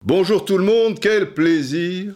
Bonjour 0.00 0.44
tout 0.46 0.56
le 0.56 0.64
monde, 0.64 0.98
quel 0.98 1.34
plaisir 1.34 2.14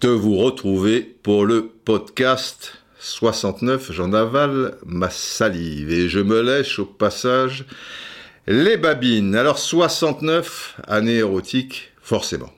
de 0.00 0.08
vous 0.08 0.36
retrouver 0.36 1.00
pour 1.00 1.44
le 1.44 1.66
podcast 1.66 2.74
69. 3.00 3.90
J'en 3.90 4.12
avale 4.12 4.76
ma 4.84 5.10
salive 5.10 5.90
et 5.90 6.08
je 6.08 6.20
me 6.20 6.40
lèche 6.40 6.78
au 6.78 6.86
passage 6.86 7.64
les 8.46 8.76
babines. 8.76 9.34
Alors 9.34 9.58
69, 9.58 10.80
année 10.86 11.16
érotique, 11.16 11.92
forcément. 12.00 12.52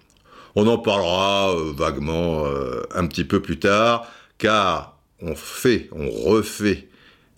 On 0.55 0.67
en 0.67 0.77
parlera 0.77 1.55
euh, 1.55 1.73
vaguement 1.75 2.45
euh, 2.45 2.83
un 2.95 3.07
petit 3.07 3.25
peu 3.25 3.41
plus 3.41 3.59
tard, 3.59 4.07
car 4.37 4.99
on 5.23 5.35
fait, 5.35 5.89
on 5.93 6.11
refait, 6.11 6.88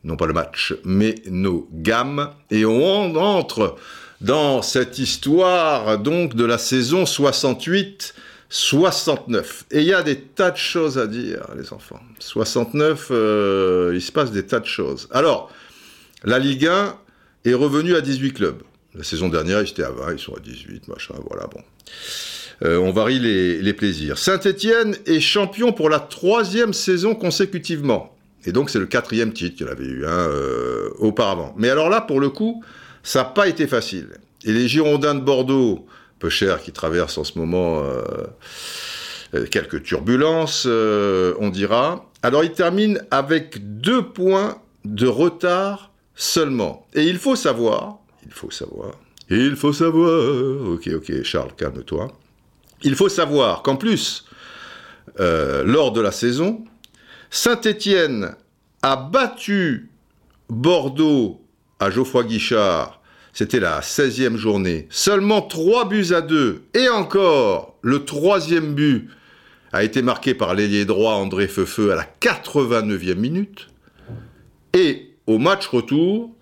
non 0.04 0.16
pas 0.16 0.26
le 0.26 0.32
match, 0.32 0.74
mais 0.84 1.16
nos 1.26 1.68
gammes, 1.72 2.30
et 2.50 2.64
on 2.64 3.16
entre 3.16 3.76
dans 4.20 4.62
cette 4.62 4.98
histoire 4.98 5.98
donc 5.98 6.34
de 6.34 6.44
la 6.44 6.58
saison 6.58 7.06
68. 7.06 8.14
69. 8.50 9.66
Et 9.70 9.78
il 9.78 9.84
y 9.84 9.94
a 9.94 10.02
des 10.02 10.20
tas 10.20 10.50
de 10.50 10.56
choses 10.56 10.98
à 10.98 11.06
dire, 11.06 11.46
les 11.56 11.72
enfants. 11.72 12.00
69, 12.18 13.08
euh, 13.12 13.92
il 13.94 14.02
se 14.02 14.10
passe 14.10 14.32
des 14.32 14.44
tas 14.44 14.58
de 14.58 14.66
choses. 14.66 15.08
Alors, 15.12 15.52
la 16.24 16.38
Ligue 16.40 16.66
1 16.66 16.96
est 17.44 17.54
revenue 17.54 17.94
à 17.94 18.00
18 18.00 18.32
clubs. 18.32 18.60
La 18.94 19.04
saison 19.04 19.28
dernière, 19.28 19.62
ils 19.62 19.70
étaient 19.70 19.84
à 19.84 19.90
20, 19.90 20.14
ils 20.14 20.18
sont 20.18 20.34
à 20.34 20.40
18, 20.40 20.88
machin, 20.88 21.14
voilà, 21.28 21.46
bon. 21.46 21.62
Euh, 22.62 22.76
on 22.78 22.90
varie 22.90 23.20
les, 23.20 23.62
les 23.62 23.72
plaisirs. 23.72 24.18
Saint-Étienne 24.18 24.96
est 25.06 25.20
champion 25.20 25.72
pour 25.72 25.88
la 25.88 26.00
troisième 26.00 26.74
saison 26.74 27.14
consécutivement. 27.14 28.14
Et 28.46 28.52
donc, 28.52 28.70
c'est 28.70 28.78
le 28.78 28.86
quatrième 28.86 29.32
titre, 29.32 29.56
il 29.60 29.66
y 29.66 29.68
en 29.68 29.72
avait 29.72 29.84
eu 29.84 30.06
un 30.06 30.28
euh, 30.28 30.90
auparavant. 30.98 31.54
Mais 31.58 31.68
alors 31.68 31.90
là, 31.90 32.00
pour 32.00 32.20
le 32.20 32.30
coup, 32.30 32.64
ça 33.02 33.20
n'a 33.20 33.24
pas 33.26 33.48
été 33.48 33.66
facile. 33.66 34.08
Et 34.44 34.52
les 34.52 34.66
Girondins 34.66 35.14
de 35.14 35.20
Bordeaux, 35.20 35.86
peu 36.18 36.30
cher, 36.30 36.62
qui 36.62 36.72
traversent 36.72 37.18
en 37.18 37.24
ce 37.24 37.38
moment 37.38 37.80
euh, 37.80 38.02
euh, 39.34 39.46
quelques 39.46 39.82
turbulences, 39.82 40.66
on 40.66 41.50
dira. 41.50 42.06
Alors, 42.22 42.44
ils 42.44 42.52
terminent 42.52 43.00
avec 43.10 43.80
deux 43.80 44.02
points 44.02 44.58
de 44.84 45.06
retard 45.06 45.90
seulement. 46.14 46.86
Et 46.94 47.04
il 47.04 47.18
faut 47.18 47.36
savoir, 47.36 47.98
il 48.24 48.32
faut 48.32 48.50
savoir, 48.50 48.92
il 49.28 49.56
faut 49.56 49.72
savoir, 49.72 50.72
ok, 50.72 50.88
ok, 50.96 51.22
Charles, 51.22 51.52
calme-toi. 51.56 52.08
Il 52.82 52.94
faut 52.94 53.10
savoir 53.10 53.62
qu'en 53.62 53.76
plus, 53.76 54.24
lors 55.18 55.92
de 55.92 56.00
la 56.00 56.12
saison, 56.12 56.64
Saint-Étienne 57.30 58.34
a 58.82 58.96
battu 58.96 59.90
Bordeaux 60.48 61.40
à 61.78 61.90
Geoffroy 61.90 62.24
Guichard. 62.24 63.00
C'était 63.32 63.60
la 63.60 63.80
16e 63.80 64.36
journée. 64.36 64.86
Seulement 64.90 65.42
3 65.42 65.88
buts 65.88 66.12
à 66.12 66.20
2. 66.20 66.62
Et 66.74 66.88
encore, 66.88 67.76
le 67.82 68.04
troisième 68.04 68.74
but 68.74 69.08
a 69.72 69.84
été 69.84 70.02
marqué 70.02 70.34
par 70.34 70.54
l'ailier 70.54 70.84
droit 70.84 71.14
André 71.14 71.46
Feufeu 71.46 71.92
à 71.92 71.96
la 71.96 72.06
89e 72.20 73.14
minute. 73.14 73.68
Et 74.74 75.14
au 75.26 75.38
match 75.38 75.68
retour, 75.68 76.34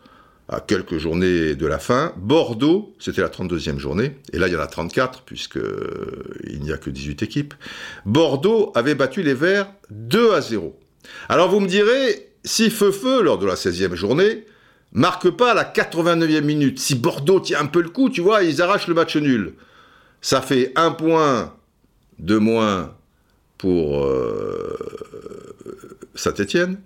à 0.49 0.61
quelques 0.61 0.97
journées 0.97 1.55
de 1.55 1.67
la 1.67 1.79
fin, 1.79 2.15
Bordeaux, 2.17 2.95
c'était 2.99 3.21
la 3.21 3.29
32e 3.29 3.79
journée, 3.79 4.17
et 4.33 4.39
là 4.39 4.49
il 4.49 4.55
y 4.55 4.57
en 4.57 4.61
a 4.61 4.67
34 4.67 5.23
puisqu'il 5.23 6.61
n'y 6.61 6.73
a 6.73 6.79
que 6.79 6.89
18 6.89 7.23
équipes, 7.23 7.55
Bordeaux 8.07 8.73
avait 8.75 8.95
battu 8.95 9.23
les 9.23 9.35
Verts 9.35 9.71
2 9.91 10.33
à 10.33 10.41
0. 10.41 10.78
Alors 11.29 11.49
vous 11.49 11.61
me 11.61 11.69
direz, 11.69 12.31
si 12.45 12.71
Feufeu, 12.71 13.23
lors 13.23 13.39
de 13.39 13.47
la 13.47 13.55
16e 13.55 13.95
journée, 13.95 14.47
marque 14.93 15.31
pas 15.31 15.55
la 15.55 15.65
89e 15.65 16.41
minute, 16.43 16.79
si 16.79 16.95
Bordeaux 16.95 17.41
tient 17.41 17.61
un 17.61 17.67
peu 17.67 17.83
le 17.83 17.91
coup, 17.91 18.11
tu 18.11 18.21
vois, 18.21 18.43
ils 18.43 18.63
arrachent 18.63 18.89
le 18.89 18.95
match 18.95 19.17
nul, 19.17 19.55
ça 20.21 20.41
fait 20.41 20.73
un 20.77 20.91
point 20.91 21.55
de 22.19 22.37
moins 22.37 22.95
pour 23.59 24.05
euh, 24.05 24.77
Saint-Étienne, 26.15 26.81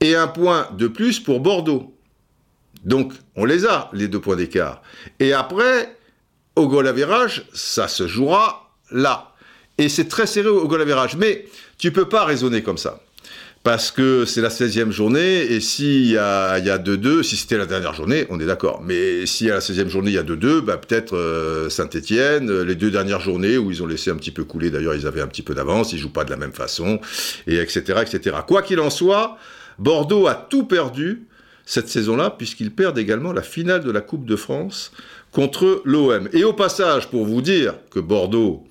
et 0.00 0.14
un 0.14 0.28
point 0.28 0.68
de 0.76 0.88
plus 0.88 1.20
pour 1.20 1.40
Bordeaux. 1.40 1.94
Donc, 2.84 3.12
on 3.34 3.44
les 3.44 3.66
a, 3.66 3.90
les 3.92 4.08
deux 4.08 4.20
points 4.20 4.36
d'écart. 4.36 4.82
Et 5.18 5.32
après, 5.32 5.96
au 6.54 6.68
goal 6.68 6.86
à 6.86 6.92
virage, 6.92 7.46
ça 7.52 7.88
se 7.88 8.06
jouera 8.06 8.70
là. 8.90 9.34
Et 9.78 9.88
c'est 9.88 10.08
très 10.08 10.26
serré 10.26 10.48
au 10.48 10.66
goal 10.68 10.82
à 10.82 10.84
virage. 10.84 11.16
Mais 11.16 11.46
tu 11.78 11.92
peux 11.92 12.08
pas 12.08 12.24
raisonner 12.24 12.62
comme 12.62 12.78
ça. 12.78 13.00
Parce 13.66 13.90
que 13.90 14.26
c'est 14.26 14.42
la 14.42 14.48
16e 14.48 14.92
journée, 14.92 15.40
et 15.42 15.58
s'il 15.58 16.06
y 16.06 16.16
a, 16.16 16.60
il 16.60 16.66
y 16.66 16.70
a 16.70 16.78
2-2, 16.78 17.24
si 17.24 17.36
c'était 17.36 17.58
la 17.58 17.66
dernière 17.66 17.94
journée, 17.94 18.24
on 18.30 18.38
est 18.38 18.46
d'accord. 18.46 18.80
Mais 18.80 19.26
si 19.26 19.50
à 19.50 19.54
la 19.54 19.58
16e 19.58 19.88
journée, 19.88 20.10
il 20.10 20.14
y 20.14 20.18
a 20.18 20.22
2-2, 20.22 20.60
bah, 20.60 20.76
peut-être 20.76 21.16
euh, 21.16 21.68
Saint-Etienne, 21.68 22.62
les 22.62 22.76
deux 22.76 22.92
dernières 22.92 23.18
journées 23.18 23.58
où 23.58 23.72
ils 23.72 23.82
ont 23.82 23.88
laissé 23.88 24.12
un 24.12 24.14
petit 24.14 24.30
peu 24.30 24.44
couler, 24.44 24.70
d'ailleurs 24.70 24.94
ils 24.94 25.04
avaient 25.04 25.20
un 25.20 25.26
petit 25.26 25.42
peu 25.42 25.52
d'avance, 25.52 25.92
ils 25.92 25.98
jouent 25.98 26.12
pas 26.12 26.22
de 26.22 26.30
la 26.30 26.36
même 26.36 26.52
façon, 26.52 27.00
et 27.48 27.56
etc. 27.56 28.02
etc. 28.02 28.36
Quoi 28.46 28.62
qu'il 28.62 28.78
en 28.78 28.88
soit, 28.88 29.36
Bordeaux 29.80 30.28
a 30.28 30.36
tout 30.36 30.66
perdu, 30.66 31.26
cette 31.64 31.88
saison-là, 31.88 32.30
puisqu'ils 32.30 32.70
perdent 32.70 32.98
également 32.98 33.32
la 33.32 33.42
finale 33.42 33.82
de 33.82 33.90
la 33.90 34.00
Coupe 34.00 34.26
de 34.26 34.36
France 34.36 34.92
contre 35.32 35.82
l'OM. 35.84 36.28
Et 36.32 36.44
au 36.44 36.52
passage, 36.52 37.08
pour 37.08 37.26
vous 37.26 37.42
dire 37.42 37.74
que 37.90 37.98
Bordeaux 37.98 38.64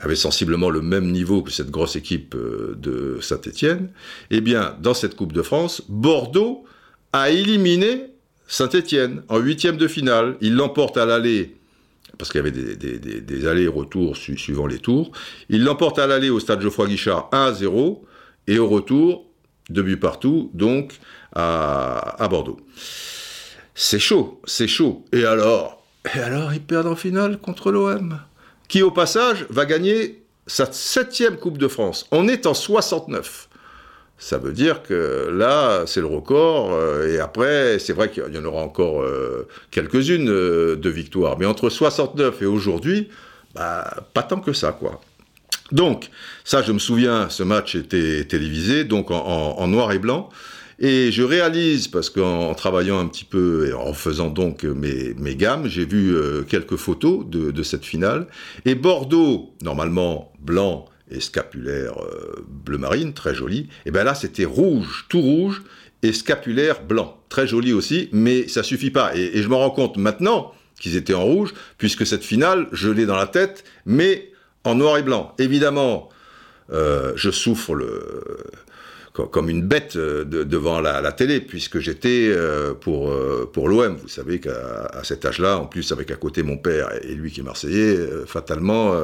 avait 0.00 0.16
sensiblement 0.16 0.70
le 0.70 0.80
même 0.80 1.10
niveau 1.10 1.42
que 1.42 1.50
cette 1.50 1.70
grosse 1.70 1.96
équipe 1.96 2.34
euh, 2.34 2.74
de 2.78 3.18
Saint-Étienne, 3.20 3.90
eh 4.30 4.40
bien, 4.40 4.76
dans 4.80 4.94
cette 4.94 5.16
Coupe 5.16 5.32
de 5.32 5.42
France, 5.42 5.82
Bordeaux 5.88 6.64
a 7.12 7.30
éliminé 7.30 8.06
Saint-Étienne 8.46 9.22
en 9.28 9.38
huitième 9.38 9.76
de 9.76 9.86
finale. 9.88 10.36
Il 10.40 10.54
l'emporte 10.54 10.96
à 10.96 11.06
l'aller, 11.06 11.56
parce 12.18 12.30
qu'il 12.30 12.38
y 12.38 12.46
avait 12.46 12.50
des, 12.50 13.46
allers-retours 13.46 14.16
su 14.16 14.36
suivant 14.36 14.66
les 14.66 14.78
tours. 14.78 15.12
Il 15.48 15.64
l'emporte 15.64 15.98
à 15.98 16.06
l'aller 16.06 16.30
au 16.30 16.40
stade 16.40 16.60
Geoffroy 16.60 16.88
Guichard 16.88 17.28
1 17.32 17.44
à 17.44 17.52
0, 17.52 18.04
et 18.48 18.58
au 18.58 18.68
retour, 18.68 19.26
deux 19.70 19.82
buts 19.82 19.98
partout, 19.98 20.50
donc 20.54 20.94
à, 21.34 22.16
à 22.22 22.28
Bordeaux. 22.28 22.60
C'est 23.74 23.98
chaud, 23.98 24.40
c'est 24.44 24.68
chaud. 24.68 25.04
Et 25.12 25.24
alors? 25.24 25.82
Et 26.14 26.18
alors, 26.18 26.52
ils 26.52 26.60
perdent 26.60 26.88
en 26.88 26.96
finale 26.96 27.38
contre 27.38 27.70
l'OM, 27.70 28.18
qui 28.72 28.82
au 28.82 28.90
passage 28.90 29.44
va 29.50 29.66
gagner 29.66 30.22
sa 30.46 30.64
septième 30.72 31.36
Coupe 31.36 31.58
de 31.58 31.68
France. 31.68 32.06
On 32.10 32.26
est 32.26 32.46
en 32.46 32.54
69. 32.54 33.50
Ça 34.16 34.38
veut 34.38 34.54
dire 34.54 34.82
que 34.82 35.28
là, 35.30 35.82
c'est 35.84 36.00
le 36.00 36.06
record. 36.06 36.74
et 37.06 37.18
après, 37.18 37.78
c'est 37.78 37.92
vrai 37.92 38.10
qu'il 38.10 38.24
y 38.32 38.38
en 38.38 38.44
aura 38.46 38.62
encore 38.62 39.02
euh, 39.02 39.46
quelques-unes 39.70 40.30
euh, 40.30 40.76
de 40.76 40.88
victoires. 40.88 41.36
Mais 41.38 41.44
entre 41.44 41.68
69 41.68 42.40
et 42.40 42.46
aujourd'hui, 42.46 43.10
bah, 43.54 43.92
pas 44.14 44.22
tant 44.22 44.40
que 44.40 44.54
ça, 44.54 44.72
quoi. 44.72 45.02
Donc, 45.70 46.08
ça, 46.42 46.62
je 46.62 46.72
me 46.72 46.78
souviens, 46.78 47.28
ce 47.28 47.42
match 47.42 47.74
était 47.74 48.24
télévisé, 48.24 48.84
donc 48.84 49.10
en 49.10 49.68
noir 49.68 49.92
et 49.92 49.98
blanc. 49.98 50.30
Et 50.84 51.12
je 51.12 51.22
réalise, 51.22 51.86
parce 51.86 52.10
qu'en 52.10 52.52
travaillant 52.54 52.98
un 52.98 53.06
petit 53.06 53.24
peu 53.24 53.68
et 53.68 53.72
en 53.72 53.94
faisant 53.94 54.30
donc 54.30 54.64
mes, 54.64 55.14
mes 55.14 55.36
gammes, 55.36 55.68
j'ai 55.68 55.84
vu 55.84 56.12
euh, 56.12 56.42
quelques 56.42 56.74
photos 56.74 57.24
de, 57.24 57.62
cette 57.62 57.84
finale. 57.84 58.26
Et 58.64 58.74
Bordeaux, 58.74 59.54
normalement 59.62 60.32
blanc 60.40 60.86
et 61.08 61.20
scapulaire 61.20 62.02
euh, 62.02 62.44
bleu 62.48 62.78
marine, 62.78 63.12
très 63.12 63.32
joli, 63.32 63.68
et 63.86 63.92
bien 63.92 64.02
là 64.02 64.16
c'était 64.16 64.44
rouge, 64.44 65.06
tout 65.08 65.20
rouge, 65.20 65.62
et 66.02 66.12
scapulaire 66.12 66.82
blanc, 66.82 67.16
très 67.28 67.46
joli 67.46 67.72
aussi, 67.72 68.08
mais 68.10 68.48
ça 68.48 68.64
suffit 68.64 68.90
pas. 68.90 69.14
Et, 69.14 69.40
je 69.40 69.48
me 69.48 69.54
rends 69.54 69.70
compte 69.70 69.98
maintenant 69.98 70.52
qu'ils 70.80 70.96
étaient 70.96 71.14
en 71.14 71.22
rouge, 71.22 71.54
puisque 71.78 72.04
cette 72.04 72.24
finale, 72.24 72.66
je 72.72 72.90
l'ai 72.90 73.06
dans 73.06 73.16
la 73.16 73.28
tête, 73.28 73.62
mais 73.86 74.32
en 74.64 74.74
noir 74.74 74.98
et 74.98 75.04
blanc. 75.04 75.32
Évidemment, 75.38 76.08
euh, 76.72 77.12
je 77.14 77.30
souffre 77.30 77.74
le, 77.76 78.02
comme 79.12 79.50
une 79.50 79.62
bête 79.62 79.96
de, 79.96 80.22
devant 80.24 80.80
la, 80.80 81.02
la, 81.02 81.12
télé, 81.12 81.40
puisque 81.40 81.80
j'étais 81.80 82.28
euh, 82.30 82.72
pour, 82.72 83.10
euh, 83.10 83.48
pour 83.52 83.68
l'OM. 83.68 83.94
Vous 84.00 84.08
savez 84.08 84.40
qu'à 84.40 84.90
cet 85.02 85.26
âge-là, 85.26 85.58
en 85.58 85.66
plus 85.66 85.92
avec 85.92 86.10
à 86.10 86.16
côté 86.16 86.42
mon 86.42 86.56
père 86.56 86.88
et 87.02 87.14
lui 87.14 87.30
qui 87.30 87.40
est 87.40 87.42
marseillais, 87.42 87.96
euh, 87.96 88.24
fatalement, 88.24 88.94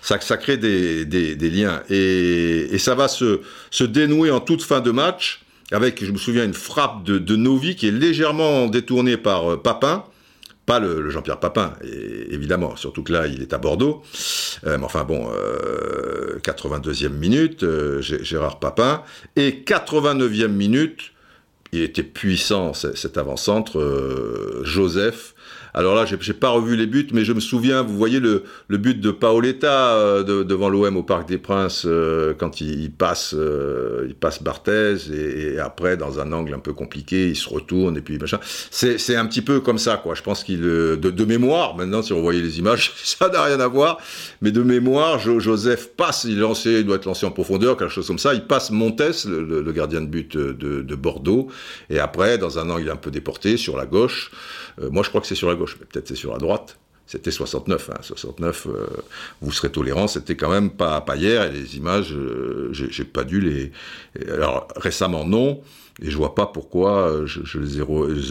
ça, 0.00 0.20
ça 0.20 0.36
crée 0.36 0.56
des, 0.56 1.04
des, 1.04 1.36
des 1.36 1.50
liens. 1.50 1.82
Et, 1.88 2.74
et, 2.74 2.78
ça 2.78 2.96
va 2.96 3.06
se, 3.06 3.40
se 3.70 3.84
dénouer 3.84 4.32
en 4.32 4.40
toute 4.40 4.62
fin 4.62 4.80
de 4.80 4.90
match, 4.90 5.44
avec, 5.70 6.04
je 6.04 6.10
me 6.10 6.18
souviens, 6.18 6.44
une 6.44 6.54
frappe 6.54 7.04
de, 7.04 7.18
de 7.18 7.36
Novi 7.36 7.76
qui 7.76 7.86
est 7.86 7.92
légèrement 7.92 8.66
détournée 8.66 9.16
par 9.16 9.62
Papin 9.62 10.04
pas 10.66 10.78
le, 10.78 11.10
Jean-Pierre 11.10 11.40
Papin, 11.40 11.74
et, 11.82 12.32
évidemment, 12.32 12.76
surtout 12.76 13.02
que 13.02 13.12
là, 13.12 13.26
il 13.26 13.42
est 13.42 13.52
à 13.52 13.58
Bordeaux. 13.58 14.02
Euh, 14.64 14.78
mais 14.78 14.84
enfin 14.84 15.04
bon, 15.04 15.28
euh, 15.32 16.38
82e 16.40 17.08
minute, 17.08 17.62
euh, 17.64 18.00
Gérard 18.00 18.58
Papin, 18.58 19.02
et 19.36 19.62
89e 19.66 20.48
minute, 20.48 21.12
il 21.72 21.82
était 21.82 22.02
puissant 22.02 22.74
cet 22.74 23.16
avant-centre, 23.16 23.78
euh, 23.78 24.60
Joseph. 24.62 25.31
Alors 25.74 25.94
là, 25.94 26.04
j'ai 26.04 26.32
pas 26.32 26.50
revu 26.50 26.76
les 26.76 26.86
buts, 26.86 27.08
mais 27.12 27.24
je 27.24 27.32
me 27.32 27.40
souviens, 27.40 27.82
vous 27.82 27.96
voyez 27.96 28.20
le, 28.20 28.44
but 28.68 29.00
de 29.00 29.10
Paoletta 29.10 29.94
euh, 29.94 30.44
devant 30.44 30.68
l'OM 30.68 30.96
au 30.96 31.02
Parc 31.02 31.28
des 31.28 31.38
Princes 31.38 31.84
euh, 31.86 32.34
quand 32.36 32.60
il, 32.60 32.90
passe, 32.90 33.34
il 34.06 34.14
passe 34.14 34.42
Barthez 34.42 34.96
et, 35.12 35.58
après 35.58 35.96
dans 35.96 36.20
un 36.20 36.32
angle 36.32 36.54
un 36.54 36.58
peu 36.58 36.72
compliqué, 36.72 37.28
il 37.28 37.36
se 37.36 37.48
retourne 37.48 37.96
et 37.96 38.02
puis 38.02 38.18
machin. 38.18 38.38
C'est 38.70 39.16
un 39.16 39.26
petit 39.26 39.42
peu 39.42 39.60
comme 39.60 39.78
ça, 39.78 39.96
quoi. 39.96 40.14
Je 40.14 40.22
pense 40.22 40.44
qu'il 40.44 40.60
de, 40.60 40.96
de, 40.96 41.24
mémoire. 41.24 41.76
Maintenant, 41.76 42.02
si 42.02 42.12
vous 42.12 42.22
voyez 42.22 42.42
les 42.42 42.58
images, 42.58 42.92
ça 43.04 43.28
n'a 43.28 43.42
rien 43.42 43.60
à 43.60 43.68
voir. 43.68 43.98
Mais 44.40 44.50
de 44.50 44.62
mémoire, 44.62 45.18
Joseph 45.18 45.90
passe, 45.96 46.24
il, 46.24 46.38
lancé, 46.38 46.80
il 46.80 46.86
doit 46.86 46.96
être 46.96 47.06
lancé 47.06 47.26
en 47.26 47.30
profondeur, 47.30 47.76
quelque 47.76 47.90
chose 47.90 48.06
comme 48.06 48.18
ça. 48.18 48.34
Il 48.34 48.46
passe 48.46 48.70
Montes, 48.70 49.26
le, 49.26 49.62
le 49.62 49.72
gardien 49.72 50.00
de 50.00 50.06
but 50.06 50.36
de, 50.36 50.52
de 50.82 50.94
Bordeaux. 50.94 51.48
Et 51.90 51.98
après, 51.98 52.38
dans 52.38 52.58
un 52.58 52.68
angle 52.70 52.90
un 52.90 52.96
peu 52.96 53.10
déporté, 53.10 53.56
sur 53.56 53.76
la 53.76 53.86
gauche, 53.86 54.30
euh, 54.80 54.90
moi 54.90 55.02
je 55.02 55.08
crois 55.08 55.20
que 55.20 55.26
c'est 55.26 55.34
sur 55.34 55.48
la 55.48 55.54
gauche, 55.54 55.61
mais 55.80 55.86
peut-être 55.86 56.08
c'est 56.08 56.14
sur 56.14 56.32
la 56.32 56.38
droite. 56.38 56.78
C'était 57.06 57.30
69, 57.30 57.90
69, 58.00 58.66
hein. 58.66 58.70
euh, 58.70 58.86
vous 59.42 59.52
serez 59.52 59.70
tolérant, 59.70 60.06
c'était 60.06 60.36
quand 60.36 60.50
même 60.50 60.70
pas, 60.70 61.00
pas 61.00 61.16
hier, 61.16 61.42
et 61.42 61.52
les 61.52 61.76
images, 61.76 62.14
euh, 62.14 62.70
j'ai 62.72 63.04
pas 63.04 63.24
dû 63.24 63.40
les... 63.40 63.72
Alors 64.32 64.68
récemment 64.76 65.26
non, 65.26 65.60
et 66.00 66.10
je 66.10 66.16
vois 66.16 66.34
pas 66.34 66.46
pourquoi 66.46 67.22
je, 67.26 67.58
les, 67.58 67.80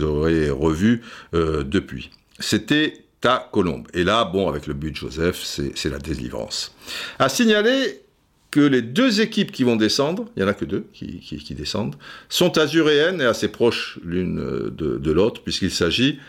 aurais 0.04 0.50
revus 0.50 1.04
depuis. 1.34 2.10
C'était 2.40 3.04
à 3.24 3.50
Colombe. 3.52 3.88
Et 3.94 4.04
là, 4.04 4.26
bon, 4.26 4.50
avec 4.50 4.68
le 4.68 4.74
but 4.74 4.92
de 4.92 4.96
Joseph, 4.96 5.44
c'est 5.44 5.90
la 5.90 6.00
délivrance. 6.00 6.74
À 7.20 7.30
signaler 7.30 8.02
que 8.50 8.60
les 8.60 8.82
deux 8.82 9.22
équipes 9.22 9.52
qui 9.52 9.64
vont 9.64 9.78
descendre, 9.78 10.26
il 10.36 10.42
y 10.42 10.46
en 10.46 10.48
a 10.48 10.54
que 10.54 10.66
deux 10.66 10.86
qui, 10.94 11.56
descendent, 11.56 11.96
sont 12.28 12.58
azuréennes 12.58 13.22
et 13.22 13.26
assez 13.26 13.48
proches 13.48 13.98
l'une 14.04 14.40
euh, 14.40 14.70
de, 14.72 15.12
l'autre, 15.12 15.42
puisqu'il 15.42 15.72
s'agit 15.72 16.20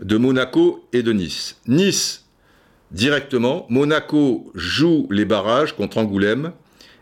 de 0.00 0.16
Monaco 0.16 0.86
et 0.92 1.02
de 1.02 1.12
Nice. 1.12 1.56
Nice, 1.66 2.24
directement, 2.90 3.66
Monaco 3.68 4.50
joue 4.54 5.06
les 5.10 5.24
barrages 5.24 5.74
contre 5.74 5.98
Angoulême, 5.98 6.52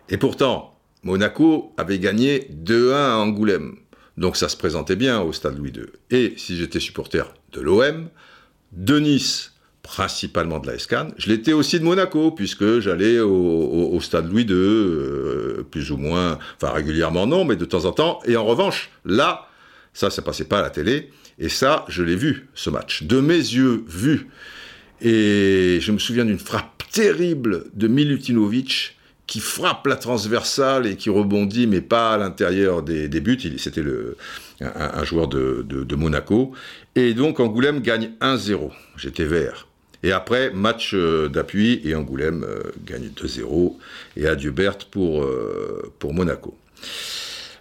et 0.08 0.16
pourtant, 0.16 0.78
Monaco 1.02 1.72
avait 1.76 1.98
gagné 1.98 2.48
2-1 2.64 2.92
à 2.92 3.16
Angoulême. 3.16 3.76
Donc 4.16 4.36
ça 4.36 4.48
se 4.48 4.56
présentait 4.56 4.96
bien 4.96 5.20
au 5.20 5.32
stade 5.32 5.56
Louis 5.56 5.72
II. 5.74 5.86
Et 6.10 6.34
si 6.36 6.56
j'étais 6.56 6.80
supporter 6.80 7.34
de 7.52 7.60
l'OM, 7.60 8.08
de 8.72 8.98
Nice 8.98 9.52
principalement 9.82 10.60
de 10.60 10.68
la 10.68 10.78
SCAN. 10.78 11.08
Je 11.18 11.28
l'étais 11.28 11.52
aussi 11.52 11.78
de 11.78 11.84
Monaco, 11.84 12.30
puisque 12.30 12.78
j'allais 12.78 13.18
au, 13.18 13.98
stade 14.00 14.30
Louis 14.30 14.44
II, 14.44 14.54
euh, 14.54 15.66
plus 15.70 15.90
ou 15.90 15.96
moins, 15.96 16.38
enfin 16.56 16.72
régulièrement 16.72 17.26
non, 17.26 17.44
mais 17.44 17.56
de 17.56 17.64
temps 17.64 17.84
en 17.84 17.92
temps. 17.92 18.20
Et 18.24 18.36
en 18.36 18.44
revanche, 18.44 18.90
là, 19.04 19.48
ça, 19.92 20.10
ça 20.10 20.22
passait 20.22 20.44
pas 20.44 20.60
à 20.60 20.62
la 20.62 20.70
télé, 20.70 21.10
et 21.38 21.48
ça, 21.48 21.84
je 21.88 22.02
l'ai 22.02 22.16
vu, 22.16 22.48
ce 22.54 22.70
match, 22.70 23.04
de 23.04 23.20
mes 23.20 23.34
yeux 23.34 23.84
vu. 23.86 24.28
Et 25.00 25.78
je 25.80 25.92
me 25.92 25.98
souviens 25.98 26.24
d'une 26.24 26.38
frappe 26.38 26.82
terrible 26.92 27.64
de 27.74 27.88
Milutinovic, 27.88 28.96
qui 29.26 29.40
frappe 29.40 29.86
la 29.86 29.96
transversale 29.96 30.86
et 30.86 30.96
qui 30.96 31.08
rebondit, 31.08 31.66
mais 31.66 31.80
pas 31.80 32.12
à 32.12 32.18
l'intérieur 32.18 32.82
des, 32.82 33.08
buts. 33.08 33.38
C'était 33.56 33.82
un, 34.60 35.04
joueur 35.04 35.26
de, 35.28 35.94
Monaco. 35.96 36.52
Et 36.96 37.14
donc 37.14 37.40
Angoulême 37.40 37.80
gagne 37.80 38.10
1-0. 38.20 38.70
J'étais 38.96 39.24
vert. 39.24 39.68
Et 40.02 40.12
après, 40.12 40.50
match 40.50 40.92
euh, 40.94 41.28
d'appui 41.28 41.80
et 41.84 41.94
Angoulême 41.94 42.44
euh, 42.44 42.60
gagne 42.84 43.08
2-0 43.16 43.76
et 44.16 44.26
adieu 44.26 44.50
Berthe 44.50 44.84
pour, 44.86 45.22
euh, 45.22 45.92
pour 45.98 46.12
Monaco. 46.12 46.54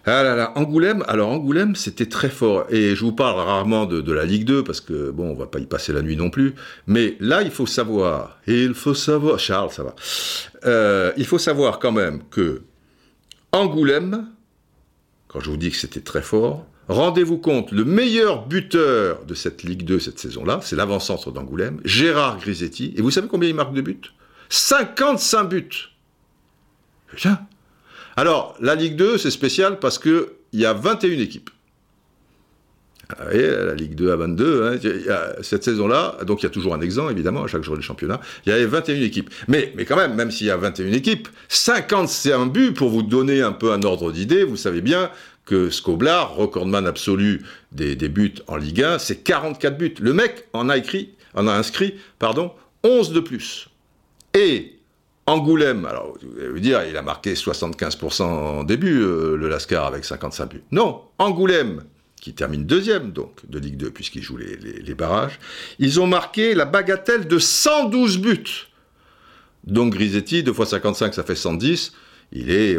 Ah 0.04 0.22
là 0.22 0.34
là, 0.34 0.52
Angoulême, 0.56 1.04
alors 1.06 1.30
Angoulême, 1.30 1.76
c'était 1.76 2.06
très 2.06 2.28
fort. 2.28 2.66
Et 2.70 2.96
je 2.96 3.04
vous 3.04 3.12
parle 3.12 3.38
rarement 3.38 3.86
de, 3.86 4.12
la 4.12 4.24
Ligue 4.24 4.44
2, 4.44 4.64
parce 4.64 4.80
que, 4.80 5.10
bon, 5.10 5.30
on 5.30 5.34
va 5.34 5.46
pas 5.46 5.60
y 5.60 5.66
passer 5.66 5.92
la 5.92 6.02
nuit 6.02 6.16
non 6.16 6.30
plus. 6.30 6.54
Mais 6.86 7.16
là, 7.20 7.42
il 7.42 7.50
faut 7.50 7.66
savoir, 7.66 8.40
il 8.46 8.74
faut 8.74 8.94
savoir, 8.94 9.38
Charles, 9.38 9.70
ça 9.70 9.84
va. 9.84 11.12
il 11.16 11.24
faut 11.24 11.38
savoir 11.38 11.78
quand 11.78 11.92
même 11.92 12.22
que 12.30 12.62
Angoulême, 13.52 14.26
quand 15.28 15.40
je 15.40 15.50
vous 15.50 15.56
dis 15.56 15.70
que 15.70 15.76
c'était 15.76 16.00
très 16.00 16.22
fort, 16.22 16.66
Rendez-vous 16.88 17.38
compte, 17.38 17.70
le 17.70 17.84
meilleur 17.84 18.46
buteur 18.46 19.24
de 19.24 19.34
cette 19.34 19.62
Ligue 19.62 19.84
2 19.84 20.00
cette 20.00 20.18
saison-là, 20.18 20.60
c'est 20.62 20.76
l'avant-centre 20.76 21.30
d'Angoulême, 21.30 21.80
Gérard 21.84 22.38
Grisetti. 22.38 22.92
Et 22.96 23.02
vous 23.02 23.10
savez 23.10 23.28
combien 23.28 23.48
il 23.48 23.54
marque 23.54 23.72
de 23.72 23.80
buts? 23.80 24.00
55 24.48 25.44
buts 25.44 25.70
Putain 27.06 27.38
Alors, 28.16 28.56
la 28.60 28.74
Ligue 28.74 28.96
2, 28.96 29.18
c'est 29.18 29.30
spécial 29.30 29.78
parce 29.78 29.98
qu'il 29.98 30.26
y 30.52 30.64
a 30.64 30.72
21 30.72 31.18
équipes. 31.18 31.50
Vous 33.18 33.24
voyez, 33.24 33.46
la 33.46 33.74
Ligue 33.74 33.94
2 33.94 34.10
à 34.10 34.16
22, 34.16 34.64
hein, 34.64 34.78
cette 35.42 35.64
saison-là, 35.64 36.16
donc 36.26 36.40
il 36.40 36.44
y 36.44 36.46
a 36.46 36.50
toujours 36.50 36.74
un 36.74 36.80
exemple, 36.80 37.12
évidemment, 37.12 37.44
à 37.44 37.46
chaque 37.46 37.62
jour 37.62 37.76
du 37.76 37.82
championnat, 37.82 38.20
il 38.46 38.50
y 38.50 38.52
avait 38.52 38.64
21 38.64 39.02
équipes. 39.02 39.30
Mais, 39.48 39.72
mais 39.76 39.84
quand 39.84 39.96
même, 39.96 40.14
même 40.14 40.30
s'il 40.30 40.46
y 40.46 40.50
a 40.50 40.56
21 40.56 40.92
équipes, 40.92 41.28
55 41.48 42.46
buts, 42.52 42.72
pour 42.72 42.88
vous 42.88 43.02
donner 43.02 43.42
un 43.42 43.52
peu 43.52 43.72
un 43.72 43.82
ordre 43.82 44.12
d'idée, 44.12 44.44
vous 44.44 44.56
savez 44.56 44.80
bien 44.80 45.10
que 45.44 45.70
Scoblar, 45.70 46.34
recordman 46.34 46.86
absolu 46.86 47.42
des, 47.72 47.96
buts 48.08 48.34
en 48.46 48.56
Ligue 48.56 48.82
1, 48.82 48.98
c'est 48.98 49.16
44 49.16 49.76
buts. 49.76 49.94
Le 50.00 50.12
mec 50.12 50.46
en 50.52 50.68
a 50.68 50.76
écrit, 50.76 51.10
en 51.34 51.46
a 51.48 51.52
inscrit, 51.52 51.94
pardon, 52.18 52.52
11 52.84 53.12
de 53.12 53.20
plus. 53.20 53.68
Et 54.34 54.78
Angoulême, 55.26 55.84
alors 55.84 56.16
vous 56.20 56.58
dire, 56.58 56.82
il 56.84 56.96
a 56.96 57.02
marqué 57.02 57.34
75% 57.34 58.22
en 58.22 58.64
début, 58.64 59.00
euh, 59.00 59.36
le 59.36 59.48
Lascar 59.48 59.86
avec 59.86 60.04
55 60.04 60.46
buts. 60.48 60.64
Non, 60.72 61.02
Angoulême, 61.18 61.84
qui 62.20 62.34
termine 62.34 62.64
deuxième 62.64 63.12
donc 63.12 63.48
de 63.48 63.58
Ligue 63.58 63.76
2 63.76 63.90
puisqu'il 63.90 64.22
joue 64.22 64.36
les, 64.36 64.56
les, 64.56 64.94
barrages, 64.94 65.38
ils 65.78 66.00
ont 66.00 66.06
marqué 66.06 66.54
la 66.54 66.64
bagatelle 66.64 67.28
de 67.28 67.38
112 67.38 68.18
buts. 68.18 68.68
Donc 69.64 69.92
Grisetti, 69.92 70.42
2 70.42 70.52
fois 70.52 70.66
55, 70.66 71.14
ça 71.14 71.22
fait 71.22 71.36
110 71.36 71.92
il 72.32 72.50
est 72.50 72.78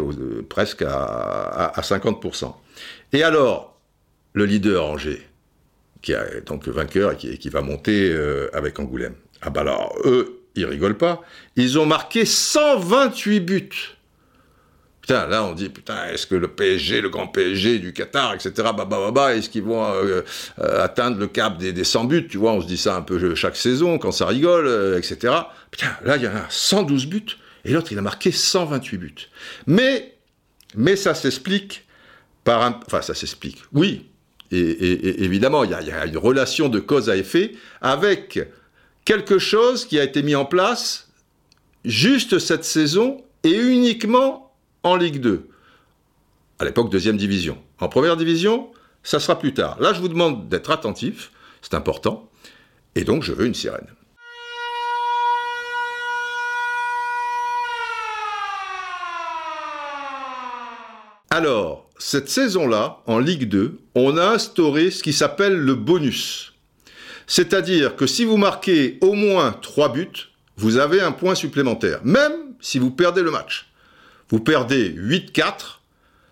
presque 0.50 0.82
à, 0.82 1.74
50%. 1.78 2.54
Et 3.14 3.24
alors, 3.24 3.80
le 4.34 4.46
leader 4.46 4.86
Angers, 4.86 5.22
qui 6.02 6.12
est 6.14 6.46
donc 6.46 6.68
vainqueur 6.68 7.12
et 7.12 7.38
qui, 7.38 7.50
va 7.50 7.62
monter 7.62 8.12
euh, 8.12 8.50
avec 8.54 8.80
Angoulême. 8.80 9.16
Ah 9.42 9.50
bah 9.50 9.62
alors, 9.62 9.96
eux, 10.06 10.43
ils 10.56 10.66
rigolent 10.66 10.98
pas. 10.98 11.22
Ils 11.56 11.80
ont 11.80 11.86
marqué 11.86 12.26
128 12.26 13.40
buts. 13.40 13.70
Putain, 15.02 15.28
là 15.28 15.44
on 15.44 15.54
dit, 15.54 15.68
putain, 15.68 16.08
est-ce 16.08 16.26
que 16.26 16.36
le 16.36 16.48
PSG, 16.48 17.02
le 17.02 17.10
grand 17.10 17.28
PSG 17.28 17.80
du 17.80 17.92
Qatar, 17.92 18.34
etc., 18.36 18.70
bah, 18.74 19.36
est-ce 19.36 19.50
qu'ils 19.50 19.64
vont 19.64 19.84
euh, 19.84 20.22
euh, 20.60 20.84
atteindre 20.84 21.20
le 21.20 21.28
cap 21.28 21.58
des, 21.58 21.74
des, 21.74 21.84
100 21.84 22.06
buts? 22.06 22.28
Tu 22.30 22.38
vois, 22.38 22.54
on 22.54 22.62
se 22.62 22.68
dit 22.68 22.78
ça 22.78 22.96
un 22.96 23.02
peu 23.02 23.36
chaque 23.36 23.58
saison, 23.58 23.98
quand 23.98 24.14
ça 24.14 24.26
rigole, 24.26 24.96
etc. 24.98 25.34
Putain, 25.72 25.92
là, 26.06 26.16
il 26.16 26.24
y 26.24 26.28
a 26.28 26.46
112 26.50 27.08
buts 27.08 27.38
et 27.66 27.72
l'autre, 27.72 27.92
il 27.92 27.98
a 27.98 28.02
marqué 28.02 28.32
128 28.32 28.98
buts. 28.98 29.16
Mais, 29.68 30.16
mais 30.76 30.96
ça 30.96 31.14
s'explique 31.14 31.86
par 32.44 32.62
un... 32.62 32.80
Enfin, 32.86 33.02
ça 33.02 33.14
s'explique, 33.14 33.64
oui. 33.72 34.10
Et, 34.52 35.24
évidemment, 35.24 35.64
il 35.64 35.72
y, 35.72 35.74
a, 35.74 36.06
une 36.06 36.18
relation 36.18 36.70
de 36.70 36.80
cause 36.80 37.10
à 37.10 37.18
effet 37.18 37.54
avec 37.82 38.40
quelque 39.06 39.40
chose 39.40 39.86
qui 39.86 40.00
a 40.00 40.04
été 40.04 40.24
mis 40.24 40.36
en 40.36 40.46
place 40.46 41.10
juste 41.86 42.40
cette 42.40 42.64
saison 42.64 43.24
et 43.44 43.52
uniquement 43.52 44.54
en 44.84 44.96
Ligue 44.96 45.20
2. 45.20 45.48
À 46.60 46.66
l'époque, 46.66 46.90
deuxième 46.90 47.18
division. 47.18 47.58
En 47.80 47.90
première 47.90 48.16
division, 48.16 48.72
ça 49.04 49.20
sera 49.20 49.38
plus 49.38 49.54
tard. 49.54 49.80
Là, 49.82 49.94
je 49.94 50.00
vous 50.00 50.08
demande 50.08 50.48
d'être 50.48 50.72
attentif, 50.72 51.32
c'est 51.62 51.74
important. 51.74 52.30
Et 52.96 53.04
donc, 53.04 53.24
je 53.24 53.34
veux 53.34 53.46
une 53.46 53.54
sirène. 53.54 53.88
Alors, 61.30 61.90
cette 61.98 62.30
saison-là, 62.30 63.02
en 63.08 63.18
Ligue 63.18 63.50
2, 63.50 63.80
on 63.96 64.18
a 64.18 64.28
instauré 64.28 64.92
ce 64.92 65.02
qui 65.02 65.14
s'appelle 65.14 65.58
le 65.58 65.74
bonus. 65.74 66.53
C'est-à-dire 67.28 67.96
que 67.96 68.08
si 68.08 68.26
vous 68.26 68.38
marquez 68.38 68.98
au 69.02 69.14
moins 69.14 69.52
3 69.52 69.94
buts, 69.94 70.30
vous 70.58 70.78
avez 70.78 71.02
un 71.02 71.12
point 71.12 71.36
supplémentaire, 71.36 72.00
même 72.04 72.34
si 72.60 72.80
vous 72.80 72.92
perdez 72.92 73.22
le 73.22 73.32
match. 73.32 73.70
Vous 74.30 74.40
perdez 74.40 74.90
8-4, 74.90 75.80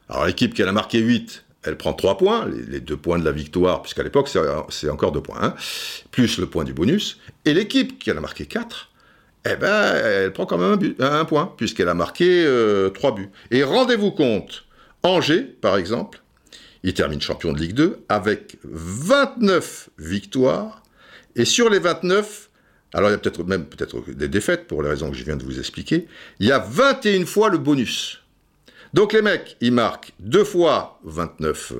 alors 0.09 0.25
l'équipe 0.25 0.53
qui 0.53 0.63
a 0.63 0.71
marqué 0.71 0.99
8, 0.99 1.45
elle 1.63 1.77
prend 1.77 1.93
3 1.93 2.17
points, 2.17 2.47
les, 2.67 2.79
deux 2.79 2.97
points 2.97 3.19
de 3.19 3.25
la 3.25 3.31
victoire, 3.31 3.81
puisqu'à 3.81 4.03
l'époque 4.03 4.29
c'est 4.69 4.89
encore 4.89 5.11
2 5.11 5.21
points, 5.21 5.39
hein, 5.41 5.55
plus 6.11 6.37
le 6.37 6.45
point 6.47 6.63
du 6.63 6.73
bonus, 6.73 7.19
et 7.45 7.53
l'équipe 7.53 7.99
qui 7.99 8.11
en 8.11 8.17
a 8.17 8.21
marqué 8.21 8.45
4, 8.45 8.89
eh 9.45 9.55
ben, 9.55 9.95
elle 9.95 10.33
prend 10.33 10.45
quand 10.45 10.57
même 10.57 10.95
un, 10.99 11.25
point, 11.25 11.53
puisqu'elle 11.57 11.89
a 11.89 11.93
marqué 11.93 12.43
3 12.93 13.11
euh, 13.11 13.13
buts. 13.13 13.29
Et 13.49 13.63
rendez-vous 13.63 14.11
compte 14.11 14.65
Angers, 15.03 15.41
par 15.61 15.77
exemple, 15.77 16.21
il 16.83 16.93
termine 16.93 17.21
champion 17.21 17.53
de 17.53 17.59
Ligue 17.59 17.73
2 17.73 18.03
avec 18.09 18.57
29 18.63 19.89
victoires. 19.97 20.80
Et 21.35 21.45
sur 21.45 21.69
les 21.69 21.79
29, 21.79 22.49
alors 22.93 23.09
il 23.09 23.13
y 23.13 23.15
a 23.15 23.17
peut-être 23.17 23.43
même 23.43 23.65
peut-être 23.65 24.11
des 24.11 24.27
défaites 24.27 24.67
pour 24.67 24.83
les 24.83 24.89
raisons 24.89 25.09
que 25.09 25.17
je 25.17 25.23
viens 25.23 25.37
de 25.37 25.43
vous 25.43 25.59
expliquer, 25.59 26.07
il 26.39 26.47
y 26.47 26.51
a 26.51 26.59
21 26.59 27.25
fois 27.25 27.49
le 27.49 27.57
bonus. 27.57 28.21
Donc 28.93 29.13
les 29.13 29.21
mecs, 29.21 29.55
ils 29.61 29.71
marquent 29.71 30.11
deux 30.19 30.43
fois 30.43 30.99
29, 31.05 31.73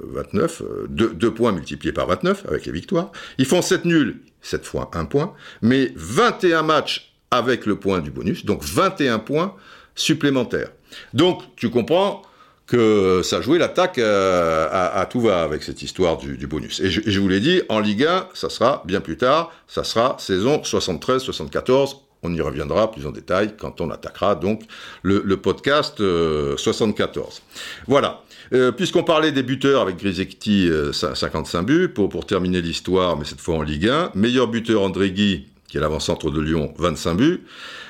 29 0.00 0.62
deux, 0.88 1.32
points 1.32 1.52
multipliés 1.52 1.92
par 1.92 2.06
29 2.06 2.44
avec 2.48 2.66
les 2.66 2.72
victoires. 2.72 3.10
Ils 3.38 3.46
font 3.46 3.62
7 3.62 3.86
nuls, 3.86 4.20
cette 4.42 4.66
fois 4.66 4.90
un 4.94 5.06
point, 5.06 5.34
mais 5.62 5.92
21 5.96 6.62
matchs 6.62 7.14
avec 7.30 7.64
le 7.64 7.76
point 7.76 8.00
du 8.00 8.10
bonus, 8.10 8.44
donc 8.44 8.62
21 8.62 9.18
points 9.18 9.56
supplémentaires. 9.94 10.70
Donc 11.14 11.42
tu 11.56 11.70
comprends 11.70 12.22
que 12.66 13.22
ça 13.22 13.40
jouait 13.40 13.58
l'attaque 13.58 13.98
euh, 13.98 14.68
à, 14.70 15.06
tout 15.06 15.20
va 15.20 15.42
avec 15.42 15.62
cette 15.62 15.82
histoire 15.82 16.16
du, 16.16 16.46
bonus. 16.46 16.80
Et 16.80 16.90
je, 16.90 17.20
vous 17.20 17.28
l'ai 17.28 17.40
dit, 17.40 17.62
en 17.68 17.78
Ligue 17.78 18.04
1, 18.04 18.28
ça 18.34 18.50
sera 18.50 18.82
bien 18.84 19.00
plus 19.00 19.16
tard, 19.16 19.52
ça 19.68 19.84
sera 19.84 20.16
saison 20.18 20.58
73-74. 20.58 21.98
On 22.22 22.34
y 22.34 22.40
reviendra 22.40 22.90
plus 22.90 23.06
en 23.06 23.12
détail 23.12 23.54
quand 23.56 23.80
on 23.80 23.90
attaquera 23.90 24.34
donc 24.34 24.62
le, 25.02 25.22
podcast 25.36 25.98
74. 25.98 27.24
Euh, 27.26 27.60
voilà. 27.86 28.22
Euh, 28.52 28.72
puisqu'on 28.72 29.02
parlait 29.02 29.32
des 29.32 29.42
buteurs 29.42 29.82
avec 29.82 29.96
Grisecti, 29.96 30.68
55 30.92 31.62
buts, 31.62 31.88
pour, 31.88 32.08
pour 32.08 32.26
terminer 32.26 32.62
l'histoire, 32.62 33.16
mais 33.16 33.24
cette 33.24 33.40
fois 33.40 33.56
en 33.56 33.62
Ligue 33.62 33.88
1. 33.88 34.12
Meilleur 34.14 34.48
buteur 34.48 34.82
André 34.82 35.10
Guy, 35.12 35.46
qui 35.68 35.76
est 35.76 35.80
l'avant-centre 35.80 36.30
de 36.30 36.40
Lyon, 36.40 36.72
25 36.78 37.14
buts. 37.14 37.44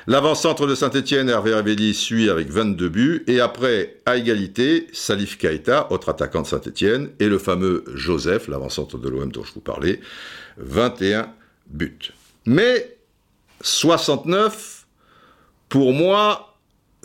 L'avant-centre 0.06 0.66
de 0.66 0.74
Saint-Etienne, 0.74 1.28
Hervé 1.28 1.54
Ravelli, 1.54 1.92
suit 1.94 2.30
avec 2.30 2.48
22 2.48 2.88
buts. 2.88 3.24
Et 3.26 3.40
après, 3.40 3.98
à 4.06 4.16
égalité, 4.16 4.86
Salif 4.92 5.36
Keita, 5.36 5.90
autre 5.90 6.08
attaquant 6.08 6.42
de 6.42 6.46
Saint-Etienne, 6.46 7.10
et 7.18 7.28
le 7.28 7.38
fameux 7.38 7.84
Joseph, 7.94 8.48
l'avant-centre 8.48 8.98
de 8.98 9.08
l'OM 9.08 9.30
dont 9.30 9.44
je 9.44 9.52
vous 9.52 9.60
parlais, 9.60 10.00
21 10.58 11.28
buts. 11.68 12.12
Mais 12.46 12.96
69, 13.62 14.86
pour 15.68 15.92
moi, 15.92 16.45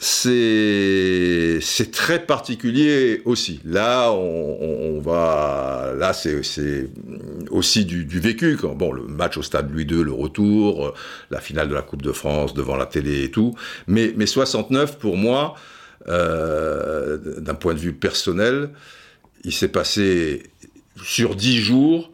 c'est 0.04 1.92
très 1.92 2.26
particulier 2.26 3.22
aussi. 3.26 3.60
Là, 3.64 4.12
on, 4.12 5.00
va 5.00 5.94
là 5.96 6.12
c'est 6.14 6.42
aussi 7.52 7.86
du, 7.86 8.20
vécu. 8.20 8.58
Quand, 8.60 8.74
bon, 8.74 8.92
le 8.94 9.04
match 9.04 9.38
au 9.38 9.44
stade 9.44 9.72
Louis 9.72 9.84
II, 9.84 10.04
le 10.04 10.12
retour, 10.12 10.88
euh, 10.88 10.94
la 11.30 11.40
finale 11.40 11.70
de 11.70 11.76
la 11.76 11.84
Coupe 11.84 12.02
de 12.02 12.12
France 12.12 12.56
devant 12.56 12.78
la 12.78 12.88
télé 12.88 13.26
et 13.26 13.32
tout. 13.32 13.54
Mais 13.86 14.12
mais 14.18 14.26
69 14.26 14.98
pour 14.98 15.18
moi, 15.18 15.54
euh, 16.08 17.18
d'un 17.40 17.54
point 17.54 17.76
de 17.76 17.80
vue 17.80 17.94
personnel, 17.94 18.72
il 19.44 19.54
s'est 19.54 19.68
passé 19.68 20.44
sur 21.04 21.36
10 21.36 21.58
jours. 21.58 22.12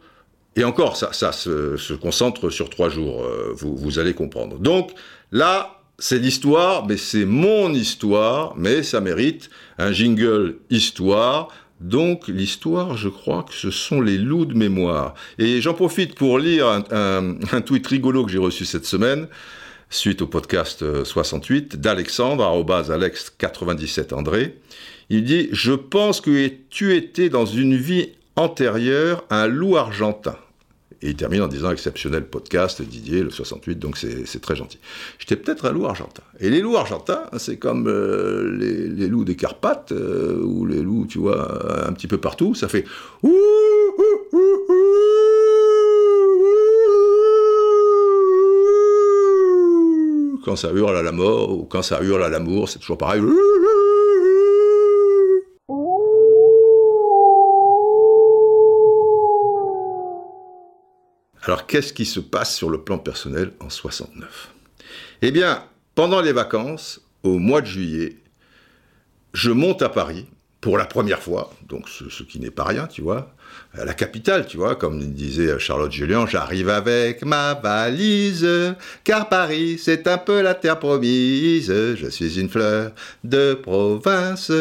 Et 0.56 0.64
encore, 0.64 0.96
ça, 0.96 1.32
se, 1.32 1.94
concentre 1.94 2.50
sur 2.50 2.68
trois 2.68 2.90
jours, 2.90 3.24
euh, 3.24 3.54
vous 3.54 3.98
allez 3.98 4.12
comprendre. 4.12 4.58
Donc 4.58 4.90
là, 5.32 5.77
c'est 5.98 6.18
l'histoire, 6.18 6.86
mais 6.86 6.96
c'est 6.96 7.24
mon 7.24 7.72
histoire, 7.74 8.54
mais 8.56 8.84
ça 8.84 9.00
mérite 9.00 9.50
un 9.78 9.92
jingle 9.92 10.58
histoire. 10.70 11.48
Donc 11.80 12.28
l'histoire, 12.28 12.96
je 12.96 13.08
crois 13.08 13.42
que 13.42 13.54
ce 13.54 13.72
sont 13.72 14.00
les 14.00 14.16
loups 14.16 14.46
de 14.46 14.54
mémoire. 14.56 15.14
Et 15.38 15.60
j'en 15.60 15.74
profite 15.74 16.14
pour 16.14 16.38
lire 16.38 16.66
un, 16.90 17.60
tweet 17.60 17.86
rigolo 17.86 18.24
que 18.24 18.30
j'ai 18.30 18.38
reçu 18.38 18.64
cette 18.64 18.86
semaine, 18.86 19.26
suite 19.90 20.22
au 20.22 20.28
podcast 20.28 20.84
68, 21.04 21.74
euh, 21.74 21.76
d'Alexandre, 21.78 22.44
alex97 22.44 24.14
André. 24.14 24.56
Il 25.10 25.24
dit, 25.24 25.48
je 25.52 25.72
pense 25.72 26.20
que 26.20 26.48
tu 26.70 26.94
étais 26.94 27.28
dans 27.28 27.46
une 27.46 27.76
vie 27.76 28.10
antérieure 28.36 29.24
un 29.30 29.48
loup 29.48 29.76
argentin. 29.76 30.36
Et 31.00 31.10
il 31.10 31.16
termine 31.16 31.42
en 31.42 31.48
disant 31.48 31.70
exceptionnel 31.70 32.26
podcast, 32.26 32.82
Didier, 32.82 33.22
le 33.22 33.30
68, 33.30 33.78
donc 33.78 33.96
c'est 33.96 34.40
très 34.40 34.56
gentil. 34.56 34.78
J'étais 35.18 35.36
peut-être 35.36 35.66
un 35.66 35.72
loup 35.72 35.86
argentin. 35.86 36.22
Et 36.40 36.50
les 36.50 36.60
loups 36.60 36.76
argentins, 36.76 37.22
c'est 37.36 37.56
comme 37.56 37.86
euh, 37.86 38.56
les, 38.58 39.06
loups 39.06 39.24
des 39.24 39.36
Carpates, 39.36 39.92
euh, 39.92 40.42
ou 40.42 40.66
les 40.66 40.82
loups, 40.82 41.06
tu 41.08 41.18
vois, 41.18 41.86
un 41.86 41.92
petit 41.92 42.08
peu 42.08 42.18
partout, 42.18 42.54
ça 42.54 42.68
fait 42.68 42.84
quand 50.44 50.56
ça 50.56 50.72
hurle 50.72 50.96
à 50.96 51.02
la 51.02 51.12
mort, 51.12 51.56
ou 51.56 51.64
quand 51.64 51.82
ça 51.82 52.02
hurle 52.02 52.22
à 52.22 52.30
l'amour, 52.30 52.68
c'est 52.70 52.78
toujours 52.78 52.96
pareil. 52.96 53.20
Alors 61.48 61.66
qu'est-ce 61.66 61.94
qui 61.94 62.04
se 62.04 62.20
passe 62.20 62.54
sur 62.54 62.68
le 62.68 62.82
plan 62.82 62.98
personnel 62.98 63.52
en 63.60 63.70
69 63.70 64.50
Eh 65.22 65.30
bien, 65.30 65.64
pendant 65.94 66.20
les 66.20 66.32
vacances, 66.32 67.00
au 67.22 67.38
mois 67.38 67.62
de 67.62 67.66
juillet, 67.66 68.18
je 69.32 69.50
monte 69.50 69.80
à 69.80 69.88
Paris 69.88 70.26
pour 70.60 70.76
la 70.76 70.84
première 70.84 71.22
fois, 71.22 71.54
donc 71.66 71.88
ce, 71.88 72.22
qui 72.22 72.38
n'est 72.38 72.50
pas 72.50 72.64
rien, 72.64 72.86
tu 72.86 73.00
vois, 73.00 73.34
à 73.72 73.86
la 73.86 73.94
capitale, 73.94 74.46
tu 74.46 74.58
vois, 74.58 74.76
comme 74.76 75.00
disait 75.00 75.58
Charlotte 75.58 75.90
Julien, 75.90 76.26
j'arrive 76.26 76.68
avec 76.68 77.24
ma 77.24 77.54
valise, 77.54 78.46
car 79.02 79.30
Paris, 79.30 79.80
c'est 79.82 80.06
un 80.06 80.18
peu 80.18 80.42
la 80.42 80.54
terre 80.54 80.78
promise, 80.78 81.68
je 81.68 82.08
suis 82.10 82.38
une 82.38 82.50
fleur 82.50 82.92
de 83.24 83.54
province, 83.54 84.52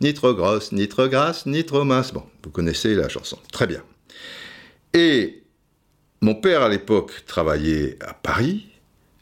ni 0.00 0.14
trop 0.14 0.32
grosse, 0.32 0.72
ni 0.72 0.88
trop 0.88 1.08
grasse, 1.08 1.44
ni 1.44 1.66
trop 1.66 1.84
mince. 1.84 2.10
Bon, 2.10 2.24
vous 2.42 2.50
connaissez 2.50 2.94
la 2.94 3.10
chanson, 3.10 3.38
très 3.52 3.66
bien. 3.66 3.82
Et 4.94 5.41
mon 6.22 6.36
père, 6.36 6.62
à 6.62 6.68
l'époque, 6.68 7.24
travaillait 7.26 7.98
à 8.00 8.14
Paris. 8.14 8.68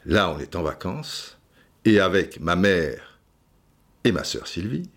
Là, 0.05 0.33
on 0.33 0.39
est 0.39 0.55
en 0.55 0.61
vacances. 0.61 1.37
Et 1.83 1.99
avec 1.99 2.39
ma 2.39 2.55
mère 2.55 3.19
et 4.03 4.11
ma 4.11 4.23
sœur 4.23 4.47
Sylvie, 4.47 4.87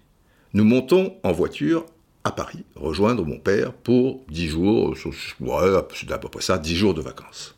nous 0.52 0.64
montons 0.64 1.16
en 1.22 1.32
voiture 1.32 1.86
à 2.22 2.30
Paris, 2.30 2.64
rejoindre 2.76 3.24
mon 3.24 3.38
père 3.38 3.72
pour 3.72 4.22
10 4.28 4.48
jours, 4.48 4.94
ouais, 5.40 5.82
c'est 5.94 6.12
à 6.12 6.18
peu 6.18 6.28
près 6.28 6.42
ça, 6.42 6.58
10 6.58 6.76
jours 6.76 6.94
de 6.94 7.00
vacances. 7.00 7.54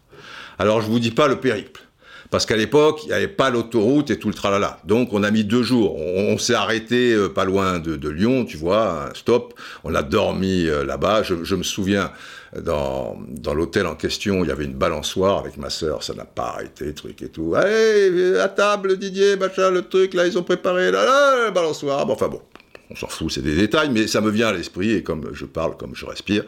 Alors, 0.58 0.80
je 0.80 0.86
ne 0.86 0.92
vous 0.92 1.00
dis 1.00 1.10
pas 1.10 1.26
le 1.26 1.40
périple. 1.40 1.82
Parce 2.30 2.46
qu'à 2.46 2.56
l'époque, 2.56 3.00
il 3.04 3.08
n'y 3.08 3.14
avait 3.14 3.28
pas 3.28 3.50
l'autoroute 3.50 4.10
et 4.10 4.18
tout 4.18 4.28
le 4.28 4.34
tralala. 4.34 4.80
Donc 4.84 5.12
on 5.12 5.22
a 5.22 5.30
mis 5.30 5.44
deux 5.44 5.62
jours. 5.62 5.96
On, 5.96 6.38
s'est 6.38 6.54
arrêté 6.54 7.12
euh, 7.12 7.28
pas 7.28 7.44
loin 7.44 7.78
de, 7.78 8.08
Lyon, 8.08 8.44
tu 8.44 8.56
vois, 8.56 9.10
stop. 9.14 9.54
On 9.84 9.94
a 9.94 10.02
dormi 10.02 10.66
euh, 10.66 10.84
là-bas. 10.84 11.22
Je, 11.22 11.54
me 11.54 11.62
souviens, 11.62 12.10
dans, 12.62 13.16
l'hôtel 13.54 13.86
en 13.86 13.94
question, 13.94 14.44
il 14.44 14.48
y 14.48 14.50
avait 14.50 14.64
une 14.64 14.74
balançoire 14.74 15.38
avec 15.38 15.56
ma 15.56 15.70
sœur. 15.70 16.02
Ça 16.02 16.14
n'a 16.14 16.24
pas 16.24 16.54
arrêté, 16.54 16.92
truc 16.94 17.22
et 17.22 17.28
tout. 17.28 17.54
Allez, 17.54 18.38
à 18.38 18.48
table, 18.48 18.96
Didier, 18.96 19.36
machin, 19.36 19.70
le 19.70 19.82
truc, 19.82 20.14
là, 20.14 20.26
ils 20.26 20.38
ont 20.38 20.42
préparé, 20.42 20.90
la 20.90 21.50
balançoire. 21.50 22.06
Bon, 22.06 22.14
enfin 22.14 22.28
bon, 22.28 22.40
on 22.90 22.94
s'en 22.94 23.08
fout, 23.08 23.30
c'est 23.30 23.42
des 23.42 23.56
détails, 23.56 23.90
mais 23.90 24.06
ça 24.06 24.20
me 24.20 24.30
vient 24.30 24.48
à 24.48 24.52
l'esprit, 24.52 24.92
et 24.92 25.02
comme 25.02 25.30
je 25.32 25.44
parle, 25.44 25.76
comme 25.76 25.94
je 25.94 26.06
respire, 26.06 26.44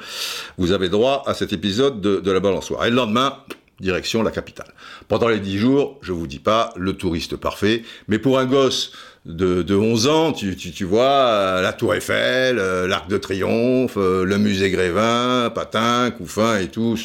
vous 0.57 0.73
avez 0.73 0.89
droit 0.89 1.25
à 1.27 1.35
cet 1.35 1.53
épisode 1.53 2.01
de, 2.01 2.21
de 2.21 2.31
la 2.31 2.41
balançoire. 2.41 2.85
Et 2.87 2.91
le 2.91 2.97
lendemain, 2.97 3.39
direction 3.81 4.23
la 4.23 4.31
capitale. 4.31 4.73
Pendant 5.09 5.29
les 5.29 5.41
dix 5.41 5.59
jours, 5.59 5.99
je 6.03 6.13
vous 6.13 6.27
dis 6.27 6.39
pas 6.39 6.73
le 6.77 6.95
touriste 6.95 7.37
parfait, 7.37 7.83
mais 8.09 8.19
pour 8.19 8.39
un 8.39 8.47
gosse 8.47 8.93
de, 9.29 9.63
de 9.63 9.75
11 9.75 10.07
ans, 10.07 10.33
tu, 10.33 10.85
vois 10.85 11.05
euh, 11.05 11.61
la 11.61 11.75
Tour 11.75 11.95
Eiffel, 11.95 12.59
euh, 12.59 12.89
l'Arc 12.89 13.09
de 13.09 13.19
Triomphe, 13.19 13.99
euh, 13.99 14.25
le 14.25 14.39
musée 14.39 14.71
Grévin, 14.71 15.51
Patin, 15.55 16.11
Couffin 16.11 16.59
et 16.59 16.69
tout. 16.69 16.97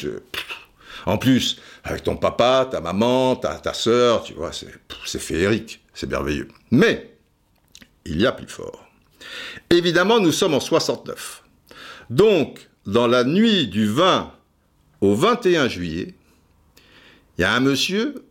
En 1.04 1.18
plus, 1.18 1.60
avec 1.84 2.02
ton 2.02 2.16
papa, 2.16 2.66
ta 2.70 2.80
maman, 2.80 3.36
ta, 3.36 3.54
ta 3.56 3.74
sœur, 3.74 4.24
tu 4.24 4.32
vois, 4.32 4.52
c'est 4.52 5.18
féerique, 5.18 5.80
c'est 5.92 6.08
merveilleux. 6.08 6.48
Mais, 6.70 7.14
il 8.06 8.20
y 8.20 8.26
a 8.26 8.32
plus 8.32 8.48
fort. 8.48 8.86
Évidemment, 9.68 10.18
nous 10.18 10.32
sommes 10.32 10.54
en 10.54 10.60
69. 10.60 11.42
Donc, 12.08 12.70
dans 12.86 13.06
la 13.06 13.24
nuit 13.24 13.66
du 13.66 13.86
20 13.86 14.32
au 15.02 15.14
21 15.14 15.68
juillet, 15.68 16.14
il 17.36 17.42
y 17.42 17.44
a 17.44 17.52
un 17.52 17.60
monsieur 17.60 18.24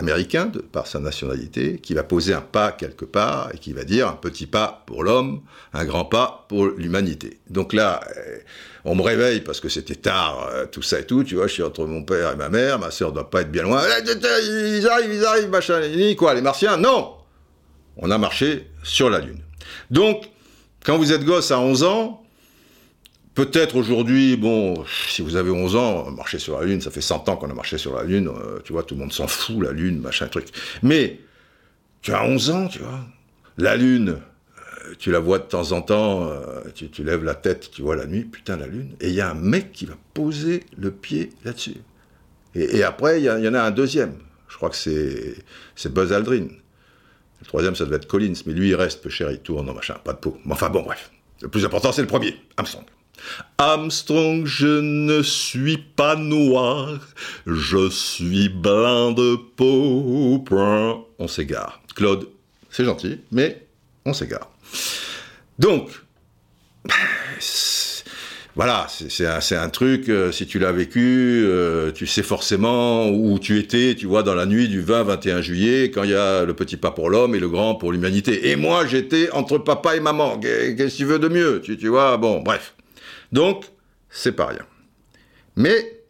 américain, 0.00 0.46
de, 0.46 0.60
par 0.60 0.86
sa 0.86 0.98
nationalité, 0.98 1.78
qui 1.78 1.94
va 1.94 2.02
poser 2.02 2.32
un 2.32 2.40
pas 2.40 2.72
quelque 2.72 3.04
part 3.04 3.50
et 3.54 3.58
qui 3.58 3.72
va 3.72 3.84
dire 3.84 4.08
un 4.08 4.14
petit 4.14 4.46
pas 4.46 4.82
pour 4.86 5.04
l'homme, 5.04 5.42
un 5.74 5.84
grand 5.84 6.06
pas 6.06 6.46
pour 6.48 6.66
l'humanité. 6.66 7.38
Donc 7.50 7.72
là, 7.74 8.00
euh, 8.16 8.38
on 8.84 8.94
me 8.94 9.02
réveille 9.02 9.42
parce 9.42 9.60
que 9.60 9.68
c'était 9.68 9.94
tard, 9.94 10.48
euh, 10.50 10.66
tout 10.66 10.82
ça 10.82 11.00
et 11.00 11.04
tout, 11.04 11.22
tu 11.22 11.34
vois, 11.34 11.46
je 11.46 11.52
suis 11.52 11.62
entre 11.62 11.84
mon 11.84 12.02
père 12.02 12.32
et 12.32 12.36
ma 12.36 12.48
mère, 12.48 12.78
ma 12.78 12.90
soeur 12.90 13.12
doit 13.12 13.28
pas 13.28 13.42
être 13.42 13.52
bien 13.52 13.62
loin, 13.62 13.82
eh, 13.84 14.10
ils 14.10 14.88
arrivent, 14.88 15.12
ils 15.12 15.24
arrivent, 15.24 15.50
machin, 15.50 15.80
quoi, 16.16 16.34
les 16.34 16.42
martiens? 16.42 16.78
Non 16.78 17.16
On 17.98 18.10
a 18.10 18.16
marché 18.16 18.70
sur 18.82 19.10
la 19.10 19.20
Lune. 19.20 19.42
Donc, 19.90 20.30
quand 20.84 20.96
vous 20.96 21.12
êtes 21.12 21.24
gosse 21.24 21.50
à 21.50 21.60
11 21.60 21.82
ans, 21.84 22.19
Peut-être 23.40 23.76
aujourd'hui, 23.76 24.36
bon, 24.36 24.84
si 25.08 25.22
vous 25.22 25.34
avez 25.34 25.50
11 25.50 25.74
ans, 25.74 26.10
marcher 26.10 26.38
sur 26.38 26.60
la 26.60 26.66
Lune, 26.66 26.82
ça 26.82 26.90
fait 26.90 27.00
100 27.00 27.26
ans 27.30 27.36
qu'on 27.38 27.48
a 27.48 27.54
marché 27.54 27.78
sur 27.78 27.96
la 27.96 28.04
Lune, 28.04 28.28
euh, 28.28 28.58
tu 28.64 28.74
vois, 28.74 28.82
tout 28.82 28.94
le 28.94 29.00
monde 29.00 29.14
s'en 29.14 29.26
fout, 29.28 29.62
la 29.62 29.72
Lune, 29.72 29.98
machin, 29.98 30.28
truc. 30.28 30.48
Mais, 30.82 31.20
tu 32.02 32.12
as 32.12 32.22
11 32.22 32.50
ans, 32.50 32.68
tu 32.68 32.80
vois, 32.80 33.00
la 33.56 33.78
Lune, 33.78 34.18
euh, 34.18 34.94
tu 34.98 35.10
la 35.10 35.20
vois 35.20 35.38
de 35.38 35.44
temps 35.44 35.72
en 35.72 35.80
temps, 35.80 36.28
euh, 36.28 36.60
tu, 36.74 37.02
lèves 37.02 37.24
la 37.24 37.34
tête, 37.34 37.70
tu 37.70 37.80
vois 37.80 37.96
la 37.96 38.04
nuit, 38.04 38.24
putain, 38.24 38.58
la 38.58 38.66
Lune, 38.66 38.94
et 39.00 39.08
il 39.08 39.14
y 39.14 39.22
a 39.22 39.30
un 39.30 39.34
mec 39.34 39.72
qui 39.72 39.86
va 39.86 39.94
poser 40.12 40.66
le 40.76 40.90
pied 40.90 41.30
là-dessus. 41.42 41.76
Et, 42.54 42.82
après, 42.82 43.22
il 43.22 43.24
y, 43.24 43.30
en 43.48 43.54
a 43.54 43.62
un 43.62 43.70
deuxième, 43.70 44.18
je 44.48 44.56
crois 44.56 44.68
que 44.68 44.76
c'est 44.76 45.88
Buzz 45.88 46.12
Aldrin. 46.12 46.48
Le 47.40 47.46
troisième, 47.46 47.74
ça 47.74 47.86
devait 47.86 47.96
être 47.96 48.06
Collins, 48.06 48.34
mais 48.44 48.52
lui, 48.52 48.68
il 48.68 48.74
reste 48.74 49.02
peu 49.02 49.08
cher, 49.08 49.30
il 49.30 49.40
tourne, 49.40 49.72
machin, 49.72 49.94
pas 50.04 50.12
de 50.12 50.18
peau. 50.18 50.36
Mais 50.44 50.52
enfin 50.52 50.68
bon, 50.68 50.82
bref. 50.82 51.10
Le 51.40 51.48
plus 51.48 51.64
important, 51.64 51.90
c'est 51.90 52.02
le 52.02 52.06
premier, 52.06 52.36
Armstrong. 52.58 52.84
Armstrong, 53.58 54.46
je 54.46 54.80
ne 54.80 55.22
suis 55.22 55.78
pas 55.78 56.16
noir, 56.16 56.98
je 57.46 57.90
suis 57.90 58.48
blanc 58.48 59.12
de 59.12 59.36
peau. 59.56 60.44
On 61.18 61.28
s'égare. 61.28 61.80
Claude, 61.94 62.28
c'est 62.70 62.84
gentil, 62.84 63.18
mais 63.30 63.66
on 64.06 64.12
s'égare. 64.12 64.50
Donc, 65.58 65.90
voilà, 68.56 68.88
c'est 68.88 69.56
un, 69.56 69.68
truc, 69.68 70.08
euh, 70.08 70.32
si 70.32 70.46
tu 70.46 70.58
l'as 70.58 70.72
vécu, 70.72 71.44
euh, 71.46 71.92
tu 71.92 72.06
sais 72.06 72.22
forcément 72.22 73.08
où 73.08 73.38
tu 73.38 73.58
étais, 73.58 73.94
tu 73.94 74.06
vois, 74.06 74.22
dans 74.22 74.34
la 74.34 74.44
nuit 74.44 74.68
du 74.68 74.82
20-21 74.82 75.40
juillet, 75.40 75.90
quand 75.90 76.02
il 76.02 76.10
y 76.10 76.14
a 76.14 76.44
le 76.44 76.52
petit 76.54 76.76
pas 76.76 76.90
pour 76.90 77.10
l'homme 77.10 77.34
et 77.34 77.38
le 77.38 77.48
grand 77.48 77.76
pour 77.76 77.92
l'humanité. 77.92 78.50
Et 78.50 78.56
moi, 78.56 78.86
j'étais 78.86 79.30
entre 79.30 79.58
papa 79.58 79.96
et 79.96 80.00
maman. 80.00 80.38
Qu'est-ce 80.38 80.92
que 80.92 80.96
tu 80.96 81.04
veux 81.04 81.18
de 81.18 81.28
mieux? 81.28 81.60
Tu, 81.62 81.76
tu 81.76 81.88
vois, 81.88 82.16
bon, 82.16 82.40
bref. 82.40 82.74
Donc, 83.32 83.66
c'est 84.08 84.32
pas 84.32 84.46
rien. 84.46 84.66
Mais, 85.56 86.02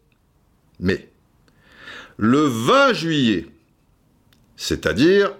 mais, 0.78 1.08
le 2.16 2.40
20 2.40 2.92
juillet, 2.92 3.46
c'est-à-dire 4.56 5.32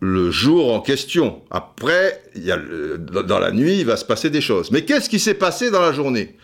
le 0.00 0.30
jour 0.30 0.72
en 0.72 0.80
question. 0.80 1.42
Après, 1.50 2.22
y 2.34 2.50
a 2.50 2.56
dans 2.58 3.38
la 3.38 3.52
nuit, 3.52 3.80
il 3.80 3.86
va 3.86 3.96
se 3.96 4.04
passer 4.04 4.30
des 4.30 4.40
choses. 4.40 4.70
Mais 4.70 4.84
qu'est-ce 4.84 5.08
qui 5.08 5.18
s'est 5.18 5.34
passé 5.34 5.70
dans 5.70 5.80
la 5.80 5.92
journée? 5.92 6.36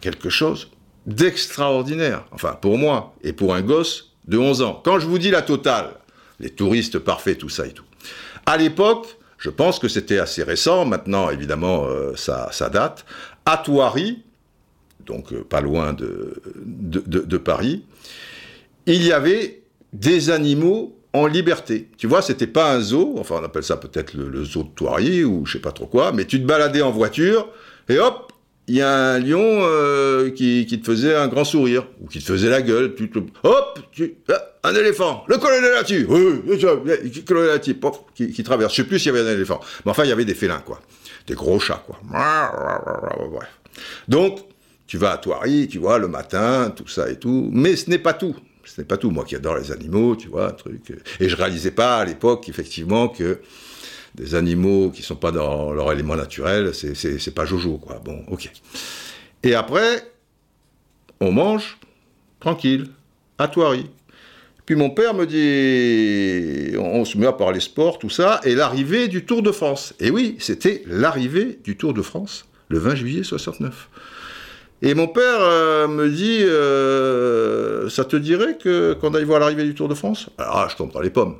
Quelque 0.00 0.30
chose 0.30 0.70
d'extraordinaire. 1.06 2.24
Enfin, 2.32 2.52
pour 2.52 2.78
moi 2.78 3.14
et 3.22 3.32
pour 3.32 3.54
un 3.54 3.62
gosse 3.62 4.12
de 4.26 4.38
11 4.38 4.62
ans. 4.62 4.80
Quand 4.84 4.98
je 4.98 5.06
vous 5.06 5.18
dis 5.18 5.30
la 5.30 5.42
totale, 5.42 5.96
les 6.40 6.50
touristes 6.50 6.98
parfaits, 6.98 7.38
tout 7.38 7.48
ça 7.48 7.66
et 7.66 7.72
tout. 7.72 7.84
À 8.46 8.56
l'époque, 8.56 9.18
je 9.38 9.50
pense 9.50 9.78
que 9.78 9.88
c'était 9.88 10.18
assez 10.18 10.42
récent. 10.42 10.84
Maintenant, 10.84 11.30
évidemment, 11.30 11.86
euh, 11.86 12.14
ça, 12.16 12.70
date. 12.70 13.06
À 13.46 13.56
Thoiry, 13.56 14.22
donc 15.06 15.32
euh, 15.32 15.42
pas 15.42 15.60
loin 15.60 15.94
de, 15.94 16.42
de 16.64 17.36
Paris, 17.38 17.84
il 18.86 19.02
y 19.02 19.12
avait 19.12 19.62
des 19.92 20.30
animaux 20.30 20.98
en 21.12 21.26
liberté. 21.26 21.88
Tu 21.96 22.06
vois, 22.06 22.22
c'était 22.22 22.46
pas 22.46 22.74
un 22.74 22.80
zoo, 22.80 23.16
enfin 23.18 23.36
on 23.40 23.44
appelle 23.44 23.62
ça 23.62 23.76
peut-être 23.76 24.14
le, 24.14 24.44
zoo 24.44 24.64
de 24.64 24.68
Thoiry 24.68 25.24
ou 25.24 25.46
je 25.46 25.54
sais 25.54 25.58
pas 25.58 25.72
trop 25.72 25.86
quoi, 25.86 26.12
mais 26.12 26.24
tu 26.24 26.40
te 26.40 26.46
baladais 26.46 26.82
en 26.82 26.90
voiture 26.90 27.48
et 27.88 27.98
hop, 27.98 28.27
il 28.68 28.74
y 28.76 28.82
a 28.82 29.12
un 29.12 29.18
lion 29.18 29.60
euh, 29.62 30.30
qui, 30.30 30.66
te 30.66 30.86
faisait 30.86 31.14
un 31.14 31.26
grand 31.26 31.44
sourire 31.44 31.86
ou 32.00 32.06
qui 32.06 32.20
te 32.20 32.24
faisait 32.24 32.50
la 32.50 32.62
gueule. 32.62 32.94
Tu 32.94 33.10
hop, 33.42 33.80
tu, 33.90 34.16
ah, 34.28 34.42
un 34.62 34.74
éléphant, 34.74 35.24
le 35.26 35.38
colonel 35.38 35.72
là-dessus, 35.72 36.06
oui, 36.08 36.42
le 36.46 37.22
colonel 37.22 37.48
là-dessus, 37.48 37.76
qui, 38.14 38.30
qui, 38.30 38.42
traverse. 38.42 38.72
Je 38.74 38.82
sais 38.82 38.88
plus 38.88 38.98
s'il 38.98 39.12
y 39.12 39.18
avait 39.18 39.28
un 39.28 39.32
éléphant, 39.32 39.60
mais 39.84 39.90
enfin 39.90 40.04
il 40.04 40.10
y 40.10 40.12
avait 40.12 40.26
des 40.26 40.34
félins 40.34 40.62
quoi, 40.64 40.80
des 41.26 41.34
gros 41.34 41.58
chats 41.58 41.82
quoi. 41.86 41.98
Bref. 43.30 43.48
Donc 44.06 44.40
tu 44.86 44.98
vas 44.98 45.12
à 45.12 45.18
Thoiry, 45.18 45.68
tu 45.68 45.78
vois 45.78 45.98
le 45.98 46.08
matin, 46.08 46.72
tout 46.74 46.88
ça 46.88 47.10
et 47.10 47.16
tout, 47.16 47.48
mais 47.52 47.74
ce 47.74 47.88
n'est 47.88 47.98
pas 47.98 48.12
tout 48.12 48.36
ce 48.68 48.80
n'est 48.80 48.86
pas 48.86 48.96
tout. 48.96 49.10
Moi 49.10 49.24
qui 49.24 49.34
adore 49.34 49.56
les 49.56 49.72
animaux, 49.72 50.14
tu 50.14 50.28
vois, 50.28 50.48
un 50.48 50.52
truc. 50.52 50.92
Et 51.20 51.28
je 51.28 51.36
réalisais 51.36 51.70
pas 51.70 51.98
à 51.98 52.04
l'époque, 52.04 52.48
effectivement, 52.48 53.08
que 53.08 53.40
des 54.18 54.34
animaux 54.34 54.90
qui 54.90 55.02
sont 55.02 55.16
pas 55.16 55.30
dans 55.30 55.72
leur 55.72 55.92
élément 55.92 56.16
naturel, 56.16 56.72
c'est 56.74 57.34
pas 57.34 57.44
Jojo, 57.44 57.78
quoi. 57.78 58.00
Bon, 58.04 58.24
ok. 58.28 58.50
Et 59.44 59.54
après, 59.54 60.10
on 61.20 61.30
mange 61.32 61.78
tranquille, 62.40 62.86
à 63.38 63.48
Thoiry. 63.48 63.86
Puis 64.66 64.76
mon 64.76 64.90
père 64.90 65.14
me 65.14 65.24
dit, 65.24 66.76
on 66.76 67.04
se 67.04 67.16
met 67.16 67.26
à 67.26 67.32
parler 67.32 67.60
sport, 67.60 67.98
tout 67.98 68.10
ça, 68.10 68.40
et 68.44 68.54
l'arrivée 68.54 69.08
du 69.08 69.24
Tour 69.24 69.42
de 69.42 69.50
France. 69.50 69.94
Et 69.98 70.10
oui, 70.10 70.36
c'était 70.40 70.82
l'arrivée 70.86 71.58
du 71.64 71.76
Tour 71.76 71.94
de 71.94 72.02
France, 72.02 72.46
le 72.68 72.78
20 72.78 72.94
juillet 72.96 73.22
69. 73.22 73.88
Et 74.82 74.94
mon 74.94 75.08
père 75.08 75.40
euh, 75.40 75.88
me 75.88 76.08
dit, 76.08 76.40
euh, 76.42 77.88
ça 77.88 78.04
te 78.04 78.14
dirait 78.14 78.58
que 78.58 78.92
qu'on 78.92 79.14
aille 79.14 79.24
voir 79.24 79.40
l'arrivée 79.40 79.64
du 79.64 79.74
Tour 79.74 79.88
de 79.88 79.94
France? 79.94 80.28
Alors 80.38 80.58
ah, 80.58 80.68
je 80.70 80.76
tombe 80.76 80.92
dans 80.92 81.00
les 81.00 81.10
pommes. 81.10 81.36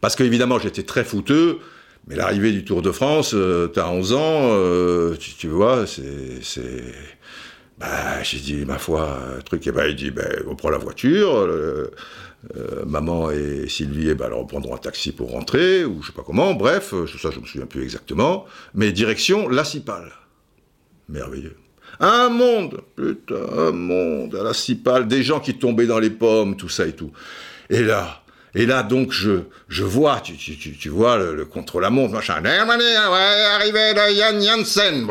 Parce 0.00 0.14
qu'évidemment, 0.14 0.58
j'étais 0.58 0.84
très 0.84 1.04
fouteux, 1.04 1.58
mais 2.06 2.16
l'arrivée 2.16 2.52
du 2.52 2.64
Tour 2.64 2.82
de 2.82 2.92
France, 2.92 3.32
euh, 3.34 3.66
t'as 3.68 3.88
11 3.88 4.12
ans, 4.12 5.16
tu, 5.18 5.48
vois, 5.48 5.86
c'est... 5.86 6.62
Bah, 7.78 8.22
j'ai 8.22 8.38
dit, 8.38 8.64
ma 8.64 8.78
foi, 8.78 9.18
truc, 9.44 9.66
et 9.66 9.72
bah, 9.72 9.86
il 9.86 9.94
dit, 9.94 10.10
ben, 10.10 10.42
on 10.48 10.56
prend 10.56 10.70
la 10.70 10.78
voiture, 10.78 11.48
maman 12.86 13.30
et 13.30 13.68
Sylvie, 13.68 14.10
eh 14.10 14.14
ben, 14.14 14.26
elles 14.26 14.32
reprendront 14.32 14.74
un 14.74 14.78
taxi 14.78 15.12
pour 15.12 15.30
rentrer, 15.30 15.84
ou 15.84 16.02
je 16.02 16.08
sais 16.08 16.12
pas 16.12 16.24
comment, 16.24 16.54
bref, 16.54 16.94
ça 17.20 17.30
je 17.30 17.40
me 17.40 17.46
souviens 17.46 17.66
plus 17.66 17.82
exactement, 17.82 18.46
mais 18.74 18.92
direction 18.92 19.48
La 19.48 19.64
Cipale. 19.64 20.12
Merveilleux. 21.08 21.56
Un 22.00 22.28
monde, 22.28 22.82
putain, 22.94 23.34
un 23.56 23.72
monde, 23.72 24.34
à 24.36 24.44
la 24.44 24.54
cipale, 24.54 25.08
des 25.08 25.22
gens 25.22 25.40
qui 25.40 25.54
tombaient 25.54 25.86
dans 25.86 25.98
les 25.98 26.10
pommes, 26.10 26.56
tout 26.56 26.68
ça 26.68 26.86
et 26.86 26.92
tout. 26.92 27.10
Et 27.70 27.82
là, 27.82 28.22
et 28.54 28.66
là, 28.66 28.82
donc, 28.82 29.12
je, 29.12 29.40
je 29.68 29.84
vois, 29.84 30.20
tu, 30.20 30.34
tu, 30.36 30.56
tu, 30.56 30.88
vois 30.88 31.16
le, 31.16 31.44
contre-la-montre, 31.44 32.14
machin. 32.14 32.42
Arrivé 32.44 33.94
de 33.94 34.12
Yann 34.12 34.42
Janssen. 34.42 35.06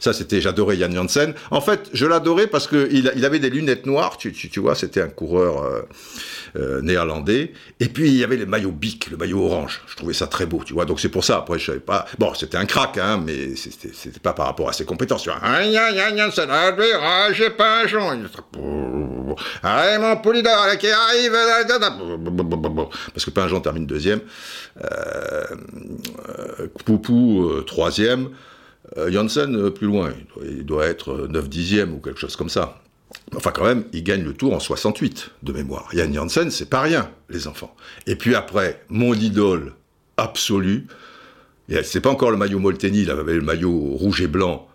Ça, 0.00 0.12
c'était, 0.12 0.40
j'adorais 0.40 0.76
Yann 0.76 0.94
Janssen. 0.94 1.34
En 1.50 1.60
fait, 1.60 1.90
je 1.92 2.06
l'adorais 2.06 2.46
parce 2.46 2.68
qu'il 2.68 3.12
il 3.14 3.24
avait 3.24 3.38
des 3.38 3.50
lunettes 3.50 3.86
noires, 3.86 4.16
tu, 4.16 4.32
tu, 4.32 4.48
tu 4.48 4.60
vois, 4.60 4.74
c'était 4.74 5.02
un 5.02 5.08
coureur 5.08 5.62
euh, 5.62 5.82
euh, 6.56 6.80
néerlandais. 6.82 7.52
Et 7.80 7.88
puis, 7.88 8.08
il 8.08 8.16
y 8.16 8.24
avait 8.24 8.36
le 8.36 8.46
maillot 8.46 8.72
bic, 8.72 9.10
le 9.10 9.16
maillot 9.16 9.44
orange. 9.44 9.82
Je 9.86 9.96
trouvais 9.96 10.14
ça 10.14 10.26
très 10.26 10.46
beau, 10.46 10.62
tu 10.64 10.74
vois. 10.74 10.84
Donc, 10.84 11.00
c'est 11.00 11.08
pour 11.08 11.24
ça. 11.24 11.38
Après, 11.38 11.58
je 11.58 11.66
savais 11.66 11.80
pas. 11.80 12.06
Bon, 12.18 12.32
c'était 12.34 12.56
un 12.56 12.66
crack, 12.66 12.98
hein, 12.98 13.22
mais 13.24 13.56
c'était, 13.56 13.90
pas 14.20 14.32
par 14.32 14.46
rapport 14.46 14.68
à 14.68 14.72
ses 14.72 14.84
compétences. 14.84 15.22
Tu 15.22 15.30
vois. 15.30 15.38
Parce 23.12 23.24
que 23.24 23.30
Pinjon 23.30 23.60
termine 23.60 23.86
deuxième. 23.86 24.20
Euh, 24.82 25.44
Poupou, 26.84 27.48
euh, 27.48 27.62
troisième. 27.62 28.30
Euh, 28.98 29.10
Janssen, 29.10 29.56
euh, 29.56 29.70
plus 29.70 29.86
loin, 29.86 30.12
il 30.44 30.64
doit, 30.64 30.86
être 30.86 31.26
9 31.28 31.48
dixième 31.48 31.94
ou 31.94 31.98
quelque 31.98 32.18
chose 32.18 32.36
comme 32.36 32.50
ça. 32.50 32.81
Enfin, 33.34 33.50
quand 33.50 33.64
même, 33.64 33.84
il 33.92 34.04
gagne 34.04 34.22
le 34.22 34.34
tour 34.34 34.54
en 34.54 34.60
68, 34.60 35.30
de 35.42 35.52
mémoire. 35.52 35.88
Yann 35.94 36.12
Janssen, 36.12 36.50
c'est 36.50 36.68
pas 36.68 36.80
rien, 36.80 37.10
les 37.30 37.46
enfants. 37.46 37.74
Et 38.06 38.16
puis 38.16 38.34
après, 38.34 38.82
mon 38.88 39.14
idole 39.14 39.72
absolu, 40.16 40.86
c'est 41.82 42.00
pas 42.00 42.10
encore 42.10 42.30
le 42.30 42.36
maillot 42.36 42.58
Molteni, 42.58 43.02
il 43.02 43.10
avait 43.10 43.34
le 43.34 43.40
maillot 43.40 43.72
rouge 43.72 44.20
et 44.20 44.26
blanc, 44.26 44.68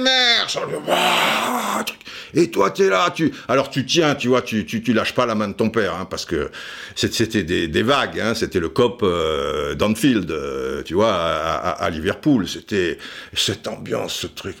Merckx. 0.00 1.92
Et 2.34 2.50
toi, 2.50 2.70
tu 2.70 2.82
es 2.82 2.88
là, 2.88 3.10
tu, 3.10 3.32
alors 3.48 3.70
tu 3.70 3.84
tiens, 3.84 4.14
tu 4.14 4.28
vois, 4.28 4.42
tu, 4.42 4.64
tu, 4.64 4.92
lâches 4.92 5.14
pas 5.14 5.26
la 5.26 5.34
main 5.34 5.48
de 5.48 5.54
ton 5.54 5.70
père, 5.70 5.94
hein, 5.94 6.06
parce 6.08 6.24
que 6.24 6.50
c'était 6.94 7.42
des, 7.44 7.82
vagues, 7.82 8.20
hein, 8.20 8.34
c'était 8.34 8.60
le 8.60 8.68
cop 8.68 9.00
euh, 9.02 9.74
d'Anfield, 9.74 10.30
euh, 10.30 10.82
tu 10.82 10.94
vois, 10.94 11.14
à, 11.14 11.70
à, 11.70 11.90
Liverpool, 11.90 12.48
c'était 12.48 12.98
cette 13.34 13.68
ambiance, 13.68 14.14
ce 14.14 14.26
truc, 14.26 14.56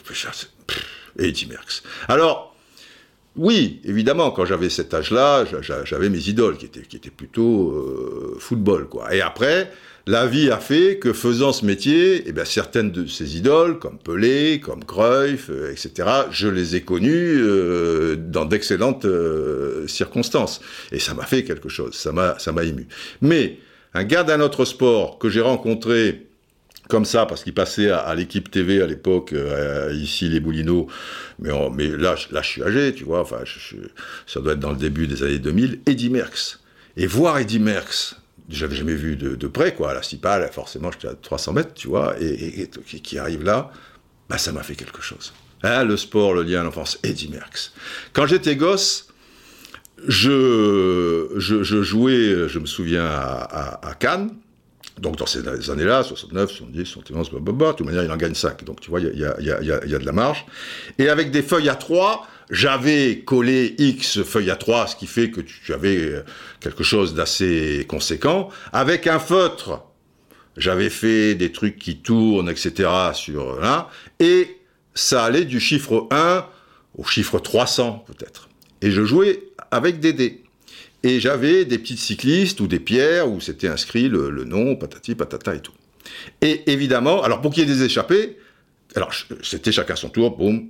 et 1.18 1.28
Eddie 1.28 1.46
Merckx. 1.46 1.82
Alors, 2.08 2.54
oui, 3.36 3.80
évidemment, 3.84 4.30
quand 4.30 4.44
j'avais 4.44 4.68
cet 4.68 4.92
âge-là, 4.92 5.44
j'avais 5.84 6.10
mes 6.10 6.28
idoles 6.28 6.58
qui 6.58 6.66
étaient, 6.66 6.82
qui 6.82 6.96
étaient 6.96 7.10
plutôt 7.10 7.70
euh, 7.70 8.36
football, 8.38 8.88
quoi. 8.88 9.14
Et 9.14 9.22
après, 9.22 9.72
la 10.06 10.26
vie 10.26 10.50
a 10.50 10.58
fait 10.58 10.98
que 10.98 11.12
faisant 11.12 11.52
ce 11.52 11.64
métier, 11.64 12.24
eh 12.26 12.32
bien, 12.32 12.44
certaines 12.44 12.90
de 12.90 13.06
ces 13.06 13.36
idoles, 13.36 13.78
comme 13.78 13.98
Pelé, 13.98 14.58
comme 14.60 14.84
Cruyff, 14.84 15.48
euh, 15.48 15.70
etc., 15.70 16.08
je 16.30 16.48
les 16.48 16.74
ai 16.74 16.80
connues 16.80 17.40
euh, 17.40 18.16
dans 18.16 18.44
d'excellentes 18.44 19.04
euh, 19.04 19.86
circonstances. 19.86 20.60
Et 20.90 20.98
ça 20.98 21.14
m'a 21.14 21.24
fait 21.24 21.44
quelque 21.44 21.68
chose, 21.68 21.94
ça 21.94 22.10
m'a, 22.12 22.64
ému. 22.64 22.88
Mais 23.20 23.58
un 23.94 24.02
gars 24.02 24.24
d'un 24.24 24.40
autre 24.40 24.64
sport 24.64 25.18
que 25.18 25.28
j'ai 25.28 25.40
rencontré 25.40 26.26
comme 26.88 27.04
ça, 27.04 27.24
parce 27.24 27.44
qu'il 27.44 27.54
passait 27.54 27.90
à, 27.90 28.12
l'équipe 28.16 28.50
TV 28.50 28.82
à 28.82 28.86
l'époque, 28.86 29.32
ici 29.92 30.28
les 30.28 30.40
Boulineaux, 30.40 30.88
mais, 31.38 31.50
mais 31.74 31.88
là, 31.96 32.16
je 32.16 32.42
suis 32.42 32.62
âgé, 32.62 32.92
tu 32.92 33.04
vois, 33.04 33.20
enfin, 33.20 33.38
ça 34.26 34.40
doit 34.40 34.54
être 34.54 34.60
dans 34.60 34.72
le 34.72 34.76
début 34.76 35.06
des 35.06 35.22
années 35.22 35.38
2000, 35.38 35.80
Eddie 35.86 36.10
Merckx. 36.10 36.58
Et 36.96 37.06
voir 37.06 37.38
Eddie 37.38 37.60
Merckx 37.60 38.16
j'avais 38.48 38.76
jamais 38.76 38.94
vu 38.94 39.16
de, 39.16 39.46
près, 39.46 39.74
quoi. 39.74 39.90
À 39.90 39.94
la 39.94 40.02
Cipale, 40.02 40.48
forcément, 40.52 40.90
j'étais 40.90 41.08
à 41.08 41.14
300 41.14 41.52
mètres, 41.52 41.74
tu 41.74 41.88
vois, 41.88 42.14
et, 42.20 42.68
qui 43.02 43.18
arrive 43.18 43.44
là, 43.44 43.70
bah, 44.28 44.38
ça 44.38 44.52
m'a 44.52 44.62
fait 44.62 44.74
quelque 44.74 45.02
chose. 45.02 45.32
Hein, 45.62 45.84
le 45.84 45.96
sport, 45.96 46.34
le 46.34 46.42
lien 46.42 46.60
à 46.60 46.64
l'enfance, 46.64 46.98
Eddie 47.02 47.28
Merckx. 47.28 47.72
Quand 48.12 48.26
j'étais 48.26 48.56
gosse, 48.56 49.08
je, 50.08 51.28
je, 51.36 51.82
jouais, 51.82 52.48
je 52.48 52.58
me 52.58 52.66
souviens, 52.66 53.06
à, 53.06 53.94
Cannes, 53.98 54.34
donc 54.98 55.16
dans 55.16 55.26
ces 55.26 55.70
années-là, 55.70 56.02
69, 56.02 56.50
70, 56.50 56.84
71, 56.86 57.30
bah, 57.30 57.52
bah, 57.52 57.72
de 57.72 57.76
toute 57.76 57.86
manière, 57.86 58.02
il 58.04 58.10
en 58.10 58.16
gagne 58.16 58.34
5. 58.34 58.64
Donc 58.64 58.80
tu 58.80 58.90
vois, 58.90 59.00
il 59.00 59.18
y 59.18 59.24
a, 59.24 59.40
y 59.40 59.50
a, 59.50 59.98
de 59.98 60.04
la 60.06 60.12
marge. 60.12 60.44
Et 60.98 61.08
avec 61.08 61.30
des 61.30 61.42
feuilles 61.42 61.68
à 61.68 61.76
3, 61.76 62.26
j'avais 62.50 63.20
collé 63.20 63.74
X 63.78 64.22
feuille 64.22 64.50
à 64.50 64.56
3, 64.56 64.88
ce 64.88 64.96
qui 64.96 65.06
fait 65.06 65.30
que 65.30 65.40
tu 65.40 65.72
avais 65.72 65.96
euh, 65.96 66.24
quelque 66.60 66.82
chose 66.82 67.14
d'assez 67.14 67.86
conséquent, 67.88 68.48
avec 68.72 69.06
un 69.06 69.18
feutre. 69.18 69.82
J'avais 70.56 70.90
fait 70.90 71.34
des 71.34 71.50
trucs 71.50 71.78
qui 71.78 71.98
tournent, 71.98 72.50
etc. 72.50 72.90
sur 73.14 73.58
là, 73.58 73.88
et 74.20 74.58
ça 74.94 75.24
allait 75.24 75.46
du 75.46 75.60
chiffre 75.60 76.08
1 76.10 76.46
au 76.98 77.04
chiffre 77.04 77.38
300 77.38 78.04
peut-être. 78.06 78.48
Et 78.82 78.90
je 78.90 79.04
jouais 79.04 79.44
avec 79.70 80.00
des 80.00 80.12
dés. 80.12 80.42
Et 81.02 81.20
j'avais 81.20 81.64
des 81.64 81.78
petites 81.78 81.98
cyclistes 81.98 82.60
ou 82.60 82.66
des 82.66 82.78
pierres 82.78 83.28
où 83.28 83.40
c'était 83.40 83.68
inscrit 83.68 84.08
le, 84.08 84.44
nom, 84.44 84.76
patati, 84.76 85.14
patata 85.14 85.54
et 85.54 85.60
tout. 85.60 85.72
Et 86.40 86.70
évidemment, 86.70 87.22
alors 87.22 87.40
pour 87.40 87.52
qu'il 87.52 87.66
y 87.66 87.70
ait 87.70 87.74
des 87.74 87.82
échappées, 87.82 88.36
alors 88.94 89.12
c'était 89.42 89.72
chacun 89.72 89.96
son 89.96 90.10
tour, 90.10 90.36
boum, 90.36 90.68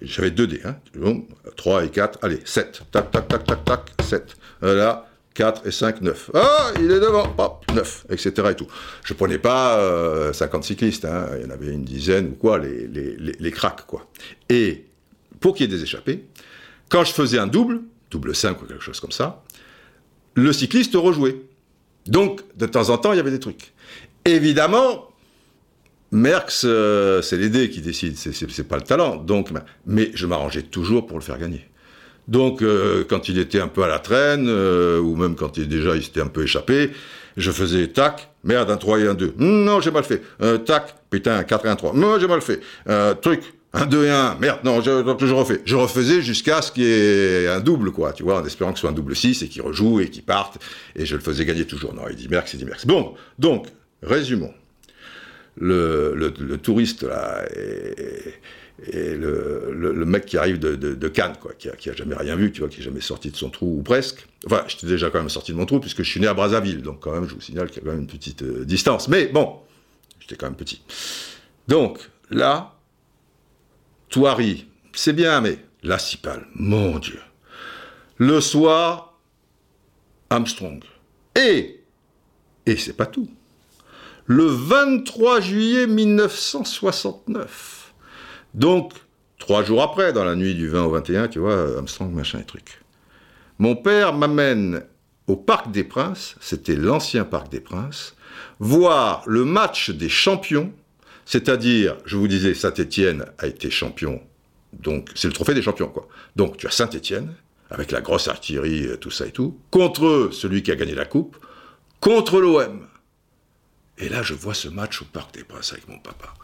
j'avais 0.00 0.30
2 0.30 0.46
dés, 0.46 0.60
hein, 0.64 0.76
boum, 0.94 1.24
3 1.56 1.84
et 1.84 1.90
4, 1.90 2.18
allez, 2.22 2.40
7, 2.44 2.82
tac, 2.90 3.10
tac, 3.10 3.28
tac, 3.28 3.44
tac, 3.44 3.64
tac, 3.64 3.80
7. 4.02 4.36
Là, 4.62 5.08
4 5.34 5.66
et 5.66 5.70
5, 5.70 6.00
9. 6.00 6.30
Ah, 6.34 6.72
il 6.78 6.90
est 6.90 7.00
devant, 7.00 7.34
hop, 7.38 7.64
9, 7.74 8.06
etc. 8.10 8.32
et 8.50 8.54
tout. 8.54 8.66
Je 9.04 9.14
prenais 9.14 9.38
pas 9.38 9.78
euh, 9.78 10.32
50 10.32 10.64
cyclistes, 10.64 11.04
hein, 11.04 11.28
il 11.36 11.44
y 11.44 11.46
en 11.46 11.50
avait 11.50 11.72
une 11.72 11.84
dizaine 11.84 12.28
ou 12.28 12.34
quoi, 12.34 12.58
les, 12.58 12.86
les, 12.86 13.16
les, 13.16 13.36
les 13.38 13.50
cracks, 13.50 13.86
quoi. 13.86 14.06
Et 14.48 14.86
pour 15.40 15.54
qu'il 15.54 15.70
y 15.70 15.74
ait 15.74 15.76
des 15.76 15.82
échappées, 15.82 16.24
quand 16.88 17.04
je 17.04 17.12
faisais 17.12 17.38
un 17.38 17.46
double, 17.46 17.80
double 18.10 18.34
5 18.34 18.62
ou 18.62 18.66
quelque 18.66 18.82
chose 18.82 19.00
comme 19.00 19.12
ça, 19.12 19.42
le 20.34 20.52
cycliste 20.52 20.94
rejouait. 20.94 21.36
Donc, 22.06 22.42
de 22.56 22.66
temps 22.66 22.90
en 22.90 22.98
temps, 22.98 23.12
il 23.12 23.16
y 23.16 23.20
avait 23.20 23.30
des 23.30 23.40
trucs. 23.40 23.72
Évidemment, 24.24 25.08
Merckx, 26.16 26.62
euh, 26.64 27.20
c'est 27.20 27.36
les 27.36 27.50
dés 27.50 27.68
qui 27.68 27.82
décident, 27.82 28.16
c'est 28.16 28.68
pas 28.68 28.76
le 28.76 28.82
talent. 28.82 29.16
Donc, 29.16 29.50
mais 29.86 30.10
je 30.14 30.26
m'arrangeais 30.26 30.62
toujours 30.62 31.06
pour 31.06 31.18
le 31.18 31.22
faire 31.22 31.38
gagner. 31.38 31.68
Donc, 32.26 32.62
euh, 32.62 33.04
quand 33.06 33.28
il 33.28 33.38
était 33.38 33.60
un 33.60 33.68
peu 33.68 33.82
à 33.82 33.86
la 33.86 33.98
traîne, 33.98 34.46
euh, 34.48 34.98
ou 34.98 35.14
même 35.14 35.36
quand 35.36 35.58
il 35.58 35.68
déjà 35.68 35.94
il 35.94 36.02
s'était 36.02 36.22
un 36.22 36.28
peu 36.28 36.42
échappé, 36.42 36.90
je 37.36 37.50
faisais 37.50 37.88
tac, 37.88 38.30
merde, 38.44 38.70
un 38.70 38.78
3 38.78 39.00
et 39.00 39.08
un 39.08 39.14
2. 39.14 39.34
Non, 39.36 39.80
j'ai 39.80 39.90
mal 39.90 40.04
fait. 40.04 40.22
Tac, 40.64 40.94
putain, 41.10 41.36
un 41.36 41.44
4 41.44 41.66
et 41.66 41.68
un 41.68 41.76
3. 41.76 41.92
Non, 41.94 42.18
j'ai 42.18 42.26
mal 42.26 42.40
fait. 42.40 42.60
Truc, 43.20 43.42
un 43.74 43.84
2 43.84 44.06
et 44.06 44.10
1, 44.10 44.36
merde, 44.40 44.60
non, 44.64 44.80
je, 44.80 44.90
je 45.26 45.34
refais. 45.34 45.60
Je 45.66 45.76
refaisais 45.76 46.22
jusqu'à 46.22 46.62
ce 46.62 46.72
qu'il 46.72 46.84
y 46.84 46.90
ait 46.90 47.48
un 47.48 47.60
double, 47.60 47.92
quoi, 47.92 48.14
tu 48.14 48.22
vois, 48.22 48.40
en 48.40 48.46
espérant 48.46 48.72
que 48.72 48.78
ce 48.78 48.80
soit 48.82 48.90
un 48.90 48.94
double 48.94 49.14
6 49.14 49.42
et 49.42 49.48
qu'il 49.48 49.60
rejoue 49.60 50.00
et 50.00 50.08
qu'il 50.08 50.22
parte, 50.22 50.56
et 50.96 51.04
je 51.04 51.14
le 51.14 51.20
faisais 51.20 51.44
gagner 51.44 51.66
toujours. 51.66 51.92
Non, 51.92 52.04
il 52.08 52.16
dit 52.16 52.28
Merckx, 52.28 52.54
il 52.54 52.58
dit 52.58 52.64
Merckx. 52.64 52.86
Bon, 52.86 53.12
donc, 53.38 53.66
résumons. 54.02 54.54
Le, 55.58 56.14
le, 56.14 56.58
touriste, 56.58 57.02
là, 57.02 57.44
et 58.92 59.14
le, 59.14 59.72
le, 59.72 60.04
mec 60.04 60.26
qui 60.26 60.36
arrive 60.36 60.58
de, 60.58 60.76
de, 60.76 60.94
de 60.94 61.08
Cannes, 61.08 61.36
quoi, 61.40 61.52
qui 61.54 61.68
a, 61.68 61.76
qui 61.76 61.88
a, 61.88 61.94
jamais 61.94 62.14
rien 62.14 62.36
vu, 62.36 62.52
tu 62.52 62.60
vois, 62.60 62.68
qui 62.68 62.80
est 62.80 62.84
jamais 62.84 63.00
sorti 63.00 63.30
de 63.30 63.36
son 63.36 63.48
trou 63.48 63.78
ou 63.78 63.82
presque. 63.82 64.26
Enfin, 64.44 64.64
j'étais 64.68 64.86
déjà 64.86 65.08
quand 65.08 65.18
même 65.18 65.30
sorti 65.30 65.52
de 65.52 65.56
mon 65.56 65.64
trou 65.64 65.80
puisque 65.80 66.02
je 66.02 66.10
suis 66.10 66.20
né 66.20 66.26
à 66.26 66.34
Brazzaville, 66.34 66.82
donc 66.82 67.00
quand 67.00 67.12
même, 67.12 67.26
je 67.26 67.34
vous 67.34 67.40
signale 67.40 67.70
qu'il 67.70 67.78
y 67.78 67.80
a 67.80 67.84
quand 67.84 67.92
même 67.92 68.02
une 68.02 68.06
petite 68.06 68.42
euh, 68.42 68.64
distance. 68.66 69.08
Mais 69.08 69.28
bon, 69.28 69.56
j'étais 70.20 70.36
quand 70.36 70.46
même 70.46 70.56
petit. 70.56 70.82
Donc 71.68 72.10
là, 72.30 72.74
Toiri, 74.10 74.66
c'est 74.92 75.14
bien, 75.14 75.40
mais 75.40 75.58
la 75.82 75.98
Cipale, 75.98 76.46
mon 76.54 76.98
Dieu. 76.98 77.20
Le 78.18 78.40
soir, 78.42 79.18
Armstrong. 80.28 80.82
Et, 81.34 81.80
et 82.66 82.76
c'est 82.76 82.96
pas 82.96 83.06
tout. 83.06 83.28
Le 84.28 84.44
23 84.44 85.40
juillet 85.40 85.86
1969, 85.86 87.94
donc 88.54 88.92
trois 89.38 89.62
jours 89.62 89.84
après, 89.84 90.12
dans 90.12 90.24
la 90.24 90.34
nuit 90.34 90.56
du 90.56 90.68
20 90.68 90.82
au 90.82 90.90
21, 90.90 91.28
tu 91.28 91.38
vois, 91.38 91.76
Armstrong, 91.76 92.12
machin 92.12 92.40
et 92.40 92.44
truc. 92.44 92.82
Mon 93.60 93.76
père 93.76 94.14
m'amène 94.14 94.82
au 95.28 95.36
Parc 95.36 95.70
des 95.70 95.84
Princes, 95.84 96.34
c'était 96.40 96.74
l'ancien 96.74 97.24
Parc 97.24 97.52
des 97.52 97.60
Princes, 97.60 98.16
voir 98.58 99.22
le 99.28 99.44
match 99.44 99.90
des 99.90 100.08
champions, 100.08 100.72
c'est-à-dire, 101.24 101.96
je 102.04 102.16
vous 102.16 102.26
disais, 102.26 102.54
Saint-Étienne 102.54 103.26
a 103.38 103.46
été 103.46 103.70
champion, 103.70 104.20
donc 104.72 105.08
c'est 105.14 105.28
le 105.28 105.34
trophée 105.34 105.54
des 105.54 105.62
champions, 105.62 105.88
quoi. 105.88 106.08
Donc 106.34 106.56
tu 106.56 106.66
as 106.66 106.72
Saint-Étienne, 106.72 107.32
avec 107.70 107.92
la 107.92 108.00
grosse 108.00 108.26
artillerie, 108.26 108.88
tout 109.00 109.12
ça 109.12 109.24
et 109.24 109.30
tout, 109.30 109.56
contre 109.70 110.30
celui 110.32 110.64
qui 110.64 110.72
a 110.72 110.74
gagné 110.74 110.96
la 110.96 111.04
coupe, 111.04 111.36
contre 112.00 112.40
l'OM. 112.40 112.88
Et 113.98 114.08
là, 114.08 114.22
je 114.22 114.34
vois 114.34 114.54
ce 114.54 114.68
match 114.68 115.02
au 115.02 115.04
Parc 115.06 115.34
des 115.34 115.44
Princes 115.44 115.72
avec 115.72 115.88
mon 115.88 115.98
papa. 115.98 116.34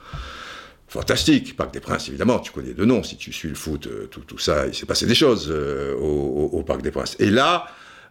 Fantastique, 0.92 1.56
Parc 1.56 1.72
des 1.72 1.80
Princes, 1.80 2.08
évidemment, 2.08 2.38
tu 2.38 2.52
connais 2.52 2.74
de 2.74 2.84
nom, 2.84 3.02
si 3.02 3.16
tu 3.16 3.32
suis 3.32 3.48
le 3.48 3.54
foot, 3.54 3.88
tout, 4.10 4.20
tout 4.20 4.36
ça, 4.36 4.66
il 4.66 4.74
s'est 4.74 4.84
passé 4.84 5.06
des 5.06 5.14
choses 5.14 5.48
euh, 5.50 5.94
au, 5.94 6.62
Parc 6.64 6.82
des 6.82 6.90
Princes. 6.90 7.16
Et 7.18 7.30
là, 7.30 7.64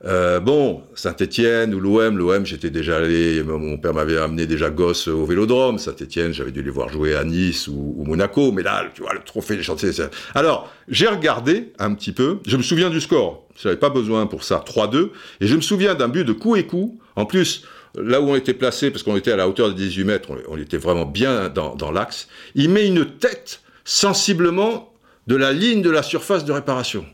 euh, 0.03 0.39
bon, 0.39 0.81
Saint-Etienne 0.95 1.75
ou 1.75 1.79
l'OM, 1.79 2.17
l'OM, 2.17 2.43
j'étais 2.43 2.71
déjà 2.71 2.97
allé, 2.97 3.43
mon 3.43 3.77
père 3.77 3.93
m'avait 3.93 4.17
amené 4.17 4.47
déjà 4.47 4.71
gosse 4.71 5.07
au 5.07 5.25
Vélodrome, 5.27 5.77
Saint-Etienne, 5.77 6.33
j'avais 6.33 6.51
dû 6.51 6.63
les 6.63 6.71
voir 6.71 6.89
jouer 6.89 7.15
à 7.15 7.23
Nice 7.23 7.67
ou, 7.67 7.93
ou, 7.97 8.03
Monaco, 8.03 8.51
mais 8.51 8.63
là, 8.63 8.85
tu 8.95 9.03
vois, 9.03 9.13
le 9.13 9.21
trophée 9.21 9.57
des 9.57 9.63
chantiers. 9.63 9.91
Alors, 10.33 10.73
j'ai 10.87 11.07
regardé 11.07 11.73
un 11.77 11.93
petit 11.93 12.13
peu, 12.13 12.39
je 12.47 12.57
me 12.57 12.63
souviens 12.63 12.89
du 12.89 12.99
score, 12.99 13.47
je 13.61 13.67
n'avais 13.67 13.79
pas 13.79 13.91
besoin 13.91 14.25
pour 14.25 14.43
ça, 14.43 14.63
3-2, 14.65 15.09
et 15.39 15.45
je 15.45 15.55
me 15.55 15.61
souviens 15.61 15.93
d'un 15.93 16.07
but 16.07 16.23
de 16.23 16.33
coup 16.33 16.55
et 16.55 16.65
coup, 16.65 16.99
en 17.15 17.27
plus, 17.27 17.63
là 17.95 18.21
où 18.21 18.29
on 18.29 18.35
était 18.35 18.53
placé, 18.53 18.91
parce 18.91 19.03
qu'on 19.03 19.15
était 19.15 19.31
à 19.31 19.35
la 19.35 19.47
hauteur 19.47 19.69
de 19.69 19.73
18 19.73 20.03
mètres, 20.03 20.29
on, 20.47 20.57
était 20.57 20.77
vraiment 20.77 21.05
bien 21.05 21.49
dans, 21.49 21.91
l'axe, 21.91 22.27
il 22.55 22.69
met 22.69 22.87
une 22.87 23.05
tête 23.05 23.61
sensiblement 23.83 24.93
de 25.27 25.35
la 25.35 25.51
ligne 25.51 25.81
de 25.81 25.89
la 25.89 26.03
surface 26.03 26.45
de 26.45 26.51
réparation. 26.51 27.05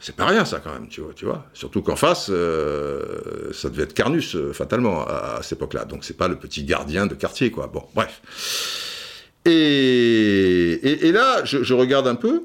C'est 0.00 0.16
pas 0.16 0.26
rien 0.26 0.44
ça 0.44 0.58
quand 0.58 0.72
même, 0.72 0.88
tu 0.88 1.00
vois. 1.00 1.46
Surtout 1.54 1.80
qu'en 1.80 1.94
face, 1.94 2.26
euh, 2.28 3.52
ça 3.52 3.70
devait 3.70 3.84
être 3.84 3.94
Carnus 3.94 4.34
euh, 4.34 4.52
fatalement 4.52 5.06
à, 5.06 5.38
cette 5.42 5.58
époque-là. 5.58 5.84
Donc 5.84 6.04
c'est 6.04 6.16
pas 6.16 6.26
le 6.26 6.34
petit 6.36 6.64
gardien 6.64 7.06
de 7.06 7.14
quartier, 7.14 7.52
quoi. 7.52 7.68
Bon, 7.68 7.84
bref. 7.94 8.20
Et, 9.44 11.06
et, 11.06 11.12
là, 11.12 11.44
je, 11.44 11.74
regarde 11.74 12.08
un 12.08 12.16
peu 12.16 12.44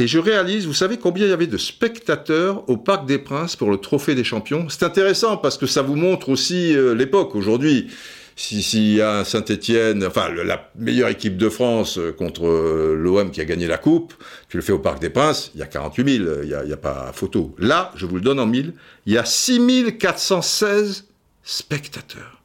et 0.00 0.06
je 0.06 0.18
réalise, 0.18 0.66
vous 0.66 0.72
savez 0.72 0.96
combien 0.96 1.26
il 1.26 1.30
y 1.30 1.32
avait 1.32 1.46
de 1.46 1.58
spectateurs 1.58 2.68
au 2.70 2.78
Parc 2.78 3.06
des 3.06 3.18
Princes 3.18 3.54
pour 3.54 3.70
le 3.70 3.76
Trophée 3.76 4.14
des 4.14 4.24
Champions? 4.24 4.66
C'est 4.70 4.82
intéressant 4.82 5.36
parce 5.36 5.58
que 5.58 5.66
ça 5.66 5.82
vous 5.82 5.94
montre 5.94 6.30
aussi 6.30 6.74
euh, 6.74 6.94
l'époque. 6.94 7.34
Aujourd'hui, 7.34 7.88
s'il 8.34 8.62
si 8.62 8.94
y 8.94 9.02
a 9.02 9.18
un 9.18 9.24
Saint-Etienne, 9.24 10.02
enfin 10.06 10.30
la 10.30 10.70
meilleure 10.78 11.10
équipe 11.10 11.36
de 11.36 11.50
France 11.50 11.98
euh, 11.98 12.12
contre 12.12 12.46
euh, 12.46 12.94
l'OM 12.96 13.30
qui 13.30 13.42
a 13.42 13.44
gagné 13.44 13.66
la 13.66 13.76
Coupe, 13.76 14.14
tu 14.48 14.56
le 14.56 14.62
fais 14.62 14.72
au 14.72 14.78
Parc 14.78 15.00
des 15.00 15.10
Princes, 15.10 15.50
il 15.54 15.60
y 15.60 15.62
a 15.62 15.66
48 15.66 16.18
000, 16.18 16.30
il 16.44 16.48
n'y 16.48 16.54
a, 16.54 16.60
a, 16.60 16.76
pas 16.78 17.12
photo. 17.12 17.54
Là, 17.58 17.92
je 17.94 18.06
vous 18.06 18.14
le 18.14 18.22
donne 18.22 18.40
en 18.40 18.46
mille, 18.46 18.72
il 19.04 19.12
y 19.12 19.18
a 19.18 19.26
6 19.26 19.98
416 19.98 21.08
spectateurs. 21.42 22.39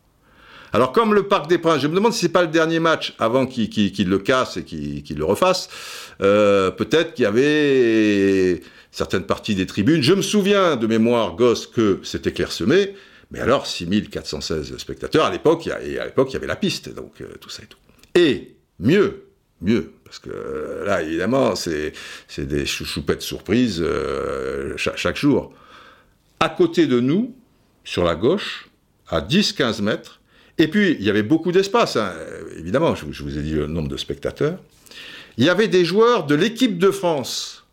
Alors 0.75 0.91
comme 0.91 1.13
le 1.13 1.23
Parc 1.23 1.47
des 1.47 1.57
Princes, 1.57 1.81
je 1.81 1.87
me 1.87 1.95
demande 1.95 2.11
si 2.11 2.19
c'est 2.19 2.27
pas 2.27 2.41
le 2.41 2.49
dernier 2.49 2.81
match 2.81 3.15
avant 3.17 3.45
qu'il 3.45 3.69
qu 3.69 3.93
qu 3.93 4.03
le 4.03 4.19
casse 4.19 4.57
et 4.57 4.65
qu'il 4.65 5.03
qu 5.03 5.13
le 5.13 5.23
refasse. 5.23 5.69
Euh, 6.19 6.69
Peut-être 6.69 7.13
qu'il 7.13 7.23
y 7.23 7.25
avait 7.25 8.61
certaines 8.91 9.23
parties 9.23 9.55
des 9.55 9.67
tribunes. 9.67 10.01
Je 10.01 10.13
me 10.13 10.21
souviens 10.21 10.75
de 10.75 10.85
mémoire 10.85 11.37
gosse 11.37 11.65
que 11.65 12.01
c'était 12.03 12.33
clairsemé. 12.33 12.93
Mais 13.31 13.39
alors, 13.39 13.67
6416 13.67 14.75
spectateurs, 14.75 15.23
à 15.23 15.31
l'époque, 15.31 15.65
et 15.65 15.71
il 15.87 15.93
y 15.93 16.35
avait 16.35 16.45
la 16.45 16.57
piste, 16.57 16.93
donc 16.93 17.21
euh, 17.21 17.27
tout 17.39 17.49
ça 17.49 17.63
et 17.63 17.67
tout. 17.67 17.77
Et 18.13 18.57
mieux, 18.77 19.27
mieux, 19.61 19.93
parce 20.03 20.19
que 20.19 20.29
euh, 20.29 20.83
là, 20.83 21.03
évidemment, 21.03 21.55
c'est 21.55 21.93
des 22.37 22.65
chouchoupettes 22.65 23.21
surprises 23.21 23.81
chaque, 24.75 24.97
chaque, 24.97 25.15
jour. 25.15 25.53
À 26.41 26.49
côté 26.49 26.85
de 26.85 26.99
nous, 26.99 27.33
sur 27.85 28.03
la 28.03 28.15
gauche, 28.15 28.67
à 29.07 29.21
10-15 29.21 29.81
mètres, 29.81 30.19
et 30.57 30.67
puis 30.67 30.95
il 30.99 31.05
y 31.05 31.09
avait 31.09 31.23
beaucoup 31.23 31.51
d'espace, 31.51 31.95
hein, 31.95 32.13
évidemment, 32.57 32.95
je, 32.95 33.05
vous 33.05 33.37
ai 33.37 33.41
dit 33.41 33.53
le 33.53 33.67
nombre 33.67 33.89
de 33.89 33.97
spectateurs, 33.97 34.59
il 35.37 35.45
y 35.45 35.49
avait 35.49 35.67
des 35.67 35.83
joueurs 35.85 36.25
de 36.25 36.35
l'équipe 36.35 36.77
de 36.77 36.91
France, 36.91 37.65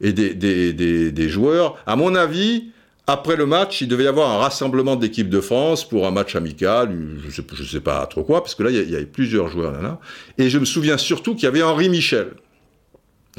et 0.00 0.12
des, 0.12 1.28
joueurs, 1.28 1.76
à 1.86 1.96
mon 1.96 2.14
avis, 2.14 2.70
après 3.06 3.36
le 3.36 3.46
match, 3.46 3.80
il 3.80 3.88
devait 3.88 4.04
y 4.04 4.08
avoir 4.08 4.30
un 4.30 4.38
rassemblement 4.38 4.96
d'équipe 4.96 5.30
de 5.30 5.40
France 5.40 5.88
pour 5.88 6.06
un 6.06 6.10
match 6.10 6.36
amical, 6.36 6.94
je 7.28 7.42
je 7.52 7.64
sais 7.64 7.80
pas 7.80 8.04
trop 8.06 8.24
quoi, 8.24 8.42
parce 8.42 8.54
que 8.54 8.62
là, 8.62 8.70
il 8.70 8.90
y, 8.90 8.96
avait 8.96 9.06
plusieurs 9.06 9.48
joueurs 9.48 9.72
là, 9.72 9.80
là. 9.80 10.00
Et 10.38 10.50
je 10.50 10.58
me 10.58 10.64
souviens 10.64 10.98
surtout 10.98 11.34
qu'il 11.34 11.44
y 11.44 11.46
avait 11.46 11.62
Henri 11.62 11.88
Michel, 11.88 12.32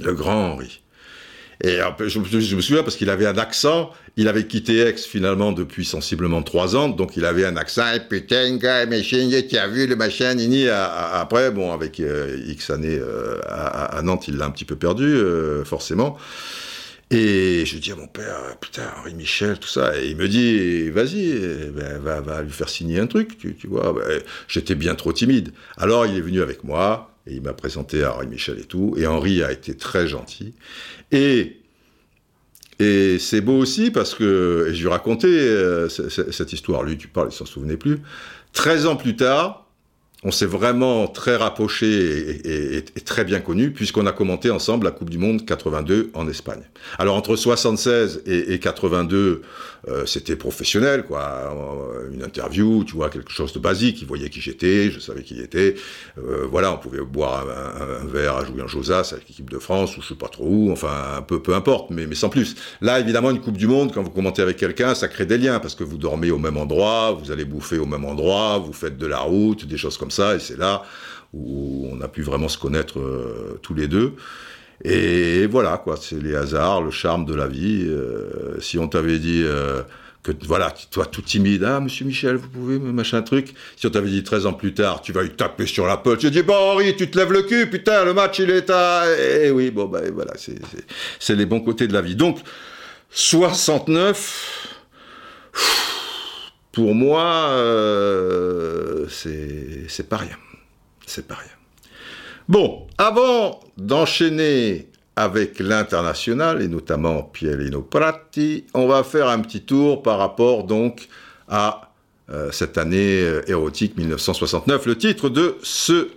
le 0.02 0.13
grand 0.13 0.54
Henri. 0.54 0.82
Et 1.63 1.80
je, 2.06 2.20
me 2.20 2.62
souviens 2.62 2.84
parce 2.84 2.96
qu'il 2.96 3.10
avait 3.10 3.26
un 3.26 3.38
accent, 3.38 3.89
il 4.15 4.28
avait 4.28 4.46
quitté 4.46 4.78
Aix 4.78 4.96
finalement 4.98 5.52
depuis 5.52 5.86
sensiblement 5.86 6.43
trois 6.43 6.76
ans, 6.76 6.88
donc 6.88 7.17
il 7.17 7.26
avait 7.26 7.46
un 7.46 7.58
accent, 7.58 7.93
et 7.93 8.00
putain, 8.00 8.58
gars, 8.58 8.86
machin, 8.86 9.28
tu 9.50 9.58
as 9.58 9.67
vu 9.67 9.88
le 9.88 9.96
machin, 9.96 10.36
nini, 10.36 10.67
après, 10.70 11.50
bon, 11.50 11.74
avec 11.74 12.00
euh, 12.00 12.39
X 12.48 12.70
années 12.70 13.00
euh, 13.00 13.39
à, 13.48 14.00
Nantes, 14.04 14.28
il 14.28 14.38
l'a 14.38 14.46
un 14.46 14.52
petit 14.52 14.65
peu 14.65 14.76
perdu, 14.76 15.06
euh, 15.06 15.65
forcément. 15.65 16.17
Et 17.10 17.65
je 17.65 17.78
dis 17.78 17.91
à 17.91 17.96
mon 17.96 18.08
père, 18.08 18.36
putain, 18.60 18.84
Henri 19.00 19.15
Michel, 19.15 19.58
tout 19.58 19.70
ça. 19.70 19.98
Et 19.98 20.10
il 20.10 20.17
me 20.17 20.28
dit, 20.28 20.89
vas-y, 20.89 21.39
ben, 21.72 22.00
va, 22.00 22.20
va, 22.20 22.41
lui 22.41 22.52
faire 22.52 22.70
signer 22.70 23.00
un 23.00 23.08
truc, 23.08 23.38
tu, 23.38 23.56
tu 23.56 23.67
vois. 23.67 23.93
Ben, 23.93 24.22
J'étais 24.50 24.76
bien 24.76 24.93
trop 24.93 25.13
timide. 25.13 25.54
Alors 25.78 26.06
il 26.06 26.17
est 26.17 26.22
venu 26.22 26.41
avec 26.41 26.65
moi, 26.65 27.16
Il 27.30 27.42
m'a 27.42 27.54
présenté 27.54 28.04
à 28.04 28.16
Henri 28.16 28.28
Michel 28.28 28.60
et 28.60 28.63
tout. 28.66 28.96
Et 28.98 29.08
Henri 29.08 29.44
a 29.44 29.52
été 29.52 29.76
très 29.76 30.08
gentil. 30.08 30.54
Et, 31.12 31.58
et 32.80 33.20
c'est 33.20 33.42
beau 33.42 33.58
aussi 33.58 33.92
parce 33.92 34.16
que, 34.16 34.68
et 34.70 34.74
je 34.74 34.82
lui 34.82 34.90
racontais 34.90 35.28
euh, 35.28 35.90
cette 35.90 36.54
histoire, 36.54 36.84
lui, 36.84 36.98
tu 36.98 37.08
parles, 37.08 37.30
il 37.32 37.36
s'en 37.36 37.46
souvenait 37.46 37.78
plus. 37.78 38.00
13 38.54 38.88
ans 38.88 38.96
plus 38.96 39.16
tard, 39.16 39.66
on 40.23 40.32
s'est 40.32 40.47
vraiment 40.47 41.08
très 41.08 41.36
rapproché 41.36 42.41
et, 42.75 42.84
très 43.01 43.23
bien 43.23 43.39
connu 43.39 43.71
puisqu'on 43.71 44.06
a 44.08 44.12
commenté 44.12 44.49
ensemble 44.49 44.86
la 44.86 44.91
Coupe 44.91 45.10
du 45.10 45.17
Monde 45.17 45.45
82 45.45 46.10
en 46.13 46.27
Espagne. 46.27 46.63
Alors 46.97 47.15
entre 47.15 47.36
76 47.36 48.23
et, 48.25 48.60
82, 48.60 49.43
euh, 49.88 50.06
c'était 50.06 50.36
professionnel, 50.36 51.03
quoi. 51.03 51.21
Euh, 51.21 52.12
une 52.12 52.23
interview, 52.23 52.84
tu 52.84 52.95
vois, 52.95 53.10
quelque 53.10 53.32
chose 53.32 53.53
de 53.53 53.60
basique. 53.60 54.01
Il 54.01 54.08
voyait 54.08 54.30
qui 54.30 54.41
j'étais, 54.41 54.89
je 54.89 54.99
savais 54.99 55.21
qui 55.21 55.36
il 55.36 55.41
était. 55.41 55.75
Euh, 56.17 56.47
voilà, 56.49 56.73
on 56.73 56.77
pouvait 56.77 57.01
boire 57.01 57.45
un, 57.47 58.06
verre 58.08 58.38
à 58.38 58.45
jouer 58.45 58.62
en 58.62 58.67
Josas 58.67 59.12
avec 59.13 59.30
l'équipe 59.30 59.49
de 59.49 59.60
France 59.60 59.97
ou 59.97 60.01
je 60.01 60.08
sais 60.08 60.15
pas 60.15 60.27
trop 60.27 60.47
où. 60.47 60.71
Enfin, 60.71 61.17
un 61.17 61.21
peu, 61.21 61.41
peu 61.41 61.53
importe, 61.53 61.91
mais, 61.91 62.08
mais 62.08 62.15
sans 62.15 62.30
plus. 62.30 62.56
Là, 62.82 62.99
évidemment, 62.99 63.30
une 63.30 63.39
Coupe 63.39 63.58
du 63.58 63.67
Monde, 63.67 63.93
quand 63.93 64.01
vous 64.01 64.10
commentez 64.10 64.41
avec 64.41 64.58
quelqu'un, 64.58 64.95
ça 64.95 65.08
crée 65.08 65.25
des 65.25 65.38
liens 65.38 65.60
parce 65.60 65.75
que 65.75 65.84
vous 65.84 65.97
dormez 65.97 66.32
au 66.32 66.39
même 66.39 66.58
endroit, 66.58 67.12
vous 67.12 67.32
allez 67.32 67.45
bouffer 67.45 67.77
au 67.77 67.86
même 67.86 68.03
endroit, 68.03 68.58
vous 68.58 68.73
faites 68.73 68.97
de 68.97 69.06
la 69.06 69.19
route, 69.19 69.65
des 69.65 69.77
choses 69.77 69.97
comme 69.97 70.07
ça, 70.12 70.36
et 70.36 70.39
c'est 70.39 70.58
là 70.58 70.84
où 71.34 71.89
on 71.91 72.02
a 72.02 72.08
pu 72.08 72.22
vraiment 72.22 72.48
se 72.48 72.58
connaître 72.58 73.00
tous 73.62 73.74
les 73.74 73.88
deux. 73.88 74.15
Et 74.84 75.48
voilà, 75.48 75.78
quoi, 75.78 75.98
c'est 76.00 76.22
les 76.22 76.36
hasards, 76.36 76.82
le 76.82 76.91
charme 76.91 77.26
de 77.26 77.34
la 77.34 77.48
vie. 77.48 77.86
Euh, 77.88 78.60
si 78.60 78.78
on 78.78 78.88
t'avait 78.88 79.17
dit 79.17 79.41
euh, 79.43 79.82
que, 80.22 80.32
voilà, 80.46 80.74
toi 80.91 81.06
tout 81.06 81.24
timide, 81.24 81.63
ah, 81.63 81.80
monsieur 81.80 82.06
Michel, 82.06 82.36
vous 82.36 82.48
pouvez, 82.48 82.78
machin 82.78 83.24
truc. 83.24 83.54
Si 83.76 83.88
on 83.88 83.89
t'avait 83.89 84.10
dit 84.10 84.24
13 84.24 84.46
ans 84.46 84.54
plus 84.54 84.74
tard, 84.76 85.02
tu 85.02 85.13
vas 85.13 85.24
lui 85.24 85.32
taper 85.32 85.65
sur 85.65 85.88
la 85.88 85.98
pote, 85.98 86.20
tu 86.20 86.30
dis, 86.30 86.43
bon, 86.43 86.54
Henri, 86.54 86.96
tu 86.96 87.10
te 87.10 87.17
lèves 87.17 87.32
le 87.32 87.41
cul, 87.41 87.67
putain, 87.70 88.06
le 88.06 88.13
match, 88.13 88.38
il 88.39 88.52
est 88.52 88.70
à. 88.70 89.06
Et 89.20 89.50
oui, 89.50 89.72
bon, 89.72 89.86
ben 89.86 90.12
voilà, 90.13 90.34
c'est 91.20 91.36
les 91.36 91.46
bons 91.46 91.62
côtés 91.62 91.88
de 91.88 91.93
la 91.93 92.02
vie. 92.02 92.15
Donc, 92.15 92.38
69, 93.10 94.78
pour 96.78 96.94
moi, 96.94 97.50
euh, 97.54 99.08
c'est 99.10 100.08
pas 100.08 100.18
rien. 100.18 100.38
C'est 101.08 101.28
pas 101.28 101.34
rien. 101.34 101.50
Bon, 102.48 102.86
avant 103.00 103.62
d'enchaîner 103.78 104.88
avec 105.16 105.58
l'international, 105.58 106.62
et 106.62 106.68
notamment 106.68 107.24
Pielino 107.24 107.82
Pratti, 107.82 108.66
on 108.76 108.86
va 108.86 109.04
faire 109.04 109.28
un 109.28 109.40
petit 109.40 109.62
tour 109.62 110.04
par 110.04 110.20
rapport 110.20 110.66
donc 110.66 111.08
à 111.50 111.94
euh, 112.30 112.52
cette 112.52 112.78
année 112.78 113.24
euh, 113.24 113.42
érotique 113.50 113.98
1969, 113.98 114.86
le 114.86 114.98
titre 115.00 115.30
de 115.30 115.58
ce 115.63 116.10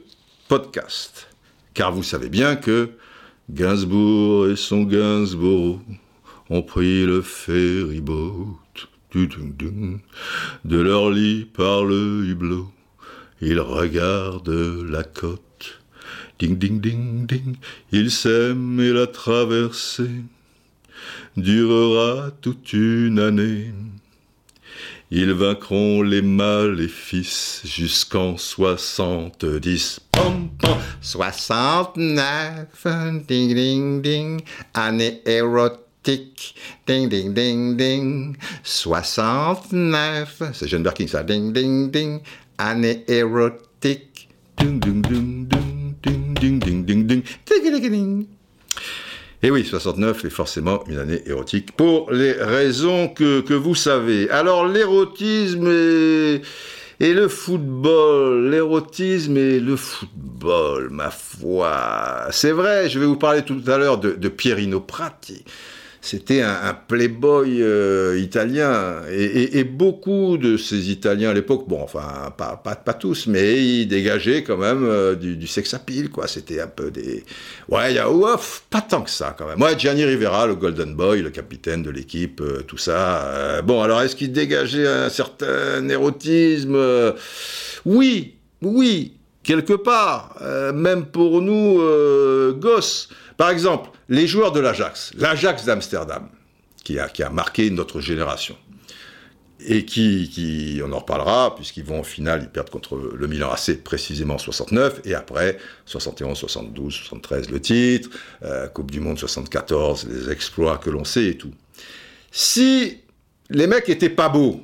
podcast. 0.48 1.28
Car 1.72 1.90
vous 1.90 2.02
savez 2.02 2.28
bien 2.28 2.56
que 2.56 2.90
Gainsbourg 3.48 4.48
et 4.48 4.56
son 4.56 4.82
Gainsbourg 4.82 5.80
ont 6.50 6.62
pris 6.62 7.06
le 7.06 7.22
ferryboat 7.22 8.58
de 9.14 10.80
leur 10.80 11.10
lit 11.10 11.44
par 11.44 11.84
le 11.84 12.24
hublot. 12.26 12.70
Ils 13.40 13.60
regardent 13.60 14.84
la 14.88 15.02
côte 15.02 15.80
Ding, 16.38 16.56
ding, 16.56 16.80
ding, 16.80 17.26
ding, 17.26 17.56
ils 17.92 18.10
s'aiment 18.10 18.80
et 18.80 18.94
la 18.94 19.06
traversée 19.06 20.22
durera 21.36 22.30
toute 22.40 22.72
une 22.72 23.18
année. 23.18 23.74
Ils 25.10 25.34
vaincront 25.34 26.00
les 26.00 26.22
maléfices 26.22 27.60
jusqu'en 27.66 28.38
soixante-dix. 28.38 30.00
Pom, 30.12 30.48
pom, 30.58 30.78
soixante-neuf, 31.02 32.86
ding, 33.28 33.54
ding, 33.54 34.00
ding, 34.00 34.40
année. 34.72 35.20
Ding, 36.02 37.10
ding, 37.10 37.34
ding, 37.34 37.76
ding, 37.76 38.36
soixante-neuf. 38.64 40.42
C'est 40.54 40.66
Jeanne 40.66 40.82
Birkin, 40.82 41.06
ça. 41.06 41.22
Ding, 41.22 41.52
ding, 41.52 41.90
ding, 41.90 42.20
année 42.56 43.04
érotique. 43.06 44.28
Ding, 44.56 44.80
ding, 44.80 45.02
ding, 45.02 45.46
ding. 45.46 45.94
Ding, 46.00 46.58
ding, 46.58 46.58
ding, 46.58 47.06
ding, 47.06 47.22
ding. 47.90 48.26
Et 49.42 49.50
oui, 49.50 49.64
69 49.64 50.24
est 50.24 50.30
forcément 50.30 50.82
une 50.86 50.98
année 50.98 51.22
érotique 51.26 51.72
pour 51.76 52.10
les 52.10 52.32
raisons 52.32 53.08
que, 53.08 53.42
que 53.42 53.52
vous 53.52 53.74
savez. 53.74 54.30
Alors 54.30 54.66
l'érotisme 54.66 55.66
et, 55.66 56.40
et, 57.00 57.12
le 57.12 57.28
football, 57.28 58.50
l'érotisme 58.50 59.36
et 59.36 59.60
le 59.60 59.76
football, 59.76 60.88
ma 60.90 61.10
foi. 61.10 62.28
C'est 62.30 62.52
vrai, 62.52 62.88
je 62.88 62.98
vais 62.98 63.06
vous 63.06 63.16
parler 63.16 63.42
tout 63.42 63.62
à 63.66 63.76
l'heure 63.76 63.98
de, 63.98 64.12
de 64.12 64.28
Pierino 64.28 64.80
Prati 64.80 65.44
c'était 66.02 66.40
un, 66.40 66.74
playboy 66.88 67.62
euh, 67.62 68.18
italien. 68.18 69.02
Et, 69.10 69.64
beaucoup 69.64 70.38
de 70.38 70.56
ces 70.56 70.90
Italiens 70.90 71.30
à 71.30 71.34
l'époque, 71.34 71.68
bon, 71.68 71.82
enfin, 71.82 72.32
pas, 72.36 72.56
pas, 72.56 72.94
tous, 72.94 73.26
mais 73.26 73.62
ils 73.62 73.86
dégageaient 73.86 74.42
quand 74.42 74.56
même 74.56 74.84
euh, 74.84 75.14
du, 75.14 75.46
sex 75.46 75.74
appeal, 75.74 76.08
quoi. 76.08 76.26
C'était 76.26 76.60
un 76.60 76.68
peu 76.68 76.90
des. 76.90 77.24
Ouais, 77.68 77.92
y 77.92 77.98
a. 77.98 78.10
Ouf, 78.10 78.62
pas 78.70 78.80
tant 78.80 79.02
que 79.02 79.10
ça, 79.10 79.34
quand 79.36 79.46
même. 79.46 79.60
Ouais, 79.60 79.78
Gianni 79.78 80.04
Rivera, 80.04 80.46
le 80.46 80.54
Golden 80.54 80.94
Boy, 80.94 81.20
le 81.20 81.30
capitaine 81.30 81.82
de 81.82 81.90
l'équipe, 81.90 82.40
euh, 82.40 82.62
tout 82.66 82.78
ça. 82.78 83.60
bon, 83.62 83.82
alors, 83.82 84.00
est-ce 84.00 84.16
qu'il 84.16 84.32
dégageait 84.32 84.86
un 84.86 85.10
certain 85.10 85.86
érotisme 85.86 86.78
Oui, 87.84 88.36
oui, 88.62 89.16
quelque 89.42 89.74
part. 89.74 90.36
même 90.74 91.04
pour 91.04 91.42
nous, 91.42 91.78
gosses. 92.54 93.10
Par 93.40 93.48
exemple, 93.48 93.88
les 94.10 94.26
joueurs 94.26 94.52
de 94.52 94.60
l'Ajax, 94.60 95.12
l'Ajax 95.16 95.64
d'Amsterdam, 95.64 96.28
qui 96.84 96.98
a, 96.98 97.30
marqué 97.30 97.70
notre 97.70 97.98
génération, 98.02 98.54
et 99.66 99.86
qui, 99.86 100.78
on 100.84 100.92
en 100.92 100.98
reparlera, 100.98 101.54
puisqu'ils 101.54 101.84
vont 101.84 102.00
en 102.00 102.02
finale, 102.02 102.42
ils 102.42 102.50
perdent 102.50 102.68
contre 102.68 102.98
le 102.98 103.26
Milan 103.26 103.50
AC 103.50 103.82
précisément 103.82 104.34
en 104.34 104.38
69, 104.38 105.00
et 105.06 105.14
après, 105.14 105.56
71, 105.86 106.36
72, 106.36 106.92
73 106.92 107.48
le 107.48 107.60
titre, 107.62 108.10
euh, 108.42 108.68
Coupe 108.68 108.90
du 108.90 109.00
Monde 109.00 109.18
74, 109.18 110.06
les 110.06 110.30
exploits 110.30 110.76
que 110.76 110.90
l'on 110.90 111.04
sait 111.04 111.28
et 111.28 111.38
tout. 111.38 111.54
Si 112.30 112.98
les 113.48 113.66
mecs 113.66 113.88
étaient 113.88 114.10
pas 114.10 114.28
beaux, 114.28 114.60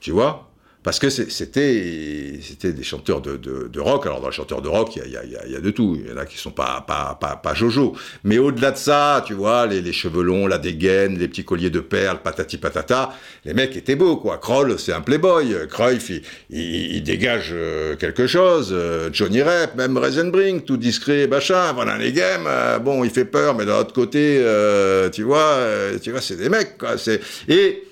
tu 0.00 0.10
vois, 0.10 0.51
parce 0.82 0.98
que 0.98 1.10
c'était 1.10 2.40
c'était 2.42 2.72
des 2.72 2.82
chanteurs 2.82 3.20
de, 3.20 3.36
de, 3.36 3.80
rock. 3.80 4.06
Alors 4.06 4.20
dans 4.20 4.28
les 4.28 4.34
chanteurs 4.34 4.62
de 4.62 4.68
rock, 4.68 4.96
il 4.96 5.12
y 5.12 5.16
a, 5.16 5.24
y, 5.24 5.36
a, 5.36 5.46
y 5.46 5.54
a, 5.54 5.60
de 5.60 5.70
tout. 5.70 5.96
Il 6.00 6.10
y 6.10 6.12
en 6.12 6.16
a 6.16 6.26
qui 6.26 6.36
sont 6.36 6.50
pas 6.50 6.84
pas 6.86 7.16
pas, 7.20 7.36
pas 7.36 7.54
Jojo. 7.54 7.94
Mais 8.24 8.38
au-delà 8.38 8.72
de 8.72 8.76
ça, 8.76 9.22
tu 9.24 9.34
vois, 9.34 9.66
les, 9.66 9.80
les, 9.80 9.92
cheveux 9.92 10.22
longs, 10.22 10.48
la 10.48 10.58
dégaine, 10.58 11.18
les 11.18 11.28
petits 11.28 11.44
colliers 11.44 11.70
de 11.70 11.78
perles, 11.78 12.18
patati 12.22 12.58
patata, 12.58 13.14
les 13.44 13.54
mecs 13.54 13.76
étaient 13.76 13.94
beaux 13.94 14.16
quoi. 14.16 14.38
Kroll, 14.38 14.76
c'est 14.78 14.92
un 14.92 15.02
playboy. 15.02 15.54
Cruyff, 15.68 16.10
il, 16.10 16.22
il, 16.50 17.02
dégage 17.02 17.50
euh, 17.52 17.94
quelque 17.94 18.26
chose. 18.26 18.70
Euh, 18.72 19.08
Johnny 19.12 19.40
Rep, 19.40 19.76
même 19.76 19.96
Reisenbrink, 19.96 20.64
tout 20.64 20.76
discret, 20.76 21.28
machin. 21.28 21.72
Voilà 21.74 21.96
les 21.96 22.12
games. 22.12 22.46
Euh, 22.46 22.80
bon, 22.80 23.04
il 23.04 23.10
fait 23.10 23.24
peur, 23.24 23.54
mais 23.54 23.66
d'un 23.66 23.78
autre 23.78 23.92
côté, 23.92 24.42
tu 25.12 25.22
vois, 25.22 25.58
tu 26.02 26.10
vois, 26.10 26.20
c'est 26.20 26.36
des 26.36 26.48
mecs 26.48 26.76
quoi. 26.76 26.98
C'est 26.98 27.20
et 27.48 27.84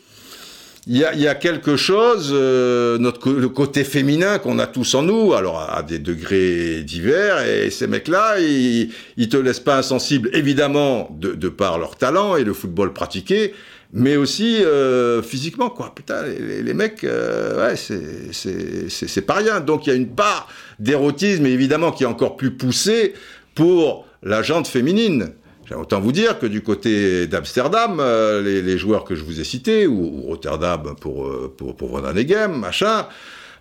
il 0.93 0.97
y, 0.97 1.29
a, 1.29 1.35
quelque 1.37 1.77
chose, 1.77 2.33
euh, 2.35 2.99
notre, 2.99 3.31
le 3.31 3.49
côté 3.49 3.85
féminin 3.85 4.41
qu'on 4.41 4.59
a 4.59 4.67
tous 4.67 4.97
en 4.97 5.03
nous, 5.03 5.35
alors 5.35 5.61
à, 5.61 5.85
des 5.85 6.01
degrés 6.01 6.83
divers, 6.83 7.47
et 7.47 7.71
ces 7.71 7.87
mecs-là, 7.87 8.41
ils, 8.41 8.93
ils 9.17 9.29
te 9.29 9.37
laissent 9.37 9.61
pas 9.61 9.79
insensible, 9.79 10.31
évidemment, 10.33 11.17
de, 11.17 11.49
par 11.49 11.79
leur 11.79 11.95
talent 11.95 12.35
et 12.35 12.43
le 12.43 12.53
football 12.53 12.93
pratiqué, 12.93 13.55
mais 13.93 14.17
aussi 14.17 14.65
euh, 14.65 15.23
physiquement, 15.23 15.71
quoi. 15.71 15.93
Putain, 15.95 16.25
les, 16.25 16.75
mecs, 16.75 17.05
euh, 17.05 17.69
ouais, 17.69 17.77
c'est 17.77 19.27
pas 19.27 19.35
rien. 19.35 19.61
Donc 19.61 19.87
il 19.87 19.91
y 19.91 19.93
a 19.93 19.97
une 19.97 20.09
part 20.09 20.49
d'érotisme, 20.81 21.47
évidemment, 21.47 21.93
qui 21.93 22.03
est 22.03 22.09
encore 22.09 22.37
plus 22.37 22.51
poussée 22.51 23.15
pour 23.55 24.07
la 24.25 24.43
jante 24.43 24.67
féminine. 24.67 25.35
Autant 25.77 26.01
vous 26.01 26.13
dire 26.13 26.39
que 26.39 26.47
du 26.47 26.63
côté 26.63 27.27
d'Amsterdam, 27.27 27.99
euh, 28.01 28.43
les, 28.43 28.79
joueurs 28.79 29.05
que 29.05 29.15
je 29.15 29.23
vous 29.23 29.41
ai 29.41 29.45
cités, 29.45 29.87
ou, 29.87 30.23
Rotterdam 30.23 30.97
pour, 31.01 31.27
euh, 31.27 31.55
pour, 31.57 31.77
pour 31.77 31.89
Van 31.89 32.49
machin, 32.49 33.07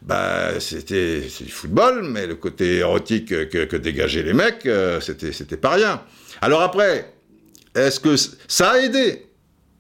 bah, 0.01 0.59
c'était 0.59 1.19
du 1.19 1.51
football, 1.51 2.03
mais 2.03 2.25
le 2.25 2.35
côté 2.35 2.77
érotique 2.77 3.49
que, 3.49 3.75
dégageaient 3.75 4.23
les 4.23 4.33
mecs, 4.33 4.65
euh, 4.65 4.99
c'était 5.01 5.31
c'était 5.31 5.57
pas 5.57 5.71
rien. 5.71 6.01
Alors 6.41 6.61
après, 6.61 7.13
est-ce 7.75 7.99
que 7.99 8.15
ça 8.47 8.71
a 8.71 8.79
aidé? 8.79 9.25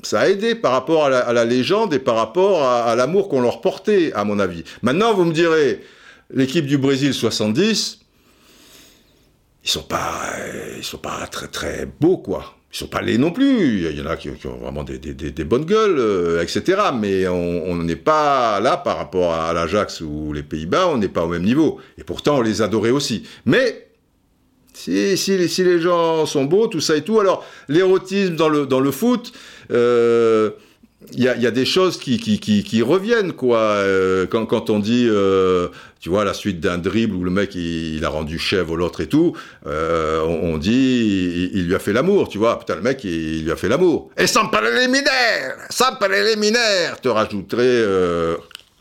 Ça 0.03 0.21
a 0.21 0.27
aidé 0.29 0.55
par 0.55 0.71
rapport 0.71 1.05
à 1.05 1.33
la, 1.33 1.45
légende 1.45 1.93
et 1.93 1.99
par 1.99 2.15
rapport 2.15 2.63
à, 2.63 2.83
à 2.83 2.95
l'amour 2.95 3.27
qu'on 3.27 3.41
leur 3.41 3.59
portait, 3.59 4.13
à 4.13 4.23
mon 4.23 4.39
avis. 4.39 4.63
Maintenant, 4.81 5.13
vous 5.13 5.25
me 5.25 5.33
direz, 5.33 5.81
l'équipe 6.33 6.65
du 6.65 6.77
Brésil 6.77 7.13
70, 7.13 7.99
ils 9.63 9.69
sont 9.69 9.83
pas, 9.83 10.13
ils 10.77 10.83
sont 10.83 10.97
pas 10.97 11.27
très 11.27 11.47
très 11.47 11.85
beaux 11.85 12.17
quoi. 12.17 12.55
Ils 12.71 12.77
sont 12.77 12.87
pas 12.87 13.01
laids 13.01 13.17
non 13.17 13.31
plus. 13.31 13.89
Il 13.89 13.97
y 13.97 14.01
en 14.01 14.05
a 14.05 14.15
qui, 14.15 14.29
ont 14.29 14.57
vraiment 14.61 14.83
des, 14.83 14.99
des, 14.99 15.13
des, 15.13 15.43
bonnes 15.43 15.65
gueules, 15.65 15.97
euh, 15.97 16.43
etc. 16.43 16.79
Mais 16.93 17.27
on 17.27 17.75
n'est 17.77 17.95
pas 17.95 18.59
là 18.59 18.77
par 18.77 18.97
rapport 18.97 19.33
à 19.33 19.51
l'Ajax 19.53 20.01
ou 20.01 20.33
les 20.33 20.43
Pays-Bas, 20.43 20.87
on 20.89 20.97
n'est 20.97 21.07
pas 21.07 21.23
au 21.23 21.29
même 21.29 21.43
niveau. 21.43 21.79
Et 21.97 22.03
pourtant, 22.03 22.37
on 22.37 22.41
les 22.41 22.61
adorait 22.61 22.91
aussi. 22.91 23.23
Mais 23.45 23.87
Si, 24.73 25.17
si, 25.17 25.49
si, 25.49 25.63
les 25.63 25.81
gens 25.81 26.27
sont 26.27 26.45
beaux, 26.45 26.67
tout 26.67 26.79
ça 26.79 26.95
et 26.95 27.01
tout, 27.01 27.19
alors 27.19 27.43
l'érotisme 27.67 28.35
dans 28.35 28.49
le, 28.49 28.67
dans 28.67 28.79
le 28.79 28.91
foot, 28.91 29.33
euh, 29.71 30.51
il 31.13 31.23
y, 31.23 31.29
a, 31.29 31.37
y, 31.37 31.47
a, 31.47 31.51
des 31.51 31.65
choses 31.65 31.97
qui, 31.97 32.19
qui, 32.19 32.39
qui, 32.39 32.63
qui 32.63 32.81
reviennent, 32.81 33.31
quoi. 33.31 33.59
Euh, 33.59 34.27
quand, 34.27 34.45
quand, 34.45 34.69
on 34.69 34.79
dit, 34.79 35.07
euh, 35.09 35.69
tu 36.01 36.09
vois, 36.09 36.25
la 36.25 36.33
suite 36.33 36.59
d'un 36.59 36.77
dribble 36.77 37.15
où 37.15 37.23
le 37.23 37.31
mec 37.31 37.55
il, 37.55 37.95
il 37.95 38.05
a 38.05 38.09
rendu 38.09 38.37
chèvre 38.37 38.75
l'autre 38.75 38.99
et 39.01 39.07
tout, 39.07 39.33
euh, 39.65 40.21
on, 40.23 40.53
on, 40.53 40.57
dit, 40.57 41.49
il, 41.53 41.59
il, 41.59 41.67
lui 41.67 41.75
a 41.75 41.79
fait 41.79 41.93
l'amour, 41.93 42.27
tu 42.27 42.37
vois. 42.37 42.59
Putain, 42.59 42.75
le 42.75 42.81
mec, 42.81 43.03
il, 43.05 43.37
il 43.37 43.43
lui 43.45 43.51
a 43.51 43.55
fait 43.55 43.69
l'amour. 43.69 44.09
Et 44.17 44.27
sans 44.27 44.47
préliminaire, 44.49 45.55
sans 45.69 45.95
préliminaire, 45.95 46.99
te 47.01 47.07
rajouterais 47.07 47.63
euh, 47.63 48.35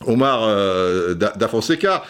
Omar 0.06 0.42
euh, 0.44 1.14
da 1.14 1.48
Fonseca, 1.48 2.04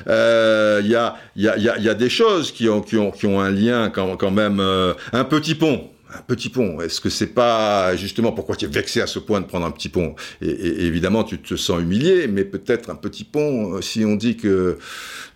il 0.00 0.02
euh, 0.08 0.82
y, 0.84 0.94
a, 0.94 1.16
y, 1.36 1.48
a, 1.48 1.56
y, 1.58 1.88
a, 1.88 1.94
des 1.94 2.08
choses 2.08 2.52
qui 2.52 2.68
ont, 2.68 2.80
qui 2.80 2.96
ont, 2.96 3.10
qui 3.10 3.26
ont 3.26 3.40
un 3.40 3.50
lien 3.50 3.90
quand, 3.90 4.16
quand 4.16 4.30
même. 4.30 4.60
Euh, 4.60 4.94
un 5.12 5.24
petit 5.24 5.54
pont. 5.54 5.90
Un 6.16 6.22
petit 6.22 6.48
pont. 6.48 6.80
Est-ce 6.80 7.00
que 7.00 7.10
c'est 7.10 7.34
pas 7.34 7.96
justement 7.96 8.32
pourquoi 8.32 8.56
tu 8.56 8.66
es 8.66 8.68
vexé 8.68 9.00
à 9.00 9.06
ce 9.06 9.18
point 9.18 9.40
de 9.40 9.46
prendre 9.46 9.66
un 9.66 9.70
petit 9.70 9.88
pont? 9.88 10.14
Et, 10.40 10.86
évidemment, 10.86 11.24
tu 11.24 11.38
te 11.38 11.56
sens 11.56 11.80
humilié, 11.80 12.28
mais 12.28 12.44
peut-être 12.44 12.90
un 12.90 12.94
petit 12.94 13.24
pont. 13.24 13.80
Si 13.82 14.04
on 14.04 14.14
dit 14.16 14.36
que 14.36 14.78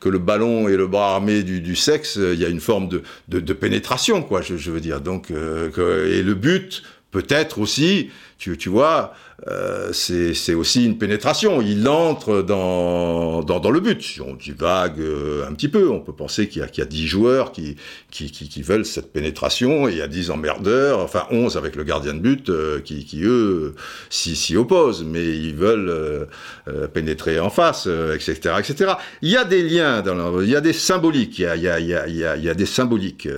que 0.01 0.09
le 0.09 0.19
ballon 0.19 0.69
et 0.69 0.77
le 0.77 0.87
bras 0.87 1.14
armé 1.14 1.43
du, 1.43 1.75
sexe, 1.75 2.17
il 2.17 2.38
y 2.38 2.45
a 2.45 2.49
une 2.49 2.61
forme 2.61 2.88
de, 2.88 3.03
de, 3.29 3.53
pénétration, 3.53 4.23
quoi. 4.23 4.43
Je, 4.43 4.71
veux 4.71 4.81
dire. 4.81 5.01
Donc, 5.01 5.31
euh, 5.31 6.07
et 6.09 6.23
le 6.23 6.35
but, 6.35 6.83
peut-être 7.11 7.59
aussi, 7.59 8.11
tu, 8.38 8.57
tu 8.57 8.68
vois, 8.68 9.14
euh, 9.48 9.92
c'est 9.92 10.55
aussi 10.55 10.85
une 10.85 10.96
pénétration. 10.96 11.61
Il 11.61 11.88
entre 11.88 12.42
dans, 12.42 13.42
dans, 13.42 13.59
dans 13.59 13.70
le 13.70 13.81
but. 13.81 14.01
Si 14.01 14.20
on 14.20 14.35
divague 14.35 15.01
euh, 15.01 15.48
un 15.48 15.53
petit 15.55 15.68
peu, 15.68 15.88
on 15.90 15.98
peut 15.98 16.12
penser 16.12 16.48
qu'il 16.48 16.62
y, 16.62 16.79
y, 16.79 16.81
a 16.81 16.85
10 16.85 17.07
joueurs 17.09 17.51
qui, 17.51 17.74
qui, 18.12 18.31
qui, 18.31 18.48
qui, 18.48 18.62
veulent 18.62 18.87
cette 18.87 19.12
pénétration, 19.12 19.88
et 19.88 19.92
il 19.92 19.98
y 19.98 20.03
a 20.03 20.07
10 20.07 20.31
emmerdeurs, 20.31 21.01
enfin 21.01 21.27
11 21.33 21.57
avec 21.57 21.74
le 21.74 21.83
gardien 21.83 22.14
de 22.14 22.20
but, 22.20 22.48
euh, 22.48 22.81
qui, 22.81 23.05
qui, 23.05 23.24
eux 23.24 23.74
s'y 24.09 24.57
opposent, 24.57 25.05
mais 25.05 25.27
ils 25.27 25.57
veulent 25.57 25.88
euh, 25.88 26.24
euh, 26.68 26.87
pénétrer 26.87 27.40
en 27.40 27.51
face, 27.51 27.87
etc., 27.87 28.55
etc. 28.61 28.92
Il 29.20 29.31
y 29.31 29.37
a 29.37 29.44
des 29.44 29.62
liens, 29.62 30.01
dans 30.03 30.40
il 30.40 30.48
y 30.48 30.57
a 30.57 30.61
des 30.61 30.72
symboliques, 30.72 31.40
il 31.40 31.42
y 31.42 31.46
a, 31.46 31.57
il 31.57 31.64
y 31.64 31.68
a, 31.94 32.07
il 32.07 32.16
y 32.16 32.24
a, 32.24 32.37
il 32.37 32.44
y 32.44 32.48
a 32.48 32.55
des 32.55 32.66
symboliques, 32.66 33.29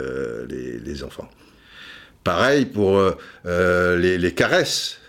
les, 0.49 0.79
les 0.79 1.05
enfants. 1.05 1.29
Pareil 2.25 2.67
pour 2.67 3.01
les, 3.45 4.19
les 4.19 4.35
caresses 4.35 5.01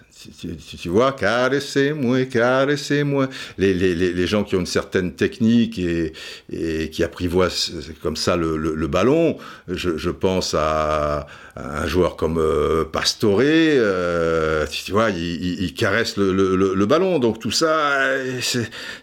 tu, 0.80 0.90
vois, 0.90 1.14
caressez-moi, 1.14 2.26
caressez-moi. 2.26 3.28
Les, 3.58 3.74
les, 3.74 3.96
les, 3.96 4.28
gens 4.28 4.44
qui 4.44 4.56
ont 4.56 4.60
une 4.60 4.66
certaine 4.66 5.14
technique 5.14 5.80
et, 5.80 6.14
et 6.52 6.90
qui 6.90 7.04
apprivoisent 7.04 7.72
comme 8.02 8.16
ça 8.16 8.36
le, 8.36 8.58
le, 8.58 8.88
ballon, 8.88 9.38
je, 9.68 10.10
pense 10.10 10.54
à, 10.58 11.28
un 11.56 11.88
joueur 11.88 12.16
comme 12.16 12.38
euh, 12.38 12.86
Pastore, 12.86 13.42
euh, 13.42 14.66
tu 14.68 14.92
vois, 14.92 15.10
il, 15.10 15.74
caresse 15.74 16.18
le, 16.18 16.32
le, 16.34 16.86
ballon. 16.86 17.20
Donc 17.20 17.40
tout 17.40 17.52
ça, 17.52 18.00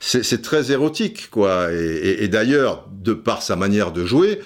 c'est 0.00 0.42
très 0.42 0.70
érotique, 0.70 1.30
quoi. 1.30 1.72
Et 1.72 2.28
d'ailleurs, 2.28 2.86
de 2.92 3.12
par 3.12 3.42
sa 3.42 3.56
manière 3.56 3.92
de 3.92 4.04
jouer, 4.04 4.40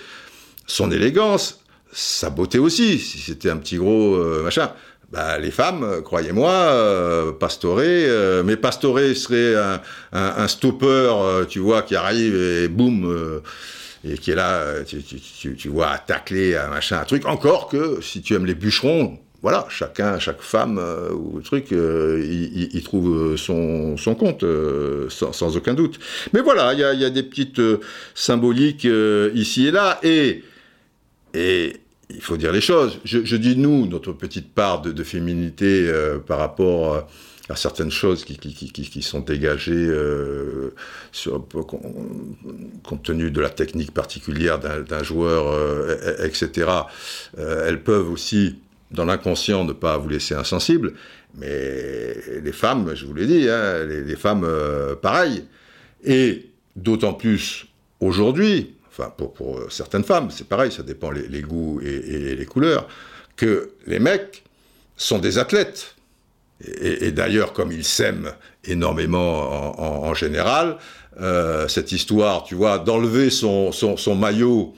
son 0.67 0.91
élégance, 0.91 1.62
sa 1.93 2.31
beauté 2.31 2.59
aussi, 2.59 2.99
si 2.99 3.19
c'était 3.19 3.51
un 3.51 3.59
petit 3.59 3.77
gros 3.77 4.15
euh, 4.15 4.43
machin 4.43 4.73
bah, 5.13 5.39
les 5.39 5.51
femmes, 5.51 5.85
euh, 5.85 6.01
croyez-moi, 6.01 6.51
euh, 6.51 7.33
Pastoré, 7.33 8.07
euh, 8.07 8.43
mais 8.43 8.57
Pastoré 8.57 9.15
serait 9.15 9.55
un, 9.55 9.81
un, 10.13 10.35
un 10.39 10.49
stopper, 10.49 10.87
euh, 10.87 11.45
tu 11.45 11.59
vois, 11.59 11.83
qui 11.83 11.95
arrive 11.95 12.35
et 12.35 12.69
boum, 12.69 13.05
euh, 13.05 13.41
et 14.05 14.17
qui 14.17 14.31
est 14.31 14.35
là, 14.35 14.83
tu, 14.87 15.03
tu, 15.03 15.21
tu, 15.21 15.55
tu, 15.55 15.69
vois, 15.69 15.89
à 15.91 15.99
tacler, 15.99 16.57
un 16.57 16.69
machin, 16.69 16.99
un 16.99 17.05
truc. 17.05 17.27
Encore 17.27 17.69
que 17.69 18.01
si 18.01 18.23
tu 18.23 18.35
aimes 18.35 18.47
les 18.47 18.55
bûcherons, 18.55 19.19
voilà, 19.43 19.67
chacun, 19.69 20.19
chaque 20.19 20.41
femme 20.41 20.81
ou 21.13 21.41
truc, 21.41 21.73
il, 21.73 22.71
il, 22.73 22.83
trouve 22.83 23.37
son, 23.37 23.97
son 23.97 24.15
compte, 24.15 24.45
sans, 25.09 25.33
sans, 25.33 25.57
aucun 25.57 25.75
doute. 25.75 25.99
Mais 26.33 26.41
voilà, 26.41 26.73
il 26.73 26.79
y 26.79 26.85
a, 26.85 26.95
y 26.95 27.05
a, 27.05 27.11
des 27.11 27.25
petites 27.25 27.61
symboliques 28.15 28.87
ici 29.35 29.67
et 29.67 29.71
là, 29.73 29.99
et 30.05 30.43
et 31.35 31.81
il 32.15 32.21
faut 32.21 32.37
dire 32.37 32.53
les 32.53 32.61
choses. 32.61 33.01
Je, 33.05 33.37
dis 33.37 33.57
nous, 33.57 33.87
notre 33.87 34.13
petite 34.13 34.53
part 34.53 34.83
de, 34.83 35.03
féminité 35.03 35.87
euh, 35.89 36.19
par 36.19 36.39
rapport 36.39 36.95
euh, 36.95 37.01
à 37.49 37.57
certaines 37.57 37.91
choses 37.91 38.25
qui, 38.25 39.03
sont 39.03 39.21
dégagées 39.21 39.73
euh, 39.75 40.75
compte 42.83 43.03
tenu 43.03 43.31
de 43.31 43.41
la 43.41 43.51
technique 43.51 43.93
particulière 43.93 44.59
d'un 44.59 45.03
joueur, 45.03 45.55
etc. 46.25 46.71
Elles 47.37 47.83
peuvent 47.83 48.11
aussi, 48.11 48.57
dans 48.91 49.05
l'inconscient, 49.05 49.65
ne 49.65 49.73
pas 49.73 49.99
vous 49.99 50.09
laisser 50.09 50.35
insensible. 50.35 50.95
Mais 51.35 52.15
les 52.43 52.53
femmes, 52.53 52.95
je 52.95 53.07
vous 53.07 53.15
l'ai 53.15 53.27
dit, 53.27 53.49
hein, 53.49 53.85
les, 53.85 54.03
les, 54.05 54.17
femmes, 54.17 54.47
pareil. 55.03 55.45
Et 56.05 56.47
d'autant 56.77 57.13
plus 57.13 57.67
aujourd'hui, 58.01 58.75
enfin 58.93 59.13
pour, 59.17 59.59
euh, 59.59 59.69
certaines 59.71 60.05
femmes, 60.05 60.31
c'est 60.31 60.47
pareil, 60.47 60.71
ça 60.71 60.83
dépend 60.83 61.11
les, 61.11 61.43
goûts 61.43 61.81
et, 61.81 62.37
les 62.37 62.47
couleurs, 62.47 62.87
que 63.37 63.73
les 63.87 63.99
mecs 63.99 64.45
sont 64.97 65.19
des 65.19 65.39
athlètes. 65.39 65.97
Et, 66.81 67.11
d'ailleurs, 67.11 67.53
comme 67.53 67.73
ils 67.73 67.85
s'aiment 67.85 68.33
énormément 68.65 69.81
en, 69.81 70.15
général, 70.15 70.77
euh, 71.21 71.67
cette 71.67 71.91
histoire, 71.91 72.45
tu 72.45 72.55
vois, 72.55 72.79
d'enlever 72.79 73.31
son, 73.31 73.73
maillot, 74.17 74.73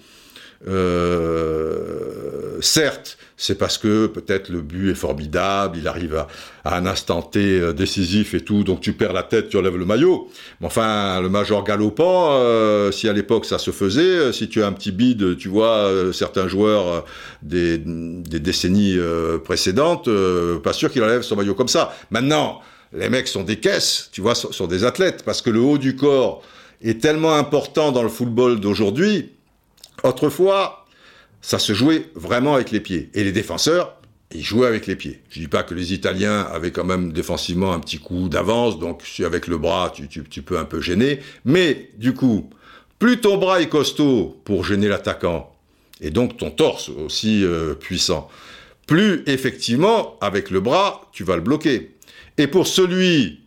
euh, 0.66 2.58
certes, 2.60 3.18
c'est 3.36 3.58
parce 3.58 3.76
que 3.76 4.06
peut-être 4.06 4.48
le 4.48 4.62
but 4.62 4.90
est 4.90 4.94
formidable, 4.94 5.78
il 5.78 5.86
arrive 5.88 6.24
à, 6.64 6.76
un 6.76 6.86
instant 6.86 7.20
T 7.20 7.60
euh, 7.60 7.72
décisif 7.72 8.32
et 8.34 8.40
tout, 8.40 8.64
donc 8.64 8.80
tu 8.80 8.92
perds 8.94 9.12
la 9.12 9.22
tête, 9.22 9.48
tu 9.50 9.56
enlèves 9.56 9.76
le 9.76 9.84
maillot. 9.84 10.28
Mais 10.60 10.66
enfin, 10.66 11.20
le 11.20 11.28
major 11.28 11.64
galopant, 11.64 12.28
euh, 12.30 12.90
si 12.92 13.08
à 13.08 13.12
l'époque 13.12 13.44
ça 13.44 13.58
se 13.58 13.70
faisait, 13.70 14.32
si 14.32 14.48
tu 14.48 14.62
as 14.62 14.66
un 14.66 14.72
petit 14.72 14.92
bide, 14.92 15.36
tu 15.36 15.48
vois, 15.48 15.90
certains 16.12 16.48
joueurs 16.48 17.04
des, 17.42 17.78
décennies 17.78 18.96
précédentes, 19.44 20.08
pas 20.62 20.72
sûr 20.72 20.90
qu'il 20.90 21.02
enlève 21.02 21.22
son 21.22 21.36
maillot 21.36 21.54
comme 21.54 21.68
ça. 21.68 21.94
Maintenant, 22.10 22.60
les 22.94 23.08
mecs 23.10 23.28
sont 23.28 23.42
des 23.42 23.56
caisses, 23.56 24.08
tu 24.12 24.20
vois, 24.20 24.34
sont 24.34 24.66
des 24.66 24.84
athlètes, 24.84 25.24
parce 25.24 25.42
que 25.42 25.50
le 25.50 25.60
haut 25.60 25.78
du 25.78 25.96
corps 25.96 26.42
est 26.82 27.00
tellement 27.00 27.34
important 27.34 27.92
dans 27.92 28.02
le 28.02 28.08
football 28.08 28.60
d'aujourd'hui. 28.60 29.33
Autrefois, 30.02 30.86
ça 31.40 31.58
se 31.58 31.72
jouait 31.74 32.06
vraiment 32.14 32.54
avec 32.54 32.70
les 32.70 32.80
pieds. 32.80 33.10
Et 33.14 33.24
les 33.24 33.32
défenseurs, 33.32 34.00
ils 34.32 34.42
jouaient 34.42 34.66
avec 34.66 34.86
les 34.86 34.96
pieds. 34.96 35.22
Je 35.30 35.40
dis 35.40 35.48
pas 35.48 35.62
que 35.62 35.74
les 35.74 35.92
Italiens 35.92 36.40
avaient 36.40 36.72
quand 36.72 36.84
même 36.84 37.12
défensivement 37.12 37.72
un 37.72 37.80
petit 37.80 37.98
coup 37.98 38.28
d'avance, 38.28 38.78
donc 38.78 39.02
avec 39.24 39.46
le 39.46 39.58
bras, 39.58 39.92
tu, 39.92 40.42
peux 40.42 40.58
un 40.58 40.64
peu 40.64 40.80
gêner. 40.80 41.20
Mais 41.44 41.90
du 41.96 42.14
coup, 42.14 42.50
plus 42.98 43.20
ton 43.20 43.36
bras 43.36 43.60
est 43.60 43.68
costaud 43.68 44.40
pour 44.44 44.64
gêner 44.64 44.88
l'attaquant, 44.88 45.54
et 46.00 46.10
donc 46.10 46.36
ton 46.36 46.50
torse 46.50 46.88
aussi 46.88 47.44
euh, 47.44 47.74
puissant, 47.74 48.28
plus 48.86 49.22
effectivement, 49.26 50.18
avec 50.20 50.50
le 50.50 50.60
bras, 50.60 51.08
tu 51.12 51.24
vas 51.24 51.36
le 51.36 51.42
bloquer. 51.42 51.92
Et 52.36 52.46
pour 52.46 52.66
celui 52.66 53.40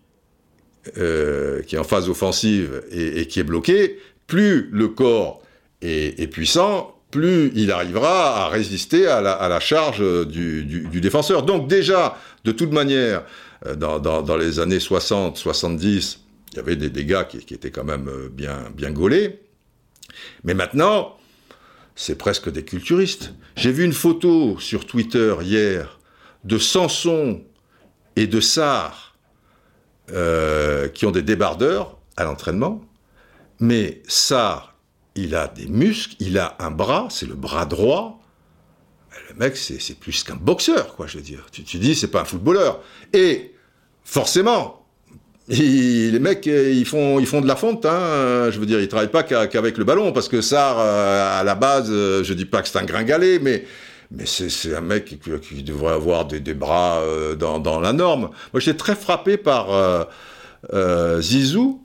euh, 0.97 1.62
qui 1.63 1.75
est 1.75 1.79
en 1.79 1.83
phase 1.83 2.10
offensive 2.10 2.83
et, 2.91 3.21
et, 3.21 3.27
qui 3.27 3.39
est 3.39 3.43
bloqué, 3.43 3.99
plus 4.25 4.69
le 4.71 4.88
corps 4.88 5.41
est 5.81 6.31
puissant, 6.31 6.97
plus 7.11 7.51
il 7.55 7.71
arrivera 7.71 8.45
à 8.45 8.49
résister 8.49 9.07
à 9.07 9.21
la, 9.21 9.59
charge 9.59 10.01
du, 10.27 10.99
défenseur. 11.01 11.43
Donc 11.43 11.67
déjà, 11.67 12.17
de 12.43 12.51
toute 12.51 12.71
manière, 12.71 13.23
euh, 13.65 13.75
dans, 13.75 14.37
les 14.37 14.59
années 14.59 14.79
60, 14.79 15.37
70, 15.37 16.19
il 16.51 16.55
y 16.57 16.59
avait 16.59 16.75
des, 16.75 16.89
des 16.89 17.05
gars 17.05 17.23
qui, 17.23 17.37
étaient 17.53 17.71
quand 17.71 17.83
même 17.83 18.07
euh, 18.07 18.29
bien, 18.29 18.65
bien 18.75 18.91
gaulés. 18.91 19.39
Mais 20.43 20.53
maintenant, 20.53 21.17
c'est 21.95 22.17
presque 22.17 22.51
des 22.51 22.63
culturistes. 22.63 23.33
J'ai 23.55 23.71
vu 23.71 23.83
une 23.83 23.93
photo 23.93 24.59
sur 24.59 24.85
Twitter 24.85 25.35
hier 25.41 25.99
de 26.43 26.57
Samson 26.57 27.41
et 28.15 28.27
de 28.27 28.39
Sarr 28.39 29.15
euh, 30.11 30.87
qui 30.87 31.05
ont 31.05 31.11
des 31.11 31.21
débardeurs 31.21 31.97
à 32.15 32.23
l'entraînement. 32.23 32.83
Mais 33.59 34.01
Sarr 34.07 34.76
il 35.17 35.36
a 35.36 35.47
des 35.47 35.67
muscles, 35.67 36.15
il 36.19 36.38
a 36.38 36.56
un 36.60 36.71
bras, 36.71 37.08
c'est 37.10 37.27
le 37.27 37.36
bras 37.36 37.65
droit. 37.65 38.21
Le 39.30 39.36
mec, 39.36 39.58
c'est 39.58 39.99
plus 39.99 40.23
qu'un 40.23 40.36
boxeur, 40.36 40.95
quoi, 40.95 41.08
je 41.08 41.17
veux 41.17 41.23
dire. 41.23 41.47
Tu, 41.51 41.63
tu 41.63 41.80
dis, 41.80 41.95
c'est 41.95 42.08
pas 42.08 42.21
un 42.21 42.25
footballeur. 42.25 42.82
Et 43.13 43.53
forcément, 44.03 44.86
il, 45.49 46.11
les 46.11 46.20
mecs, 46.20 46.45
ils 46.45 46.86
font, 46.86 47.20
ils 47.20 47.26
font 47.26 47.41
de 47.41 47.47
la 47.47 47.55
fonte. 47.55 47.86
Hein, 47.86 48.49
je 48.51 48.59
veux 48.59 48.65
dire, 48.65 48.80
ils 48.80 48.88
travaillent 48.88 49.11
pas 49.11 49.24
qu'avec 49.24 49.78
le 49.78 49.84
ballon, 49.84 50.13
parce 50.13 50.30
que 50.30 50.41
ça, 50.41 50.80
euh, 50.80 51.39
à 51.39 51.43
la 51.43 51.55
base, 51.55 51.89
je 51.89 52.34
dis 52.34 52.45
pas 52.45 52.61
que 52.61 52.70
c'est 52.70 52.78
un 52.78 52.86
gringalet, 52.86 53.39
mais 53.39 53.65
mais 54.09 54.26
c'est 54.26 54.74
un 54.74 54.82
mec 54.82 55.20
qui, 55.20 55.63
devrait 55.63 55.93
avoir 55.93 56.26
des, 56.26 56.53
bras 56.53 56.99
euh, 56.99 57.36
dans, 57.36 57.80
la 57.82 57.91
norme. 57.91 58.30
Moi, 58.53 58.61
j'étais 58.61 58.78
très 58.78 58.95
frappé 58.95 59.36
par 59.36 59.68
euh, 60.74 61.22
Zizou, 61.22 61.84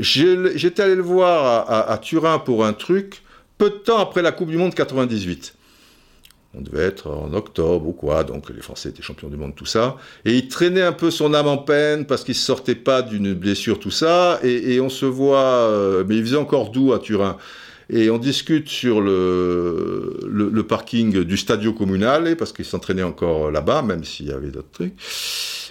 J'étais 0.00 0.82
allé 0.82 0.94
le 0.94 1.02
voir 1.02 1.70
à, 1.90 1.98
Turin 1.98 2.38
pour 2.38 2.64
un 2.64 2.72
truc. 2.72 3.22
peu 3.58 3.70
de 3.70 3.74
temps 3.76 3.98
après 3.98 4.22
la 4.22 4.32
Coupe 4.32 4.50
du 4.50 4.56
Monde 4.56 4.74
98. 4.74 5.54
On 6.52 6.62
devait 6.62 6.82
être 6.82 7.08
en 7.08 7.32
octobre 7.32 7.86
ou 7.86 7.92
quoi, 7.92 8.24
donc 8.24 8.50
les 8.50 8.60
Français 8.60 8.88
étaient 8.88 9.02
champions 9.02 9.28
du 9.28 9.36
monde, 9.36 9.54
tout 9.54 9.66
ça. 9.66 9.96
Et 10.24 10.34
il 10.34 10.48
traînait 10.48 10.82
un 10.82 10.92
peu 10.92 11.12
son 11.12 11.32
âme 11.32 11.46
en 11.46 11.58
peine 11.58 12.06
parce 12.06 12.24
qu'il 12.24 12.34
ne 12.34 12.38
sortait 12.38 12.74
pas 12.74 13.02
d'une 13.02 13.34
blessure, 13.34 13.78
tout 13.78 13.92
ça. 13.92 14.40
Et, 14.42 14.80
on 14.80 14.88
se 14.88 15.06
voit, 15.06 15.38
euh, 15.38 16.02
mais 16.08 16.16
il 16.16 16.24
faisait 16.24 16.36
encore 16.36 16.70
doux 16.70 16.92
à 16.92 16.98
Turin. 16.98 17.36
Et 17.88 18.10
on 18.10 18.18
discute 18.18 18.68
sur 18.68 19.00
le, 19.00 20.18
le, 20.26 20.62
parking 20.62 21.22
du 21.22 21.36
Stadio 21.36 21.72
Comunale, 21.72 22.36
parce 22.36 22.52
qu'il 22.52 22.64
s'entraînait 22.64 23.02
encore 23.02 23.50
là-bas, 23.50 23.82
même 23.82 24.04
s'il 24.04 24.26
y 24.26 24.32
avait 24.32 24.50
d'autres 24.50 24.70
trucs, 24.72 24.94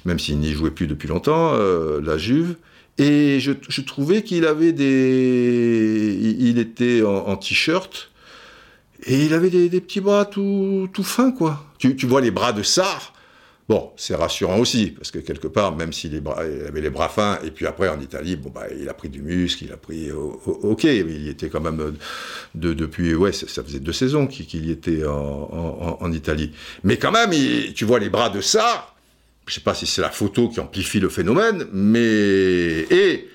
même 0.04 0.20
s'il 0.20 0.38
n'y 0.40 0.52
jouait 0.52 0.72
plus 0.72 0.88
depuis 0.88 1.08
longtemps, 1.08 1.54
euh, 1.56 2.02
la 2.02 2.18
Juve. 2.18 2.56
Et 3.00 3.40
je, 3.40 3.82
trouvais 3.82 4.22
qu'il 4.24 4.46
avait 4.46 4.74
des. 4.74 6.36
Il, 6.40 6.60
était 6.60 7.02
en 7.02 7.36
t-shirt 7.38 8.10
et 9.06 9.26
il 9.26 9.34
avait 9.34 9.50
des, 9.50 9.82
petits 9.82 10.02
bras 10.02 10.26
tout, 10.26 10.90
tout 10.94 11.04
fins, 11.04 11.32
quoi. 11.32 11.66
Tu, 11.78 11.96
vois 12.06 12.22
les 12.22 12.32
bras 12.32 12.52
de 12.52 12.64
Sarr. 12.64 13.14
Bon, 13.70 13.92
c'est 13.98 14.16
rassurant 14.16 14.58
aussi, 14.58 14.88
parce 14.88 15.12
que 15.12 15.20
quelque 15.20 15.48
part, 15.48 15.76
même 15.76 15.94
s'il 15.94 16.16
avait 16.16 16.82
les 16.82 16.90
bras 16.90 17.08
fins, 17.08 17.38
et 17.44 17.52
puis 17.52 17.68
après 17.68 17.88
en 17.88 18.02
Italie, 18.02 18.36
bon, 18.36 18.50
bah, 18.50 18.64
il 18.78 18.90
a 18.90 18.96
pris 18.96 19.10
du 19.10 19.22
muscle, 19.22 19.64
il 19.64 19.72
a 19.72 19.78
pris. 19.78 20.12
Ok, 20.12 20.86
il 20.86 21.30
était 21.30 21.50
quand 21.50 21.62
même. 21.62 21.96
De, 22.56 22.74
depuis. 22.74 23.14
Ouais, 23.14 23.32
ça 23.32 23.64
faisait 23.64 23.80
deux 23.80 23.94
saisons 23.94 24.28
qu'il 24.28 24.66
y 24.66 24.72
était 24.72 25.06
en, 25.06 26.12
Italie. 26.12 26.52
Mais 26.84 26.98
quand 26.98 27.12
même, 27.12 27.32
tu 27.74 27.86
vois 27.86 28.00
les 28.00 28.10
bras 28.10 28.30
de 28.30 28.42
Sarr. 28.42 28.96
Je 29.50 29.56
sais 29.56 29.62
pas 29.62 29.74
si 29.74 29.88
c'est 29.88 30.02
la 30.02 30.12
photo 30.12 30.48
qui 30.48 30.60
amplifie 30.60 31.00
le 31.00 31.10
phénomène, 31.10 31.66
mais. 31.74 32.86
Et. 32.92 33.30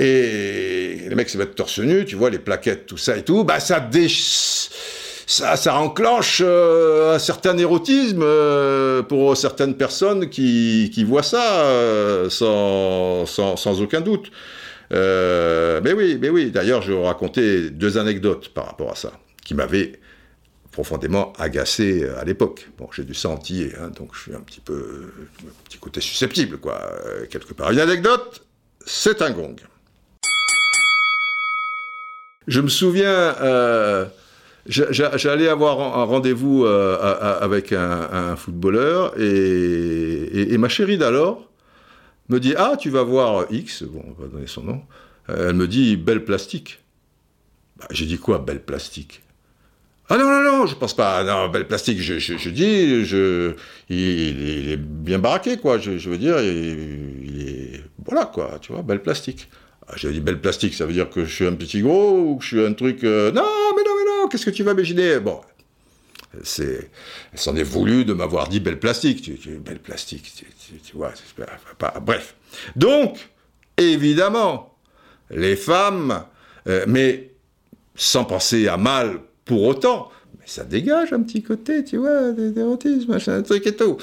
Et 0.00 1.08
les 1.08 1.14
mecs 1.16 1.28
se 1.28 1.36
mettent 1.38 1.56
torse 1.56 1.80
nu, 1.80 2.04
tu 2.04 2.14
vois, 2.14 2.30
les 2.30 2.38
plaquettes, 2.38 2.86
tout 2.86 2.96
ça 2.96 3.16
et 3.16 3.24
tout, 3.24 3.42
bah 3.42 3.58
ça 3.58 3.80
ça, 5.26 5.74
enclenche 5.74 6.40
euh, 6.44 7.16
un 7.16 7.18
certain 7.18 7.58
érotisme 7.58 8.22
euh, 8.22 9.02
pour 9.02 9.36
certaines 9.36 9.74
personnes 9.74 10.28
qui, 10.28 11.04
voient 11.04 11.24
ça 11.24 11.62
euh, 11.62 12.30
sans, 12.30 13.80
aucun 13.82 14.00
doute. 14.00 14.30
mais 14.92 15.92
oui, 15.92 16.16
mais 16.20 16.28
oui. 16.28 16.52
D'ailleurs, 16.52 16.80
je 16.82 16.92
vais 16.92 17.04
raconter 17.04 17.70
deux 17.70 17.98
anecdotes 17.98 18.50
par 18.50 18.66
rapport 18.66 18.92
à 18.92 18.94
ça, 18.94 19.10
qui 19.44 19.54
m'avaient 19.54 19.98
profondément 20.78 21.32
agacé 21.38 22.08
à 22.20 22.24
l'époque. 22.24 22.68
Bon, 22.78 22.88
j'ai 22.94 23.02
du 23.02 23.12
sentier, 23.12 23.72
hein, 23.80 23.90
donc 23.90 24.14
je 24.14 24.20
suis 24.20 24.34
un 24.34 24.40
petit 24.40 24.60
peu, 24.60 25.12
un 25.44 25.64
petit 25.64 25.78
côté 25.78 26.00
susceptible, 26.00 26.58
quoi, 26.58 26.80
quelque 27.30 27.52
part. 27.52 27.72
Une 27.72 27.80
anecdote, 27.80 28.46
c'est 28.86 29.20
un 29.20 29.32
gong. 29.32 29.56
Je 32.46 32.60
me 32.60 32.68
souviens, 32.68 33.34
J'allais 34.68 35.48
avoir 35.48 35.98
un 35.98 36.04
rendez-vous 36.04 36.64
euh, 36.64 37.38
avec 37.40 37.72
un, 37.72 38.36
footballeur 38.36 39.18
et, 39.18 40.56
ma 40.58 40.68
chérie 40.68 40.98
d'alors 40.98 41.50
me 42.28 42.38
dit 42.38 42.54
Ah, 42.56 42.76
tu 42.78 42.90
vas 42.90 43.02
voir 43.02 43.46
X, 43.50 43.82
bon, 43.82 44.04
on 44.06 44.22
va 44.22 44.28
donner 44.28 44.46
son 44.46 44.62
nom. 44.62 44.82
Elle 45.26 45.54
me 45.54 45.66
dit 45.66 45.96
Belle 45.96 46.24
plastique. 46.24 46.84
Bah, 47.78 47.86
j'ai 47.90 48.06
dit 48.06 48.18
quoi, 48.18 48.38
belle 48.38 48.62
plastique? 48.62 49.22
Ah 50.10 50.16
non, 50.16 50.24
non, 50.24 50.42
non, 50.42 50.66
je 50.66 50.74
pense 50.74 50.96
pas. 50.96 51.22
Non, 51.22 51.48
belle 51.48 51.66
plastique, 51.66 52.00
je, 52.00 52.18
je, 52.18 52.48
dis, 52.48 53.04
je, 53.04 53.54
il, 53.90 54.70
est 54.70 54.78
bien 54.78 55.18
baraqué, 55.18 55.58
quoi. 55.58 55.78
Je, 55.78 56.08
veux 56.08 56.16
dire, 56.16 56.40
il, 56.40 57.46
est. 57.46 57.84
Voilà, 58.06 58.24
quoi, 58.24 58.58
tu 58.60 58.72
vois, 58.72 58.82
belle 58.82 59.02
plastique. 59.02 59.48
Ah, 59.86 59.94
j'ai 59.96 60.10
dit 60.10 60.20
belle 60.20 60.40
plastique, 60.40 60.74
ça 60.74 60.86
veut 60.86 60.94
dire 60.94 61.10
que 61.10 61.24
je 61.24 61.34
suis 61.34 61.46
un 61.46 61.54
petit 61.54 61.82
gros 61.82 62.18
ou 62.18 62.36
que 62.36 62.44
je 62.44 62.48
suis 62.48 62.64
un 62.64 62.72
truc. 62.72 63.04
Euh, 63.04 63.30
non, 63.32 63.42
mais 63.76 63.82
non, 63.84 63.90
mais 63.98 64.04
non, 64.04 64.28
qu'est-ce 64.28 64.46
que 64.46 64.50
tu 64.50 64.62
vas 64.62 64.72
imaginer 64.72 65.20
Bon, 65.20 65.40
c'est, 66.42 66.90
elle 67.32 67.38
s'en 67.38 67.54
est 67.56 67.62
voulu 67.62 68.06
de 68.06 68.14
m'avoir 68.14 68.48
dit 68.48 68.60
belle 68.60 68.78
plastique. 68.78 69.20
Tu, 69.20 69.36
tu 69.36 69.50
belle 69.58 69.78
plastique, 69.78 70.32
tu, 70.84 70.96
vois. 70.96 71.12
Pas, 71.78 71.94
bref. 72.00 72.34
Donc, 72.76 73.28
évidemment, 73.76 74.74
les 75.30 75.56
femmes, 75.56 76.24
euh, 76.66 76.84
mais 76.86 77.30
sans 77.94 78.24
penser 78.24 78.68
à 78.68 78.78
mal 78.78 79.20
pour 79.48 79.64
autant, 79.64 80.10
ça 80.44 80.64
dégage 80.64 81.12
un 81.12 81.22
petit 81.22 81.42
côté, 81.42 81.84
tu 81.84 81.96
vois, 81.96 82.32
d'érotisme, 82.32 83.12
machin, 83.12 83.42
truc 83.42 83.66
et 83.66 83.74
tout. 83.74 83.98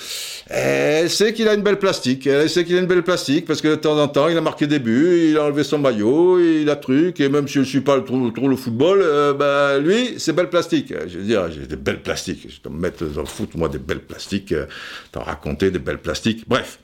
Elle 0.48 1.10
sait 1.10 1.34
qu'il 1.34 1.48
a 1.48 1.54
une 1.54 1.62
belle 1.62 1.80
plastique, 1.80 2.28
elle 2.28 2.50
sait 2.50 2.64
qu'il 2.66 2.76
a 2.76 2.80
une 2.80 2.88
belle 2.88 3.04
plastique, 3.04 3.46
parce 3.46 3.62
que 3.62 3.70
de 3.70 3.76
temps 3.76 3.98
en 3.98 4.08
temps, 4.08 4.28
il 4.28 4.38
a 4.38 4.41
marqué 4.41 4.68
des 4.68 4.80
buts, 4.80 5.30
il 5.30 5.38
a 5.38 5.46
enlevé 5.46 5.64
son 5.64 5.80
maillot, 5.80 6.39
il 6.39 6.70
a 6.70 6.76
truc, 6.76 7.20
et 7.20 7.30
même 7.30 7.48
si 7.48 7.56
je 7.56 7.60
ne 7.62 7.66
suis 7.66 7.82
pas 7.82 8.00
trop, 8.02 8.30
trop 8.32 8.48
le 8.48 8.56
football, 8.56 9.02
euh, 9.02 9.34
bah, 9.34 9.80
lui, 9.80 10.16
c'est 10.18 10.34
belle 10.34 10.50
plastique. 10.50 10.93
Je 11.08 11.18
veux 11.18 11.24
dire, 11.24 11.50
j'ai 11.52 11.66
des 11.66 11.76
belles 11.76 12.02
plastiques. 12.02 12.48
Je 12.50 12.70
vais 12.70 12.76
me 12.76 12.80
mettre 12.80 13.06
dans 13.06 13.22
le 13.22 13.28
foot, 13.28 13.56
moi, 13.56 13.70
des 13.70 13.80
belles 13.80 14.04
plastiques, 14.04 14.52
euh, 14.52 14.66
t'en 15.12 15.22
raconter 15.22 15.72
des 15.72 15.80
belles 15.80 16.02
plastiques, 16.02 16.48
bref. 16.48 16.80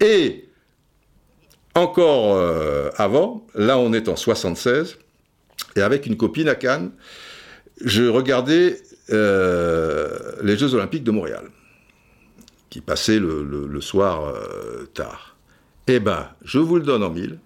Et, 0.00 0.48
encore 1.74 2.36
euh, 2.36 2.90
avant, 2.96 3.46
là 3.54 3.78
on 3.78 3.92
est 3.92 4.08
en 4.08 4.16
76, 4.16 4.96
et 5.76 5.82
avec 5.82 6.06
une 6.06 6.16
copine 6.16 6.48
à 6.48 6.54
Cannes, 6.54 6.90
je 7.80 8.04
regardais 8.04 8.78
euh, 9.10 10.32
les 10.42 10.56
Jeux 10.56 10.74
Olympiques 10.74 11.04
de 11.04 11.10
Montréal, 11.10 11.50
qui 12.70 12.80
passaient 12.80 13.18
le, 13.18 13.80
soir 13.80 14.24
euh, 14.24 14.86
tard. 14.94 15.36
Eh 15.86 16.00
ben, 16.00 16.28
je 16.44 16.58
vous 16.58 16.76
le 16.76 16.82
donne 16.82 17.02
en 17.02 17.10
mille. 17.10 17.38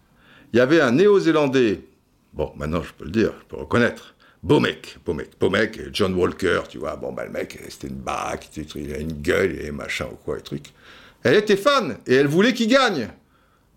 Il 0.52 0.58
y 0.58 0.60
avait 0.60 0.80
un 0.80 0.92
Néo-Zélandais, 0.92 1.80
bon, 2.32 2.52
maintenant 2.56 2.82
je 2.82 2.92
peux 2.92 3.04
le 3.04 3.10
dire, 3.10 3.32
je 3.40 3.44
peux 3.46 3.56
reconnaître, 3.56 4.14
beau 4.42 4.60
mec, 4.60 4.98
beau 5.04 5.12
mec, 5.12 5.30
beau 5.38 5.50
mec, 5.50 5.80
John 5.92 6.14
Walker, 6.14 6.62
tu 6.68 6.78
vois, 6.78 6.96
bon, 6.96 7.12
ben 7.12 7.24
le 7.24 7.30
mec, 7.30 7.58
c'était 7.68 7.88
une 7.88 7.96
baraque, 7.96 8.48
il 8.56 8.94
a 8.94 8.98
une 8.98 9.20
gueule 9.20 9.60
et 9.60 9.70
machin 9.70 10.06
ou 10.10 10.16
quoi, 10.16 10.38
et 10.38 10.42
truc. 10.42 10.66
Elle 11.22 11.34
était 11.34 11.56
fan, 11.56 11.98
et 12.06 12.14
elle 12.14 12.28
voulait 12.28 12.54
qu'il 12.54 12.68
gagne. 12.68 13.08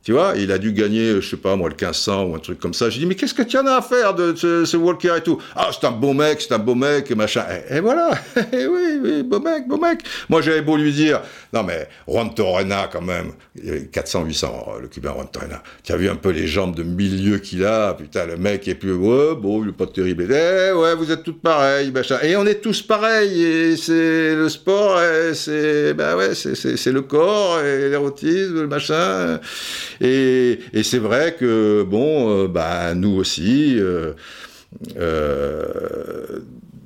Tu 0.03 0.13
vois, 0.13 0.33
il 0.35 0.51
a 0.51 0.57
dû 0.57 0.73
gagner, 0.73 1.21
je 1.21 1.29
sais 1.29 1.37
pas 1.37 1.55
moi, 1.55 1.69
le 1.69 1.75
1500 1.75 2.23
ou 2.23 2.35
un 2.35 2.39
truc 2.39 2.59
comme 2.59 2.73
ça. 2.73 2.89
Je 2.89 2.97
dis, 2.97 3.05
mais 3.05 3.13
qu'est-ce 3.13 3.35
que 3.35 3.43
tu 3.43 3.55
en 3.57 3.67
as 3.67 3.75
à 3.75 3.81
faire 3.83 4.15
de 4.15 4.33
ce, 4.35 4.75
Walker 4.75 5.13
et 5.17 5.21
tout? 5.21 5.37
Ah, 5.55 5.69
c'est 5.71 5.85
un 5.85 5.91
beau 5.91 6.13
mec, 6.13 6.41
c'est 6.41 6.53
un 6.53 6.59
beau 6.59 6.73
mec, 6.73 7.11
machin. 7.11 7.45
Et, 7.69 7.79
voilà, 7.81 8.09
et 8.51 8.65
oui, 8.65 8.99
oui, 9.03 9.21
beau 9.21 9.39
mec, 9.39 9.67
beau 9.67 9.77
mec. 9.77 9.99
Moi, 10.27 10.41
j'avais 10.41 10.63
beau 10.63 10.75
lui 10.75 10.91
dire, 10.91 11.21
non 11.53 11.61
mais, 11.61 11.87
Juan 12.07 12.33
Torrena, 12.33 12.89
quand 12.91 13.01
même, 13.01 13.33
400-800, 13.55 14.81
le 14.81 14.87
cubain 14.87 15.13
Juan 15.13 15.27
Torrena. 15.31 15.61
Tu 15.83 15.91
as 15.91 15.97
vu 15.97 16.09
un 16.09 16.15
peu 16.15 16.29
les 16.29 16.47
jambes 16.47 16.73
de 16.73 16.81
milieu 16.81 17.37
qu'il 17.37 17.63
a? 17.63 17.93
Putain, 17.93 18.25
le 18.25 18.37
mec 18.37 18.67
est 18.67 18.75
plus, 18.75 18.93
ouais, 18.93 19.35
bon, 19.35 19.63
il 19.63 19.69
est 19.69 19.73
pas 19.73 19.85
terrible. 19.85 20.23
Eh, 20.31 20.71
ouais, 20.71 20.95
vous 20.95 21.11
êtes 21.11 21.21
toutes 21.21 21.43
pareilles, 21.43 21.91
machin. 21.91 22.17
Et 22.23 22.35
on 22.35 22.47
est 22.47 22.59
tous 22.59 22.81
pareils, 22.81 23.43
et 23.43 23.77
c'est 23.77 24.33
le 24.33 24.49
sport, 24.49 24.99
c'est, 25.35 25.93
ben 25.93 26.15
ouais, 26.15 26.33
c'est 26.33 26.91
le 26.91 27.01
corps, 27.01 27.59
et 27.61 27.89
l'érotisme, 27.89 28.61
le 28.61 28.67
machin. 28.67 29.39
Et, 30.01 30.59
c'est 30.83 30.97
vrai 30.97 31.35
que, 31.39 31.83
bon, 31.83 32.45
euh, 32.45 32.47
bah, 32.47 32.95
nous 32.95 33.15
aussi, 33.15 33.75
euh, 33.79 34.13
euh, 34.97 36.39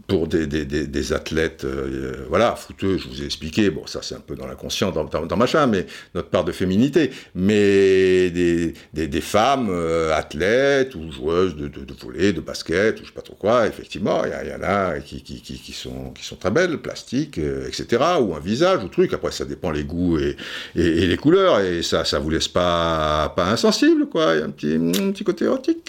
pour 0.07 0.27
des, 0.27 0.45
des, 0.45 0.65
des, 0.65 1.13
athlètes, 1.13 1.63
euh, 1.65 2.25
voilà, 2.29 2.55
fouteux, 2.55 2.97
je 2.97 3.07
vous 3.07 3.21
ai 3.23 3.25
expliqué, 3.25 3.71
bon, 3.71 3.87
ça 3.87 4.01
c'est 4.03 4.13
un 4.13 4.19
peu 4.19 4.35
dans 4.35 4.45
l'inconscient, 4.45 4.91
dans, 4.91 5.03
dans, 5.03 5.37
machin, 5.37 5.65
mais 5.65 5.87
notre 6.13 6.29
part 6.29 6.43
de 6.43 6.51
féminité, 6.51 7.11
mais 7.33 8.29
des, 8.29 8.73
des 8.93 9.21
femmes 9.21 9.69
euh, 9.71 10.13
athlètes 10.13 10.93
ou 10.93 11.11
joueuses 11.11 11.55
de, 11.55 11.67
de, 11.67 11.83
de, 11.83 11.93
volley, 11.93 12.33
de 12.33 12.41
basket, 12.41 12.99
ou 12.99 13.03
je 13.03 13.07
sais 13.07 13.15
pas 13.15 13.21
trop 13.21 13.35
quoi, 13.35 13.65
effectivement, 13.65 14.21
il 14.25 14.49
y, 14.49 14.53
en 14.53 14.63
a 14.63 14.99
qui, 14.99 15.23
qui, 15.23 15.41
qui, 15.41 15.55
qui, 15.57 15.73
sont, 15.73 16.11
qui 16.11 16.23
sont 16.23 16.35
très 16.35 16.51
belles, 16.51 16.77
plastiques, 16.77 17.39
euh, 17.39 17.67
etc., 17.67 18.03
ou 18.21 18.35
un 18.35 18.39
visage, 18.39 18.83
ou 18.83 18.89
truc, 18.89 19.11
après 19.13 19.31
ça 19.31 19.45
dépend 19.45 19.71
les 19.71 19.85
goûts 19.85 20.19
et, 20.19 20.35
et, 20.75 21.07
les 21.07 21.17
couleurs, 21.17 21.61
et 21.61 21.81
ça, 21.81 22.05
ça 22.05 22.19
vous 22.19 22.29
laisse 22.29 22.47
pas, 22.47 23.33
pas 23.35 23.47
insensible, 23.49 24.07
quoi, 24.07 24.35
il 24.35 24.39
y 24.39 24.41
a 24.43 24.45
un 24.45 24.51
petit, 24.51 24.75
un 24.75 25.11
petit 25.11 25.23
côté 25.23 25.45
érotique, 25.45 25.83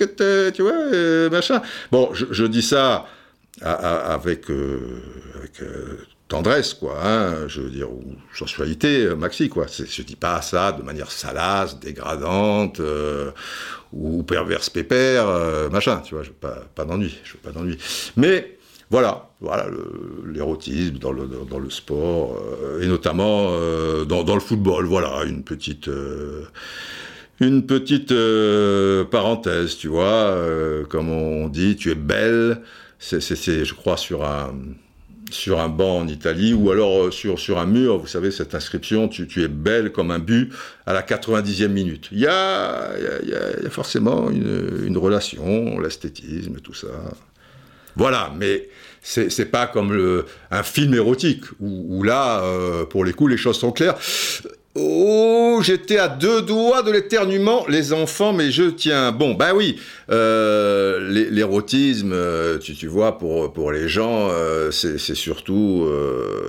tu 0.55 0.63
vois, 0.63 1.29
machin. 1.31 1.61
Bon, 1.93 2.11
je, 2.15 2.25
je 2.31 2.45
dis 2.45 2.63
ça 2.63 3.07
avec, 3.63 4.51
euh, 4.51 5.01
euh, 5.63 5.99
tendresse, 6.29 6.75
quoi, 6.75 6.99
hein, 7.03 7.49
je 7.49 7.63
veux 7.63 7.71
dire, 7.71 7.91
ou 7.91 8.03
sensualité, 8.35 9.05
euh, 9.05 9.17
maxi, 9.17 9.49
quoi. 9.49 9.67
Je 9.67 10.03
dis 10.03 10.17
pas 10.17 10.43
ça 10.43 10.73
de 10.73 10.83
manière 10.83 11.11
salace, 11.11 11.79
dégradante, 11.79 12.81
ou 13.93 14.23
perverse 14.25 14.69
pépère, 14.69 15.27
machin, 15.71 16.01
tu 16.05 16.15
vois, 16.15 16.23
je 16.23 16.31
veux 16.31 16.35
pas, 16.75 16.85
d'ennui, 16.85 17.19
je 17.25 17.33
veux 17.35 17.39
pas 17.39 17.53
d'ennui. 17.53 17.79
Mais, 18.17 18.59
voilà, 18.91 19.31
voilà 19.41 19.67
l'érotisme 20.25 20.99
dans 20.99 21.13
le, 21.13 21.29
dans 21.49 21.59
le 21.59 21.71
sport, 21.71 22.41
et 22.81 22.87
notamment 22.87 23.51
dans, 24.05 24.23
dans, 24.23 24.35
le 24.35 24.41
football, 24.41 24.85
voilà, 24.87 25.25
une 25.25 25.43
petite 25.43 25.91
une 27.39 27.67
petite 27.67 28.15
parenthèse, 29.11 29.77
tu 29.77 29.89
vois, 29.89 30.37
comme 30.89 31.11
on 31.11 31.49
dit, 31.49 31.77
tu 31.77 31.91
es 31.91 31.95
belle, 31.95 32.63
c'est, 32.99 33.65
je 33.65 33.75
crois, 33.75 33.97
sur 33.97 34.25
un, 34.25 34.55
sur 35.31 35.61
un 35.61 35.69
banc 35.69 35.99
en 35.99 36.09
Italie, 36.09 36.55
ou 36.55 36.71
alors 36.71 37.05
euh, 37.05 37.11
sur, 37.11 37.39
sur 37.39 37.59
un 37.59 37.67
mur, 37.67 37.99
vous 37.99 38.07
savez, 38.07 38.31
cette 38.31 38.55
inscription, 38.55 39.09
tu, 39.09 39.43
es 39.43 39.49
belle 39.49 39.93
comme 39.93 40.11
un 40.11 40.19
but 40.19 40.53
à 40.87 40.93
la 40.93 41.03
90e 41.03 41.69
minute. 41.69 42.09
Il 42.13 42.21
y 42.21 42.27
a, 42.27 42.91
forcément 43.71 44.31
une, 44.31 44.85
une 44.87 44.99
relation, 44.99 45.79
l'esthétisme, 45.79 46.61
tout 46.61 46.75
ça. 46.75 46.89
Voilà, 47.97 48.31
mais 48.37 48.69
c'est 49.03 49.51
pas 49.51 49.67
comme 49.67 50.25
un 50.51 50.63
film 50.63 50.95
érotique 50.95 51.45
où, 51.61 52.03
là, 52.03 52.43
euh, 52.43 52.85
pour 52.85 53.05
les 53.05 53.13
coups, 53.13 53.31
les 53.31 53.37
choses 53.37 53.59
sont 53.59 53.73
claires. 53.73 53.97
Oh, 54.79 55.61
j'étais 55.63 55.97
à 55.97 56.07
deux 56.07 56.43
doigts 56.43 56.83
de 56.83 56.91
l'éternuement, 56.91 57.65
les 57.67 57.95
enfants, 57.95 58.35
mais 58.35 58.51
je 58.51 58.65
tiens. 58.65 59.11
Bon, 59.11 59.33
bah 59.33 59.55
oui, 59.55 59.81
euh, 60.11 61.31
l'érotisme, 61.31 62.13
euh, 62.13 62.59
tu, 62.59 62.75
tu, 62.75 62.87
vois, 62.87 63.17
pour, 63.17 63.55
pour 63.55 63.73
les 63.73 63.89
gens, 63.89 64.29
euh, 64.31 64.71
c'est 64.71 64.99
surtout, 64.99 65.89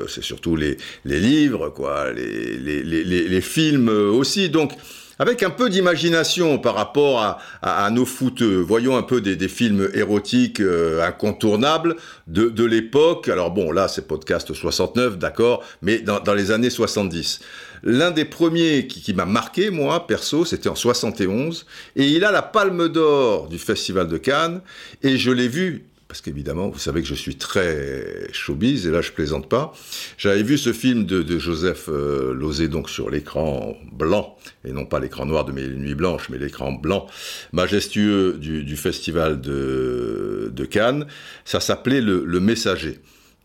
c'est 0.10 0.24
surtout 0.24 0.58
les, 0.58 0.76
les 1.06 1.22
livres, 1.22 1.70
quoi, 1.70 2.12
les, 2.12 2.58
les, 2.58 2.84
les, 2.84 3.04
les 3.06 3.42
films 3.42 3.88
aussi. 3.88 4.50
Donc, 4.50 4.74
avec 5.20 5.44
un 5.44 5.50
peu 5.50 5.70
d'imagination 5.70 6.60
par 6.60 6.76
rapport 6.76 7.22
à, 7.22 7.40
à, 7.62 7.90
nos 7.90 8.06
footeux. 8.06 8.60
Voyons 8.60 8.98
un 8.98 9.04
peu 9.04 9.22
des, 9.22 9.36
des 9.36 9.48
films 9.48 9.90
érotiques 9.94 10.60
euh, 10.60 11.06
incontournables 11.06 11.96
de, 12.28 12.50
de 12.50 12.64
l'époque. 12.64 13.30
Alors 13.30 13.52
bon, 13.52 13.72
là 13.72 13.88
c'est 13.88 14.08
podcast 14.08 14.54
69, 14.54 15.18
d'accord, 15.18 15.64
mais 15.82 16.00
dans, 16.00 16.20
dans, 16.20 16.34
les 16.34 16.52
années 16.52 16.70
70. 16.70 17.40
L'un 17.84 18.12
des 18.12 18.26
premiers 18.26 18.88
qui, 18.88 19.02
qui 19.02 19.14
m'a 19.14 19.26
marqué, 19.26 19.70
moi, 19.70 20.08
perso, 20.08 20.46
c'était 20.46 20.70
en 20.70 20.76
71, 20.76 21.66
et 21.96 22.08
il 22.08 22.24
a 22.24 22.32
la 22.32 22.42
palme 22.42 22.90
d'or 22.90 23.48
du 23.48 23.58
Festival 23.58 24.08
de 24.08 24.18
Cannes, 24.18 24.62
et 25.04 25.18
je 25.18 25.32
l'ai 25.32 25.48
vu 25.48 25.86
parce 26.08 26.22
qu'évidemment, 26.22 26.70
vous 26.70 26.80
savez 26.80 27.02
que 27.02 27.08
je 27.08 27.16
suis 27.16 27.36
très 27.36 28.30
showbiz, 28.32 28.88
et 28.88 28.92
là 28.92 29.02
je 29.02 29.12
plaisante 29.12 29.50
pas. 29.50 29.74
J'avais 30.18 30.44
vu 30.44 30.58
ce 30.58 30.72
film 30.72 31.06
de, 31.06 31.38
Joseph 31.38 31.90
euh, 31.90 32.34
Lozé, 32.34 32.70
donc 32.70 32.90
sur 32.90 33.10
l'écran 33.10 33.76
blanc, 33.92 34.38
et 34.64 34.72
non 34.72 34.86
pas 34.86 35.00
l'écran 35.00 35.26
noir 35.26 35.44
de 35.44 35.52
Mes 35.52 35.68
Nuits 35.68 35.96
Blanches, 35.96 36.30
mais 36.30 36.38
l'écran 36.38 36.72
blanc, 36.72 37.08
majestueux 37.52 38.34
du, 38.34 38.78
festival 38.78 39.42
de, 39.42 40.68
Cannes. 40.70 41.08
Ça 41.46 41.60
s'appelait 41.60 42.02
le, 42.02 42.40
Messager. 42.40 43.00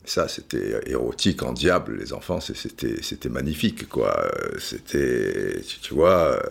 Ça, 0.05 0.27
c'était 0.27 0.81
érotique 0.87 1.43
en 1.45 1.53
diable, 1.53 1.97
les 1.99 2.13
enfants, 2.13 2.41
c'était, 2.41 3.29
magnifique, 3.29 3.89
quoi. 3.89 4.29
C'était, 4.59 5.61
tu 5.81 5.95
vois, 5.95 6.43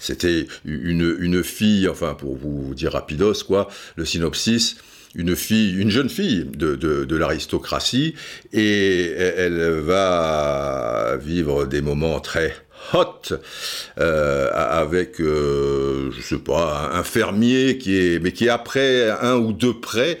c'était 0.00 0.46
une, 0.64 1.16
une 1.20 1.44
fille, 1.44 1.88
enfin, 1.88 2.14
pour 2.14 2.36
vous 2.36 2.74
dire 2.74 2.92
rapidos, 2.92 3.44
quoi, 3.46 3.68
le 3.94 4.04
synopsis, 4.04 4.78
une 5.14 5.36
fille, 5.36 5.76
une 5.76 5.90
jeune 5.90 6.08
fille 6.08 6.44
de, 6.44 6.74
de, 6.74 7.16
l'aristocratie, 7.16 8.14
et 8.52 9.12
elle 9.12 9.80
va 9.80 11.16
vivre 11.20 11.66
des 11.66 11.80
moments 11.80 12.20
très 12.20 12.54
hot 12.94 13.32
euh, 13.98 14.50
avec, 14.52 15.20
euh, 15.20 16.10
je 16.12 16.22
sais 16.22 16.38
pas, 16.38 16.90
un 16.92 17.02
fermier 17.02 17.78
qui 17.78 17.96
est, 17.96 18.18
mais 18.22 18.32
qui 18.32 18.46
est 18.46 18.50
après 18.50 19.10
un 19.10 19.36
ou 19.36 19.52
deux 19.52 19.78
près. 19.78 20.20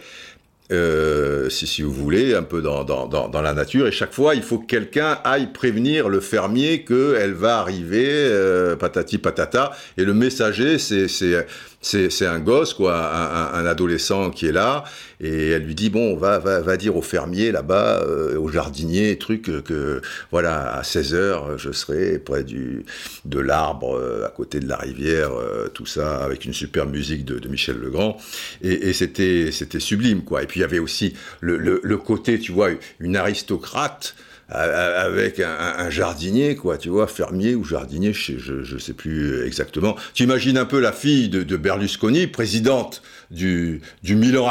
Euh, 0.70 1.48
si, 1.48 1.66
si 1.66 1.80
vous 1.80 1.92
voulez, 1.92 2.34
un 2.34 2.42
peu 2.42 2.60
dans, 2.60 2.84
dans, 2.84 3.06
dans, 3.06 3.28
dans, 3.28 3.40
la 3.40 3.54
nature. 3.54 3.86
Et 3.86 3.92
chaque 3.92 4.12
fois, 4.12 4.34
il 4.34 4.42
faut 4.42 4.58
que 4.58 4.66
quelqu'un 4.66 5.18
aille 5.24 5.50
prévenir 5.50 6.10
le 6.10 6.20
fermier 6.20 6.84
qu'elle 6.84 7.32
va 7.32 7.58
arriver, 7.58 8.06
euh, 8.06 8.76
patati 8.76 9.16
patata. 9.16 9.72
Et 9.96 10.04
le 10.04 10.12
messager, 10.12 10.78
c'est 10.78 11.46
c'est 11.80 12.26
un 12.26 12.40
gosse, 12.40 12.74
quoi, 12.74 12.96
un, 12.96 13.60
un, 13.60 13.66
adolescent 13.66 14.30
qui 14.30 14.46
est 14.46 14.52
là, 14.52 14.84
et 15.20 15.50
elle 15.50 15.62
lui 15.62 15.74
dit 15.76 15.90
bon, 15.90 16.16
va, 16.16 16.38
va, 16.38 16.60
va 16.60 16.76
dire 16.76 16.96
au 16.96 17.02
fermier 17.02 17.52
là-bas, 17.52 18.02
euh, 18.02 18.36
au 18.36 18.48
jardinier, 18.48 19.16
truc 19.16 19.42
que 19.62 20.02
voilà, 20.32 20.74
à 20.74 20.82
16 20.82 21.14
heures, 21.14 21.58
je 21.58 21.70
serai 21.70 22.18
près 22.18 22.42
du 22.42 22.84
de 23.24 23.38
l'arbre, 23.38 23.96
euh, 23.96 24.26
à 24.26 24.30
côté 24.30 24.58
de 24.58 24.68
la 24.68 24.76
rivière, 24.76 25.30
euh, 25.32 25.68
tout 25.68 25.86
ça, 25.86 26.18
avec 26.24 26.44
une 26.44 26.52
super 26.52 26.86
musique 26.86 27.24
de, 27.24 27.38
de 27.38 27.48
Michel 27.48 27.76
Legrand, 27.78 28.16
et, 28.62 28.88
et 28.88 28.92
c'était 28.92 29.50
c'était 29.52 29.80
sublime, 29.80 30.24
quoi. 30.24 30.42
Et 30.42 30.46
puis 30.46 30.60
il 30.60 30.62
y 30.62 30.64
avait 30.64 30.80
aussi 30.80 31.14
le, 31.40 31.58
le, 31.58 31.80
le 31.82 31.96
côté, 31.96 32.40
tu 32.40 32.52
vois, 32.52 32.70
une 32.98 33.16
aristocrate 33.16 34.16
avec 34.48 35.40
un, 35.40 35.90
jardinier, 35.90 36.56
quoi, 36.56 36.78
tu 36.78 36.88
vois, 36.88 37.06
fermier 37.06 37.54
ou 37.54 37.64
jardinier, 37.64 38.12
je, 38.12 38.74
ne 38.74 38.78
sais 38.78 38.94
plus 38.94 39.44
exactement. 39.46 39.94
Tu 40.14 40.22
imagines 40.22 40.56
un 40.56 40.64
peu 40.64 40.80
la 40.80 40.92
fille 40.92 41.28
de, 41.28 41.56
Berlusconi, 41.56 42.26
présidente 42.26 43.02
du, 43.30 43.82
du 44.02 44.16
Milan 44.16 44.48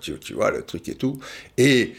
tu, 0.00 0.18
tu, 0.18 0.34
vois, 0.34 0.50
le 0.50 0.62
truc 0.62 0.88
et 0.88 0.94
tout, 0.94 1.18
et 1.56 1.94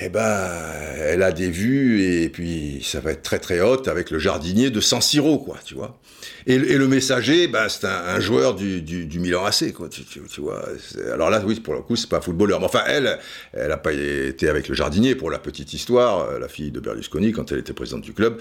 eh 0.00 0.08
ben, 0.08 0.50
elle 0.98 1.22
a 1.22 1.30
des 1.30 1.48
vues 1.48 2.02
et 2.02 2.28
puis 2.28 2.84
ça 2.84 2.98
va 2.98 3.12
être 3.12 3.22
très 3.22 3.38
très 3.38 3.60
haute 3.60 3.86
avec 3.86 4.10
le 4.10 4.18
jardinier 4.18 4.70
de 4.70 4.80
San 4.80 5.00
Siro, 5.00 5.38
quoi, 5.38 5.56
tu 5.64 5.74
vois. 5.74 5.98
Et, 6.46 6.58
le 6.58 6.88
messager, 6.88 7.46
ben, 7.46 7.68
c'est 7.68 7.86
un, 7.86 8.18
joueur 8.18 8.54
du, 8.54 9.08
Milan 9.14 9.44
AC, 9.44 9.72
quoi, 9.72 9.88
tu, 9.88 10.40
vois. 10.40 10.64
Alors 11.12 11.30
là, 11.30 11.42
oui, 11.46 11.60
pour 11.60 11.74
le 11.74 11.80
coup, 11.80 11.96
c'est 11.96 12.08
pas 12.08 12.18
un 12.18 12.20
footballeur. 12.20 12.60
Mais 12.60 12.66
enfin, 12.66 12.82
elle, 12.86 13.18
elle 13.52 13.70
a 13.70 13.76
pas 13.76 13.92
été 13.92 14.48
avec 14.48 14.68
le 14.68 14.74
jardinier 14.74 15.14
pour 15.14 15.30
la 15.30 15.38
petite 15.38 15.72
histoire, 15.72 16.28
euh, 16.28 16.38
la 16.38 16.48
fille 16.48 16.70
de 16.70 16.80
Berlusconi, 16.80 17.32
quand 17.32 17.52
elle 17.52 17.60
était 17.60 17.72
présidente 17.72 18.02
du 18.02 18.12
club. 18.12 18.38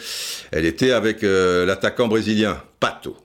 Elle 0.52 0.66
était 0.66 0.92
avec 0.92 1.24
euh, 1.24 1.66
l'attaquant 1.66 2.08
brésilien, 2.08 2.62
Pato. 2.80 3.16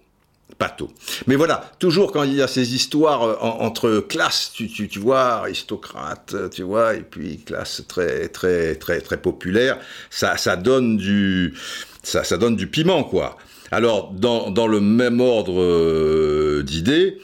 Pato. 0.57 0.91
Mais 1.27 1.37
voilà, 1.37 1.71
toujours 1.79 2.11
quand 2.11 2.25
il 2.25 2.35
y 2.35 2.43
a 2.43 2.49
ces 2.49 2.75
histoires 2.75 3.23
euh, 3.23 3.37
entre 3.41 4.01
classes, 4.01 4.53
tu, 4.53 4.99
vois, 4.99 5.41
aristocrate, 5.41 6.35
tu 6.51 6.63
vois, 6.63 6.95
et 6.95 7.03
puis 7.03 7.39
classe 7.39 7.83
très 7.87 8.29
très 8.29 8.75
très 8.75 9.01
très 9.01 9.19
populaire, 9.19 9.79
ça, 10.11 10.37
ça 10.37 10.57
donne 10.57 10.97
du 10.97 11.55
ça, 12.03 12.37
donne 12.37 12.57
du 12.57 12.67
piment 12.67 13.05
quoi. 13.05 13.37
Alors 13.71 14.11
dans, 14.13 14.51
dans 14.51 14.67
le 14.67 14.81
même 14.81 15.21
ordre 15.21 15.61
euh, 15.61 16.63
d'idées, 16.63 17.19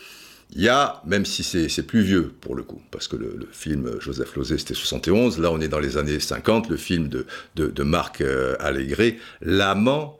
il 0.54 0.62
y 0.62 0.68
a, 0.68 1.02
même 1.04 1.24
si 1.24 1.42
c'est 1.42 1.82
plus 1.82 2.02
vieux 2.02 2.32
pour 2.40 2.54
le 2.54 2.62
coup, 2.62 2.80
parce 2.92 3.08
que 3.08 3.16
le, 3.16 3.48
film 3.50 3.96
Joseph 4.00 4.36
Lozé 4.36 4.58
c'était 4.58 4.74
71, 4.74 5.40
là 5.40 5.50
on 5.50 5.60
est 5.60 5.68
dans 5.68 5.80
les 5.80 5.96
années 5.96 6.20
50, 6.20 6.68
le 6.68 6.76
film 6.76 7.08
de, 7.08 7.26
de, 7.56 7.66
de 7.66 7.82
Marc 7.82 8.20
euh, 8.20 8.54
Allégret, 8.60 9.16
L'amant 9.40 10.18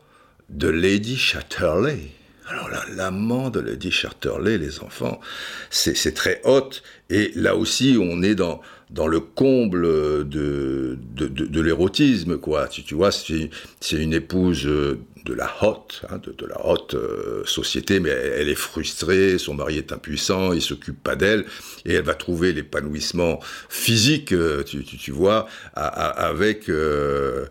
de 0.48 0.68
Lady 0.68 1.16
Chatterley. 1.16 2.10
Alors 2.46 2.68
là, 2.68 2.84
l'amant 2.94 3.48
de 3.48 3.60
Lady 3.60 3.90
Chatterley, 3.90 4.58
les 4.58 4.80
enfants, 4.80 5.20
c'est 5.70 6.14
très 6.14 6.42
haute. 6.44 6.82
Et 7.08 7.32
là 7.34 7.56
aussi, 7.56 7.96
on 7.98 8.22
est 8.22 8.34
dans, 8.34 8.60
dans 8.90 9.06
le 9.06 9.20
comble 9.20 10.28
de, 10.28 10.98
de, 11.14 11.26
de, 11.26 11.60
l'érotisme, 11.60 12.36
quoi. 12.36 12.68
Tu, 12.68 12.94
vois, 12.94 13.10
c'est 13.10 13.50
une 13.92 14.12
épouse 14.12 14.64
de 14.64 15.32
la 15.32 15.50
haute, 15.62 16.02
hein, 16.10 16.18
de, 16.18 16.32
de, 16.32 16.46
la 16.46 16.66
haute 16.66 16.94
euh, 16.94 17.42
société, 17.46 17.98
mais 17.98 18.10
elle, 18.10 18.48
est 18.48 18.54
frustrée, 18.54 19.38
son 19.38 19.54
mari 19.54 19.78
est 19.78 19.90
impuissant, 19.92 20.52
il 20.52 20.60
s'occupe 20.60 21.02
pas 21.02 21.16
d'elle, 21.16 21.46
et 21.86 21.94
elle 21.94 22.04
va 22.04 22.14
trouver 22.14 22.52
l'épanouissement 22.52 23.40
physique, 23.70 24.32
euh, 24.32 24.62
tu, 24.62 24.84
tu, 24.84 24.98
tu, 24.98 25.10
vois, 25.10 25.46
avec... 25.74 26.68
Euh, 26.68 27.46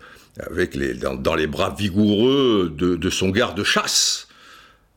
avec 0.47 0.73
les, 0.73 0.95
dans, 0.95 1.13
dans, 1.13 1.35
les 1.35 1.45
bras 1.45 1.75
vigoureux 1.77 2.73
de, 2.75 2.95
de 2.95 3.09
son 3.11 3.29
garde-chasse. 3.29 4.27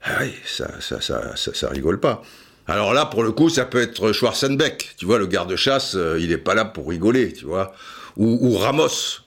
Ah 0.09 0.19
oui, 0.21 0.33
ça, 0.45 0.69
ça, 0.81 1.01
ça, 1.01 1.35
ça, 1.35 1.69
rigole 1.69 1.99
pas. 1.99 2.23
Alors 2.69 2.95
là, 2.95 3.07
pour 3.07 3.25
le 3.25 3.33
coup, 3.33 3.49
ça 3.49 3.65
peut 3.65 3.81
être 3.81 4.13
Schwarzenbeck. 4.13 4.95
Tu 4.97 5.05
vois, 5.05 5.19
le 5.19 5.27
garde-chasse, 5.27 5.97
euh, 5.97 6.19
il 6.21 6.31
est 6.31 6.39
pas 6.39 6.55
là 6.55 6.65
pour 6.65 6.89
rigoler, 6.89 7.33
tu 7.33 7.45
vois. 7.45 7.73
Ou, 8.17 8.39
ou 8.41 8.57
Ramos, 8.57 9.25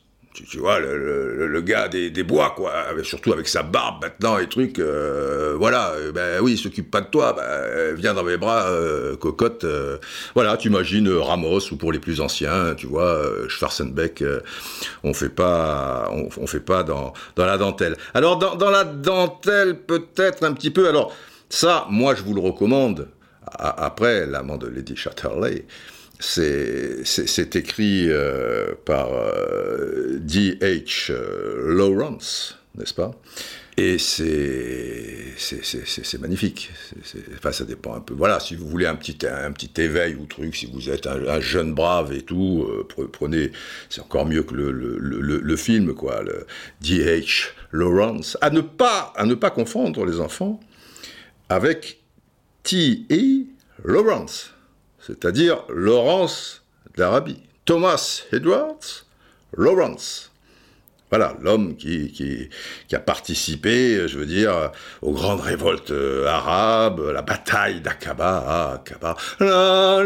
tu, 0.47 0.59
vois, 0.59 0.79
le, 0.79 1.47
le, 1.47 1.61
gars 1.61 1.87
des, 1.87 2.09
des, 2.09 2.23
bois, 2.23 2.53
quoi, 2.55 2.73
surtout 3.03 3.33
avec 3.33 3.47
sa 3.47 3.63
barbe 3.63 4.03
maintenant 4.03 4.37
et 4.37 4.47
trucs, 4.47 4.79
euh, 4.79 5.55
voilà, 5.57 5.91
euh, 5.91 6.11
ben 6.11 6.41
oui, 6.41 6.53
il 6.53 6.57
s'occupe 6.57 6.89
pas 6.89 7.01
de 7.01 7.07
toi, 7.07 7.33
ben, 7.33 7.95
viens 7.95 8.13
dans 8.13 8.23
mes 8.23 8.37
bras, 8.37 8.67
euh, 8.69 9.15
cocotte, 9.15 9.63
euh, 9.63 9.97
voilà, 10.35 10.57
tu 10.57 10.69
imagines 10.69 11.09
Ramos 11.09 11.71
ou 11.71 11.75
pour 11.77 11.91
les 11.91 11.99
plus 11.99 12.21
anciens, 12.21 12.75
tu 12.75 12.87
vois, 12.87 13.21
Schwarzenbeck, 13.47 14.23
on 15.03 15.13
fait 15.13 15.29
pas, 15.29 16.09
on, 16.11 16.47
fait 16.47 16.59
pas 16.59 16.83
dans, 16.83 17.13
dans 17.35 17.45
la 17.45 17.57
dentelle. 17.57 17.95
Alors 18.13 18.37
dans, 18.37 18.55
dans 18.55 18.69
la 18.69 18.83
dentelle 18.83 19.75
peut-être 19.75 20.43
un 20.43 20.53
petit 20.53 20.71
peu, 20.71 20.87
alors 20.87 21.15
ça, 21.49 21.87
moi 21.89 22.15
je 22.15 22.23
vous 22.23 22.33
le 22.33 22.41
recommande, 22.41 23.07
après 23.57 24.25
l'amant 24.25 24.57
de 24.57 24.67
Lady 24.67 24.95
Chatterley, 24.95 25.65
c'est 26.19 27.55
écrit 27.55 28.07
euh, 28.09 28.73
par 28.85 29.09
euh, 29.13 30.19
D.H. 30.19 31.11
Euh, 31.11 31.73
Lawrence, 31.75 32.59
n'est-ce 32.75 32.93
pas? 32.93 33.11
Et 33.77 33.97
c'est 33.97 35.37
magnifique. 36.19 36.69
enfin, 37.37 37.53
ça 37.53 37.63
dépend 37.63 37.95
un 37.95 38.01
peu. 38.01 38.13
Voilà, 38.13 38.41
si 38.41 38.55
vous 38.55 38.67
voulez 38.67 38.85
un 38.85 38.95
petit, 38.95 39.17
un 39.25 39.53
petit 39.53 39.71
éveil 39.81 40.15
ou 40.15 40.25
truc, 40.25 40.53
si 40.53 40.65
vous 40.65 40.89
êtes 40.89 41.07
un, 41.07 41.39
jeune 41.39 41.73
brave 41.73 42.11
et 42.11 42.23
tout, 42.23 42.67
prenez, 43.13 43.53
c'est 43.89 44.01
encore 44.01 44.25
mieux 44.25 44.43
que 44.43 44.53
le, 44.53 44.71
le, 44.71 44.97
le, 44.97 45.55
film, 45.55 45.93
quoi, 45.93 46.21
D.H. 46.81 47.51
Lawrence. 47.71 48.37
À 48.41 48.49
ne, 48.49 48.59
pas, 48.59 49.13
à 49.15 49.25
ne 49.25 49.33
pas 49.33 49.49
confondre, 49.49 50.05
les 50.05 50.19
enfants, 50.19 50.59
avec 51.47 52.01
T.E. 52.63 53.45
Lawrence 53.85 54.51
c'est-à-dire 55.09 55.63
Laurence 55.69 56.63
d'Arabie. 56.95 57.41
Thomas 57.65 58.23
Edwards, 58.31 59.05
Lawrence. 59.57 60.31
Voilà, 61.09 61.35
l'homme 61.41 61.75
qui, 61.75 62.11
qui, 62.11 62.95
a 62.95 62.99
participé, 62.99 64.07
je 64.07 64.19
veux 64.19 64.27
dire, 64.27 64.71
aux 65.01 65.11
grandes 65.11 65.41
révoltes 65.41 65.89
euh, 65.89 66.27
arabes, 66.27 67.01
la 67.11 67.23
bataille 67.23 67.81
d'Aqaba, 67.81 68.75
Aqaba. 68.75 69.17
La, 69.39 70.03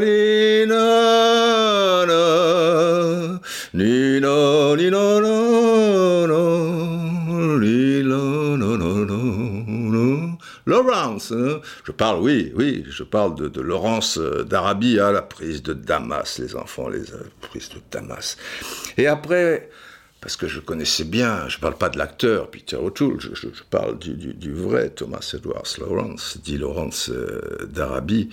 Laurence, 10.66 11.32
hein 11.32 11.60
je 11.84 11.92
parle, 11.92 12.22
oui, 12.22 12.54
oui, 12.56 12.86
je 12.90 13.04
parle 13.04 13.36
de, 13.36 13.48
de 13.48 13.62
Laurence 13.62 14.18
d'Arabie 14.18 15.00
à 15.00 15.12
la 15.12 15.22
prise 15.22 15.62
de 15.62 15.74
Damas, 15.74 16.40
les 16.40 16.56
enfants, 16.56 16.88
les 16.88 17.04
prises 17.42 17.70
de 17.70 17.82
Damas. 17.92 18.38
Et 18.98 19.08
après, 19.08 19.70
parce 20.24 20.38
que 20.38 20.48
je 20.48 20.62
connaissais 20.62 21.04
bien, 21.04 21.50
je 21.50 21.58
ne 21.58 21.62
parle 21.62 21.76
pas 21.76 21.90
de 21.90 21.98
l'acteur 21.98 22.50
Peter 22.50 22.78
O'Toole, 22.78 23.20
je, 23.20 23.48
parle 23.70 24.00
du, 24.00 24.54
vrai 24.54 24.90
Thomas 24.90 25.30
Edwards 25.34 25.68
Lawrence, 25.80 26.38
dit 26.42 26.58
Lawrence 26.58 27.10
euh, 27.10 27.68
d'Arabie. 27.70 28.30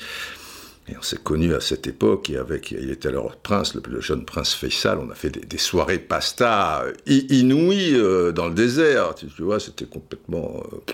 Et 0.88 0.96
on 0.96 1.02
s'est 1.02 1.16
connus 1.16 1.52
à 1.52 1.60
cette 1.60 1.88
époque, 1.88 2.30
et 2.30 2.36
avec, 2.36 2.70
il 2.70 2.92
était 2.92 3.08
alors 3.08 3.34
prince, 3.34 3.74
le, 3.74 4.00
jeune 4.00 4.24
prince 4.24 4.54
Faisal, 4.54 4.98
on 4.98 5.10
a 5.10 5.16
fait 5.16 5.30
des, 5.30 5.40
des 5.40 5.58
soirées 5.58 5.98
pasta 5.98 6.84
inouïes 7.06 7.96
euh, 7.96 8.30
dans 8.30 8.46
le 8.46 8.54
désert, 8.54 9.16
tu, 9.16 9.26
vois, 9.42 9.58
c'était 9.58 9.86
complètement, 9.86 10.62
euh, 10.72 10.92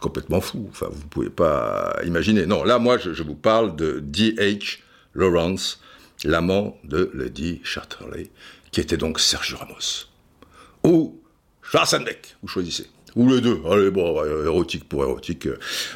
complètement 0.00 0.40
fou, 0.40 0.68
enfin, 0.70 0.88
vous 0.90 1.02
ne 1.02 1.08
pouvez 1.08 1.30
pas 1.30 1.96
imaginer. 2.04 2.46
Non, 2.46 2.64
là, 2.64 2.78
moi, 2.78 2.98
je, 2.98 3.22
vous 3.22 3.34
parle 3.34 3.76
de 3.76 4.00
D.H. 4.00 4.78
Lawrence, 5.14 5.80
l'amant 6.24 6.76
de 6.84 7.10
Lady 7.14 7.60
Chatterley, 7.64 8.30
qui 8.70 8.80
était 8.80 8.96
donc 8.96 9.20
Sergio 9.20 9.56
Ramos 9.56 10.06
ou 10.84 11.20
Schwarzenbeck, 11.62 12.36
vous 12.42 12.48
choisissez. 12.48 12.86
Ou 13.16 13.28
les 13.28 13.40
deux. 13.40 13.60
Allez, 13.68 13.90
bon, 13.90 14.24
érotique 14.44 14.88
pour 14.88 15.02
érotique, 15.02 15.48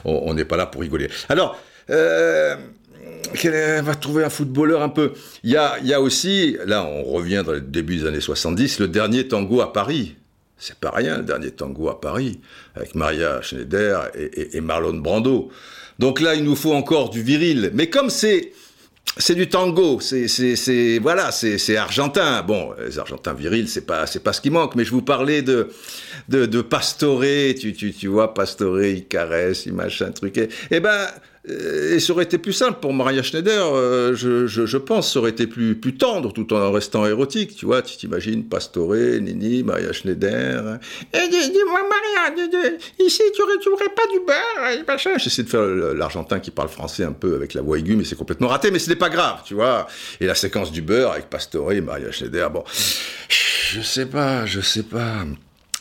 on 0.05 0.35
n'est 0.35 0.45
pas 0.45 0.57
là 0.57 0.67
pour 0.67 0.81
rigoler. 0.81 1.09
Alors, 1.29 1.59
euh, 1.91 2.57
on 3.45 3.83
va 3.83 3.95
trouver 3.95 4.25
un 4.25 4.31
footballeur 4.31 4.83
un 4.83 4.89
peu. 4.89 5.13
Il 5.45 5.51
y 5.51 5.57
a, 5.57 5.79
y 5.81 5.93
a 5.93 6.01
aussi, 6.01 6.57
là 6.67 6.85
on 6.85 7.05
revient 7.05 7.43
dans 7.45 7.53
le 7.53 7.61
début 7.61 7.97
des 7.97 8.07
années 8.07 8.21
70, 8.21 8.81
le 8.81 8.89
dernier 8.89 9.29
tango 9.29 9.61
à 9.61 9.73
Paris. 9.73 10.17
C'est 10.63 10.79
pas 10.79 10.93
rien, 10.95 11.19
le 11.19 11.25
dernier 11.25 11.51
tango 11.51 11.89
à 11.89 12.01
Paris, 12.01 12.41
avec 12.77 12.95
Maria 12.95 13.43
Schneider 13.43 14.11
et, 14.15 14.23
et, 14.23 14.57
et 14.57 14.61
Marlon 14.61 14.95
Brando. 14.95 15.51
Donc 15.99 16.21
là, 16.21 16.37
il 16.37 16.45
nous 16.45 16.55
faut 16.55 16.73
encore 16.73 17.11
du 17.11 17.21
viril. 17.21 17.73
Mais 17.75 17.91
comme 17.91 18.11
c'est 18.11 18.53
c'est 19.19 19.35
du 19.35 19.49
tango, 19.49 19.99
c'est 20.01 20.99
voilà, 21.01 21.33
c'est 21.33 21.77
argentin. 21.77 22.43
Bon, 22.43 22.75
les 22.79 22.97
Argentins 22.99 23.35
virils, 23.35 23.69
c'est 23.69 23.85
pas 23.85 24.07
c'est 24.07 24.23
pas 24.23 24.33
ce 24.33 24.41
qui 24.41 24.51
manque. 24.51 24.77
Mais 24.77 24.85
je 24.85 24.93
vous 24.93 25.03
parlais 25.03 25.43
de 25.43 25.69
de, 26.29 26.47
de 26.47 26.63
tu, 27.53 27.73
tu 27.75 27.93
tu 27.93 28.07
vois 28.07 28.33
Pastore, 28.33 28.83
il 28.83 29.07
caresse, 29.07 29.67
il 29.67 29.75
machin 29.75 30.13
truc. 30.13 30.39
Et, 30.39 30.49
eh 30.71 30.79
ben 30.79 31.09
et 31.49 31.99
ça 31.99 32.13
aurait 32.13 32.23
été 32.23 32.39
plus 32.39 32.53
simple 32.53 32.79
pour 32.81 32.93
Maria 32.93 33.21
Schneider, 33.23 33.75
euh, 33.75 34.15
je, 34.15 34.77
pense, 34.77 35.13
ça 35.13 35.19
aurait 35.19 35.31
été 35.31 35.49
plus, 35.49 35.77
tendre 35.99 36.33
tout 36.33 36.53
en 36.55 36.71
restant 36.71 37.05
érotique, 37.05 37.57
tu 37.57 37.67
vois, 37.67 37.83
tu 37.83 37.97
t'imagines 37.97 38.45
Pastore, 38.45 38.95
Nini, 38.95 39.65
Maria 39.65 39.93
Schneider. 39.93 40.79
Et 41.13 41.29
dis-moi 41.29 41.81
Maria, 41.83 42.37
ici 43.01 43.23
tu 43.35 43.43
aurais 43.43 43.89
pas 43.89 44.07
du 44.13 44.21
beurre 44.21 44.71
et 44.73 44.85
machin. 44.87 45.19
J'essaie 45.19 45.43
de 45.43 45.49
faire 45.49 45.67
l'argentin 45.95 46.39
qui 46.39 46.53
parle 46.53 46.69
français 46.69 47.03
un 47.03 47.13
peu 47.13 47.35
avec 47.35 47.55
la 47.55 47.63
voix 47.63 47.77
aiguë, 47.77 47.97
mais 47.97 48.05
c'est 48.05 48.17
complètement 48.17 48.49
raté, 48.49 48.71
mais 48.71 48.79
ce 48.79 48.89
n'est 48.91 48.97
pas 48.97 49.11
grave, 49.11 49.41
tu 49.45 49.55
vois. 49.55 49.89
Et 50.21 50.27
la 50.27 50.37
séquence 50.37 50.71
du 50.71 50.81
beurre 50.81 51.11
avec 51.11 51.29
Pastore 51.29 51.73
et 51.73 51.81
Maria 51.81 52.13
Schneider, 52.13 52.51
bon, 52.51 52.63
je 53.29 53.81
sais 53.81 54.07
pas, 54.07 54.47
je 54.47 54.61
sais 54.61 54.85
pas. 54.85 55.25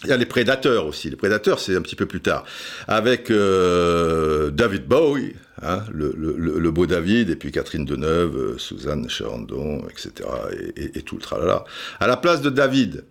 Il 0.03 0.09
y 0.09 0.13
a 0.13 0.17
les 0.17 0.25
prédateurs 0.25 0.87
aussi. 0.87 1.09
Les 1.09 1.15
prédateurs, 1.15 1.59
c'est 1.59 1.75
un 1.75 1.81
petit 1.81 1.95
peu 1.95 2.07
plus 2.07 2.21
tard. 2.21 2.43
Avec 2.87 3.29
euh, 3.29 4.49
David 4.49 4.87
Bowie, 4.87 5.35
hein, 5.61 5.83
le, 5.91 6.71
beau 6.71 6.85
David, 6.85 7.29
et 7.29 7.35
puis 7.35 7.51
Catherine 7.51 7.85
Deneuve, 7.85 8.35
euh, 8.35 8.57
Suzanne 8.57 9.09
Cherandon, 9.09 9.87
etc. 9.89 10.29
Et, 10.75 10.97
et, 10.97 11.01
tout 11.01 11.15
le 11.15 11.21
tralala. 11.21 11.63
À 11.99 12.07
la 12.07 12.17
place 12.17 12.41
de 12.41 12.49
David, 12.49 13.05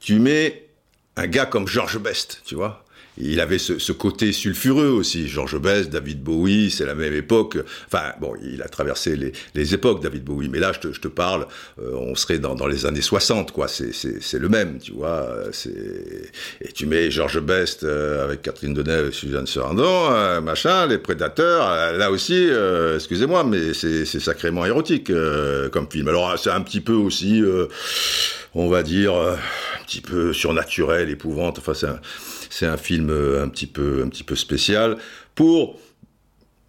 tu 0.00 0.18
mets 0.18 0.68
un 1.16 1.26
gars 1.26 1.46
comme 1.46 1.66
George 1.66 1.98
Best, 1.98 2.42
tu 2.44 2.54
vois 2.54 2.84
il 3.20 3.40
avait 3.40 3.58
ce, 3.58 3.78
ce, 3.78 3.92
côté 3.92 4.32
sulfureux 4.32 4.88
aussi. 4.88 5.28
Georges 5.28 5.58
Best, 5.58 5.90
David 5.90 6.22
Bowie, 6.22 6.70
c'est 6.70 6.86
la 6.86 6.94
même 6.94 7.14
époque. 7.14 7.58
Enfin, 7.86 8.12
bon, 8.20 8.34
il 8.42 8.62
a 8.62 8.68
traversé 8.68 9.16
les, 9.16 9.32
les 9.54 9.74
époques, 9.74 10.02
David 10.02 10.24
Bowie. 10.24 10.48
Mais 10.48 10.58
là, 10.58 10.72
je 10.72 10.80
te, 10.80 10.92
je 10.92 11.00
te 11.00 11.08
parle, 11.08 11.46
euh, 11.80 11.92
on 11.94 12.14
serait 12.14 12.38
dans, 12.38 12.54
dans, 12.54 12.66
les 12.66 12.86
années 12.86 13.00
60, 13.00 13.52
quoi. 13.52 13.68
C'est 13.68 14.38
le 14.38 14.48
même, 14.48 14.78
tu 14.78 14.92
vois. 14.92 15.28
Et 16.60 16.72
tu 16.72 16.86
mets 16.86 17.10
Georges 17.10 17.40
Best 17.40 17.84
euh, 17.84 18.24
avec 18.24 18.42
Catherine 18.42 18.74
Deneuve 18.74 19.08
et 19.08 19.12
Suzanne 19.12 19.46
Sarandon, 19.46 20.08
euh, 20.10 20.40
machin, 20.40 20.86
les 20.86 20.98
prédateurs. 20.98 21.68
Euh, 21.68 21.96
là 21.96 22.10
aussi, 22.10 22.48
euh, 22.50 22.96
excusez-moi, 22.96 23.44
mais 23.44 23.74
c'est 23.74 24.04
sacrément 24.04 24.64
érotique 24.64 25.10
euh, 25.10 25.68
comme 25.68 25.88
film. 25.90 26.08
Alors, 26.08 26.38
c'est 26.38 26.50
un 26.50 26.60
petit 26.60 26.80
peu 26.80 26.94
aussi, 26.94 27.42
on 28.54 28.68
va 28.68 28.82
dire, 28.82 29.14
un 29.14 29.36
petit 29.86 30.00
peu 30.00 30.32
surnaturel, 30.32 31.10
épouvante. 31.10 31.58
Enfin, 31.58 31.74
c'est 31.74 31.86
un 31.86 32.00
un 32.72 32.76
film 32.76 33.10
euh, 33.10 33.42
un 33.42 33.48
petit 33.48 33.66
peu, 33.66 34.02
un 34.04 34.08
petit 34.08 34.24
peu 34.24 34.36
spécial 34.36 34.96
pour 35.34 35.78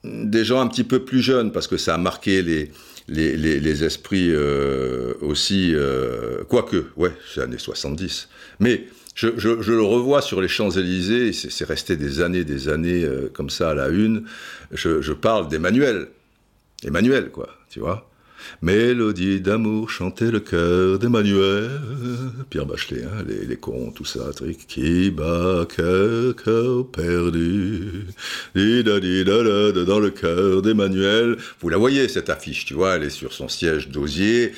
des 0.03 0.45
gens 0.45 0.61
un 0.61 0.67
petit 0.67 0.83
peu 0.83 1.03
plus 1.03 1.21
jeunes 1.21 1.51
parce 1.51 1.67
que 1.67 1.77
ça 1.77 1.95
a 1.95 1.97
marqué 1.97 2.41
les, 2.41 3.83
esprits 3.83 4.31
euh, 4.31 5.13
aussi, 5.21 5.71
euh, 5.73 6.43
quoique, 6.47 6.85
ouais, 6.95 7.11
c'est 7.33 7.41
années 7.41 7.57
70. 7.57 8.29
Mais 8.59 8.85
je, 9.15 9.29
je, 9.37 9.49
le 9.49 9.81
revois 9.81 10.21
sur 10.21 10.41
les 10.41 10.47
Champs-Élysées, 10.47 11.33
c'est 11.33 11.65
resté 11.65 11.97
des 11.97 12.21
années, 12.21 12.45
des 12.45 12.69
années 12.69 13.03
euh, 13.03 13.29
comme 13.33 13.49
ça 13.49 13.71
à 13.71 13.73
la 13.73 13.89
une. 13.89 14.25
Je, 14.71 15.01
je 15.01 15.13
parle 15.13 15.49
d'Emmanuel. 15.49 16.07
Emmanuel, 16.83 17.29
quoi, 17.29 17.49
tu 17.69 17.81
vois. 17.81 18.09
Mélodie 18.61 19.41
d'amour 19.41 19.89
chantait 19.89 20.31
le 20.31 20.39
cœur 20.39 20.99
d'Emmanuel. 20.99 21.69
Pierre 22.49 22.65
Bachelet, 22.65 23.03
hein, 23.03 23.23
les, 23.27 23.45
les 23.45 23.57
cons, 23.57 23.91
tout 23.91 24.05
ça, 24.05 24.31
truc. 24.35 24.67
Qui 24.67 25.11
bat 25.11 25.65
cœur, 25.65 26.35
cœur 26.35 26.87
perdu. 26.87 28.05
Dida, 28.55 28.99
dida, 28.99 29.71
dans 29.85 29.99
le 29.99 30.09
cœur 30.09 30.61
d'Emmanuel. 30.61 31.37
Vous 31.61 31.69
la 31.69 31.77
voyez, 31.77 32.07
cette 32.07 32.29
affiche, 32.29 32.65
tu 32.65 32.73
vois, 32.73 32.95
elle 32.95 33.03
est 33.03 33.09
sur 33.09 33.33
son 33.33 33.47
siège 33.47 33.89
d'osier. 33.89 34.53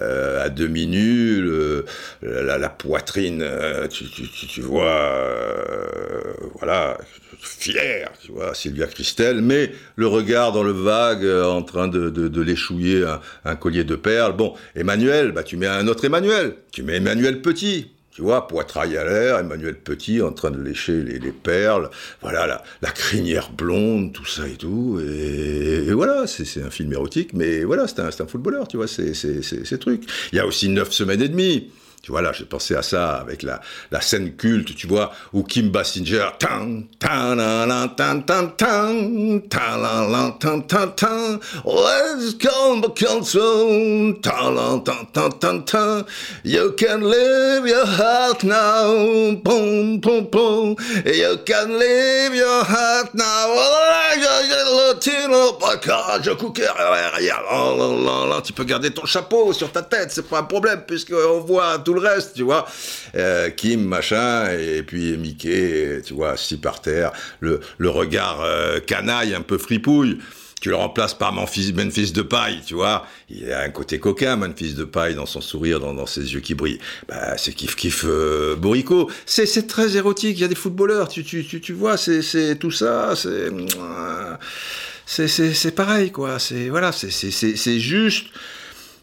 Euh, 0.00 0.44
à 0.44 0.48
demi 0.50 0.86
nu, 0.86 1.40
le, 1.40 1.84
la, 2.22 2.68
poitrine, 2.68 3.42
euh, 3.42 3.88
tu, 3.88 4.04
tu, 4.08 4.28
tu, 4.28 4.60
vois, 4.60 4.84
euh, 4.86 6.32
voilà, 6.60 6.96
fier, 7.40 8.10
tu 8.22 8.30
vois, 8.30 8.54
Sylvia 8.54 8.86
Christel, 8.86 9.42
mais 9.42 9.72
le 9.96 10.06
regard 10.06 10.52
dans 10.52 10.62
le 10.62 10.70
vague 10.70 11.24
euh, 11.24 11.44
en 11.44 11.62
train 11.62 11.88
de, 11.88 12.08
de, 12.08 12.28
de 12.28 12.40
l'échouiller 12.40 13.04
un, 13.04 13.20
un, 13.44 13.56
collier 13.56 13.82
de 13.82 13.96
perles. 13.96 14.36
Bon, 14.36 14.54
Emmanuel, 14.76 15.32
bah, 15.32 15.42
tu 15.42 15.56
mets 15.56 15.66
un 15.66 15.88
autre 15.88 16.04
Emmanuel, 16.04 16.54
tu 16.70 16.82
mets 16.84 16.96
Emmanuel 16.96 17.42
Petit. 17.42 17.90
Tu 18.20 18.24
vois, 18.24 18.46
poitrail 18.46 18.98
à 18.98 19.04
l'air, 19.04 19.38
Emmanuel 19.38 19.76
Petit 19.76 20.20
en 20.20 20.32
train 20.32 20.50
de 20.50 20.60
lécher 20.60 20.92
les, 21.02 21.18
les 21.18 21.32
perles, 21.32 21.88
voilà, 22.20 22.62
la, 22.82 22.90
crinière 22.90 23.50
blonde, 23.50 24.12
tout 24.12 24.26
ça 24.26 24.46
et 24.46 24.58
tout, 24.58 25.00
et, 25.00 25.90
voilà, 25.94 26.26
c'est 26.26 26.62
un 26.62 26.68
film 26.68 26.92
érotique, 26.92 27.30
mais 27.32 27.64
voilà, 27.64 27.88
c'est 27.88 28.00
un, 28.00 28.08
un, 28.08 28.26
footballeur, 28.26 28.68
tu 28.68 28.76
vois, 28.76 28.88
ces 28.88 29.78
trucs. 29.78 30.02
Il 30.32 30.36
y 30.36 30.38
a 30.38 30.44
aussi 30.44 30.68
neuf 30.68 30.92
semaines 30.92 31.22
et 31.22 31.30
demie, 31.30 31.70
tu 32.02 32.12
vois, 32.12 32.22
là, 32.22 32.32
j'ai 32.32 32.46
pensé 32.46 32.74
à 32.74 32.80
ça 32.82 33.16
avec 33.16 33.42
la, 33.42 33.60
scène 34.00 34.34
culte, 34.34 34.74
tu 34.74 34.86
vois, 34.86 35.12
où 35.32 35.42
Kim 35.42 35.70
Basinger, 35.70 36.30
let's 41.64 42.34
come 42.34 42.80
back 42.80 43.24
soon, 43.24 44.20
you 46.44 46.72
can 46.72 47.02
leave 47.02 47.66
your 47.66 47.86
heart 47.86 48.44
now, 48.44 48.94
you 48.94 49.42
can 51.44 51.78
leave 51.78 52.34
your 52.34 52.64
heart 52.64 53.14
now, 53.14 53.48
ta 59.72 59.82
le 61.94 62.00
reste, 62.00 62.34
tu 62.34 62.42
vois. 62.42 62.66
Euh, 63.14 63.50
Kim, 63.50 63.84
machin, 63.84 64.50
et 64.50 64.82
puis 64.82 65.16
Mickey, 65.16 66.00
tu 66.04 66.14
vois, 66.14 66.32
assis 66.32 66.56
par 66.56 66.80
terre, 66.80 67.12
le, 67.40 67.60
le 67.78 67.88
regard 67.88 68.40
euh, 68.42 68.80
canaille, 68.80 69.34
un 69.34 69.42
peu 69.42 69.58
fripouille. 69.58 70.18
Tu 70.60 70.68
le 70.68 70.76
remplaces 70.76 71.14
par 71.14 71.32
Memphis, 71.32 71.72
Memphis 71.72 72.12
de 72.12 72.20
paille, 72.20 72.60
tu 72.66 72.74
vois. 72.74 73.06
Il 73.30 73.50
a 73.50 73.62
un 73.62 73.70
côté 73.70 73.98
coquin, 73.98 74.36
Memphis 74.36 74.74
de 74.74 74.84
paille, 74.84 75.14
dans 75.14 75.24
son 75.24 75.40
sourire, 75.40 75.80
dans, 75.80 75.94
dans 75.94 76.04
ses 76.04 76.34
yeux 76.34 76.40
qui 76.40 76.54
brillent. 76.54 76.80
Bah, 77.08 77.38
c'est 77.38 77.54
kiff 77.54 77.76
kiff 77.76 78.04
euh, 78.06 78.56
Borico. 78.56 79.10
C'est, 79.24 79.46
c'est 79.46 79.66
très 79.66 79.96
érotique. 79.96 80.36
Il 80.36 80.42
y 80.42 80.44
a 80.44 80.48
des 80.48 80.54
footballeurs, 80.54 81.08
tu, 81.08 81.24
tu, 81.24 81.46
tu, 81.46 81.62
tu 81.62 81.72
vois, 81.72 81.96
c'est, 81.96 82.20
c'est 82.20 82.56
tout 82.56 82.70
ça. 82.70 83.14
C'est, 83.16 83.48
c'est, 85.06 85.28
c'est, 85.28 85.54
c'est 85.54 85.70
pareil, 85.72 86.10
quoi. 86.10 86.38
C'est, 86.38 86.68
voilà, 86.68 86.92
c'est, 86.92 87.10
c'est, 87.10 87.30
c'est, 87.30 87.56
c'est 87.56 87.80
juste 87.80 88.26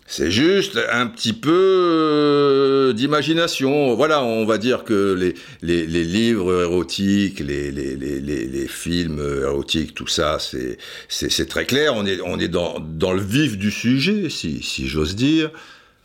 C'est 0.10 0.32
juste 0.32 0.80
un 0.90 1.06
petit 1.08 1.34
peu 1.34 1.52
euh, 1.52 2.94
d'imagination. 2.94 3.94
Voilà, 3.94 4.24
on 4.24 4.46
va 4.46 4.58
dire 4.58 4.86
que 4.86 5.34
les, 5.62 5.86
livres 5.86 6.64
érotiques, 6.64 7.42
les, 7.42 8.68
films 8.70 9.22
érotiques, 9.44 9.94
tout 9.94 10.08
ça, 10.08 10.38
c'est, 10.40 11.46
très 11.50 11.66
clair. 11.66 11.94
On 11.94 12.06
est, 12.06 12.48
dans, 12.48 12.80
le 12.80 13.22
vif 13.22 13.58
du 13.58 13.70
sujet, 13.70 14.30
si, 14.30 14.88
j'ose 14.88 15.18
dire. 15.18 15.52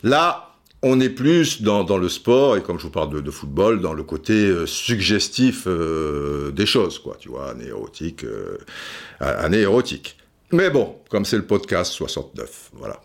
Là, 0.03 0.51
on 0.83 1.01
est 1.01 1.09
plus 1.09 1.63
dans, 1.63 1.97
le 1.97 2.09
sport, 2.09 2.57
et 2.57 2.63
comme 2.63 2.79
je 2.81 2.83
vous 2.83 2.91
parle 2.91 3.23
de, 3.23 3.31
football, 3.31 3.81
dans 3.81 3.95
le 3.95 4.03
côté 4.03 4.33
euh, 4.33 4.67
suggestif 4.67 5.69
euh, 5.69 6.51
des 6.51 6.67
choses, 6.67 6.99
quoi. 6.99 7.17
Tu 7.21 7.29
vois, 7.29 7.51
année 7.51 7.69
érotique, 7.69 8.27
érotique. 9.21 10.17
Mais 10.51 10.71
bon, 10.71 10.97
comme 11.09 11.25
c'est 11.25 11.37
le 11.37 11.47
podcast 11.47 11.93
69, 11.93 12.71
voilà. 12.73 13.01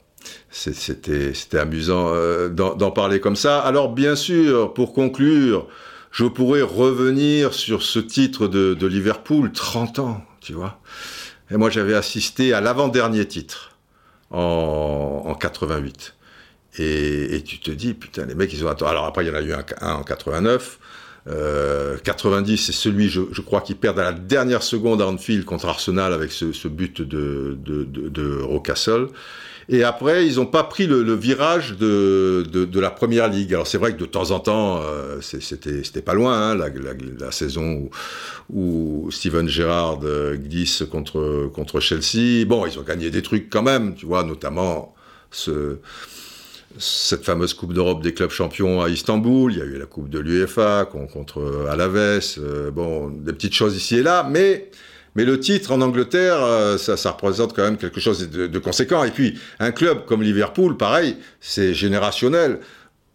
C'était 0.50 1.60
amusant 1.60 2.10
euh, 2.14 2.50
d'en 2.50 2.92
parler 2.92 3.20
comme 3.20 3.36
ça. 3.36 3.60
Alors 3.60 3.94
bien 3.94 4.16
sûr, 4.16 4.74
pour 4.74 4.94
conclure, 4.94 5.68
je 6.12 6.26
pourrais 6.26 6.62
revenir 6.62 7.54
sur 7.54 7.84
ce 7.84 8.00
titre 8.00 8.48
de, 8.48 8.88
Liverpool, 8.88 9.52
30 9.52 10.00
ans, 10.00 10.22
tu 10.42 10.54
vois. 10.54 10.80
Et 11.52 11.58
moi 11.58 11.70
j'avais 11.70 11.94
assisté 11.94 12.54
à 12.54 12.62
l'avant-dernier 12.62 13.26
titre 13.26 13.78
en, 14.32 15.24
en 15.26 15.36
88. 15.36 16.16
Et, 16.80 17.42
tu 17.46 17.60
te 17.60 17.72
dis, 17.72 17.94
putain, 17.94 18.26
les 18.26 18.36
mecs, 18.36 18.54
ils 18.54 18.64
ont 18.64 18.68
attendu. 18.68 18.92
Alors 18.92 19.06
après, 19.06 19.26
il 19.26 19.28
y 19.28 19.32
en 19.32 19.36
a 19.36 19.42
eu 19.42 19.54
un, 19.54 19.66
en 19.82 20.04
89. 20.04 20.80
Euh, 21.28 21.98
90, 22.04 22.58
c'est 22.58 22.72
celui, 22.72 23.10
je, 23.10 23.42
crois, 23.42 23.62
qui 23.62 23.76
perd 23.76 24.00
à 24.00 24.04
la 24.04 24.14
dernière 24.14 24.64
seconde 24.64 25.02
à 25.02 25.08
Anfield 25.08 25.44
contre 25.46 25.68
Arsenal 25.68 26.14
avec 26.14 26.32
ce, 26.32 26.68
but 26.68 27.02
de, 27.02 27.58
de, 27.60 27.84
de, 27.84 28.10
de 28.10 28.42
Rocastle. 28.42 29.08
Et 29.70 29.84
après, 29.84 30.26
ils 30.26 30.36
n'ont 30.36 30.46
pas 30.46 30.64
pris 30.64 30.88
le, 30.88 31.14
virage 31.14 31.76
de, 31.76 32.46
de, 32.50 32.80
la 32.80 32.90
première 32.90 33.28
ligue. 33.28 33.54
Alors 33.54 33.68
c'est 33.68 33.78
vrai 33.78 33.94
que 33.94 34.00
de 34.00 34.06
temps 34.06 34.32
en 34.32 34.40
temps, 34.40 34.82
euh, 34.82 35.20
c'était 35.22 36.02
pas 36.02 36.14
loin, 36.14 36.52
hein, 36.52 36.70
la, 37.20 37.32
saison 37.32 37.90
où, 38.50 39.10
Steven 39.12 39.50
Gerrard 39.50 40.00
euh, 40.04 40.38
glisse 40.38 40.84
contre 40.90 41.50
contre 41.54 41.82
Chelsea. 41.82 42.46
Bon, 42.46 42.66
ils 42.66 42.80
ont 42.80 42.84
gagné 42.84 43.10
des 43.10 43.22
trucs 43.22 43.50
quand 43.50 43.64
même, 43.64 43.96
tu 43.96 44.06
vois, 44.06 44.24
notamment 44.24 44.96
ce 45.32 45.80
cette 46.80 47.24
fameuse 47.24 47.54
Coupe 47.54 47.74
d'Europe 47.74 48.04
des 48.04 48.14
clubs 48.14 48.30
champions 48.30 48.82
à 48.82 48.90
Istanbul, 48.90 49.52
il 49.52 49.60
y 49.60 49.62
a 49.62 49.66
eu 49.66 49.78
la 49.78 49.86
Coupe 49.86 50.10
de 50.10 50.20
l'UEFA 50.20 50.86
contre 50.86 51.68
Alaves, 51.70 52.38
euh, 52.38 52.72
bon, 52.72 53.10
des 53.10 53.34
petites 53.34 53.54
choses 53.54 53.76
ici 53.76 53.98
et 53.98 54.04
là, 54.04 54.28
mais 54.30 54.70
mais 55.18 55.26
le 55.26 55.40
titre 55.40 55.72
en 55.74 55.82
Angleterre, 55.82 56.42
euh, 56.42 56.78
ça, 56.78 57.12
représente 57.12 57.54
quand 57.54 57.64
même 57.64 57.78
quelque 57.78 58.00
chose 58.00 58.30
de, 58.30 58.60
conséquent. 58.60 59.04
Et 59.04 59.12
puis, 59.12 59.38
un 59.60 59.72
club 59.72 60.06
comme 60.06 60.24
Liverpool, 60.24 60.78
pareil, 60.78 61.18
c'est 61.42 61.74
générationnel. 61.74 62.60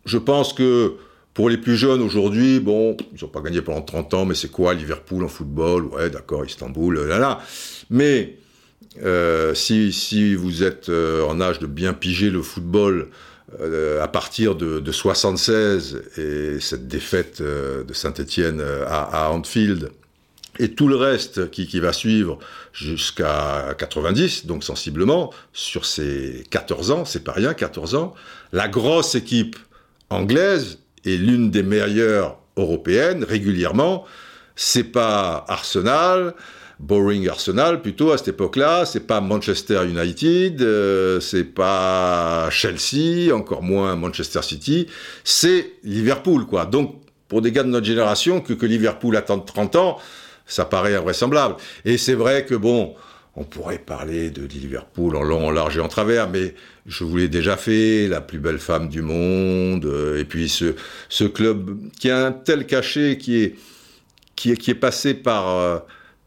Je 0.05 0.19
pense 0.19 0.53
que 0.53 0.95
pour 1.33 1.49
les 1.49 1.57
plus 1.57 1.77
jeunes 1.77 2.03
aujourd'hui, 2.03 2.61
bon, 2.61 2.97
ils 3.15 3.23
n'ont 3.23 3.31
pas 3.31 3.41
gagné 3.41 3.63
pendant 3.63 3.81
30 3.81 4.15
ans, 4.15 4.25
mais 4.27 4.35
c'est 4.35 4.51
quoi 4.51 4.75
Liverpool 4.75 5.25
en 5.25 5.29
football? 5.29 5.87
Ouais, 5.87 6.11
d'accord, 6.11 6.45
Istanbul, 6.45 7.07
là 7.09 7.19
là. 7.19 7.41
Mais 7.89 8.37
euh, 9.03 9.55
si, 9.55 10.35
vous 10.35 10.63
êtes 10.63 10.89
euh, 10.89 11.25
en 11.25 11.41
âge 11.41 11.59
de 11.59 11.67
bien 11.67 11.95
piger 11.95 12.29
le 12.29 12.43
football, 12.43 13.09
euh, 13.61 14.03
à 14.03 14.09
partir 14.09 14.55
de, 14.55 14.81
de, 14.81 14.93
76 14.93 16.03
et 16.17 16.59
cette 16.59 16.89
défaite 16.89 17.43
euh, 17.43 17.85
de 17.85 17.93
Saint-Étienne 17.93 18.63
à, 18.87 19.31
Anfield 19.31 19.91
et 20.59 20.75
tout 20.75 20.89
le 20.89 20.97
reste 20.97 21.51
qui, 21.51 21.67
qui 21.67 21.81
va 21.81 21.93
suivre 21.93 22.39
jusqu'à 22.73 23.75
90, 23.79 24.47
donc 24.47 24.65
sensiblement, 24.65 25.33
sur 25.53 25.87
ces 25.87 26.45
14 26.51 26.91
ans, 26.91 27.05
c'est 27.05 27.25
pas 27.25 27.33
rien, 27.33 27.55
14 27.55 27.95
ans, 27.95 28.15
la 28.53 28.69
grosse 28.69 29.15
équipe 29.15 29.57
anglaise 30.11 30.79
est 31.05 31.17
l'une 31.17 31.51
des 31.51 31.63
meilleures 31.63 32.39
européennes 32.57 33.25
régulièrement. 33.25 34.05
C'est 34.55 34.85
pas 34.85 35.45
Arsenal, 35.49 36.35
Boring 36.79 37.29
Arsenal 37.29 37.81
plutôt 37.81 38.13
à 38.13 38.19
cette 38.19 38.29
époque-là, 38.29 38.85
c'est 38.85 39.07
pas 39.07 39.21
Manchester 39.21 39.87
United, 39.89 40.61
euh, 40.61 41.21
c'est 41.21 41.45
pas 41.45 42.51
Chelsea, 42.51 43.33
encore 43.33 43.63
moins 43.63 43.97
Manchester 43.97 44.43
City, 44.43 44.87
c'est 45.25 45.73
Liverpool 45.85 46.45
quoi. 46.47 46.67
Donc 46.67 47.01
pour 47.29 47.41
des 47.41 47.53
gars 47.53 47.63
de 47.63 47.69
notre 47.69 47.87
génération 47.87 48.41
que, 48.41 48.53
que 48.53 48.67
Liverpool 48.67 49.17
attende 49.17 49.47
30 49.47 49.77
ans, 49.77 49.99
ça 50.53 50.65
paraît 50.65 50.95
invraisemblable. 50.95 51.57
Et 51.85 51.99
c'est 51.99 52.15
vrai 52.15 52.45
que 52.45 52.55
bon, 52.55 52.95
on 53.35 53.45
pourrait 53.45 53.79
parler 53.79 54.31
de 54.31 54.45
Liverpool 54.47 55.17
en 55.17 55.23
long, 55.23 55.47
en 55.47 55.51
large 55.51 55.79
et 55.79 55.81
en 55.81 55.89
travers, 55.89 56.29
mais 56.29 56.55
je 56.87 57.05
vous 57.05 57.17
l'ai 57.17 57.29
déjà 57.29 57.57
fait, 57.57 58.07
la 58.09 58.21
plus 58.21 58.39
belle 58.39 58.59
femme 58.59 58.89
du 58.89 59.01
monde, 59.01 59.87
euh, 59.87 60.21
et 60.21 60.25
puis 60.25 60.49
ce, 60.49 61.25
club 61.25 61.79
qui 61.99 62.11
a 62.11 62.27
un 62.27 62.33
tel 62.33 62.67
cachet, 62.67 63.17
qui 63.17 63.43
est, 63.43 63.55
qui 64.37 64.51
est, 64.53 64.57
qui 64.57 64.71
est 64.71 64.75
passé 64.75 65.15
par 65.15 65.49
euh, 65.49 65.79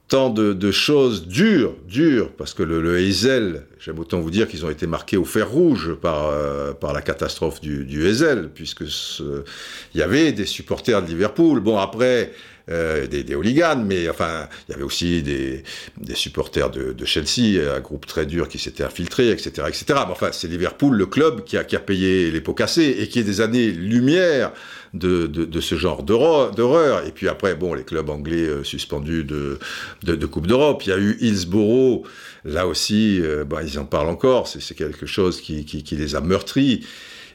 tant 0.08 0.32
de, 0.32 0.54
de, 0.54 0.72
choses 0.72 1.28
dures, 1.28 1.76
dures, 1.88 2.32
parce 2.32 2.56
que 2.56 2.64
le, 2.64 2.82
le 2.82 2.98
Hazel, 2.98 3.68
j'aime 3.80 4.00
autant 4.00 4.20
vous 4.20 4.32
dire 4.32 4.48
qu'ils 4.48 4.66
ont 4.66 4.72
été 4.72 4.88
marqués 4.88 5.18
au 5.18 5.26
fer 5.26 5.48
rouge 5.48 5.94
par, 5.94 6.30
euh, 6.30 6.74
par 6.74 6.92
la 6.94 7.04
catastrophe 7.04 7.62
du, 7.62 7.86
du 7.86 8.08
Hazel, 8.08 8.50
puisque 8.52 8.86
il 9.20 10.00
y 10.00 10.02
avait 10.02 10.32
des 10.32 10.46
supporters 10.48 11.04
de 11.04 11.08
Liverpool. 11.08 11.60
Bon, 11.60 11.78
après, 11.78 12.32
euh, 12.70 13.05
des, 13.07 13.24
des, 13.24 13.36
hooligans, 13.36 13.84
mais 13.86 14.09
enfin, 14.09 14.47
il 14.68 14.72
y 14.72 14.76
avait 14.76 14.84
aussi 14.84 15.22
des, 15.22 15.63
des 15.97 16.16
supporters 16.16 16.72
de, 16.72 16.93
de, 16.93 17.05
Chelsea, 17.05 17.61
un 17.76 17.80
groupe 17.80 18.05
très 18.05 18.26
dur 18.26 18.47
qui 18.47 18.57
s'était 18.57 18.84
infiltré, 18.84 19.30
etc., 19.30 19.68
etc. 19.68 19.86
Mais 19.89 20.11
enfin, 20.11 20.30
c'est 20.32 20.47
Liverpool, 20.47 20.95
le 20.95 21.05
club, 21.05 21.43
qui 21.43 21.57
a, 21.57 21.63
qui 21.63 21.76
a 21.76 21.80
payé 21.80 22.32
les 22.32 22.41
pots 22.41 22.53
cassés 22.53 22.97
et 22.99 23.07
qui 23.07 23.20
est 23.20 23.24
des 23.24 23.41
années-lumière 23.41 24.51
de, 24.95 25.28
de, 25.28 25.45
de, 25.45 25.61
ce 25.61 25.76
genre 25.76 26.03
d'horreur. 26.03 27.05
Et 27.05 27.11
puis 27.11 27.28
après, 27.28 27.55
bon, 27.55 27.74
les 27.74 27.84
clubs 27.84 28.09
anglais 28.09 28.47
euh, 28.47 28.63
suspendus 28.63 29.24
de, 29.24 29.59
de, 30.03 30.26
Coupe 30.26 30.47
d'Europe. 30.47 30.84
Il 30.86 30.89
y 30.89 30.93
a 30.93 30.97
eu 30.97 31.18
Hillsborough, 31.20 32.03
là 32.45 32.66
aussi, 32.68 33.20
euh, 33.22 33.43
bah, 33.43 33.61
ils 33.63 33.78
en 33.78 33.86
parlent 33.86 34.09
encore, 34.09 34.47
c'est 34.47 34.76
quelque 34.76 35.05
chose 35.05 35.41
qui, 35.41 35.66
qui, 35.66 35.84
qui 35.84 35.95
les 35.95 36.16
a 36.16 36.22
meurtris. 36.22 36.86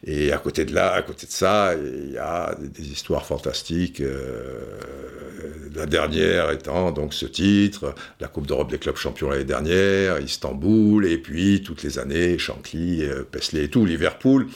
Et 0.07 0.33
à 0.33 0.39
côté 0.39 0.65
de 0.65 0.75
là, 0.75 0.93
à 0.93 1.03
côté 1.03 1.27
de 1.27 1.33
ça, 1.33 1.75
il 1.75 2.13
y 2.13 2.19
a 2.19 2.55
des, 2.59 2.91
histoires 2.91 3.27
fantastiques. 3.27 4.01
Euh, 4.01 4.61
la 5.75 5.87
dernière 5.87 6.51
étant 6.51 6.91
donc 6.91 7.13
ce 7.13 7.27
titre, 7.27 7.95
la 8.19 8.29
Coupe 8.29 8.47
d'Europe 8.47 8.71
des 8.71 8.79
clubs 8.79 8.97
champions 8.97 9.31
l'année 9.31 9.45
dernière, 9.45 10.19
Istanbul, 10.21 11.07
et 11.07 11.19
puis 11.19 11.63
toutes 11.63 11.83
les 11.83 11.99
années, 11.99 12.39
Shankly, 12.39 13.05
euh, 13.05 13.25
Paisley 13.31 13.65
et 13.65 13.69
tout, 13.69 13.85
Liverpool. 13.85 14.47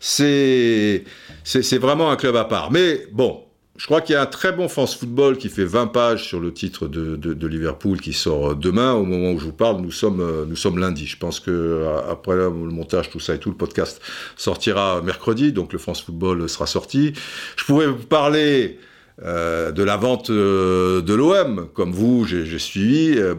C'est 0.00 1.04
c'est 1.44 1.78
vraiment 1.78 2.10
un 2.10 2.16
club 2.16 2.36
à 2.36 2.44
part. 2.44 2.70
Mais 2.70 3.06
bon, 3.10 3.42
je 3.80 3.86
crois 3.86 4.02
qu'il 4.02 4.12
y 4.12 4.16
a 4.16 4.20
un 4.20 4.26
très 4.26 4.52
bon 4.52 4.68
France 4.68 4.94
Football 4.94 5.38
qui 5.38 5.48
fait 5.48 5.64
20 5.64 5.86
pages 5.86 6.28
sur 6.28 6.38
le 6.38 6.52
titre 6.52 6.86
de, 6.86 7.16
de, 7.16 7.32
de, 7.32 7.46
Liverpool 7.46 7.98
qui 7.98 8.12
sort 8.12 8.54
demain. 8.54 8.92
Au 8.92 9.06
moment 9.06 9.32
où 9.32 9.38
je 9.38 9.46
vous 9.46 9.54
parle, 9.54 9.80
nous 9.80 9.90
sommes, 9.90 10.20
euh, 10.20 10.44
nous 10.46 10.54
sommes 10.54 10.78
lundi. 10.78 11.06
Je 11.06 11.16
pense 11.16 11.40
que 11.40 11.50
euh, 11.50 12.10
après 12.10 12.36
le 12.36 12.50
montage, 12.50 13.08
tout 13.08 13.20
ça 13.20 13.34
et 13.34 13.38
tout, 13.38 13.48
le 13.48 13.56
podcast 13.56 14.02
sortira 14.36 15.00
mercredi. 15.00 15.52
Donc 15.52 15.72
le 15.72 15.78
France 15.78 16.02
Football 16.02 16.46
sera 16.50 16.66
sorti. 16.66 17.14
Je 17.56 17.64
pourrais 17.64 17.86
vous 17.86 18.04
parler 18.04 18.78
euh, 19.22 19.70
de 19.70 19.82
la 19.82 19.98
vente 19.98 20.30
euh, 20.30 21.02
de 21.02 21.12
l'OM, 21.12 21.68
comme 21.74 21.92
vous, 21.92 22.24
j'ai 22.24 22.58
suivi 22.58 23.18
euh, 23.18 23.34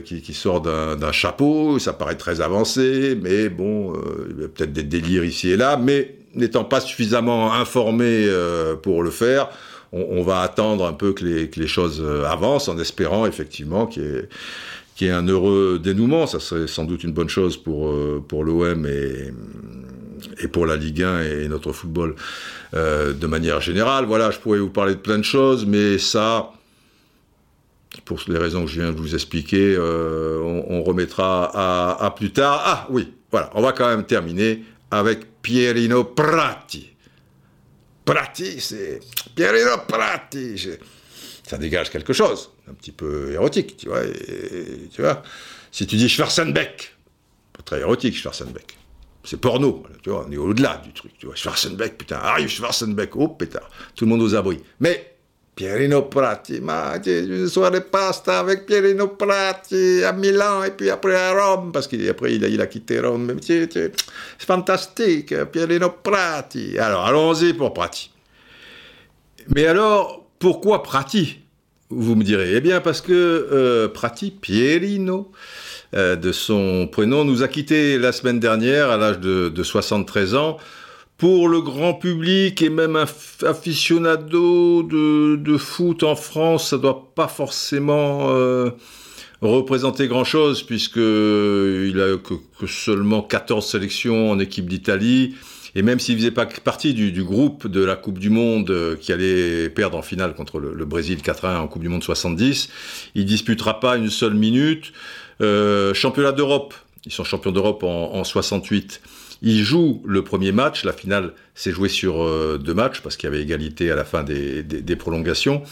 qui, 0.00 0.22
qui, 0.22 0.34
sort 0.34 0.60
d'un 0.60 1.12
chapeau, 1.12 1.78
ça 1.78 1.92
paraît 1.92 2.16
très 2.16 2.40
avancé, 2.40 3.16
mais 3.22 3.48
bon, 3.48 3.92
euh, 3.92 4.28
il 4.30 4.42
y 4.42 4.44
a 4.44 4.48
peut-être 4.48 4.72
des 4.72 4.82
délires 4.82 5.24
ici 5.24 5.50
et 5.50 5.56
là, 5.56 5.76
mais 5.76 6.16
n'étant 6.34 6.64
pas 6.64 6.80
suffisamment 6.80 7.52
informé 7.52 8.26
euh, 8.26 8.76
pour 8.76 9.02
le 9.02 9.10
faire, 9.10 9.48
on, 9.92 10.22
va 10.24 10.40
attendre 10.40 10.86
un 10.86 10.92
peu 10.92 11.12
que 11.12 11.24
les, 11.24 11.66
choses 11.68 12.02
euh, 12.04 12.24
avancent 12.24 12.68
en 12.68 12.78
espérant 12.78 13.26
effectivement 13.26 13.86
qu'il 13.86 14.26
y, 15.00 15.04
ait 15.04 15.10
un 15.10 15.28
heureux 15.28 15.80
dénouement. 15.82 16.26
Ça 16.26 16.40
serait 16.40 16.66
sans 16.66 16.84
doute 16.84 17.04
une 17.04 17.12
bonne 17.12 17.28
chose 17.28 17.56
pour, 17.56 17.90
euh, 17.90 18.20
pour 18.26 18.42
l'OM 18.42 18.86
et, 18.86 19.32
pour 20.48 20.66
la 20.66 20.76
Ligue 20.76 21.04
1 21.04 21.22
et 21.22 21.48
notre 21.48 21.72
football 21.72 22.16
de 22.72 23.26
manière 23.26 23.60
générale. 23.60 24.04
Voilà, 24.06 24.32
je 24.32 24.38
pourrais 24.38 24.58
vous 24.58 24.70
parler 24.70 24.94
de 24.94 25.00
plein 25.00 25.18
de 25.18 25.24
choses, 25.24 25.64
mais 25.64 25.98
ça, 25.98 26.50
pour 28.04 28.18
les 28.26 28.38
raisons 28.38 28.64
que 28.64 28.70
je 28.70 28.80
viens 28.80 28.90
de 28.90 28.96
vous 28.96 29.14
expliquer, 29.14 29.78
on, 29.78 30.82
remettra 30.82 32.02
à 32.02 32.10
plus 32.10 32.32
tard. 32.32 32.62
Ah 32.64 32.86
oui, 32.90 33.12
voilà, 33.30 33.50
on 33.54 33.62
va 33.62 33.72
quand 33.72 33.86
même 33.86 34.04
terminer 34.04 34.64
avec 34.98 35.42
Pierino 35.42 36.04
Prati. 36.04 36.90
Prati, 38.04 38.60
c'est 38.60 39.00
Pierino 39.34 39.78
Prati. 39.88 40.68
Ça 41.46 41.58
dégage 41.58 41.90
quelque 41.90 42.12
chose, 42.12 42.50
un 42.68 42.74
petit 42.74 42.92
peu 42.92 43.32
érotique, 43.32 43.76
tu 43.76 43.88
vois. 43.88 44.02
Tu 44.92 45.02
si 45.72 45.86
tu 45.86 45.96
dis 45.96 46.08
Schwarzenbeck, 46.08 46.96
pas 47.52 47.62
très 47.62 47.80
érotique 47.80 48.16
Schwarzenbeck. 48.16 48.78
C'est 49.24 49.40
porno, 49.40 49.84
tu 50.02 50.10
vois, 50.10 50.26
on 50.28 50.32
est 50.32 50.36
au-delà 50.36 50.82
du 50.84 50.92
truc, 50.92 51.12
tu 51.18 51.26
vois. 51.26 51.34
Schwarzenbeck, 51.34 51.98
putain, 51.98 52.16
arrive 52.16 52.48
Schwarzenbeck, 52.48 53.16
oh 53.16 53.28
pétard, 53.28 53.68
tout 53.94 54.04
le 54.04 54.10
monde 54.10 54.22
aux 54.22 54.34
abris. 54.34 54.60
Mais 54.80 55.13
Pierino 55.54 56.02
Prati, 56.02 56.60
ma 56.60 56.96
une 57.06 57.48
soirée 57.48 57.80
pasta 57.80 58.40
avec 58.40 58.66
Pierino 58.66 59.08
Prati 59.08 60.02
à 60.02 60.12
Milan 60.12 60.64
et 60.64 60.72
puis 60.72 60.90
après 60.90 61.14
à 61.14 61.32
Rome, 61.32 61.70
parce 61.70 61.86
qu'après 61.86 62.34
il 62.34 62.44
a, 62.44 62.48
il 62.48 62.60
a 62.60 62.66
quitté 62.66 62.98
Rome. 62.98 63.36
C'est 63.40 63.92
fantastique, 64.38 65.34
Pierino 65.52 65.90
Prati. 65.90 66.76
Alors 66.78 67.06
allons-y 67.06 67.54
pour 67.54 67.72
Prati. 67.72 68.10
Mais 69.54 69.66
alors, 69.66 70.26
pourquoi 70.38 70.82
Prati? 70.82 71.40
Vous 71.90 72.16
me 72.16 72.24
direz. 72.24 72.54
Eh 72.56 72.60
bien 72.60 72.80
parce 72.80 73.00
que 73.00 73.12
euh, 73.12 73.88
Prati, 73.88 74.30
Pierino, 74.32 75.30
euh, 75.94 76.16
de 76.16 76.32
son 76.32 76.88
prénom, 76.90 77.24
nous 77.24 77.42
a 77.42 77.48
quittés 77.48 77.98
la 77.98 78.10
semaine 78.10 78.40
dernière 78.40 78.90
à 78.90 78.96
l'âge 78.96 79.20
de, 79.20 79.50
de 79.50 79.62
73 79.62 80.34
ans 80.34 80.56
pour 81.16 81.48
le 81.48 81.60
grand 81.60 81.94
public 81.94 82.60
et 82.62 82.68
même 82.68 82.96
un 82.96 83.06
aficionado 83.46 84.82
de, 84.82 85.56
foot 85.56 86.02
en 86.02 86.16
France, 86.16 86.70
ça 86.70 86.78
doit 86.78 87.12
pas 87.14 87.28
forcément 87.28 88.30
euh, 88.30 88.70
représenter 89.40 90.08
grand-chose 90.08 90.62
puisque 90.62 90.96
il 90.96 92.00
a 92.00 92.16
que, 92.18 92.66
seulement 92.66 93.22
14 93.22 93.64
sélections 93.64 94.30
en 94.30 94.38
équipe 94.38 94.68
d'Italie. 94.68 95.36
Et 95.76 95.82
même 95.82 95.98
s'il 95.98 96.16
faisait 96.16 96.30
pas 96.30 96.46
partie 96.46 96.94
du, 96.94 97.24
groupe 97.24 97.66
de 97.66 97.84
la 97.84 97.96
Coupe 97.96 98.20
du 98.20 98.30
Monde 98.30 98.70
euh, 98.70 98.96
qui 98.96 99.12
allait 99.12 99.68
perdre 99.70 99.98
en 99.98 100.02
finale 100.02 100.34
contre 100.34 100.60
le, 100.60 100.84
Brésil 100.84 101.18
4-1 101.18 101.56
en 101.56 101.66
Coupe 101.66 101.82
du 101.82 101.88
Monde 101.88 102.04
70, 102.04 102.68
il 103.16 103.24
disputera 103.24 103.80
pas 103.80 103.96
une 103.96 104.10
seule 104.10 104.34
minute. 104.34 104.92
Euh, 105.40 105.92
championnat 105.92 106.30
d'Europe, 106.30 106.74
ils 107.06 107.12
sont 107.12 107.24
champions 107.24 107.50
d'Europe 107.50 107.82
en, 107.82 108.14
en 108.14 108.22
68. 108.22 109.00
Il 109.46 109.62
joue 109.62 110.02
le 110.06 110.24
premier 110.24 110.52
match, 110.52 110.84
la 110.84 110.94
finale 110.94 111.34
s'est 111.54 111.70
jouée 111.70 111.90
sur 111.90 112.22
euh, 112.22 112.58
deux 112.58 112.72
matchs 112.72 113.02
parce 113.02 113.18
qu'il 113.18 113.28
y 113.28 113.32
avait 113.32 113.42
égalité 113.42 113.90
à 113.90 113.94
la 113.94 114.04
fin 114.04 114.24
des, 114.24 114.96
prolongations. 114.96 115.62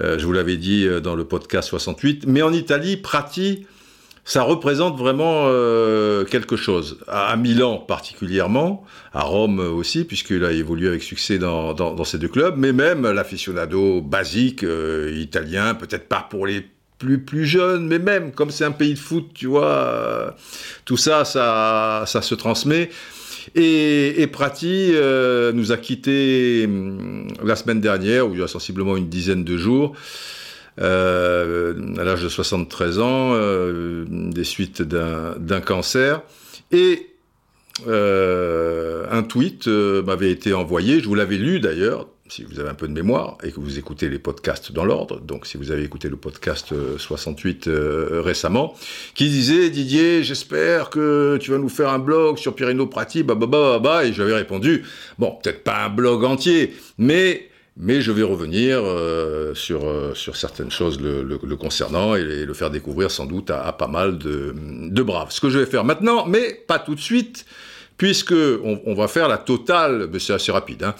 Euh, 0.00 0.18
je 0.18 0.24
vous 0.24 0.32
l'avais 0.32 0.56
dit 0.56 0.86
euh, 0.86 1.00
dans 1.00 1.14
le 1.14 1.24
podcast 1.24 1.68
68. 1.68 2.24
Mais 2.26 2.40
en 2.40 2.50
Italie, 2.50 2.96
Prati, 2.96 3.66
ça 4.24 4.42
représente 4.42 4.98
vraiment 4.98 5.48
quelque 6.30 6.56
chose. 6.56 6.98
À, 7.08 7.36
Milan 7.36 7.76
particulièrement, 7.76 8.84
à 9.12 9.22
Rome 9.22 9.58
aussi, 9.58 10.04
puisqu'il 10.04 10.44
a 10.44 10.52
évolué 10.52 10.88
avec 10.88 11.02
succès 11.02 11.36
dans, 11.36 11.74
dans 11.74 12.04
ces 12.04 12.16
deux 12.16 12.28
clubs, 12.28 12.54
mais 12.56 12.72
même 12.72 13.10
l'aficionado 13.10 14.00
basique 14.00 14.64
italien, 15.14 15.74
peut-être 15.74 16.06
pas 16.06 16.26
pour 16.30 16.46
les 16.46 16.64
plus, 17.00 17.18
plus 17.18 17.46
jeune, 17.46 17.88
mais 17.88 17.98
même 17.98 18.30
comme 18.30 18.50
c'est 18.50 18.64
un 18.64 18.70
pays 18.70 18.94
de 18.94 18.98
foot, 18.98 19.30
tu 19.34 19.46
vois, 19.46 19.64
euh, 19.64 20.30
tout 20.84 20.98
ça, 20.98 21.24
ça, 21.24 22.04
ça 22.06 22.22
se 22.22 22.36
transmet. 22.36 22.90
Et, 23.56 24.22
et 24.22 24.26
Prati 24.28 24.90
euh, 24.92 25.50
nous 25.52 25.72
a 25.72 25.78
quittés 25.78 26.66
hum, 26.66 27.26
la 27.42 27.56
semaine 27.56 27.80
dernière, 27.80 28.28
où 28.28 28.34
il 28.34 28.40
y 28.40 28.42
a 28.42 28.46
sensiblement 28.46 28.96
une 28.96 29.08
dizaine 29.08 29.44
de 29.44 29.56
jours, 29.56 29.96
euh, 30.80 31.74
à 31.98 32.04
l'âge 32.04 32.22
de 32.22 32.28
73 32.28 32.98
ans, 33.00 33.34
des 34.06 34.44
suites 34.44 34.82
d'un 34.82 35.60
cancer. 35.60 36.20
Et 36.70 37.06
un 37.88 39.22
tweet 39.22 39.68
m'avait 39.68 40.30
été 40.30 40.52
envoyé, 40.52 41.00
je 41.00 41.08
vous 41.08 41.14
l'avais 41.14 41.38
lu 41.38 41.60
d'ailleurs, 41.60 42.08
si 42.30 42.44
vous 42.44 42.60
avez 42.60 42.68
un 42.68 42.74
peu 42.74 42.86
de 42.86 42.92
mémoire 42.92 43.36
et 43.42 43.50
que 43.50 43.58
vous 43.58 43.78
écoutez 43.78 44.08
les 44.08 44.18
podcasts 44.18 44.72
dans 44.72 44.84
l'ordre, 44.84 45.20
donc 45.20 45.46
si 45.46 45.56
vous 45.56 45.72
avez 45.72 45.82
écouté 45.82 46.08
le 46.08 46.16
podcast 46.16 46.72
68 46.96 47.66
euh, 47.66 47.72
euh, 47.72 48.20
récemment, 48.22 48.74
qui 49.14 49.28
disait 49.28 49.68
Didier, 49.68 50.22
j'espère 50.22 50.90
que 50.90 51.38
tu 51.40 51.50
vas 51.50 51.58
nous 51.58 51.68
faire 51.68 51.88
un 51.88 51.98
blog 51.98 52.38
sur 52.38 52.54
Pirino 52.54 52.86
Prati, 52.86 53.24
bah, 53.24 53.34
bah, 53.34 53.46
bah, 53.46 53.78
bah, 53.80 54.04
et 54.04 54.12
j'avais 54.12 54.34
répondu, 54.34 54.84
bon, 55.18 55.36
peut-être 55.42 55.64
pas 55.64 55.84
un 55.84 55.88
blog 55.88 56.24
entier, 56.24 56.74
mais 56.98 57.48
mais 57.76 58.02
je 58.02 58.12
vais 58.12 58.24
revenir 58.24 58.80
euh, 58.84 59.54
sur, 59.54 59.80
sur 60.14 60.36
certaines 60.36 60.70
choses 60.70 61.00
le, 61.00 61.56
concernant 61.56 62.14
et, 62.14 62.44
le 62.44 62.52
faire 62.52 62.70
découvrir 62.70 63.10
sans 63.10 63.26
doute 63.26 63.50
à, 63.50 63.72
pas 63.72 63.86
mal 63.86 64.18
de, 64.18 64.54
de 64.54 65.02
braves. 65.02 65.30
Ce 65.30 65.40
que 65.40 65.48
je 65.48 65.58
vais 65.58 65.66
faire 65.66 65.84
maintenant, 65.84 66.26
mais 66.26 66.62
pas 66.66 66.78
tout 66.78 66.94
de 66.94 67.00
suite, 67.00 67.46
puisque 68.00 68.32
on, 68.32 68.94
va 68.94 69.08
faire 69.08 69.28
la 69.28 69.36
totale, 69.36 70.08
mais 70.10 70.20
c'est 70.20 70.32
assez 70.32 70.50
rapide. 70.50 70.84
Hein. 70.84 70.94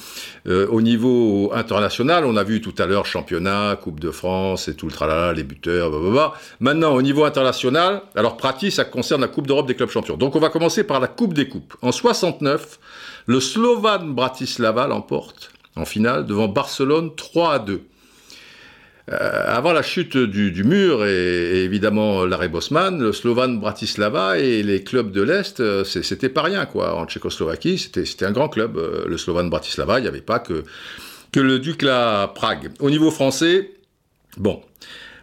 Euh, 0.47 0.67
au 0.69 0.83
niveau 0.83 1.51
international, 1.55 2.27
on 2.27 2.37
a 2.37 2.45
vu 2.45 2.61
tout 2.61 2.75
à 2.77 2.85
l'heure 2.85 3.07
championnat, 3.07 3.79
Coupe 3.83 4.01
de 4.01 4.11
France 4.11 4.69
et 4.69 4.75
tout 4.75 4.85
le 4.85 4.93
tralala, 4.93 5.33
les 5.33 5.43
buteurs, 5.43 5.89
blablabla. 5.89 6.35
Maintenant, 6.61 6.93
au 6.93 7.01
niveau 7.01 7.25
international, 7.25 8.03
alors 8.15 8.37
pratique, 8.37 8.73
ça 8.73 8.85
concerne 8.85 9.23
la 9.23 9.29
Coupe 9.29 9.47
d'Europe 9.47 9.67
des 9.67 9.75
clubs 9.75 9.89
champions. 9.89 10.19
Donc 10.19 10.37
on 10.37 10.41
va 10.41 10.51
commencer 10.51 10.85
par 10.85 11.01
la 11.01 11.07
Coupe 11.07 11.33
des 11.33 11.49
coupes. 11.49 11.75
En 11.81 11.91
69, 11.91 12.79
le 13.25 13.41
Slovan 13.41 14.13
Bratislava 14.13 14.87
l'emporte 14.87 15.53
en 15.77 15.87
finale 15.87 16.27
devant 16.27 16.49
Barcelone 16.49 17.15
3 17.17 17.55
à 17.55 17.59
2. 17.61 17.81
Euh, 19.13 19.43
avant 19.47 19.73
la 19.73 19.83
chute 19.83 20.17
du, 20.17 20.63
mur 20.63 21.05
et, 21.05 21.65
évidemment 21.65 22.25
l'arrêt 22.25 22.49
Bosman, 22.49 23.01
le 23.01 23.13
Slovan 23.13 23.59
Bratislava 23.59 24.39
et 24.39 24.63
les 24.63 24.85
clubs 24.85 25.11
de 25.11 25.23
l'Est, 25.23 25.59
euh, 25.59 25.83
c'était 25.83 26.29
pas 26.29 26.43
rien 26.43 26.65
quoi. 26.65 26.95
En 26.95 27.07
Tchécoslovaquie, 27.07 27.79
c'était 27.79 28.25
un 28.25 28.31
grand 28.31 28.49
club, 28.49 28.77
euh, 28.77 29.05
le 29.09 29.19
Slovan 29.19 29.51
Bratislava. 29.51 29.99
Il 29.99 30.03
n'y 30.03 30.09
avait 30.09 30.21
pas 30.21 30.39
que, 30.39 30.63
que 31.33 31.41
le 31.41 31.59
Dukla 31.59 32.31
Prague. 32.37 32.71
Au 32.79 32.89
niveau 32.89 33.11
français, 33.11 33.73
bon, 34.37 34.63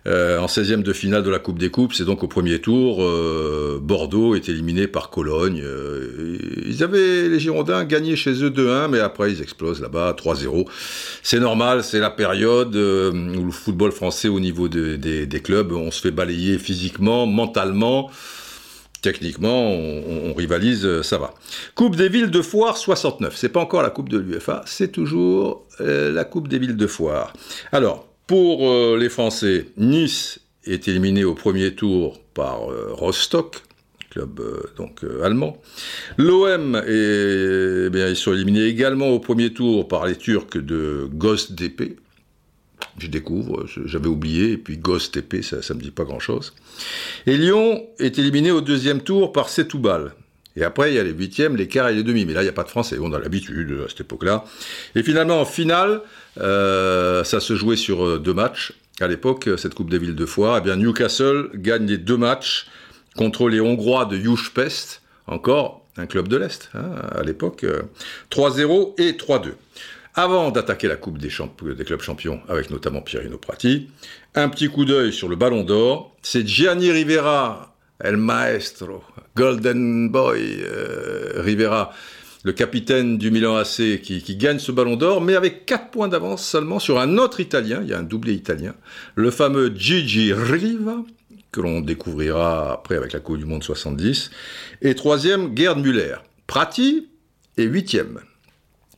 euh, 0.06 0.40
en 0.40 0.46
16e 0.46 0.84
de 0.84 0.94
finale 0.94 1.24
de 1.24 1.30
la 1.30 1.40
Coupe 1.40 1.60
des 1.60 1.70
Coupes. 1.70 1.94
C'est 1.94 2.06
donc 2.06 2.24
au 2.24 2.28
premier 2.28 2.60
tour, 2.60 3.04
euh, 3.04 3.80
Bordeaux 3.82 4.36
est 4.36 4.48
éliminé 4.48 4.88
par 4.88 5.10
Cologne. 5.10 5.62
Euh, 5.64 6.38
ils 6.66 6.84
avaient, 6.84 7.28
les 7.28 7.40
Girondins, 7.40 7.84
gagné 7.84 8.16
chez 8.16 8.44
eux 8.44 8.50
2-1, 8.50 8.90
mais 8.90 9.00
après 9.00 9.32
ils 9.32 9.42
explosent 9.42 9.82
là-bas 9.82 10.16
3-0. 10.18 10.66
C'est 11.24 11.40
normal, 11.40 11.84
c'est 11.84 12.00
la 12.00 12.10
période 12.10 12.76
où 12.76 13.46
le 13.46 13.52
football 13.52 13.92
français 13.92 14.28
au 14.30 14.40
niveau 14.40 14.70
des 14.70 15.42
clubs, 15.44 15.72
on 15.74 15.92
se 15.92 16.02
fait 16.02 16.12
balayer 16.12 16.58
physiquement, 16.58 17.26
mentalement. 17.26 18.10
Techniquement, 19.04 19.70
on, 19.70 20.34
rivalise, 20.34 21.02
ça 21.04 21.20
va. 21.20 21.34
Coupe 21.76 21.96
des 21.96 22.10
villes 22.10 22.32
de 22.32 22.42
foire 22.42 22.78
69. 22.78 23.36
C'est 23.36 23.50
pas 23.50 23.60
encore 23.60 23.84
la 23.84 23.92
Coupe 23.92 24.10
de 24.10 24.18
l'UFA, 24.18 24.64
c'est 24.66 24.92
toujours 24.92 25.66
la 25.80 26.24
Coupe 26.24 26.48
des 26.48 26.60
villes 26.60 26.76
de 26.76 26.88
foire. 26.88 27.32
Alors, 27.72 28.07
pour 28.28 28.70
euh, 28.70 28.98
les 29.00 29.10
Français, 29.10 29.68
Nice 29.78 30.40
est 30.66 30.88
éliminé 30.90 31.24
au 31.24 31.34
premier 31.34 31.74
tour 31.74 32.22
par 32.34 32.70
euh, 32.70 32.90
Rostock, 32.92 33.64
club 34.10 34.42
euh, 34.42 34.64
donc 34.76 35.04
allemand. 35.24 35.62
L'OM, 36.18 36.76
eh 36.86 37.90
bien, 37.90 38.10
ils 38.10 38.16
sont 38.18 38.34
éliminés 38.34 38.66
également 38.66 39.08
au 39.08 39.20
premier 39.20 39.54
tour 39.54 39.88
par 39.88 40.06
les 40.06 40.18
Turcs 40.18 40.58
de 40.58 41.10
Göztepe. 41.14 42.00
Je 43.00 43.08
découvre, 43.08 43.66
j'avais 43.86 44.08
oublié, 44.08 44.52
et 44.52 44.58
puis 44.58 44.78
Göztepe, 44.78 45.44
ça 45.44 45.58
ne 45.58 45.80
me 45.80 45.84
dit 45.84 45.92
pas 45.92 46.04
grand-chose. 46.04 46.54
Et 47.28 47.38
Lyon 47.38 47.88
est 48.00 48.20
éliminé 48.20 48.52
au 48.52 48.62
deuxième 48.62 49.02
tour 49.02 49.32
par 49.32 49.50
Setoubal. 49.50 50.14
Et 50.58 50.64
après, 50.64 50.92
il 50.92 50.96
y 50.96 51.00
a 51.00 51.04
les 51.04 51.12
huitièmes, 51.12 51.56
les 51.56 51.68
quarts 51.68 51.90
et 51.90 51.94
les 51.94 52.02
demi. 52.02 52.26
Mais 52.26 52.34
là, 52.34 52.42
il 52.42 52.46
n'y 52.46 52.50
a 52.50 52.54
pas 52.54 52.64
de 52.64 52.70
français. 52.70 52.98
On 53.00 53.14
a 53.14 53.20
l'habitude 53.20 53.80
à 53.86 53.90
cette 53.90 54.02
époque-là. 54.02 54.44
Et 54.96 55.04
finalement, 55.04 55.40
en 55.40 55.46
finale, 55.46 56.02
euh, 56.40 57.24
ça 57.24 57.40
se 57.40 57.56
jouait 57.56 57.76
sur 57.76 58.06
euh, 58.06 58.20
deux 58.20 58.34
matchs. 58.34 58.74
À 59.00 59.08
l'époque, 59.08 59.50
cette 59.58 59.74
Coupe 59.76 59.90
des 59.90 60.00
villes 60.00 60.16
de 60.16 60.26
Foire, 60.26 60.58
eh 60.58 60.62
bien, 60.62 60.76
Newcastle 60.76 61.52
gagne 61.54 61.86
les 61.86 61.98
deux 61.98 62.18
matchs 62.18 62.68
contre 63.16 63.48
les 63.50 63.62
Hongrois 63.62 64.06
de 64.06 64.20
Pest, 64.54 65.02
encore 65.28 65.86
un 65.98 66.08
club 66.08 66.28
de 66.28 66.38
l'Est 66.38 66.70
hein, 66.74 66.92
à 67.16 67.24
l'époque, 67.24 67.66
3-0 68.32 68.94
euh, 69.00 69.04
et 69.04 69.12
3-2. 69.14 69.54
Avant 70.16 70.50
d'attaquer 70.50 70.88
la 70.88 70.96
Coupe 70.96 71.20
des, 71.20 71.30
des, 71.76 71.86
clubs 71.86 72.02
champions, 72.02 72.42
avec 72.50 72.72
notamment 72.72 73.02
Pierino 73.02 73.38
Prati, 73.38 73.90
un 74.34 74.50
petit 74.50 74.68
coup 74.68 74.84
d'œil 74.84 75.14
sur 75.14 75.30
le 75.30 75.36
Ballon 75.36 75.64
d'Or. 75.64 76.16
C'est 76.24 76.48
Gianni 76.48 76.92
Rivera, 76.92 77.76
El 78.00 78.18
Maestro, 78.18 79.04
Golden 79.36 80.10
Boy 80.10 80.64
Rivera, 81.36 81.94
le 82.44 82.54
capitaine 82.54 83.18
du 83.18 83.32
Milan 83.32 83.56
AC 83.56 84.02
qui, 84.02 84.36
gagne 84.38 84.60
ce 84.60 84.72
ballon 84.72 84.96
d'or, 84.96 85.22
mais 85.22 85.36
avec 85.36 85.66
4 85.66 85.90
points 85.92 86.08
d'avance 86.08 86.46
seulement 86.46 86.80
sur 86.80 87.00
un 87.00 87.18
autre 87.18 87.40
Italien, 87.40 87.82
il 87.84 87.90
y 87.90 87.94
a 87.94 88.00
un 88.00 88.04
doublé 88.04 88.34
italien, 88.34 88.74
le 89.16 89.32
fameux 89.32 89.74
Gigi 89.76 90.34
Riva, 90.34 91.04
que 91.52 91.62
l'on 91.62 91.82
découvrira 91.82 92.74
après 92.74 92.96
avec 92.96 93.14
la 93.14 93.20
Coupe 93.20 93.38
du 93.38 93.46
Monde 93.46 93.64
70, 93.64 94.32
et 94.82 94.96
troisième, 94.96 95.58
Gerd 95.58 95.80
Müller. 95.80 96.18
Prati 96.46 97.08
est 97.58 97.64
huitième. 97.64 98.20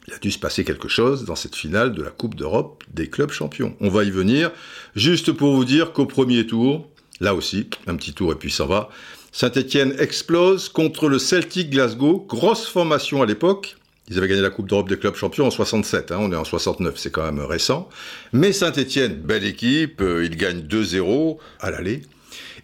Il 0.08 0.14
a 0.14 0.18
dû 0.18 0.32
se 0.32 0.40
passer 0.40 0.64
quelque 0.64 0.88
chose 0.88 1.26
dans 1.26 1.36
cette 1.36 1.56
finale 1.56 1.94
de 1.94 2.02
la 2.02 2.10
Coupe 2.10 2.36
d'Europe 2.36 2.84
des 2.92 3.10
clubs 3.10 3.32
champions. 3.32 3.76
On 3.80 3.90
va 3.90 4.04
y 4.04 4.12
venir, 4.12 4.52
juste 4.96 5.32
pour 5.32 5.56
vous 5.56 5.66
dire 5.66 5.94
qu'au 5.94 6.06
premier 6.06 6.48
tour, 6.48 6.90
là 7.20 7.36
aussi, 7.36 7.70
un 7.88 7.96
petit 7.96 8.14
tour 8.14 8.32
et 8.32 8.36
puis 8.36 8.52
ça 8.52 8.66
va, 8.66 8.90
Saint-Etienne 9.32 9.95
explose 9.99 10.69
contre 10.69 11.07
le 11.07 11.19
Celtic 11.19 11.69
Glasgow, 11.69 12.25
grosse 12.27 12.67
formation 12.67 13.21
à 13.21 13.25
l'époque. 13.25 13.75
Ils 14.09 14.17
avaient 14.17 14.27
gagné 14.27 14.41
la 14.41 14.49
Coupe 14.49 14.67
d'Europe 14.67 14.89
des 14.89 14.97
clubs 14.97 15.15
champions 15.15 15.45
en 15.45 15.51
67, 15.51 16.11
hein, 16.11 16.17
on 16.19 16.32
est 16.32 16.36
en 16.36 16.43
69, 16.43 16.97
c'est 16.97 17.11
quand 17.11 17.23
même 17.23 17.39
récent. 17.39 17.89
Mais 18.34 18.51
Saint-Etienne, 18.51 19.13
belle 19.13 19.45
équipe, 19.45 20.01
euh, 20.01 20.25
ils 20.25 20.36
gagnent 20.36 20.61
2-0 20.61 21.38
à 21.59 21.69
l'aller. 21.69 22.01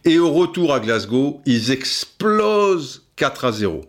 Et 0.05 0.17
au 0.17 0.31
retour 0.31 0.73
à 0.73 0.79
Glasgow, 0.79 1.41
ils 1.45 1.71
explosent 1.71 3.03
4 3.15 3.51
0. 3.51 3.85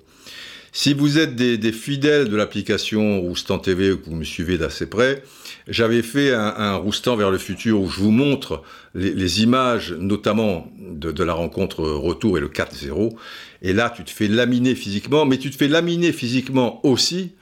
Si 0.73 0.93
vous 0.93 1.19
êtes 1.19 1.35
des, 1.35 1.73
fidèles 1.73 2.29
de 2.29 2.37
l'application 2.37 3.23
Roustan 3.23 3.59
TV 3.59 3.93
ou 3.93 3.99
que 3.99 4.05
vous 4.11 4.17
me 4.17 4.25
suivez 4.25 4.59
d'assez 4.59 4.85
près, 4.85 5.23
j'avais 5.69 6.03
fait 6.03 6.33
un, 6.33 6.77
Roustan 6.77 7.17
vers 7.17 7.31
le 7.31 7.39
futur 7.39 7.81
où 7.81 7.89
je 7.89 8.01
vous 8.01 8.11
montre 8.11 8.63
les, 8.95 9.43
images, 9.43 9.93
notamment 9.93 10.71
de, 10.79 11.11
de, 11.11 11.25
la 11.25 11.33
rencontre 11.33 11.83
retour 11.85 12.39
et 12.39 12.41
le 12.41 12.49
4-0. 12.49 13.17
Et 13.63 13.73
là, 13.73 13.91
tu 13.91 14.05
te 14.05 14.11
fais 14.11 14.29
laminer 14.29 14.75
physiquement, 14.75 15.25
mais 15.25 15.39
tu 15.39 15.51
te 15.51 15.57
fais 15.57 15.69
laminer 15.69 16.13
physiquement 16.13 16.81
aussi 16.85 17.33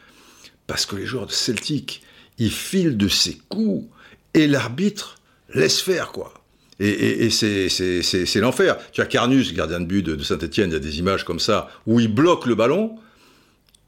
parce 0.66 0.86
que 0.86 0.96
les 0.96 1.06
joueurs 1.06 1.26
de 1.26 1.32
Celtic, 1.32 2.02
ils 2.38 2.50
filent 2.50 2.96
de 2.96 3.08
ses 3.08 3.38
coups 3.48 3.86
et 4.32 4.46
l'arbitre 4.46 5.16
laisse 5.54 5.80
faire, 5.80 6.12
quoi. 6.12 6.34
Et, 6.80 7.30
c'est 7.30 8.40
l'enfer. 8.40 8.76
Tu 8.92 9.00
as 9.00 9.06
Carnus, 9.06 9.54
gardien 9.54 9.80
de 9.80 9.84
but 9.84 10.02
de, 10.02 10.20
Saint-Etienne, 10.22 10.70
il 10.70 10.72
y 10.72 10.76
a 10.76 10.80
des 10.80 10.98
images 10.98 11.24
comme 11.24 11.38
ça, 11.38 11.70
où 11.86 12.00
il 12.00 12.12
bloque 12.12 12.46
le 12.46 12.56
ballon. 12.56 12.96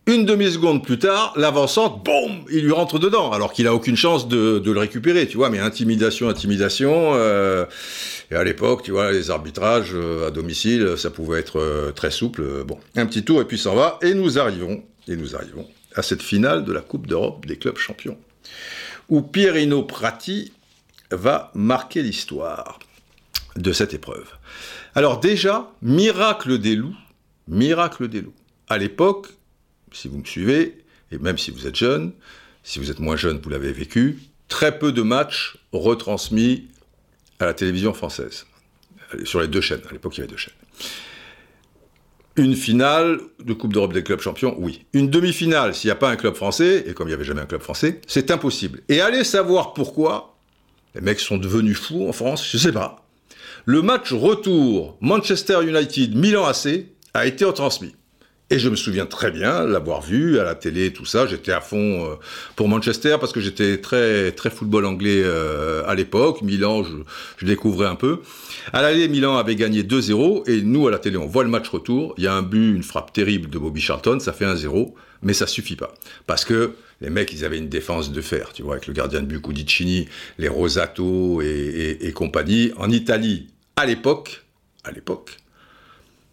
Une 0.09 0.25
demi-seconde 0.25 0.85
plus 0.85 1.01
tard, 1.01 1.33
l'avancante, 1.35 2.05
boum, 2.05 2.45
il 2.49 2.63
lui 2.63 2.71
rentre 2.71 3.01
dedans, 3.01 3.33
alors 3.33 3.53
qu'il 3.53 3.67
a 3.67 3.75
aucune 3.75 3.97
chance 3.97 4.29
de, 4.29 4.63
le 4.65 4.79
récupérer, 4.79 5.27
tu 5.27 5.37
vois. 5.37 5.51
Mais 5.51 5.59
intimidation, 5.59 6.29
intimidation. 6.29 7.15
Euh, 7.15 7.67
et 8.31 8.37
à 8.37 8.45
l'époque, 8.45 8.85
tu 8.85 8.93
vois, 8.93 9.11
les 9.11 9.33
arbitrages 9.33 9.91
euh, 9.95 10.29
à 10.29 10.31
domicile, 10.31 10.95
ça 10.97 11.11
pouvait 11.11 11.41
être 11.41 11.59
euh, 11.59 11.91
très 11.91 12.13
souple. 12.13 12.63
Bon, 12.65 12.79
un 12.95 13.05
petit 13.07 13.25
tour 13.25 13.41
et 13.41 13.47
puis 13.47 13.59
ça 13.59 13.75
va. 13.75 13.99
Et 14.01 14.15
nous 14.15 14.39
arrivons, 14.39 14.85
et 15.09 15.17
nous 15.17 15.35
arrivons 15.35 15.67
à 15.97 16.03
cette 16.03 16.23
finale 16.23 16.65
de 16.65 16.73
la 16.73 16.83
Coupe 16.83 17.09
d'Europe 17.09 17.45
des 17.45 17.57
clubs 17.57 17.79
champions, 17.79 18.17
où 19.09 19.23
Pierino 19.23 19.83
Prati 19.83 20.53
va 21.11 21.51
marquer 21.55 22.03
l'histoire 22.03 22.79
de 23.57 23.73
cette 23.73 23.93
épreuve. 23.93 24.29
Alors 24.95 25.19
déjà, 25.19 25.73
miracle 25.83 26.59
des 26.59 26.77
loups, 26.77 26.97
miracle 27.49 28.07
des 28.07 28.21
loups. 28.21 28.35
À 28.69 28.79
l'époque, 28.79 29.29
si 29.97 30.09
vous 30.09 30.19
me 30.19 30.25
suivez, 30.25 30.79
et 31.11 31.19
même 31.19 31.39
si 31.39 31.51
vous 31.51 31.67
êtes 31.67 31.77
jeune, 31.77 32.13
si 32.63 32.79
vous 32.79 32.91
êtes 32.91 33.01
moins 33.01 33.17
jeune, 33.17 33.41
vous 33.43 33.49
l'avez 33.49 33.73
vécu, 33.73 34.19
très 34.49 34.79
peu 34.79 34.93
de 34.93 35.03
matchs 35.03 35.57
retransmis 35.73 36.69
à 37.39 37.47
la 37.47 37.55
télévision 37.55 37.93
française, 37.93 38.47
sur 39.25 39.41
les 39.41 39.49
deux 39.49 39.61
chaînes. 39.61 39.83
À 39.89 39.93
l'époque, 39.93 40.17
il 40.17 40.21
y 40.21 40.23
avait 40.23 40.31
deux 40.31 40.37
chaînes. 40.37 40.55
Une 42.37 42.55
finale 42.55 43.21
de 43.43 43.55
Coupe 43.55 43.73
d'Europe 43.73 43.95
des 43.95 44.03
clubs 44.03 44.21
champions, 44.21 44.55
oui. 44.59 44.85
Une 44.93 45.09
demi-finale, 45.09 45.75
s'il 45.75 45.89
n'y 45.89 45.93
a 45.93 45.97
pas 45.97 46.11
un 46.11 46.17
club 46.17 46.35
français, 46.35 46.85
et 46.87 46.93
comme 46.93 47.09
il 47.09 47.11
n'y 47.11 47.15
avait 47.15 47.25
jamais 47.25 47.41
un 47.41 47.47
club 47.47 47.63
français, 47.63 48.01
c'est 48.07 48.31
impossible. 48.31 48.83
Et 48.89 49.01
allez 49.01 49.25
savoir 49.25 49.73
pourquoi, 49.73 50.37
les 50.95 51.01
mecs 51.01 51.21
sont 51.21 51.39
devenus 51.39 51.79
fous 51.79 52.07
en 52.07 52.13
France, 52.13 52.47
je 52.47 52.59
sais 52.59 52.73
pas. 52.73 53.07
Le 53.65 53.81
match 53.81 54.13
retour 54.13 54.99
Manchester 55.01 55.61
United 55.67 56.15
Milan 56.15 56.45
AC 56.45 56.87
a 57.15 57.27
été 57.27 57.45
retransmis. 57.45 57.95
Et 58.49 58.61
je 58.61 58.69
me 58.69 58.77
souviens 58.77 59.07
très 59.07 59.33
bien 59.33 59.65
l'avoir 59.65 60.03
vu 60.03 60.39
à 60.39 60.45
la 60.45 60.55
télé, 60.55 60.93
tout 60.93 61.05
ça. 61.05 61.27
J'étais 61.27 61.51
à 61.51 61.61
fond 61.61 62.05
euh, 62.05 62.15
pour 62.55 62.69
Manchester 62.69 63.17
parce 63.19 63.33
que 63.33 63.41
j'étais 63.41 63.81
très 63.81 64.31
très 64.31 64.51
football 64.51 64.85
anglais 64.87 65.21
euh, 65.25 65.83
à 65.87 65.97
l'époque. 65.97 66.43
Milan, 66.43 66.85
je, 66.85 66.97
je, 67.39 67.47
découvrais 67.47 67.89
un 67.89 67.97
peu. 67.97 68.21
À 68.73 68.83
l'aller, 68.83 69.09
Milan 69.09 69.37
avait 69.37 69.57
gagné 69.57 69.83
2-0 69.83 70.49
et 70.49 70.63
nous 70.63 70.87
à 70.87 70.93
la 70.93 70.99
télé, 70.99 71.17
on 71.17 71.27
voit 71.27 71.43
le 71.43 71.51
match 71.51 71.69
retour. 71.69 72.15
Il 72.19 72.25
y 72.25 72.29
a 72.29 72.35
un 72.35 72.43
but, 72.43 72.77
une 72.77 72.85
frappe 72.85 73.13
terrible 73.13 73.51
de 73.51 73.59
Bobby 73.59 73.81
Charlton, 73.81 74.21
ça 74.21 74.33
fait 74.33 74.47
1-0, 74.47 74.95
mais 75.23 75.33
ça 75.33 75.49
suffit 75.49 75.77
pas 75.77 75.93
parce 76.27 76.45
que 76.45 76.75
les 77.01 77.11
mecs, 77.11 77.33
ils 77.33 77.45
avaient 77.45 77.59
une 77.59 77.69
défense 77.69 78.11
de 78.11 78.21
fer, 78.21 78.53
tu 78.55 78.63
vois, 78.63 78.75
avec 78.75 78.87
le 78.87 78.95
gardien 78.95 79.21
de 79.21 79.27
but 79.27 79.41
Cudicini, 79.43 80.09
les 80.39 80.49
Rosato 80.49 81.43
et, 81.43 82.13
compagnie. 82.15 82.73
En 82.79 82.91
Italie, 82.91 83.49
à 83.77 83.85
l'époque, 83.85 84.45
à 84.85 84.93
l'époque, 84.93 85.37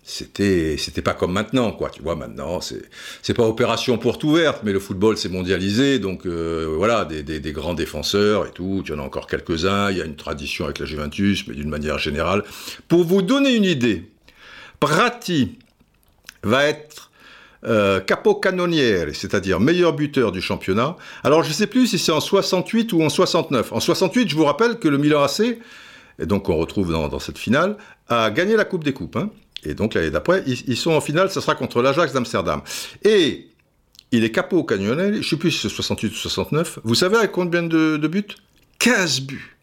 c'était 0.04 0.76
c'était 0.78 1.02
pas 1.02 1.14
comme 1.14 1.32
maintenant 1.32 1.72
quoi 1.72 1.90
tu 1.90 2.02
vois 2.02 2.16
maintenant 2.16 2.60
c'est 2.60 2.82
c'est 3.22 3.34
pas 3.34 3.44
opération 3.44 3.98
porte 3.98 4.24
ouverte 4.24 4.62
mais 4.64 4.74
le 4.74 4.80
football 4.80 5.18
s'est 5.18 5.30
mondialisé 5.30 6.00
donc 6.00 6.26
euh, 6.26 6.74
voilà 6.78 7.06
des, 7.06 7.24
des, 7.24 7.52
grands 7.54 7.74
défenseurs 7.74 8.46
et 8.46 8.52
tout 8.52 8.82
tu 8.86 8.94
en 8.94 9.00
as 9.00 9.02
encore 9.02 9.28
quelques 9.28 9.66
uns 9.66 9.92
il 9.92 9.98
y 9.98 10.02
a 10.02 10.06
une 10.06 10.18
tradition 10.18 10.66
avec 10.66 10.80
la 10.80 10.86
Juventus 10.86 11.48
mais 11.48 11.56
d'une 11.56 11.70
manière 11.70 11.98
générale 12.00 12.44
pour 12.90 13.06
vous 13.06 13.22
donner 13.22 13.56
une 13.56 13.64
idée 13.64 14.10
Prati 14.80 15.58
va 16.44 16.66
être 16.66 17.12
euh, 17.66 18.02
capo 18.02 18.42
c'est-à-dire 19.14 19.62
meilleur 19.62 19.94
buteur 19.94 20.34
du 20.34 20.42
championnat. 20.42 20.98
Alors 21.24 21.44
je 21.44 21.50
ne 21.50 21.54
sais 21.54 21.68
plus 21.68 21.88
si 21.88 21.98
c'est 21.98 22.12
en 22.12 22.20
68 22.20 22.92
ou 22.92 23.02
en 23.02 23.10
69. 23.10 23.72
En 23.72 23.80
68, 23.80 24.30
je 24.30 24.36
vous 24.36 24.44
rappelle 24.44 24.80
que 24.80 24.90
le 24.90 24.98
Milan 24.98 25.24
AC, 25.24 25.42
et 26.20 26.26
donc 26.26 26.50
on 26.50 26.58
retrouve 26.58 26.92
dans, 26.92 27.20
cette 27.20 27.38
finale, 27.38 27.78
a 28.10 28.30
gagné 28.32 28.58
la 28.58 28.66
Coupe 28.66 28.84
des 28.84 28.92
Coupes. 28.92 29.16
Hein. 29.16 29.30
Et 29.66 29.74
donc 29.74 29.94
l'année 29.94 30.12
d'après, 30.12 30.44
ils, 30.46 30.78
sont 30.78 30.92
en 30.92 31.02
finale, 31.02 31.30
ce 31.30 31.42
sera 31.42 31.56
contre 31.56 31.82
l'Ajax 31.82 32.14
d'Amsterdam. 32.14 32.62
Et 33.04 33.48
il 34.12 34.24
est 34.24 34.32
capo 34.32 34.64
canoniere, 34.64 35.14
je 35.14 35.18
ne 35.18 35.24
sais 35.24 35.38
plus 35.38 35.52
si 35.52 35.60
c'est 35.60 35.70
68 35.70 36.10
ou 36.10 36.16
69. 36.16 36.80
Vous 36.84 36.96
savez 36.96 37.18
avec 37.18 37.32
combien 37.32 37.64
de, 37.64 37.98
de 37.98 38.08
buts? 38.08 38.26
15 38.80 39.22
buts. 39.22 39.58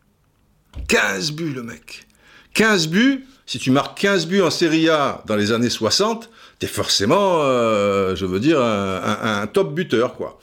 15 0.88 1.32
buts 1.32 1.52
le 1.54 1.62
mec. 1.62 2.06
15 2.54 2.88
buts, 2.88 3.26
si 3.46 3.58
tu 3.58 3.70
marques 3.70 3.98
15 3.98 4.26
buts 4.26 4.42
en 4.42 4.50
Serie 4.50 4.88
A 4.88 5.22
dans 5.26 5.36
les 5.36 5.52
années 5.52 5.70
60, 5.70 6.30
t'es 6.58 6.66
forcément, 6.66 7.40
euh, 7.42 8.14
je 8.16 8.26
veux 8.26 8.40
dire, 8.40 8.60
un, 8.60 9.46
top 9.46 9.74
buteur, 9.74 10.14
quoi. 10.14 10.38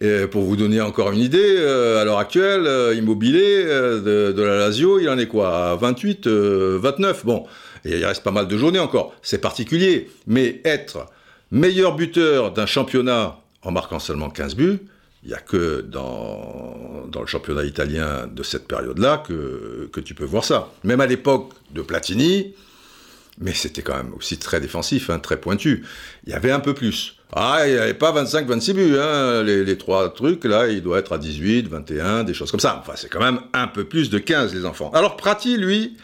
Et 0.00 0.26
pour 0.26 0.42
vous 0.42 0.56
donner 0.56 0.80
encore 0.80 1.12
une 1.12 1.20
idée, 1.20 1.56
euh, 1.58 2.00
à 2.00 2.04
l'heure 2.04 2.18
actuelle, 2.18 2.66
euh, 2.66 2.94
immobilier 2.94 3.64
de, 3.64 4.34
la 4.42 4.56
Lazio, 4.56 4.98
il 4.98 5.08
en 5.08 5.18
est 5.18 5.26
quoi? 5.26 5.70
À 5.70 5.76
28, 5.76 6.26
29 6.26 7.24
Bon, 7.26 7.44
et 7.84 7.98
il 7.98 8.04
reste 8.04 8.22
pas 8.22 8.30
mal 8.30 8.48
de 8.48 8.56
journées 8.56 8.78
encore. 8.78 9.14
C'est 9.22 9.40
particulier, 9.40 10.10
mais 10.26 10.60
être 10.64 11.06
meilleur 11.50 11.94
buteur 11.94 12.52
d'un 12.52 12.66
championnat 12.66 13.38
en 13.62 13.70
marquant 13.70 13.98
seulement 13.98 14.30
15 14.30 14.56
buts, 14.56 14.80
il 15.24 15.28
n'y 15.28 15.34
a 15.34 15.38
que 15.38 15.82
dans, 15.82 17.06
dans, 17.08 17.20
le 17.20 17.26
championnat 17.26 17.64
italien 17.64 18.26
de 18.26 18.42
cette 18.42 18.66
période-là 18.66 19.22
que, 19.26 19.88
que 19.92 20.00
tu 20.00 20.14
peux 20.14 20.24
voir 20.24 20.44
ça. 20.44 20.72
Même 20.82 21.00
à 21.00 21.06
l'époque 21.06 21.52
de 21.70 21.80
Platini, 21.80 22.54
mais 23.38 23.52
c'était 23.52 23.82
quand 23.82 23.96
même 23.96 24.12
aussi 24.14 24.38
très 24.38 24.60
défensif, 24.60 25.10
hein, 25.10 25.18
très 25.18 25.40
pointu. 25.40 25.84
Il 26.26 26.30
y 26.30 26.34
avait 26.34 26.50
un 26.50 26.60
peu 26.60 26.74
plus. 26.74 27.16
Ah, 27.34 27.62
il 27.66 27.72
n'y 27.72 27.78
avait 27.78 27.94
pas 27.94 28.12
25-26 28.12 28.72
buts, 28.74 28.96
hein. 28.98 29.42
les, 29.42 29.78
trois 29.78 30.12
trucs, 30.12 30.44
là, 30.44 30.68
il 30.68 30.82
doit 30.82 30.98
être 30.98 31.12
à 31.12 31.18
18, 31.18 31.66
21, 31.68 32.24
des 32.24 32.34
choses 32.34 32.50
comme 32.50 32.60
ça. 32.60 32.78
Enfin, 32.80 32.92
c'est 32.94 33.08
quand 33.08 33.22
même 33.22 33.40
un 33.54 33.68
peu 33.68 33.84
plus 33.84 34.10
de 34.10 34.18
15, 34.18 34.54
les 34.54 34.66
enfants. 34.66 34.90
Alors, 34.92 35.16
Prati, 35.16 35.56
lui, 35.56 35.96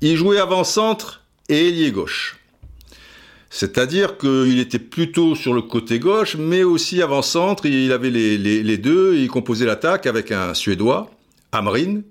il 0.00 0.16
jouait 0.16 0.38
avant-centre 0.38 1.22
et 1.48 1.68
ailier 1.68 1.90
gauche. 1.90 2.36
C'est-à-dire 3.50 4.18
qu'il 4.18 4.58
était 4.58 4.78
plutôt 4.78 5.34
sur 5.34 5.54
le 5.54 5.62
côté 5.62 5.98
gauche, 5.98 6.36
mais 6.36 6.62
aussi 6.62 7.00
avant-centre, 7.00 7.64
il 7.66 7.92
avait 7.92 8.10
les, 8.10 8.78
deux, 8.78 9.16
il 9.16 9.28
composait 9.28 9.66
l'attaque 9.66 10.06
avec 10.06 10.32
un 10.32 10.52
Suédois, 10.52 11.10
Amrin, 11.52 12.02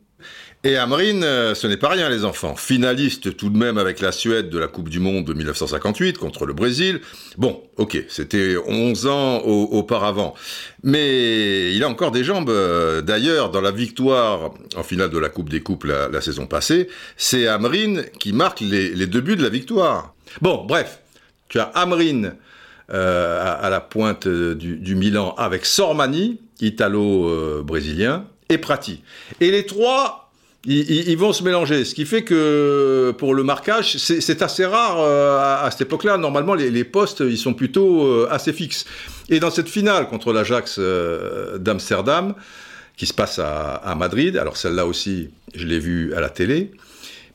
et 0.66 0.78
Amrin, 0.78 1.22
euh, 1.22 1.54
ce 1.54 1.68
n'est 1.68 1.78
pas 1.78 1.90
rien 1.90 2.10
les 2.10 2.26
enfants. 2.26 2.56
Finaliste 2.56 3.38
tout 3.38 3.52
de 3.52 3.58
même 3.58 3.78
avec 3.78 4.00
la 4.00 4.12
Suède 4.12 4.50
de 4.50 4.58
la 4.58 4.68
Coupe 4.68 4.90
du 4.90 5.00
Monde 5.00 5.24
de 5.24 5.34
1958 5.34 6.18
contre 6.18 6.48
le 6.48 6.54
Brésil. 6.54 7.02
Bon, 7.38 7.62
ok, 7.78 8.04
c'était 8.10 8.56
11 8.66 9.06
ans 9.06 9.38
auparavant. 9.42 10.34
Mais 10.82 11.72
il 11.76 11.84
a 11.84 11.88
encore 11.88 12.10
des 12.10 12.24
jambes. 12.24 12.50
Euh, 12.50 13.04
d'ailleurs, 13.04 13.52
dans 13.52 13.62
la 13.62 13.70
victoire 13.70 14.56
en 14.76 14.82
finale 14.82 15.12
de 15.12 15.20
la 15.20 15.30
Coupe 15.30 15.50
des 15.50 15.62
Coupes 15.62 15.84
la, 15.84 16.20
saison 16.20 16.48
passée, 16.48 16.90
c'est 17.16 17.48
Amrin 17.48 18.02
qui 18.20 18.34
marque 18.34 18.62
les, 18.62 19.06
deux 19.06 19.22
buts 19.22 19.36
de 19.36 19.44
la 19.44 19.50
victoire. 19.50 20.16
Bon, 20.42 20.66
bref, 20.66 21.00
tu 21.48 21.60
as 21.60 21.66
Amrin 21.76 22.32
euh, 22.92 23.56
à, 23.62 23.70
la 23.70 23.82
pointe 23.82 24.28
du, 24.28 24.78
du, 24.78 24.96
Milan 24.96 25.36
avec 25.38 25.64
Sormani, 25.64 26.40
italo-brésilien, 26.60 28.26
et 28.50 28.58
Prati. 28.58 29.04
Et 29.42 29.52
les 29.52 29.68
trois 29.68 30.25
ils, 30.68 31.16
vont 31.18 31.34
se 31.34 31.44
mélanger. 31.44 31.86
Ce 31.86 31.94
qui 31.94 32.06
fait 32.06 32.24
que 32.24 33.14
pour 33.18 33.36
le 33.36 33.44
marquage, 33.44 33.98
c'est 33.98 34.42
assez 34.42 34.66
rare 34.66 35.00
euh, 35.00 35.66
à, 35.66 35.70
cette 35.72 35.82
époque-là. 35.82 36.18
Normalement, 36.18 36.56
les, 36.56 36.84
postes, 36.84 37.22
ils 37.26 37.38
sont 37.38 37.54
plutôt 37.54 38.06
euh, 38.06 38.28
assez 38.32 38.52
fixes. 38.54 38.86
Et 39.30 39.40
dans 39.40 39.52
cette 39.52 39.70
finale 39.70 40.08
contre 40.08 40.34
l'Ajax 40.34 40.78
euh, 40.80 41.58
d'Amsterdam, 41.58 42.34
qui 42.98 43.06
se 43.06 43.14
passe 43.14 43.40
à, 43.40 43.96
Madrid, 43.98 44.38
alors 44.38 44.58
celle-là 44.58 44.86
aussi, 44.86 45.30
je 45.54 45.66
l'ai 45.66 45.80
vue 45.80 46.14
à 46.14 46.22
la 46.22 46.30
télé, 46.30 46.72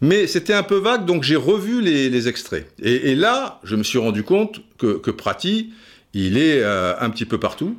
mais 0.00 0.26
c'était 0.26 0.54
un 0.54 0.62
peu 0.62 0.76
vague, 0.76 1.04
donc 1.04 1.22
j'ai 1.22 1.36
revu 1.36 1.82
les, 1.82 2.28
extraits. 2.28 2.66
Et, 2.82 3.14
là, 3.14 3.60
je 3.62 3.76
me 3.76 3.82
suis 3.82 3.98
rendu 3.98 4.22
compte 4.22 4.62
que, 4.78 4.96
que 4.96 5.10
Prati, 5.10 5.74
il 6.14 6.38
est 6.38 6.64
un 6.64 7.10
petit 7.10 7.26
peu 7.26 7.38
partout. 7.38 7.78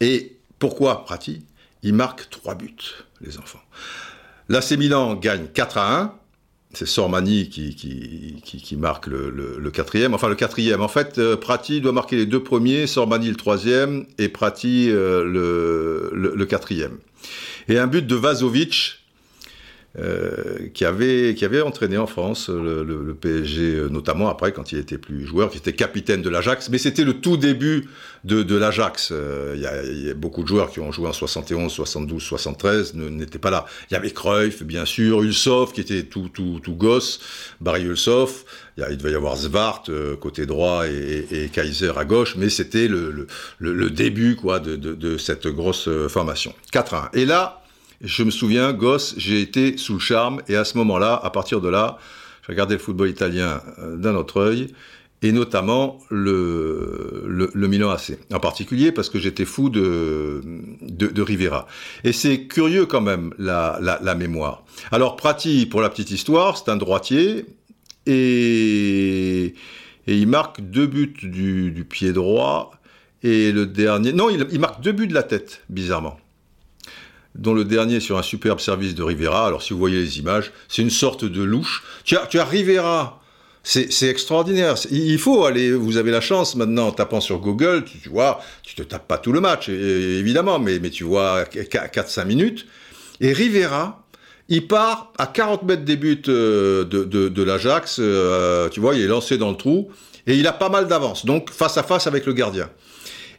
Et 0.00 0.36
pourquoi 0.58 1.06
Prati? 1.06 1.42
Il 1.82 1.94
marque 1.94 2.28
trois 2.28 2.54
buts, 2.54 2.76
les 3.22 3.38
enfants. 3.38 3.62
L'AC 4.48 4.72
Milan 4.72 5.14
gagne 5.14 5.46
4 5.52 5.78
à 5.78 6.00
1. 6.00 6.14
C'est 6.74 6.86
Sormani 6.86 7.48
qui, 7.48 7.74
qui, 8.42 8.76
marque 8.76 9.06
le, 9.06 9.70
quatrième. 9.70 10.12
Enfin, 10.12 10.28
le 10.28 10.34
quatrième. 10.34 10.80
En 10.80 10.88
fait, 10.88 11.18
euh, 11.18 11.36
Prati 11.36 11.80
doit 11.80 11.92
marquer 11.92 12.16
les 12.16 12.26
deux 12.26 12.42
premiers, 12.42 12.88
Sormani 12.88 13.28
le 13.28 13.36
troisième 13.36 14.06
et 14.18 14.28
Prati 14.28 14.88
euh, 14.90 15.24
le, 15.24 16.44
quatrième. 16.46 16.98
Et 17.68 17.78
un 17.78 17.86
but 17.86 18.04
de 18.04 18.16
Vazovic 18.16 19.03
euh, 19.96 20.70
qui, 20.74 20.84
avait, 20.84 21.36
qui 21.36 21.44
avait 21.44 21.60
entraîné 21.60 21.96
en 21.98 22.08
France 22.08 22.48
le, 22.48 23.14
PSG, 23.14 23.62
euh, 23.62 23.88
notamment 23.88 24.28
après 24.28 24.50
quand 24.50 24.72
il 24.72 24.78
était 24.78 24.98
plus 24.98 25.24
joueur, 25.24 25.50
qui 25.50 25.58
était 25.58 25.72
capitaine 25.72 26.20
de 26.20 26.28
l'Ajax. 26.28 26.68
Mais 26.68 26.78
c'était 26.78 27.04
le 27.04 27.20
tout 27.20 27.36
début 27.36 27.86
de, 28.24 28.42
de 28.42 28.56
l'Ajax. 28.56 29.10
Euh, 29.12 29.52
il 29.54 30.04
y, 30.04 30.10
a 30.10 30.14
beaucoup 30.14 30.42
de 30.42 30.48
joueurs 30.48 30.72
qui 30.72 30.80
ont 30.80 30.90
joué 30.90 31.06
en 31.06 31.12
71, 31.12 31.70
72, 31.70 32.20
73 32.20 32.94
n'étaient 32.94 33.38
pas 33.38 33.50
là. 33.50 33.66
Il 33.88 33.94
y 33.94 33.96
avait 33.96 34.10
Cruyff, 34.10 34.64
bien 34.64 34.84
sûr, 34.84 35.22
Ulsov 35.22 35.70
qui 35.70 35.82
était 35.82 36.02
tout, 36.02 36.28
tout, 36.28 36.60
tout 36.60 36.74
gosse, 36.74 37.20
Barry 37.60 37.84
Ulsov. 37.84 38.42
Il, 38.76 38.84
il 38.90 38.96
devait 38.96 39.12
y 39.12 39.14
avoir 39.14 39.36
Zwart 39.36 39.88
côté 40.20 40.44
droit 40.44 40.88
et, 40.88 41.24
et, 41.30 41.48
Kaiser 41.50 41.92
à 41.96 42.04
gauche, 42.04 42.34
mais 42.34 42.48
c'était 42.48 42.88
le, 42.88 43.12
le, 43.12 43.28
le, 43.72 43.90
début 43.90 44.34
quoi 44.34 44.58
de, 44.58 44.74
de, 44.74 44.94
de 44.94 45.18
cette 45.18 45.46
grosse 45.46 45.88
formation. 46.08 46.52
4-1. 46.72 47.10
Et 47.12 47.26
là, 47.26 47.63
je 48.04 48.22
me 48.22 48.30
souviens, 48.30 48.72
gosse, 48.72 49.14
j'ai 49.16 49.40
été 49.40 49.76
sous 49.78 49.94
le 49.94 49.98
charme, 49.98 50.42
et 50.48 50.56
à 50.56 50.64
ce 50.64 50.76
moment-là, 50.78 51.18
à 51.22 51.30
partir 51.30 51.60
de 51.60 51.68
là, 51.68 51.98
j'ai 52.46 52.52
regardé 52.52 52.74
le 52.74 52.80
football 52.80 53.08
italien 53.08 53.62
euh, 53.78 53.96
d'un 53.96 54.14
autre 54.14 54.40
œil, 54.40 54.74
et 55.22 55.32
notamment 55.32 55.98
le, 56.10 57.24
le, 57.26 57.68
Milan 57.68 57.88
AC. 57.88 58.18
En 58.30 58.40
particulier 58.40 58.92
parce 58.92 59.08
que 59.08 59.18
j'étais 59.18 59.46
fou 59.46 59.70
de, 59.70 60.42
de, 60.82 61.22
Rivera. 61.22 61.66
Et 62.02 62.12
c'est 62.12 62.46
curieux 62.46 62.84
quand 62.84 63.00
même, 63.00 63.32
la, 63.38 63.78
la, 63.80 64.14
mémoire. 64.14 64.64
Alors, 64.92 65.16
Prati, 65.16 65.64
pour 65.64 65.80
la 65.80 65.88
petite 65.88 66.10
histoire, 66.10 66.58
c'est 66.58 66.70
un 66.70 66.76
droitier, 66.76 67.46
et, 68.04 69.54
et 70.06 70.14
il 70.14 70.28
marque 70.28 70.60
deux 70.60 70.86
buts 70.86 71.14
du, 71.22 71.70
du 71.70 71.84
pied 71.86 72.12
droit, 72.12 72.72
et 73.22 73.50
le 73.50 73.64
dernier... 73.64 74.12
Non, 74.12 74.28
il, 74.28 74.46
il 74.52 74.60
marque 74.60 74.82
deux 74.82 74.92
buts 74.92 75.08
de 75.08 75.14
la 75.14 75.22
tête, 75.22 75.62
bizarrement 75.70 76.18
dont 77.34 77.54
le 77.54 77.64
dernier 77.64 78.00
sur 78.00 78.18
un 78.18 78.22
superbe 78.22 78.60
service 78.60 78.94
de 78.94 79.02
Rivera. 79.02 79.46
Alors 79.46 79.62
si 79.62 79.72
vous 79.72 79.78
voyez 79.78 80.00
les 80.00 80.18
images, 80.18 80.52
c'est 80.68 80.82
une 80.82 80.90
sorte 80.90 81.24
de 81.24 81.42
louche. 81.42 81.82
Tu 82.04 82.16
as, 82.16 82.26
tu 82.26 82.38
as 82.38 82.44
Rivera, 82.44 83.20
c'est 83.64 84.08
extraordinaire. 84.08 84.74
Il 84.90 85.18
faut 85.18 85.44
aller, 85.44 85.72
vous 85.72 85.96
avez 85.96 86.10
la 86.10 86.20
chance 86.20 86.54
maintenant 86.54 86.88
en 86.88 86.92
tapant 86.92 87.20
sur 87.20 87.38
Google, 87.38 87.84
tu, 87.84 88.08
vois, 88.08 88.40
tu 88.62 88.74
te 88.74 88.82
tapes 88.82 89.08
pas 89.08 89.18
tout 89.18 89.32
le 89.32 89.40
match, 89.40 89.68
évidemment, 89.68 90.58
mais, 90.58 90.78
mais 90.78 90.90
tu 90.90 91.04
vois 91.04 91.44
4-5 91.44 92.26
minutes. 92.26 92.66
Et 93.20 93.32
Rivera, 93.32 94.04
il 94.48 94.66
part 94.66 95.12
à 95.18 95.26
40 95.26 95.62
mètres 95.62 95.84
des 95.84 95.96
buts 95.96 96.22
euh, 96.28 96.84
de, 96.84 97.04
de, 97.04 97.28
de 97.28 97.42
l'Ajax, 97.42 97.96
euh, 97.98 98.68
tu 98.68 98.80
vois, 98.80 98.94
il 98.94 99.00
est 99.00 99.06
lancé 99.06 99.38
dans 99.38 99.50
le 99.50 99.56
trou, 99.56 99.90
et 100.26 100.36
il 100.36 100.46
a 100.46 100.52
pas 100.52 100.68
mal 100.68 100.86
d'avance, 100.86 101.24
donc 101.24 101.50
face 101.50 101.78
à 101.78 101.82
face 101.82 102.06
avec 102.06 102.26
le 102.26 102.34
gardien. 102.34 102.68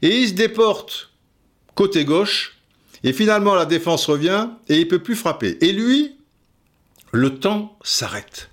Et 0.02 0.10
il 0.10 0.30
se 0.30 0.34
déporte 0.34 1.12
côté 1.76 2.06
gauche, 2.06 2.55
et 3.06 3.14
finalement, 3.14 3.56
la 3.56 3.66
défense 3.66 4.08
revient 4.08 4.50
et 4.68 4.80
il 4.80 4.88
peut 4.88 5.00
plus 5.00 5.16
frapper. 5.16 5.58
Et 5.62 5.72
lui, 5.72 6.16
le 7.12 7.36
temps 7.36 7.78
s'arrête. 7.84 8.50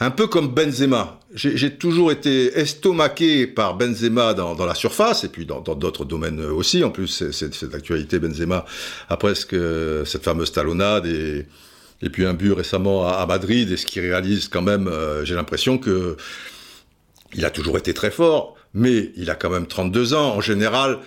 Un 0.00 0.10
peu 0.10 0.28
comme 0.28 0.48
Benzema. 0.54 1.20
J'ai 1.34 1.74
toujours 1.74 2.12
été 2.12 2.58
estomaqué 2.58 3.46
par 3.46 3.76
Benzema 3.76 4.34
dans, 4.34 4.64
la 4.64 4.74
surface 4.74 5.24
et 5.24 5.28
puis 5.28 5.46
dans 5.46 5.60
d'autres 5.60 6.04
domaines 6.04 6.40
aussi. 6.40 6.84
En 6.84 6.90
plus, 6.90 7.30
cette 7.30 7.74
actualité, 7.74 8.18
Benzema 8.18 8.64
a 9.08 9.16
presque 9.16 9.56
cette 10.04 10.24
fameuse 10.24 10.52
talonnade 10.52 11.06
et, 11.06 11.46
et 12.02 12.10
puis 12.10 12.24
un 12.24 12.34
but 12.34 12.52
récemment 12.52 13.08
à, 13.08 13.24
Madrid 13.26 13.70
et 13.70 13.76
ce 13.76 13.86
qu'il 13.86 14.02
réalise 14.02 14.48
quand 14.48 14.62
même, 14.62 14.88
euh, 14.88 15.24
j'ai 15.24 15.34
l'impression 15.34 15.78
que 15.78 16.16
il 17.34 17.44
a 17.44 17.50
toujours 17.50 17.78
été 17.78 17.94
très 17.94 18.10
fort, 18.10 18.56
mais 18.74 19.10
il 19.16 19.30
a 19.30 19.34
quand 19.34 19.50
même 19.50 19.66
32 19.66 20.14
ans. 20.14 20.34
En 20.34 20.40
général, 20.40 20.98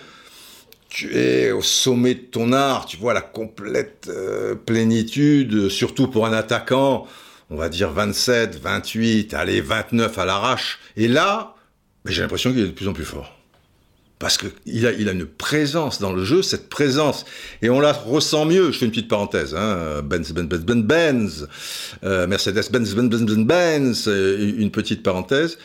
tu 0.88 1.14
es 1.14 1.50
au 1.50 1.62
sommet 1.62 2.14
de 2.14 2.20
ton 2.20 2.52
art, 2.52 2.86
tu 2.86 2.96
vois 2.96 3.14
la 3.14 3.20
complète 3.20 4.08
euh, 4.08 4.54
plénitude, 4.54 5.68
surtout 5.68 6.08
pour 6.08 6.26
un 6.26 6.32
attaquant, 6.32 7.06
on 7.50 7.56
va 7.56 7.68
dire 7.68 7.90
27, 7.90 8.60
28, 8.60 9.34
allez 9.34 9.60
29 9.60 10.18
à 10.18 10.24
l'arrache. 10.24 10.78
Et 10.96 11.08
là, 11.08 11.54
j'ai 12.06 12.22
l'impression 12.22 12.50
qu'il 12.52 12.60
est 12.60 12.66
de 12.66 12.70
plus 12.70 12.88
en 12.88 12.92
plus 12.92 13.04
fort. 13.04 13.32
Parce 14.18 14.38
qu'il 14.38 14.86
a, 14.86 14.92
il 14.92 15.10
a 15.10 15.12
une 15.12 15.26
présence 15.26 16.00
dans 16.00 16.12
le 16.12 16.24
jeu, 16.24 16.40
cette 16.40 16.70
présence, 16.70 17.26
et 17.60 17.68
on 17.68 17.80
la 17.80 17.92
ressent 17.92 18.46
mieux. 18.46 18.72
Je 18.72 18.78
fais 18.78 18.86
une 18.86 18.90
petite 18.90 19.08
parenthèse, 19.08 19.54
hein, 19.54 20.00
Benz, 20.02 20.32
Benz, 20.32 20.48
Benz, 20.48 20.64
Benz, 20.64 20.82
Benz 20.84 21.48
euh, 22.02 22.26
Mercedes, 22.26 22.70
Benz, 22.72 22.94
Benz, 22.94 23.10
Benz, 23.10 23.24
Benz, 23.24 23.44
Benz, 23.44 24.08
euh, 24.08 24.54
une 24.56 24.70
petite 24.70 25.02
parenthèse. 25.02 25.58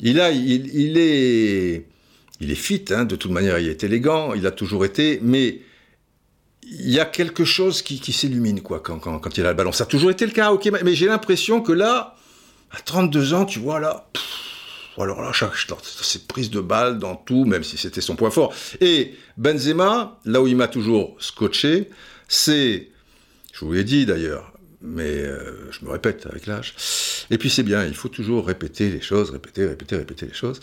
Il 0.00 0.20
a, 0.20 0.30
il, 0.30 0.66
il 0.74 0.98
est, 0.98 1.86
il 2.40 2.50
est 2.50 2.54
fit, 2.56 2.84
hein, 2.90 3.04
de 3.04 3.16
toute 3.16 3.30
manière, 3.30 3.58
il 3.58 3.68
est 3.68 3.82
élégant, 3.84 4.34
il 4.34 4.46
a 4.46 4.50
toujours 4.50 4.84
été, 4.84 5.18
mais 5.22 5.60
il 6.62 6.90
y 6.90 7.00
a 7.00 7.04
quelque 7.04 7.44
chose 7.44 7.82
qui, 7.82 8.12
s'illumine 8.12 8.60
quoi 8.60 8.80
quand, 8.80 9.38
il 9.38 9.46
a 9.46 9.50
le 9.50 9.56
ballon. 9.56 9.72
Ça 9.72 9.84
a 9.84 9.86
toujours 9.86 10.10
été 10.10 10.26
le 10.26 10.32
cas, 10.32 10.52
ok, 10.52 10.68
mais 10.82 10.94
j'ai 10.94 11.06
l'impression 11.06 11.60
que 11.60 11.72
là, 11.72 12.16
à 12.72 12.80
32 12.80 13.34
ans, 13.34 13.44
tu 13.44 13.58
vois 13.58 13.80
là, 13.80 14.08
alors 14.98 15.20
là, 15.20 15.32
c'est 15.82 16.26
prise 16.26 16.50
de 16.50 16.60
balle 16.60 16.98
dans 16.98 17.16
tout, 17.16 17.44
même 17.44 17.62
si 17.62 17.76
c'était 17.76 18.00
son 18.00 18.16
point 18.16 18.30
fort. 18.30 18.54
Et 18.80 19.14
Benzema, 19.36 20.18
là 20.24 20.40
où 20.40 20.46
il 20.46 20.56
m'a 20.56 20.68
toujours 20.68 21.16
scotché, 21.18 21.90
c'est, 22.28 22.88
je 23.52 23.64
vous 23.64 23.72
l'ai 23.72 23.84
dit 23.84 24.06
d'ailleurs, 24.06 24.52
mais 24.86 25.18
euh, 25.18 25.70
je 25.70 25.84
me 25.84 25.90
répète 25.90 26.26
avec 26.30 26.46
l'âge. 26.46 26.74
Et 27.30 27.38
puis 27.38 27.50
c'est 27.50 27.62
bien, 27.62 27.84
il 27.84 27.94
faut 27.94 28.08
toujours 28.08 28.46
répéter 28.46 28.88
les 28.88 29.00
choses, 29.00 29.30
répéter, 29.30 29.66
répéter, 29.66 29.96
répéter 29.96 30.26
les 30.26 30.34
choses. 30.34 30.60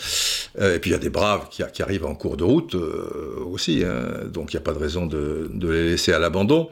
Euh, 0.60 0.76
et 0.76 0.80
puis 0.80 0.92
il 0.92 0.94
y 0.94 0.96
a 0.96 1.00
des 1.00 1.10
braves 1.10 1.50
qui, 1.50 1.82
arrivent 1.82 2.06
en 2.06 2.16
cours 2.16 2.38
de 2.38 2.44
route 2.44 2.76
euh, 2.76 3.44
aussi, 3.46 3.84
hein. 3.84 4.26
donc 4.32 4.54
il 4.54 4.56
n'y 4.56 4.62
a 4.62 4.64
pas 4.64 4.74
de 4.74 4.80
raison 4.80 5.06
de, 5.06 5.50
les 5.54 5.90
laisser 5.90 6.14
à 6.14 6.20
l'abandon. 6.20 6.70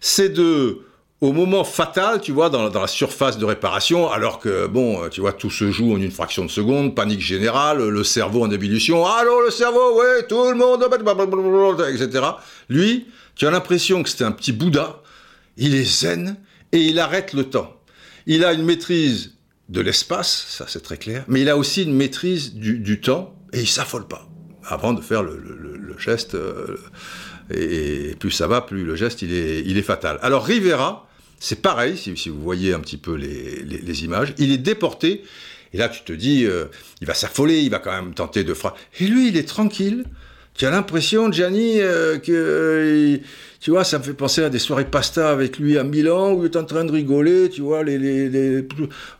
C'est 0.00 0.28
de, 0.28 0.80
au 1.20 1.32
moment 1.32 1.64
fatal, 1.64 2.20
tu 2.20 2.32
vois, 2.32 2.50
dans, 2.50 2.68
la 2.68 2.86
surface 2.86 3.38
de 3.38 3.44
réparation, 3.46 4.10
alors 4.10 4.38
que, 4.38 4.66
bon, 4.66 5.08
tu 5.08 5.22
vois, 5.22 5.32
tout 5.32 5.50
se 5.50 5.70
joue 5.70 5.94
en 5.94 5.96
une 5.96 6.10
fraction 6.10 6.44
de 6.44 6.50
seconde, 6.50 6.94
panique 6.94 7.20
générale, 7.20 7.88
le 7.88 8.04
cerveau 8.04 8.42
en 8.42 8.50
ébullition, 8.50 9.06
allô 9.06 9.42
le 9.42 9.50
cerveau, 9.50 9.98
ouais, 9.98 10.26
tout 10.28 10.50
le 10.50 10.56
monde, 10.56 10.86
etc. 11.88 12.24
Lui, 12.68 13.06
tu 13.36 13.46
as 13.46 13.50
l'impression 13.50 14.02
que 14.02 14.10
c'était 14.10 14.24
un 14.24 14.32
petit 14.32 14.52
Bouddha, 14.52 15.02
il 15.56 15.74
est 15.74 15.84
zen, 15.84 16.36
et 16.72 16.80
il 16.80 16.98
arrête 16.98 17.32
le 17.32 17.44
temps. 17.44 17.76
Il 18.26 18.44
a 18.44 18.52
une 18.52 18.64
maîtrise 18.64 19.34
de 19.68 19.80
l'espace, 19.80 20.46
ça 20.48 20.66
c'est 20.68 20.82
très 20.82 20.96
clair, 20.96 21.24
mais 21.28 21.40
il 21.40 21.48
a 21.48 21.56
aussi 21.56 21.84
une 21.84 21.94
maîtrise 21.94 22.54
du, 22.54 23.00
temps 23.00 23.34
et 23.52 23.60
il 23.60 23.68
s'affole 23.68 24.06
pas 24.06 24.28
avant 24.64 24.92
de 24.92 25.00
faire 25.00 25.22
le, 25.22 25.38
geste. 25.98 26.34
Euh, 26.34 26.76
et, 27.52 28.14
plus 28.18 28.30
ça 28.30 28.46
va, 28.46 28.60
plus 28.60 28.84
le 28.84 28.96
geste 28.96 29.22
il 29.22 29.32
est, 29.32 29.82
fatal. 29.82 30.18
Alors 30.22 30.44
Rivera, 30.44 31.08
c'est 31.38 31.62
pareil, 31.62 31.96
si, 31.96 32.28
vous 32.28 32.40
voyez 32.40 32.72
un 32.74 32.80
petit 32.80 32.96
peu 32.96 33.14
les, 33.14 34.04
images, 34.04 34.34
il 34.38 34.52
est 34.52 34.58
déporté. 34.58 35.22
Et 35.72 35.78
là, 35.78 35.88
tu 35.88 36.02
te 36.02 36.12
dis, 36.12 36.46
euh, 36.46 36.66
il 37.00 37.06
va 37.06 37.14
s'affoler, 37.14 37.60
il 37.60 37.70
va 37.70 37.78
quand 37.78 37.92
même 37.92 38.12
tenter 38.12 38.42
de 38.42 38.54
frapper. 38.54 38.80
Et 38.98 39.06
lui, 39.06 39.28
il 39.28 39.36
est 39.36 39.46
tranquille. 39.46 40.04
Tu 40.60 40.66
l'impression, 40.68 41.32
Gianni, 41.32 41.80
euh, 41.80 42.18
que 42.18 43.18
tu 43.60 43.70
vois, 43.70 43.82
ça 43.82 43.98
me 43.98 44.04
fait 44.04 44.12
penser 44.12 44.42
à 44.42 44.50
des 44.50 44.58
soirées 44.58 44.84
pasta 44.84 45.30
avec 45.30 45.58
lui 45.58 45.78
à 45.78 45.84
Milan 45.84 46.34
où 46.34 46.44
il 46.44 46.50
est 46.52 46.56
en 46.58 46.64
train 46.64 46.84
de 46.84 46.92
rigoler, 46.92 47.48
tu 47.48 47.62
vois, 47.62 47.82
les, 47.82 47.96
les, 47.96 48.28
les 48.28 48.68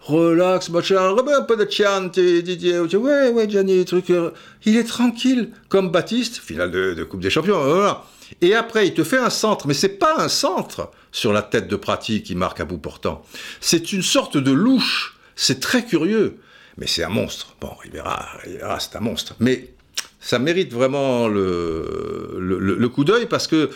relax, 0.02 0.68
machin, 0.68 0.98
un 0.98 1.42
peu 1.44 1.56
de 1.56 2.40
Didier, 2.42 2.80
ouais, 2.80 3.30
ouais, 3.30 3.48
Gianni, 3.48 3.86
truc. 3.86 4.10
Euh, 4.10 4.32
il 4.66 4.76
est 4.76 4.84
tranquille, 4.84 5.48
comme 5.70 5.90
Baptiste, 5.90 6.36
finale 6.36 6.72
de, 6.72 7.04
Coupe 7.04 7.22
des 7.22 7.30
Champions. 7.30 7.96
Et 8.42 8.54
après, 8.54 8.88
il 8.88 8.92
te 8.92 9.02
fait 9.02 9.16
un 9.16 9.30
centre, 9.30 9.66
mais 9.66 9.72
c'est 9.72 9.98
pas 9.98 10.16
un 10.18 10.28
centre 10.28 10.90
sur 11.10 11.32
la 11.32 11.40
tête 11.40 11.68
de 11.68 11.76
Prati 11.76 12.22
qui 12.22 12.34
marque 12.34 12.60
à 12.60 12.66
bout 12.66 12.76
portant. 12.76 13.24
C'est 13.62 13.94
une 13.94 14.02
sorte 14.02 14.36
de 14.36 14.52
louche. 14.52 15.18
C'est 15.36 15.58
très 15.58 15.86
curieux. 15.86 16.36
Mais 16.76 16.86
c'est 16.86 17.02
un 17.02 17.08
monstre. 17.08 17.56
Bon, 17.62 17.70
Rivera, 17.82 18.26
Rivera 18.44 18.78
c'est 18.78 18.94
un 18.96 19.00
monstre. 19.00 19.36
Mais 19.40 19.70
ça 20.20 20.38
mérite 20.38 20.72
vraiment 20.72 21.28
le, 21.28 22.88
coup 22.92 23.04
d'œil 23.04 23.26
parce 23.26 23.46
que 23.46 23.70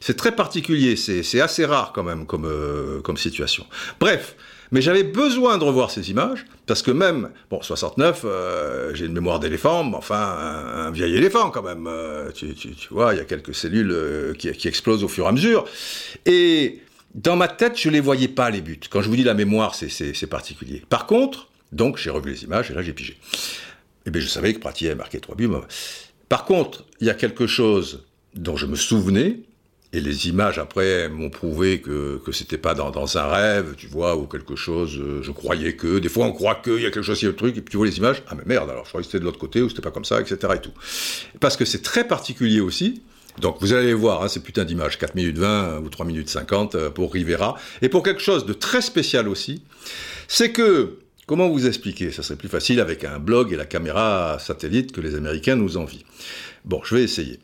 c'est 0.00 0.16
très 0.16 0.32
particulier, 0.32 0.96
c'est 0.96 1.40
assez 1.40 1.64
rare 1.64 1.92
quand 1.94 2.02
même 2.02 2.26
comme, 2.26 2.44
euh, 2.44 3.00
comme 3.00 3.16
situation. 3.16 3.64
Bref, 4.00 4.36
mais 4.70 4.82
j'avais 4.82 5.04
besoin 5.04 5.56
de 5.56 5.64
revoir 5.64 5.90
ces 5.90 6.10
images, 6.10 6.44
parce 6.66 6.82
que 6.82 6.90
même, 6.90 7.30
bon, 7.50 7.62
69, 7.62 8.22
euh, 8.24 8.94
j'ai 8.94 9.06
une 9.06 9.12
mémoire 9.12 9.38
d'éléphant, 9.40 9.84
mais 9.84 9.96
enfin, 9.96 10.36
un, 10.76 10.90
vieil 10.90 11.14
éléphant 11.14 11.50
quand 11.50 11.62
même. 11.62 11.86
Euh, 11.86 12.30
tu, 12.32 12.48
vois, 12.90 13.14
il 13.14 13.18
y 13.18 13.20
a 13.20 13.24
quelques 13.24 13.54
cellules 13.54 14.34
qui, 14.38 14.50
qui, 14.52 14.68
explosent 14.68 15.04
au 15.04 15.08
fur 15.08 15.24
et 15.24 15.28
à 15.28 15.32
mesure. 15.32 15.64
Et 16.26 16.80
dans 17.14 17.36
ma 17.36 17.48
tête, 17.48 17.78
je 17.78 17.88
ne 17.88 17.94
les 17.94 18.00
voyais 18.00 18.28
pas, 18.28 18.50
les 18.50 18.60
buts. 18.60 18.80
Quand 18.90 19.00
je 19.00 19.08
vous 19.08 19.16
dis 19.16 19.24
la 19.24 19.34
mémoire, 19.34 19.74
c'est 19.74 20.26
particulier. 20.26 20.82
Par 20.88 21.06
contre, 21.06 21.48
donc, 21.72 21.98
j'ai 21.98 22.10
revu 22.10 22.30
les 22.30 22.44
images, 22.44 22.70
et 22.70 22.74
là, 22.74 22.82
j'ai 22.82 22.92
pigé. 22.92 23.16
Eh 24.06 24.10
bien, 24.10 24.20
je 24.20 24.28
savais 24.28 24.52
que 24.52 24.58
Pratier 24.58 24.88
avait 24.88 24.96
marqué 24.96 25.20
trois 25.20 25.34
buts. 25.34 25.48
Par 26.28 26.44
contre, 26.44 26.84
il 27.00 27.06
y 27.06 27.10
a 27.10 27.14
quelque 27.14 27.46
chose 27.46 28.04
dont 28.34 28.56
je 28.56 28.66
me 28.66 28.76
souvenais, 28.76 29.40
et 29.94 30.00
les 30.00 30.28
images 30.28 30.58
après 30.58 31.08
m'ont 31.08 31.30
prouvé 31.30 31.80
que 31.80 32.20
que 32.26 32.32
c'était 32.32 32.58
pas 32.58 32.74
dans, 32.74 32.90
dans, 32.90 33.16
un 33.16 33.28
rêve, 33.28 33.74
tu 33.76 33.86
vois, 33.86 34.16
ou 34.16 34.26
quelque 34.26 34.56
chose. 34.56 34.98
Euh, 34.98 35.22
je 35.22 35.30
croyais 35.30 35.76
que. 35.76 36.00
Des 36.00 36.08
fois, 36.08 36.26
on 36.26 36.32
croit 36.32 36.56
qu'il 36.56 36.80
y 36.80 36.86
a 36.86 36.90
quelque 36.90 37.02
chose, 37.02 37.22
il 37.22 37.26
y 37.26 37.28
a 37.28 37.30
le 37.30 37.36
truc, 37.36 37.56
et 37.56 37.60
puis 37.60 37.70
tu 37.70 37.76
vois 37.76 37.86
les 37.86 37.96
images. 37.98 38.22
Ah 38.28 38.34
mais 38.34 38.42
merde, 38.44 38.68
alors 38.68 38.84
je 38.84 38.88
croyais 38.88 39.04
que 39.04 39.12
c'était 39.12 39.20
de 39.20 39.24
l'autre 39.24 39.38
côté 39.38 39.62
ou 39.62 39.68
c'était 39.68 39.82
pas 39.82 39.92
comme 39.92 40.04
ça, 40.04 40.20
etc. 40.20 40.36
Et 40.56 40.60
tout. 40.60 40.72
Parce 41.38 41.56
que 41.56 41.64
c'est 41.64 41.82
très 41.82 42.08
particulier 42.08 42.60
aussi. 42.60 43.02
Donc 43.38 43.58
vous 43.60 43.72
allez 43.72 43.94
voir 43.94 44.22
hein, 44.22 44.28
ces 44.28 44.40
putains 44.40 44.64
d'images, 44.64 44.98
4 44.98 45.14
minutes 45.14 45.38
20 45.38 45.78
ou 45.78 45.88
3 45.88 46.06
minutes 46.06 46.28
50 46.28 46.74
euh, 46.74 46.90
pour 46.90 47.12
Rivera. 47.12 47.56
Et 47.82 47.88
pour 47.88 48.02
quelque 48.02 48.20
chose 48.20 48.46
de 48.46 48.52
très 48.52 48.82
spécial 48.82 49.28
aussi, 49.28 49.62
c'est 50.26 50.50
que, 50.50 50.98
comment 51.26 51.48
vous 51.48 51.66
expliquer? 51.66 52.12
Ça 52.12 52.22
serait 52.22 52.36
plus 52.36 52.48
facile 52.48 52.80
avec 52.80 53.04
un 53.04 53.18
blog 53.18 53.52
et 53.52 53.56
la 53.56 53.66
caméra 53.66 54.38
satellite 54.38 54.92
que 54.92 55.00
les 55.00 55.14
Américains 55.14 55.56
nous 55.56 55.76
envient. 55.76 56.04
Bon, 56.64 56.80
je 56.84 56.94
vais 56.94 57.02
essayer. 57.02 57.40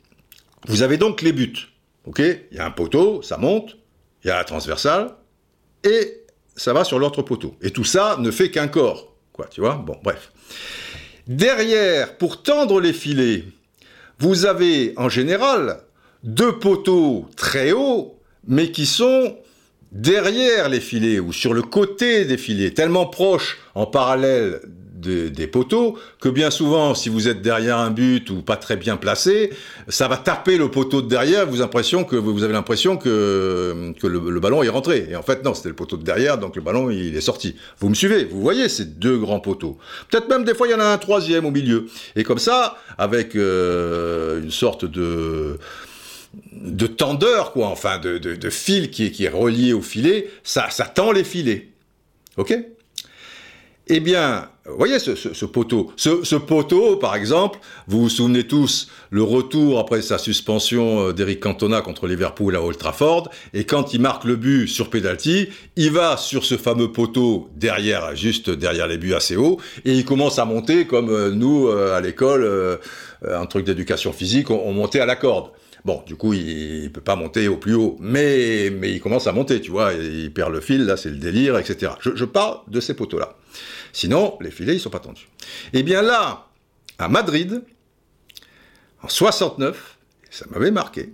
Vous 0.66 0.82
avez 0.82 0.96
donc 0.96 1.22
les 1.22 1.32
buts. 1.32 1.68
Ok? 2.04 2.20
Il 2.20 2.56
y 2.56 2.58
a 2.58 2.66
un 2.66 2.70
poteau, 2.70 3.22
ça 3.22 3.36
monte, 3.36 3.76
il 4.24 4.28
y 4.28 4.30
a 4.30 4.36
la 4.36 4.44
transversale, 4.44 5.14
et 5.84 6.22
ça 6.56 6.72
va 6.72 6.84
sur 6.84 6.98
l'autre 6.98 7.22
poteau. 7.22 7.56
Et 7.62 7.70
tout 7.70 7.84
ça 7.84 8.16
ne 8.18 8.30
fait 8.30 8.50
qu'un 8.50 8.68
corps. 8.68 9.14
Quoi, 9.32 9.46
tu 9.46 9.60
vois? 9.60 9.74
Bon, 9.74 9.96
bref. 10.02 10.32
Derrière, 11.26 12.16
pour 12.18 12.42
tendre 12.42 12.80
les 12.80 12.92
filets, 12.92 13.44
vous 14.18 14.46
avez 14.46 14.92
en 14.96 15.08
général 15.08 15.82
deux 16.22 16.58
poteaux 16.58 17.28
très 17.36 17.72
hauts, 17.72 18.18
mais 18.46 18.70
qui 18.70 18.86
sont 18.86 19.38
derrière 19.92 20.68
les 20.68 20.80
filets 20.80 21.20
ou 21.20 21.32
sur 21.32 21.54
le 21.54 21.62
côté 21.62 22.24
des 22.24 22.36
filets, 22.36 22.70
tellement 22.70 23.06
proches 23.06 23.58
en 23.74 23.86
parallèle 23.86 24.60
des 25.00 25.46
poteaux, 25.46 25.98
que 26.20 26.28
bien 26.28 26.50
souvent, 26.50 26.94
si 26.94 27.08
vous 27.08 27.28
êtes 27.28 27.42
derrière 27.42 27.78
un 27.78 27.90
but 27.90 28.28
ou 28.30 28.42
pas 28.42 28.56
très 28.56 28.76
bien 28.76 28.96
placé, 28.96 29.50
ça 29.88 30.08
va 30.08 30.16
taper 30.16 30.58
le 30.58 30.70
poteau 30.70 31.00
de 31.02 31.08
derrière, 31.08 31.46
vous, 31.46 31.62
impression 31.62 32.04
que, 32.04 32.16
vous 32.16 32.42
avez 32.42 32.52
l'impression 32.52 32.96
que, 32.96 33.92
que 33.98 34.06
le, 34.06 34.40
ballon 34.40 34.62
est 34.62 34.68
rentré. 34.68 35.08
Et 35.10 35.16
en 35.16 35.22
fait, 35.22 35.44
non, 35.44 35.54
c'était 35.54 35.70
le 35.70 35.74
poteau 35.74 35.96
de 35.96 36.02
derrière, 36.02 36.38
donc 36.38 36.56
le 36.56 36.62
ballon, 36.62 36.90
il 36.90 37.16
est 37.16 37.22
sorti. 37.22 37.56
Vous 37.78 37.88
me 37.88 37.94
suivez 37.94 38.24
Vous 38.24 38.40
voyez 38.40 38.68
ces 38.68 38.84
deux 38.84 39.18
grands 39.18 39.40
poteaux. 39.40 39.78
Peut-être 40.10 40.28
même 40.28 40.44
des 40.44 40.54
fois, 40.54 40.68
il 40.68 40.72
y 40.72 40.74
en 40.74 40.80
a 40.80 40.84
un 40.84 40.98
troisième 40.98 41.46
au 41.46 41.50
milieu. 41.50 41.86
Et 42.16 42.22
comme 42.22 42.38
ça, 42.38 42.76
avec 42.98 43.36
euh, 43.36 44.42
une 44.42 44.50
sorte 44.50 44.84
de 44.84 45.58
de 46.52 46.86
tendeur, 46.86 47.52
quoi, 47.52 47.68
enfin, 47.68 47.98
de, 47.98 48.50
fil 48.50 48.90
qui 48.90 49.06
est, 49.06 49.10
qui 49.10 49.24
est 49.24 49.30
relié 49.30 49.72
au 49.72 49.82
filet, 49.82 50.28
ça, 50.42 50.70
ça 50.70 50.86
tend 50.86 51.12
les 51.12 51.24
filets. 51.24 51.68
OK? 52.36 52.56
Eh 53.92 53.98
bien, 53.98 54.48
vous 54.66 54.76
voyez 54.76 55.00
ce, 55.00 55.44
poteau. 55.46 55.92
Ce, 55.96 56.36
poteau, 56.36 56.96
par 56.96 57.16
exemple, 57.16 57.58
vous 57.88 58.02
vous 58.02 58.08
souvenez 58.08 58.46
tous 58.46 58.88
le 59.10 59.24
retour 59.24 59.80
après 59.80 60.00
sa 60.00 60.16
suspension 60.16 61.08
euh, 61.08 61.12
d'Eric 61.12 61.40
Cantona 61.40 61.80
contre 61.80 62.06
Liverpool 62.06 62.54
à 62.54 62.62
Old 62.62 62.78
Trafford, 62.78 63.30
et 63.52 63.64
quand 63.64 63.92
il 63.92 64.00
marque 64.00 64.24
le 64.24 64.36
but 64.36 64.68
sur 64.68 64.90
penalty, 64.90 65.48
il 65.74 65.90
va 65.90 66.16
sur 66.16 66.44
ce 66.44 66.56
fameux 66.56 66.92
poteau 66.92 67.48
derrière, 67.56 68.14
juste 68.14 68.48
derrière 68.48 68.86
les 68.86 68.96
buts 68.96 69.14
assez 69.14 69.34
haut, 69.34 69.58
et 69.84 69.92
il 69.92 70.04
commence 70.04 70.38
à 70.38 70.44
monter 70.44 70.86
comme 70.86 71.10
euh, 71.10 71.32
nous 71.32 71.66
euh, 71.66 71.96
à 71.96 72.00
l'école, 72.00 72.48
un 73.28 73.46
truc 73.46 73.66
d'éducation 73.66 74.12
physique, 74.12 74.50
on, 74.50 74.72
montait 74.72 75.00
à 75.00 75.06
la 75.06 75.16
corde. 75.16 75.50
Bon, 75.84 76.02
du 76.06 76.16
coup, 76.16 76.34
il, 76.34 76.84
ne 76.84 76.88
peut 76.88 77.00
pas 77.00 77.16
monter 77.16 77.48
au 77.48 77.56
plus 77.56 77.74
haut, 77.74 77.96
mais, 78.00 78.70
mais 78.70 78.92
il 78.92 79.00
commence 79.00 79.26
à 79.26 79.32
monter, 79.32 79.60
tu 79.60 79.70
vois, 79.70 79.92
il 79.94 80.32
perd 80.32 80.52
le 80.52 80.60
fil, 80.60 80.84
là, 80.84 80.96
c'est 80.96 81.10
le 81.10 81.16
délire, 81.16 81.58
etc. 81.58 81.92
Je, 82.00 82.24
parle 82.24 82.58
de 82.68 82.80
ces 82.80 82.94
poteaux-là. 82.94 83.36
Sinon, 83.92 84.36
les 84.40 84.50
filets, 84.50 84.74
ils 84.76 84.80
sont 84.80 84.90
pas 84.90 85.00
tendus. 85.00 85.28
Eh 85.72 85.82
bien 85.82 86.02
là, 86.02 86.48
à 86.98 87.08
Madrid, 87.08 87.62
en 89.02 89.08
69, 89.08 89.98
ça 90.30 90.44
m'avait 90.50 90.70
marqué, 90.70 91.12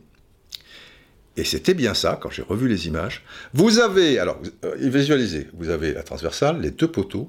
et 1.37 1.45
c'était 1.45 1.75
bien 1.75 1.95
ça, 1.95 2.19
quand 2.21 2.31
j'ai 2.31 2.43
revu 2.43 2.67
les 2.67 2.87
images, 2.87 3.23
vous 3.53 3.79
avez, 3.79 4.19
alors, 4.19 4.41
euh, 4.65 4.75
visualisez, 4.79 5.49
vous 5.53 5.69
avez 5.69 5.93
la 5.93 6.03
transversale, 6.03 6.61
les 6.61 6.71
deux 6.71 6.89
poteaux, 6.89 7.29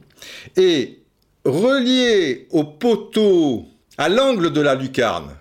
et 0.55 0.99
relié 1.43 2.47
au 2.51 2.64
poteau, 2.64 3.65
à 3.97 4.07
l'angle 4.09 4.51
de 4.53 4.61
la 4.61 4.76
lucarne, 4.76 5.35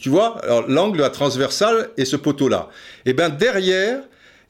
tu, 0.00 0.08
vois, 0.08 0.40
l'angle 0.68 1.00
la 1.00 1.10
transversale 1.10 1.90
et 1.96 2.04
ce 2.04 2.16
poteau-là, 2.16 2.68
et 3.04 3.10
eh 3.10 3.12
bien 3.12 3.28
derrière, 3.28 4.00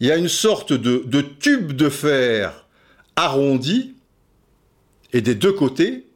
il 0.00 0.08
y 0.08 0.10
a 0.10 0.16
une 0.16 0.28
sorte 0.28 0.72
de, 0.72 1.20
tube 1.20 1.72
de 1.72 1.88
fer 1.88 2.66
arrondi, 3.16 3.94
et 5.12 5.20
des 5.20 5.34
deux 5.34 5.52
côtés, 5.52 6.06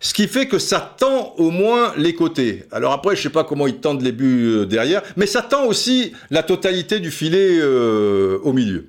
ce 0.00 0.12
qui 0.12 0.28
fait 0.28 0.46
que 0.46 0.58
ça 0.58 0.94
tend 0.98 1.34
au 1.38 1.50
moins 1.50 1.94
les 1.96 2.14
côtés. 2.14 2.64
Alors 2.72 2.92
après, 2.92 3.16
je 3.16 3.22
sais 3.22 3.30
pas 3.30 3.44
comment 3.44 3.66
ils 3.66 3.78
tendent 3.78 4.02
les 4.02 4.12
buts 4.12 4.48
euh, 4.48 4.66
derrière, 4.66 5.02
mais 5.16 5.26
ça 5.26 5.40
tend 5.40 5.64
aussi 5.64 6.12
la 6.30 6.42
totalité 6.42 7.00
du 7.00 7.10
filet 7.10 7.58
euh, 7.60 8.38
au 8.42 8.52
milieu. 8.52 8.88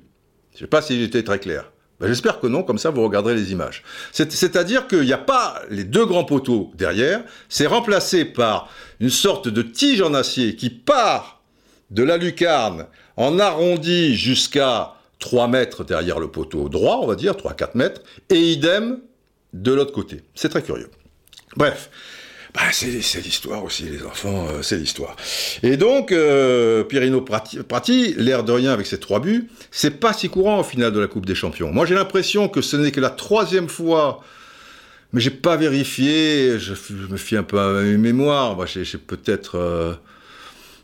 Je 0.54 0.60
sais 0.60 0.66
pas 0.66 0.82
si 0.82 0.98
j'étais 1.00 1.22
très 1.22 1.38
clair. 1.38 1.70
Ben, 2.00 2.08
J'espère 2.08 2.40
que 2.40 2.46
non, 2.46 2.62
comme 2.62 2.78
ça 2.78 2.90
vous 2.90 3.02
regarderez 3.02 3.34
les 3.34 3.52
images. 3.52 3.82
C'est-à-dire 4.12 4.86
qu'il 4.86 5.02
n'y 5.02 5.12
a 5.12 5.18
pas 5.18 5.62
les 5.70 5.84
deux 5.84 6.04
grands 6.04 6.24
poteaux 6.24 6.70
derrière, 6.74 7.22
c'est 7.48 7.66
remplacé 7.66 8.24
par 8.24 8.68
une 9.00 9.10
sorte 9.10 9.48
de 9.48 9.62
tige 9.62 10.02
en 10.02 10.14
acier 10.14 10.56
qui 10.56 10.70
part 10.70 11.40
de 11.90 12.02
la 12.02 12.16
lucarne 12.16 12.86
en 13.16 13.38
arrondi 13.38 14.16
jusqu'à 14.16 14.94
3 15.18 15.48
mètres 15.48 15.84
derrière 15.84 16.18
le 16.18 16.28
poteau 16.28 16.68
droit, 16.68 16.98
on 17.02 17.06
va 17.06 17.14
dire, 17.14 17.32
3-4 17.34 17.70
mètres, 17.74 18.02
et 18.28 18.52
idem 18.52 19.00
de 19.54 19.72
l'autre 19.72 19.92
côté. 19.92 20.22
C'est 20.34 20.50
très 20.50 20.62
curieux. 20.62 20.90
Bref. 21.56 21.90
Bah, 22.56 22.62
c'est 22.72 23.20
l'histoire 23.20 23.62
aussi, 23.62 23.82
les 23.82 24.02
enfants, 24.02 24.48
euh, 24.48 24.62
c'est 24.62 24.78
l'histoire. 24.78 25.14
Et 25.62 25.76
donc, 25.76 26.10
euh, 26.10 26.84
Pirino 26.84 27.20
Prati, 27.20 28.14
l'air 28.16 28.44
de 28.44 28.52
rien 28.52 28.72
avec 28.72 28.86
ses 28.86 28.98
trois 28.98 29.20
buts, 29.20 29.50
c'est 29.70 30.00
pas 30.00 30.14
si 30.14 30.30
courant 30.30 30.60
au 30.60 30.62
final 30.62 30.90
de 30.90 30.98
la 30.98 31.06
Coupe 31.06 31.26
des 31.26 31.34
Champions. 31.34 31.70
Moi, 31.70 31.84
j'ai 31.84 31.94
l'impression 31.94 32.48
que 32.48 32.62
ce 32.62 32.78
n'est 32.78 32.92
que 32.92 33.00
la 33.00 33.10
troisième 33.10 33.68
fois, 33.68 34.24
mais 35.12 35.20
j'ai 35.20 35.30
pas 35.30 35.58
vérifié, 35.58 36.58
je, 36.58 36.72
me 37.10 37.18
fie 37.18 37.36
un 37.36 37.42
peu 37.42 37.60
à 37.60 37.82
mes 37.82 37.98
mémoires. 37.98 38.56
Moi, 38.56 38.64
j'ai 38.64 38.84
peut-être. 38.96 39.56
Euh, 39.56 39.92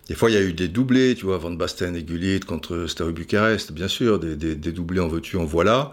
des 0.08 0.14
fois, 0.14 0.30
il 0.30 0.34
y 0.34 0.36
a 0.36 0.42
eu 0.42 0.52
des 0.52 0.68
doublés, 0.68 1.14
tu 1.14 1.24
vois, 1.24 1.38
Van 1.38 1.52
Basten 1.52 1.96
et 1.96 2.02
Gullit 2.02 2.40
contre 2.40 2.86
Steaua 2.86 3.12
Bucarest, 3.12 3.72
bien 3.72 3.88
sûr, 3.88 4.18
des, 4.18 4.36
des 4.36 4.72
doublés 4.72 5.00
en 5.00 5.08
veux-tu, 5.08 5.38
en 5.38 5.46
voilà. 5.46 5.92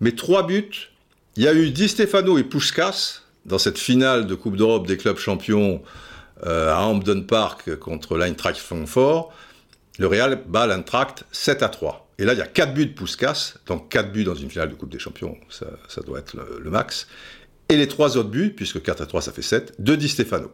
Mais 0.00 0.12
trois 0.12 0.46
buts, 0.46 0.90
il 1.36 1.42
y 1.42 1.48
a 1.48 1.54
eu 1.54 1.70
Di 1.70 1.88
Stefano 1.88 2.38
et 2.38 2.44
Puskas 2.44 3.22
dans 3.48 3.58
cette 3.58 3.78
finale 3.78 4.26
de 4.26 4.34
Coupe 4.34 4.56
d'Europe 4.56 4.86
des 4.86 4.96
clubs 4.96 5.18
champions 5.18 5.82
euh, 6.46 6.72
à 6.72 6.82
Hampden 6.82 7.26
Park 7.26 7.74
contre 7.76 8.16
l'Eintracht 8.16 8.58
Francfort. 8.58 9.32
Le 9.98 10.06
Real 10.06 10.42
bat 10.46 10.66
l'Eintracht 10.66 11.24
7 11.32 11.62
à 11.62 11.68
3. 11.68 12.08
Et 12.18 12.24
là, 12.24 12.34
il 12.34 12.38
y 12.38 12.42
a 12.42 12.46
4 12.46 12.74
buts 12.74 12.86
de 12.86 12.92
Puskas, 12.92 13.54
donc 13.66 13.88
4 13.90 14.12
buts 14.12 14.24
dans 14.24 14.34
une 14.34 14.50
finale 14.50 14.70
de 14.70 14.74
Coupe 14.74 14.90
des 14.90 14.98
Champions, 14.98 15.36
ça, 15.48 15.66
doit 16.02 16.18
être 16.18 16.36
le, 16.36 16.70
max. 16.70 17.06
Et 17.68 17.76
les 17.76 17.88
3 17.88 18.16
autres 18.16 18.28
buts, 18.28 18.52
puisque 18.54 18.82
4 18.82 19.02
à 19.02 19.06
3 19.06 19.22
ça 19.22 19.32
fait 19.32 19.42
7, 19.42 19.80
de 19.80 19.96
Di 19.96 20.08
Stefano. 20.08 20.52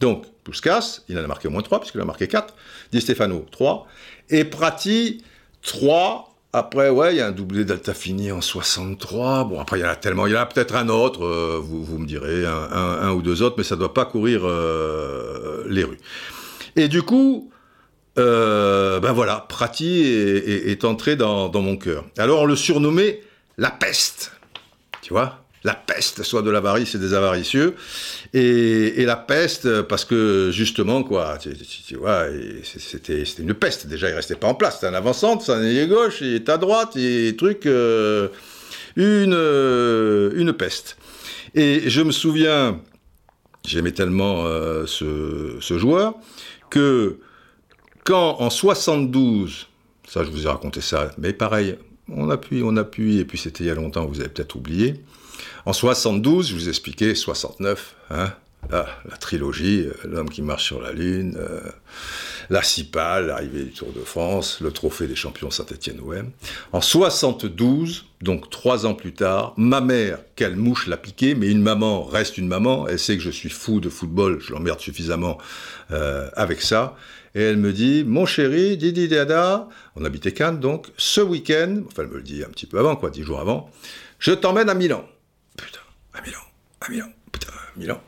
Donc, 0.00 0.24
Puskas, 0.44 1.02
il 1.08 1.18
en 1.18 1.24
a 1.24 1.26
marqué 1.26 1.48
au 1.48 1.50
moins 1.50 1.62
3, 1.62 1.80
puisqu'il 1.80 2.00
a 2.00 2.04
marqué 2.04 2.28
4. 2.28 2.54
Di 2.92 3.00
Stefano, 3.00 3.46
3. 3.50 3.86
Et 4.28 4.44
Prati, 4.44 5.24
3. 5.62 6.35
Après, 6.58 6.88
ouais, 6.88 7.12
il 7.12 7.18
y 7.18 7.20
a 7.20 7.26
un 7.26 7.32
doublé 7.32 7.66
d'Altafini 7.66 8.32
en 8.32 8.40
63. 8.40 9.44
Bon, 9.44 9.60
après, 9.60 9.78
il 9.78 9.82
y 9.82 9.84
en 9.84 9.90
a 9.90 9.94
tellement. 9.94 10.26
Il 10.26 10.32
y 10.32 10.36
en 10.38 10.40
a 10.40 10.46
peut-être 10.46 10.74
un 10.74 10.88
autre, 10.88 11.22
euh, 11.22 11.60
vous, 11.62 11.98
me 11.98 12.06
direz, 12.06 12.46
un, 12.46 13.10
ou 13.10 13.20
deux 13.20 13.42
autres, 13.42 13.56
mais 13.58 13.62
ça 13.62 13.74
ne 13.74 13.80
doit 13.80 13.92
pas 13.92 14.06
courir 14.06 14.40
euh, 14.44 15.64
les 15.68 15.84
rues. 15.84 15.98
Et 16.74 16.88
du 16.88 17.02
coup, 17.02 17.50
euh, 18.18 19.00
ben 19.00 19.12
voilà, 19.12 19.44
Prati 19.50 20.00
est, 20.00 20.86
entré 20.86 21.14
dans, 21.14 21.50
dans 21.50 21.60
mon 21.60 21.76
cœur. 21.76 22.06
Alors, 22.16 22.40
on 22.40 22.46
le 22.46 22.56
surnommait 22.56 23.20
la 23.58 23.70
peste. 23.70 24.32
Tu 25.02 25.12
vois? 25.12 25.44
La 25.66 25.74
peste, 25.74 26.22
soit 26.22 26.42
de 26.42 26.50
l'avarice 26.50 26.94
et 26.94 26.98
des 26.98 27.12
avaricieux, 27.12 27.74
et, 28.32 29.04
la 29.04 29.16
peste 29.16 29.82
parce 29.82 30.04
que 30.04 30.50
justement 30.52 31.02
quoi, 31.02 31.38
tu, 31.38 31.96
vois, 31.96 32.26
c'était 32.62 33.22
une 33.38 33.54
peste. 33.54 33.86
Déjà, 33.86 34.08
il 34.08 34.14
restait 34.14 34.36
pas 34.36 34.46
en 34.46 34.54
place. 34.54 34.74
C'était 34.74 34.86
un 34.86 34.94
avant-centre, 34.94 35.44
c'est 35.44 35.52
un 35.52 35.62
ailier 35.62 35.86
gauche, 35.86 36.20
il 36.20 36.34
est 36.34 36.48
à 36.48 36.56
droite, 36.56 36.96
et 36.96 37.34
truc, 37.36 37.66
euh, 37.66 38.28
une 38.94 39.34
euh, 39.34 40.30
une 40.36 40.52
peste. 40.52 40.96
Et 41.54 41.90
je 41.90 42.02
me 42.02 42.12
souviens, 42.12 42.80
j'aimais 43.66 43.92
tellement 43.92 44.46
euh, 44.46 44.86
ce, 44.86 45.56
ce 45.60 45.78
joueur 45.78 46.14
que 46.70 47.18
quand 48.04 48.36
en 48.40 48.50
72, 48.50 49.66
ça 50.08 50.22
je 50.22 50.30
vous 50.30 50.44
ai 50.44 50.48
raconté 50.48 50.80
ça, 50.80 51.10
mais 51.18 51.32
pareil, 51.32 51.76
on 52.08 52.30
appuie, 52.30 52.62
on 52.64 52.76
appuie, 52.76 53.18
et 53.18 53.24
puis 53.24 53.38
c'était 53.38 53.64
il 53.64 53.66
y 53.66 53.70
a 53.70 53.74
longtemps, 53.74 54.06
vous 54.06 54.20
avez 54.20 54.28
peut-être 54.28 54.54
oublié. 54.56 55.02
En 55.64 55.72
72, 55.72 56.48
je 56.48 56.54
vous 56.54 56.68
expliquais, 56.68 57.14
69, 57.14 57.96
hein, 58.10 58.32
la 58.70 59.16
trilogie, 59.20 59.86
euh, 59.86 59.94
L'homme 60.04 60.30
qui 60.30 60.42
marche 60.42 60.64
sur 60.64 60.80
la 60.80 60.92
Lune, 60.92 61.36
euh, 61.38 61.60
la 62.50 62.62
Cipale, 62.62 63.26
l'arrivée 63.26 63.64
du 63.64 63.72
Tour 63.72 63.92
de 63.92 64.00
France, 64.00 64.60
le 64.60 64.70
trophée 64.70 65.06
des 65.06 65.16
champions 65.16 65.50
Saint-Étienne-OM. 65.50 66.30
En 66.72 66.80
72, 66.80 68.06
donc 68.22 68.50
trois 68.50 68.86
ans 68.86 68.94
plus 68.94 69.12
tard, 69.12 69.54
ma 69.56 69.80
mère, 69.80 70.18
quelle 70.36 70.56
mouche 70.56 70.86
l'a 70.86 70.96
piqué, 70.96 71.34
mais 71.34 71.50
une 71.50 71.62
maman 71.62 72.04
reste 72.04 72.38
une 72.38 72.48
maman, 72.48 72.86
elle 72.88 72.98
sait 72.98 73.16
que 73.16 73.22
je 73.22 73.30
suis 73.30 73.50
fou 73.50 73.80
de 73.80 73.88
football, 73.88 74.40
je 74.40 74.52
l'emmerde 74.52 74.80
suffisamment 74.80 75.38
euh, 75.90 76.28
avec 76.34 76.62
ça, 76.62 76.96
et 77.34 77.42
elle 77.42 77.58
me 77.58 77.72
dit, 77.72 78.04
mon 78.06 78.26
chéri, 78.26 78.76
Didi 78.76 79.08
Dada, 79.08 79.68
on 79.94 80.04
habitait 80.04 80.32
Cannes 80.32 80.60
donc, 80.60 80.86
ce 80.96 81.20
week-end, 81.20 81.82
enfin 81.86 82.02
elle 82.02 82.08
me 82.08 82.16
le 82.16 82.22
dit 82.22 82.42
un 82.44 82.48
petit 82.48 82.66
peu 82.66 82.78
avant, 82.78 82.96
quoi, 82.96 83.10
dix 83.10 83.22
jours 83.22 83.40
avant, 83.40 83.70
je 84.18 84.32
t'emmène 84.32 84.70
à 84.70 84.74
Milan 84.74 85.04
à 86.16 86.22
Milan, 86.22 86.40
à 86.80 86.90
Milan, 86.90 87.08
putain, 87.32 87.52
Milan. 87.76 88.00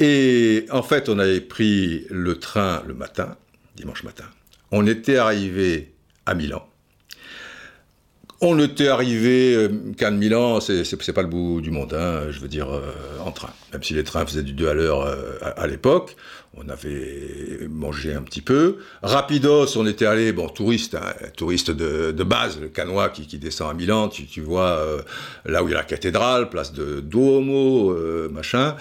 Et 0.00 0.66
en 0.70 0.82
fait, 0.82 1.08
on 1.08 1.18
avait 1.18 1.40
pris 1.40 2.06
le 2.10 2.38
train 2.38 2.82
le 2.86 2.94
matin, 2.94 3.36
dimanche 3.76 4.02
matin. 4.02 4.24
On 4.72 4.86
était 4.86 5.16
arrivé 5.16 5.94
à 6.26 6.34
Milan. 6.34 6.66
On 8.42 8.58
était 8.58 8.88
arrivé 8.88 9.54
euh, 9.54 9.68
qu'à 9.96 10.10
Milan, 10.10 10.60
c'est 10.60 11.12
pas 11.14 11.22
le 11.22 11.28
bout 11.28 11.62
du 11.62 11.70
monde, 11.70 11.94
hein, 11.94 12.30
je 12.30 12.38
veux 12.38 12.48
dire, 12.48 12.68
euh, 12.70 12.92
en 13.24 13.32
train. 13.32 13.50
Même 13.72 13.82
si 13.82 13.94
les 13.94 14.04
trains 14.04 14.26
faisaient 14.26 14.42
du 14.42 14.52
2 14.52 14.68
à 14.68 14.74
l'heure 14.74 15.00
euh, 15.00 15.38
à 15.40 15.66
l'époque, 15.66 16.16
on 16.54 16.68
avait 16.68 17.66
mangé 17.68 18.14
un 18.14 18.22
petit 18.22 18.40
peu. 18.40 18.78
Rapidos, 19.02 19.76
on 19.76 19.86
était 19.86 20.06
allé, 20.06 20.32
bon, 20.32 20.48
touriste, 20.48 20.94
hein, 20.94 21.12
touriste 21.36 21.70
de, 21.70 22.12
base, 22.24 22.58
le 22.60 22.68
canois 22.68 23.10
qui, 23.10 23.38
descend 23.38 23.70
à 23.70 23.74
Milan, 23.74 24.08
tu, 24.08 24.40
vois 24.40 24.78
euh, 24.78 25.02
là 25.44 25.62
où 25.62 25.68
il 25.68 25.72
y 25.72 25.74
a 25.74 25.78
la 25.78 25.84
cathédrale, 25.84 26.48
place 26.48 26.72
de 26.72 27.00
Duomo, 27.00 27.90
euh, 27.90 28.28
machin. 28.30 28.76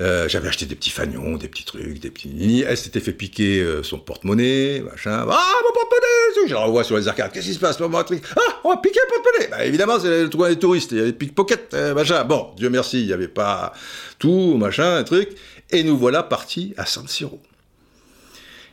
Euh, 0.00 0.28
j'avais 0.28 0.48
acheté 0.48 0.66
des 0.66 0.74
petits 0.74 0.90
fagnons, 0.90 1.36
des 1.36 1.48
petits 1.48 1.64
trucs, 1.64 2.00
des 2.00 2.10
petits... 2.10 2.64
Elle 2.66 2.76
s'était 2.76 3.00
fait 3.00 3.12
piquer 3.12 3.64
son 3.82 3.98
porte-monnaie, 3.98 4.80
machin. 4.80 5.26
Ah, 5.28 5.52
mon 5.64 5.72
porte-monnaie 5.72 6.48
Je 6.48 6.54
la 6.54 6.60
revois 6.60 6.84
sur 6.84 6.96
les 6.96 7.08
arcades. 7.08 7.32
Qu'est-ce 7.32 7.46
qui 7.46 7.54
se 7.54 7.58
passe, 7.58 7.78
mon 7.78 8.02
truc 8.02 8.22
Ah, 8.36 8.60
on 8.64 8.70
va 8.70 8.76
piquer 8.78 9.00
le 9.04 9.14
porte-monnaie 9.14 9.48
bah, 9.50 9.64
Évidemment, 9.66 10.00
c'est 10.00 10.22
le 10.22 10.30
truc 10.30 10.48
des 10.48 10.58
touristes. 10.58 10.92
Il 10.92 10.98
y 10.98 11.00
avait 11.00 11.12
des 11.12 11.18
pickpockets, 11.18 11.74
machin. 11.94 12.24
Bon, 12.24 12.48
Dieu 12.56 12.70
merci, 12.70 13.00
il 13.00 13.06
n'y 13.06 13.12
avait 13.12 13.28
pas 13.28 13.72
tout, 14.18 14.56
machin, 14.56 14.96
un 14.96 15.04
truc. 15.04 15.30
Et 15.70 15.82
nous 15.82 15.98
voilà 15.98 16.22
partis 16.22 16.74
à 16.76 16.86
San 16.86 17.06
Siro. 17.06 17.40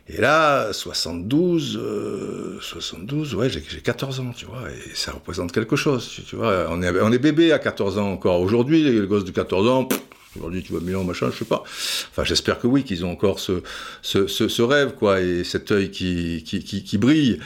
Et 0.07 0.17
là, 0.21 0.71
72, 0.71 2.59
72, 2.61 3.33
euh, 3.33 3.37
ouais, 3.37 3.49
j'ai 3.49 3.61
14 3.61 4.19
ans, 4.19 4.33
tu 4.37 4.45
vois, 4.45 4.69
et 4.69 4.95
ça 4.95 5.11
représente 5.11 5.51
quelque 5.51 5.75
chose, 5.75 6.21
tu, 6.27 6.35
vois. 6.35 6.67
On 6.69 6.83
est, 6.83 7.01
on 7.01 7.11
est 7.11 7.17
bébé 7.17 7.51
à 7.51 7.57
14 7.57 7.97
ans 7.97 8.11
encore. 8.11 8.39
Aujourd'hui, 8.39 8.83
les 8.83 9.07
gosses 9.07 9.25
de 9.25 9.31
14 9.31 9.67
ans, 9.67 9.89
aujourd'hui, 10.35 10.61
tu 10.61 10.73
vois, 10.73 10.81
Milan, 10.81 11.03
machin, 11.03 11.31
je 11.31 11.39
sais 11.39 11.45
pas. 11.45 11.63
Enfin, 12.11 12.23
j'espère 12.23 12.59
que 12.59 12.67
oui, 12.67 12.83
qu'ils 12.83 13.03
ont 13.03 13.11
encore 13.11 13.39
ce, 13.39 13.63
ce, 14.03 14.27
ce, 14.27 14.61
rêve, 14.61 14.93
quoi, 14.93 15.21
et 15.21 15.43
cet 15.43 15.71
œil 15.71 15.89
qui, 15.89 16.43
qui, 16.45 16.63
qui, 16.63 16.97
brille. 16.99 17.39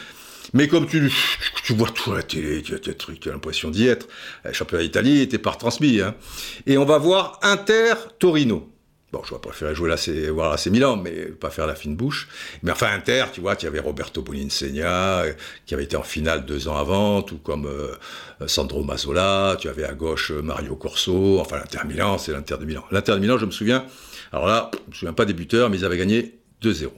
Mais 0.54 0.68
comme 0.68 0.86
tu, 0.86 1.14
tu 1.64 1.74
vois 1.74 1.90
tout 1.90 2.12
à 2.12 2.18
la 2.18 2.24
télé, 2.24 2.62
tu 2.62 2.76
as 2.76 2.80
tes 2.80 2.92
as 2.92 3.32
l'impression 3.32 3.70
d'y 3.70 3.88
être. 3.88 4.10
Championnat 4.52 4.84
d'Italie 4.84 5.22
était 5.22 5.38
par 5.38 5.58
transmis. 5.58 6.02
Hein. 6.02 6.14
Et 6.68 6.78
on 6.78 6.86
va 6.86 6.98
voir 6.98 7.40
Inter-Torino. 7.42 8.70
Bon, 9.12 9.22
je 9.26 9.34
vais 9.34 9.40
préférer 9.40 9.74
jouer 9.74 9.90
là, 9.90 9.98
c'est 9.98 10.30
voir 10.30 10.56
Milan, 10.68 10.96
mais 10.96 11.26
pas 11.26 11.50
faire 11.50 11.66
la 11.66 11.74
fine 11.74 11.96
bouche. 11.96 12.28
Mais 12.62 12.72
enfin, 12.72 12.90
Inter, 12.94 13.26
tu 13.34 13.42
vois, 13.42 13.56
tu 13.56 13.66
avais 13.66 13.80
Roberto 13.80 14.22
Boninsegna, 14.22 15.22
euh, 15.22 15.34
qui 15.66 15.74
avait 15.74 15.86
été 15.86 15.96
en 15.96 16.04
finale 16.04 16.46
deux 16.46 16.68
ans 16.68 16.78
avant, 16.78 17.24
tout 17.24 17.40
comme 17.40 17.66
euh, 17.66 17.96
Sandro 18.46 18.84
Mazzola, 18.84 19.58
tu 19.60 19.68
avais 19.68 19.84
à 19.84 19.94
gauche 19.94 20.30
euh, 20.30 20.44
Mario 20.44 20.76
Corso, 20.76 21.40
enfin 21.40 21.58
l'Inter 21.58 21.80
Milan, 21.88 22.20
c'est 22.20 22.34
l'Inter 22.34 22.58
de 22.60 22.66
Milan. 22.66 22.84
L'Inter 22.92 23.14
de 23.14 23.20
Milan, 23.20 23.40
je 23.40 23.48
me 23.48 23.52
souviens, 23.52 23.84
alors 24.32 24.46
là, 24.46 24.70
je 24.74 24.92
me 24.92 24.96
souviens 24.96 25.14
pas 25.14 25.26
des 25.26 25.34
buteurs, 25.34 25.72
mais 25.72 25.78
ils 25.80 25.86
avaient 25.86 25.98
gagné 25.98 26.36
2-0. 26.62 26.90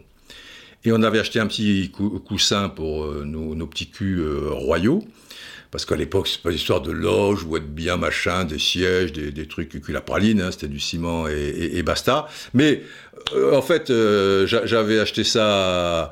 Et 0.84 0.92
on 0.92 1.02
avait 1.04 1.20
acheté 1.20 1.40
un 1.40 1.48
petit 1.48 1.92
coussin 2.26 2.68
pour 2.68 3.06
nos, 3.24 3.56
nos, 3.56 3.68
petits 3.68 3.90
culs 3.90 4.26
royaux. 4.50 5.04
Parce 5.72 5.86
qu'à 5.86 5.96
l'époque, 5.96 6.28
c'est 6.28 6.42
pas 6.42 6.50
l'histoire 6.50 6.82
de 6.82 6.92
loge 6.92 7.46
ou 7.46 7.56
être 7.56 7.74
bien 7.74 7.96
machin, 7.96 8.44
des 8.44 8.60
sièges, 8.60 9.14
des, 9.14 9.32
des 9.32 9.48
trucs 9.48 9.70
culapraline, 9.82 10.42
hein, 10.42 10.52
c'était 10.52 10.68
du 10.68 10.82
ciment 10.82 11.28
et, 11.30 11.72
et, 11.74 11.82
basta. 11.82 12.28
Mais 12.54 12.84
euh, 13.34 13.56
en 13.56 13.62
fait, 13.62 13.90
euh, 13.90 14.46
j'avais 14.46 15.00
acheté 15.00 15.24
ça 15.24 16.12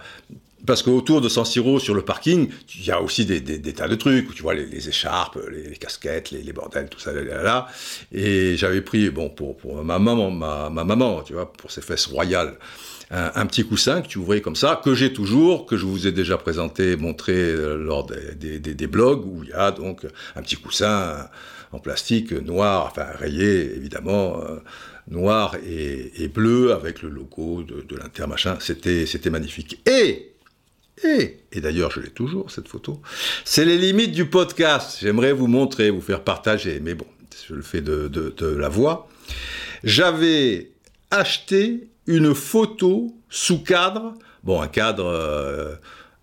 parce 0.65 0.83
qu'autour 0.83 1.21
de 1.21 1.29
San 1.29 1.45
Siro, 1.45 1.79
sur 1.79 1.93
le 1.93 2.01
parking, 2.01 2.49
il 2.75 2.85
y 2.85 2.91
a 2.91 3.01
aussi 3.01 3.25
des, 3.25 3.41
tas 3.73 3.87
de 3.87 3.95
trucs, 3.95 4.29
où 4.29 4.33
tu 4.33 4.41
vois 4.41 4.53
les, 4.53 4.89
écharpes, 4.89 5.39
les, 5.51 5.75
casquettes, 5.77 6.31
les, 6.31 6.41
les, 6.41 6.53
bordels, 6.53 6.89
tout 6.89 6.99
ça, 6.99 7.13
là, 7.13 7.23
là, 7.23 7.43
là. 7.43 7.67
Et 8.11 8.57
j'avais 8.57 8.81
pris, 8.81 9.09
bon, 9.09 9.29
pour, 9.29 9.55
ma 9.83 9.99
maman, 9.99 10.31
ma, 10.31 10.69
ma, 10.69 10.83
maman, 10.83 11.21
tu 11.21 11.33
vois, 11.33 11.51
pour 11.51 11.71
ses 11.71 11.81
fesses 11.81 12.05
royales, 12.07 12.57
un, 13.11 13.45
petit 13.47 13.65
coussin 13.65 14.01
que 14.01 14.07
tu 14.07 14.19
ouvrais 14.19 14.41
comme 14.41 14.55
ça, 14.55 14.79
que 14.83 14.93
j'ai 14.93 15.11
toujours, 15.11 15.65
que 15.65 15.77
je 15.77 15.85
vous 15.85 16.05
ai 16.05 16.11
déjà 16.11 16.37
présenté, 16.37 16.95
montré 16.95 17.33
euh, 17.33 17.75
lors 17.75 18.05
des, 18.05 18.59
des, 18.59 18.73
des, 18.75 18.87
blogs, 18.87 19.25
où 19.25 19.43
il 19.43 19.49
y 19.49 19.53
a 19.53 19.71
donc 19.71 20.05
un 20.35 20.41
petit 20.43 20.57
coussin 20.57 21.27
en 21.71 21.79
plastique 21.79 22.31
noir, 22.31 22.85
enfin 22.91 23.07
rayé 23.17 23.75
évidemment, 23.75 24.41
euh, 24.43 24.57
noir 25.09 25.55
et, 25.67 26.27
bleu 26.27 26.71
avec 26.71 27.01
le 27.01 27.09
logo 27.09 27.63
de, 27.63 27.81
de 27.81 27.95
l'Inter 27.95 28.27
machin. 28.27 28.57
C'était 28.59 29.29
magnifique. 29.29 29.81
Et 29.89 30.28
et, 31.03 31.61
d'ailleurs, 31.61 31.91
je 31.91 31.99
l'ai 31.99 32.09
toujours, 32.09 32.51
cette 32.51 32.67
photo. 32.67 33.01
C'est 33.45 33.65
les 33.65 33.77
limites 33.77 34.11
du 34.11 34.25
podcast. 34.25 34.97
J'aimerais 35.01 35.31
vous 35.31 35.47
montrer, 35.47 35.89
vous 35.89 36.01
faire 36.01 36.23
partager, 36.23 36.79
mais 36.81 36.93
bon, 36.93 37.05
je 37.47 37.55
le 37.55 37.61
fais 37.61 37.81
de, 37.81 38.55
la 38.57 38.69
voix. 38.69 39.07
J'avais 39.83 40.71
acheté 41.11 41.87
une 42.05 42.33
photo 42.33 43.15
sous 43.29 43.63
cadre, 43.63 44.13
bon, 44.43 44.61
un 44.61 44.67
cadre 44.67 45.05
euh, 45.05 45.75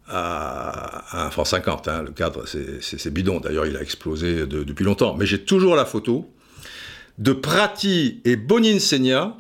à, 0.09 1.23
à 1.23 1.27
1 1.27 1.31
franc 1.31 1.45
50, 1.45 1.89
hein, 1.89 2.03
le 2.03 2.13
cadre 2.13 2.45
c'est 2.47 3.13
bidon, 3.13 3.41
d'ailleurs 3.41 3.67
il 3.67 3.77
a 3.77 3.83
explosé 3.83 4.47
de, 4.47 4.65
depuis 4.65 4.85
longtemps, 4.85 5.15
mais 5.17 5.27
j'ai 5.27 5.45
toujours 5.45 5.77
la 5.77 5.85
photo 5.85 6.29
de 7.19 7.33
Prati 7.33 8.21
et 8.25 8.37
Boninsegna 8.37 9.37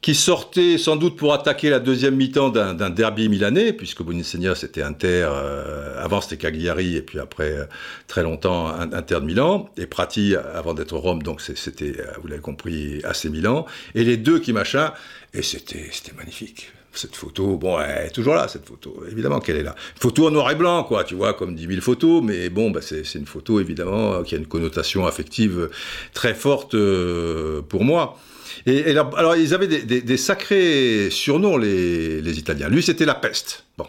qui 0.00 0.14
sortaient 0.14 0.78
sans 0.78 0.96
doute 0.96 1.16
pour 1.16 1.34
attaquer 1.34 1.68
la 1.68 1.78
deuxième 1.78 2.16
mi-temps 2.16 2.48
d'un 2.48 2.90
derby 2.90 3.28
milanais, 3.28 3.72
puisque 3.72 4.02
Boninsegna 4.02 4.54
c'était 4.54 4.82
Inter, 4.82 5.28
euh, 5.30 6.02
avant 6.02 6.22
c'était 6.22 6.38
Cagliari, 6.38 6.96
et 6.96 7.02
puis 7.02 7.18
après 7.18 7.52
euh, 7.52 7.64
très 8.06 8.22
longtemps 8.22 8.68
Inter 8.68 9.16
de 9.16 9.26
Milan, 9.26 9.68
et 9.76 9.86
Prati 9.86 10.34
avant 10.54 10.72
d'être 10.72 10.96
Rome, 10.96 11.22
donc 11.22 11.42
c'était, 11.42 11.92
vous 12.22 12.28
l'avez 12.28 12.40
compris, 12.40 13.02
AC 13.04 13.26
Milan, 13.26 13.66
et 13.94 14.04
les 14.04 14.16
deux 14.16 14.38
qui 14.38 14.54
machin, 14.54 14.92
et 15.34 15.42
c'était 15.42 15.90
magnifique. 16.16 16.72
Cette 16.92 17.14
photo, 17.14 17.56
bon, 17.56 17.78
elle 17.78 18.06
est 18.06 18.10
toujours 18.10 18.34
là, 18.34 18.48
cette 18.48 18.66
photo, 18.66 19.04
évidemment 19.08 19.38
qu'elle 19.38 19.58
est 19.58 19.62
là. 19.62 19.76
Photo 20.00 20.26
en 20.26 20.30
noir 20.32 20.50
et 20.50 20.56
blanc, 20.56 20.82
quoi, 20.82 21.04
tu 21.04 21.14
vois, 21.14 21.34
comme 21.34 21.54
10 21.54 21.66
000 21.68 21.80
photos, 21.82 22.20
mais 22.20 22.48
bon, 22.48 22.70
bah, 22.70 22.80
c'est 22.82 23.14
une 23.14 23.26
photo, 23.26 23.60
évidemment, 23.60 24.24
qui 24.24 24.34
a 24.34 24.38
une 24.38 24.46
connotation 24.46 25.06
affective 25.06 25.70
très 26.14 26.34
forte 26.34 26.74
euh, 26.74 27.62
pour 27.62 27.84
moi. 27.84 28.18
Et, 28.66 28.90
alors, 28.90 29.36
ils 29.36 29.54
avaient 29.54 29.68
des, 29.68 30.16
sacrés 30.16 31.08
surnoms, 31.10 31.56
les, 31.56 32.20
les, 32.20 32.38
Italiens. 32.38 32.68
Lui, 32.68 32.82
c'était 32.82 33.06
la 33.06 33.14
peste. 33.14 33.64
Bon, 33.78 33.86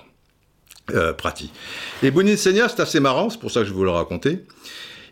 euh, 0.94 1.14
Prati. 1.14 1.52
Et 2.04 2.12
Boninsegna, 2.12 2.68
c'est 2.68 2.82
assez 2.82 3.00
marrant, 3.00 3.30
c'est 3.30 3.40
pour 3.40 3.52
ça 3.52 3.62
que 3.62 3.68
je 3.68 3.74
vous 3.74 3.84
le 3.84 3.92
raconter. 3.92 4.40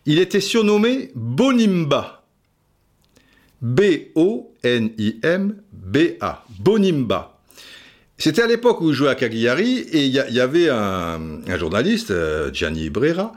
Il 0.05 0.19
était 0.19 0.41
surnommé 0.41 1.11
Bonimba. 1.15 2.23
B-O-N-I-M-B-A. 3.61 4.45
Bonimba. 6.59 7.39
C'était 8.17 8.41
à 8.41 8.47
l'époque 8.47 8.81
où 8.81 8.89
il 8.89 8.95
jouait 8.95 9.09
à 9.09 9.15
Cagliari 9.15 9.80
et 9.80 10.05
il 10.05 10.11
y, 10.11 10.39
avait 10.41 10.69
un, 10.69 11.19
journaliste, 11.57 12.11
euh, 12.11 12.51
Gianni 12.51 12.89
Brera, 12.89 13.34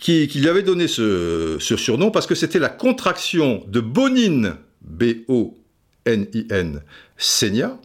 qui, 0.00 0.26
lui 0.26 0.48
avait 0.48 0.64
donné 0.64 0.88
ce, 0.88 1.56
ce 1.60 1.76
surnom 1.76 2.10
parce 2.10 2.26
que 2.26 2.34
c'était 2.34 2.58
la 2.58 2.68
contraction 2.68 3.62
de 3.68 3.78
Bonin, 3.78 4.58
B-O-N-I-N, 4.84 6.82
Senia, 7.16 7.78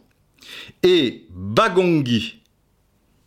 et 0.82 1.26
Bagongi, 1.30 2.40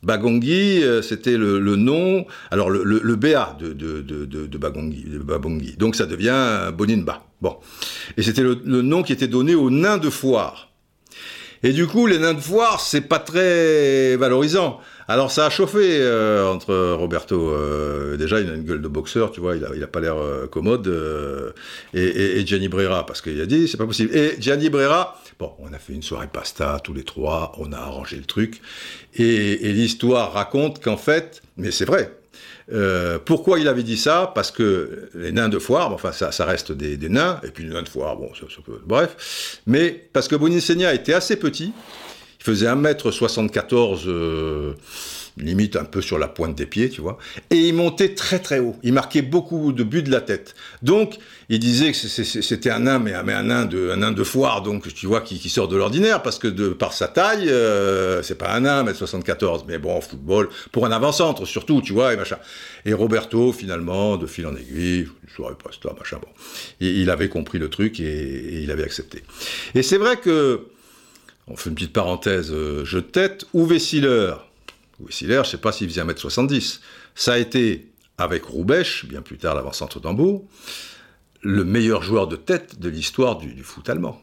Bagongi, 0.04 0.84
euh, 0.84 1.02
c'était 1.02 1.38
le, 1.38 1.60
nom, 1.76 2.26
alors 2.52 2.70
le, 2.70 2.84
le, 2.84 3.00
le 3.02 3.16
BA 3.16 3.58
de, 3.60 3.72
de, 3.72 4.02
de, 4.02 4.58
Bagongi. 4.58 5.76
Donc 5.78 5.96
ça 5.96 6.06
devient 6.06 6.72
Boninba. 6.78 7.26
Bon. 7.42 7.58
Et 8.18 8.24
c'était 8.24 8.44
le, 8.44 8.56
nom 8.56 9.02
qui 9.02 9.14
était 9.14 9.30
donné 9.30 9.56
aux 9.56 9.70
nains 9.70 9.98
de 9.98 10.10
foire. 10.10 10.73
Et 11.66 11.72
du 11.72 11.88
coup, 11.88 12.08
les 12.08 12.20
nains 12.20 12.34
de 12.34 12.42
foire, 12.42 12.82
c'est 12.82 13.08
pas 13.08 13.20
très 13.20 14.18
valorisant. 14.18 14.82
Alors 15.08 15.32
ça 15.32 15.46
a 15.46 15.50
chauffé 15.50 16.00
euh, 16.02 16.46
entre 16.46 16.76
Roberto. 16.94 17.50
Euh, 17.52 18.18
déjà, 18.18 18.42
il 18.42 18.50
a 18.50 18.54
une 18.54 18.64
gueule 18.64 18.82
de 18.82 18.88
boxeur, 18.90 19.32
tu 19.32 19.40
vois, 19.40 19.56
il 19.56 19.84
a, 19.84 19.88
pas 19.88 20.02
l'air 20.02 20.18
euh, 20.18 20.46
commode. 20.48 20.88
Et, 21.94 22.04
et, 22.04 22.40
et, 22.40 22.46
Gianni 22.46 22.68
Brera, 22.68 23.06
parce 23.06 23.22
qu'il 23.22 23.40
a 23.40 23.46
dit, 23.46 23.70
c'est 23.70 23.78
pas 23.78 23.86
possible. 23.86 24.14
Et 24.14 24.36
Gianni 24.40 24.70
Brera, 24.70 25.18
bon, 25.40 25.54
on 25.60 25.72
a 25.72 25.80
fait 25.80 25.94
une 25.94 26.04
soirée 26.04 26.28
pasta 26.32 26.82
tous 26.84 26.94
les 26.94 27.04
trois, 27.04 27.54
on 27.58 27.72
a 27.72 27.78
arrangé 27.78 28.18
le 28.18 28.26
truc. 28.26 28.62
Et, 29.16 29.70
et 29.70 29.72
l'histoire 29.74 30.34
raconte 30.34 30.84
qu'en 30.84 30.98
fait, 30.98 31.42
mais 31.56 31.72
c'est 31.72 31.86
vrai, 31.86 32.12
euh, 32.74 33.20
pourquoi 33.24 33.60
il 33.60 33.68
avait 33.68 33.84
dit 33.84 33.98
ça? 33.98 34.32
Parce 34.34 34.52
que 34.52 35.10
les 35.14 35.32
nains 35.32 35.50
de 35.50 35.60
foire, 35.60 35.92
enfin 35.94 36.12
ça, 36.12 36.46
reste 36.46 36.72
des, 36.72 36.98
nains, 37.10 37.40
et 37.44 37.50
puis 37.50 37.66
les 37.66 37.74
nains 37.74 37.84
de 37.84 37.90
foire, 37.90 38.16
bon, 38.18 38.32
bref, 38.86 39.60
mais 39.68 40.10
parce 40.12 40.28
que 40.28 40.36
Boninsegna 40.36 40.94
était 40.94 41.14
assez 41.14 41.36
petit, 41.36 41.74
il 42.44 42.46
faisait 42.46 42.68
1m74, 42.68 44.02
euh, 44.08 44.74
limite 45.38 45.78
un 45.78 45.86
peu 45.86 46.02
sur 46.02 46.20
la 46.20 46.28
pointe 46.28 46.56
des 46.56 46.66
pieds, 46.66 46.90
tu 46.90 47.00
vois. 47.00 47.18
Et 47.50 47.56
il 47.56 47.74
montait 47.74 48.16
très 48.16 48.40
très 48.40 48.60
haut. 48.60 48.76
Il 48.84 48.92
marquait 48.92 49.22
beaucoup 49.22 49.72
de 49.72 49.82
buts 49.84 50.04
de 50.04 50.12
la 50.12 50.20
tête. 50.20 50.54
Donc, 50.82 51.20
il 51.48 51.60
disait 51.60 51.94
que 51.94 51.98
c'était 51.98 52.70
un 52.70 52.80
nain, 52.80 53.00
mais, 53.00 53.14
un 53.14 53.44
nain 53.44 53.64
de, 53.64 53.92
un 53.92 53.96
nain 53.96 54.12
de 54.12 54.24
foire, 54.26 54.62
donc 54.62 54.94
tu 54.94 55.08
vois, 55.08 55.22
qui, 55.22 55.38
sort 55.48 55.70
de 55.70 55.78
l'ordinaire, 55.78 56.22
parce 56.22 56.38
que 56.38 56.74
par 56.74 56.92
sa 56.92 57.08
taille, 57.08 57.50
euh, 57.50 58.22
c'est 58.24 58.38
pas 58.38 58.54
un 58.54 58.60
nain, 58.60 58.84
mais 58.84 58.94
74. 58.94 59.64
Mais 59.66 59.78
bon, 59.78 59.96
en 59.96 60.02
football, 60.02 60.50
pour 60.74 60.86
un 60.86 60.92
avant-centre 60.92 61.46
surtout, 61.46 61.82
tu 61.82 61.94
vois, 61.94 62.14
et 62.14 62.18
machin. 62.18 62.38
Et 62.86 62.92
Roberto, 62.92 63.54
finalement, 63.54 64.18
de 64.18 64.28
fil 64.28 64.46
en 64.48 64.56
aiguille, 64.56 65.08
je 65.26 65.42
machin, 65.42 66.18
bon. 66.22 66.28
Il, 66.82 67.10
avait 67.10 67.30
compris 67.30 67.58
le 67.58 67.70
truc 67.70 68.02
et 68.02 68.62
il 68.62 68.70
avait 68.70 68.84
accepté. 68.84 69.24
Et 69.76 69.82
c'est 69.82 69.98
vrai 69.98 70.18
que 70.18 70.68
on 71.48 71.56
fait 71.56 71.70
une 71.70 71.76
petite 71.76 71.94
parenthèse, 71.94 72.52
euh, 72.52 72.86
je 72.86 73.00
tête, 73.00 73.46
Uwe 73.54 73.78
Siller? 73.78 74.36
Louis 75.00 75.14
Hiller, 75.22 75.36
je 75.36 75.40
ne 75.40 75.52
sais 75.52 75.58
pas 75.58 75.72
s'il 75.72 75.90
faisait 75.90 76.04
1m70. 76.04 76.80
Ça 77.16 77.34
a 77.34 77.38
été, 77.38 77.92
avec 78.18 78.46
Roubesch, 78.46 79.06
bien 79.06 79.22
plus 79.22 79.38
tard 79.38 79.56
l'avant-centre 79.56 80.00
d'Hambourg, 80.00 80.48
le 81.42 81.66
meilleur 81.66 82.04
joueur 82.04 82.28
de 82.28 82.36
tête 82.36 82.80
de 82.80 82.90
l'histoire 82.90 83.38
du, 83.38 83.64
foot 83.64 83.90
allemand. 83.90 84.22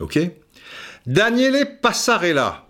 Ok? 0.00 0.18
Daniele 1.06 1.78
Passarella, 1.80 2.66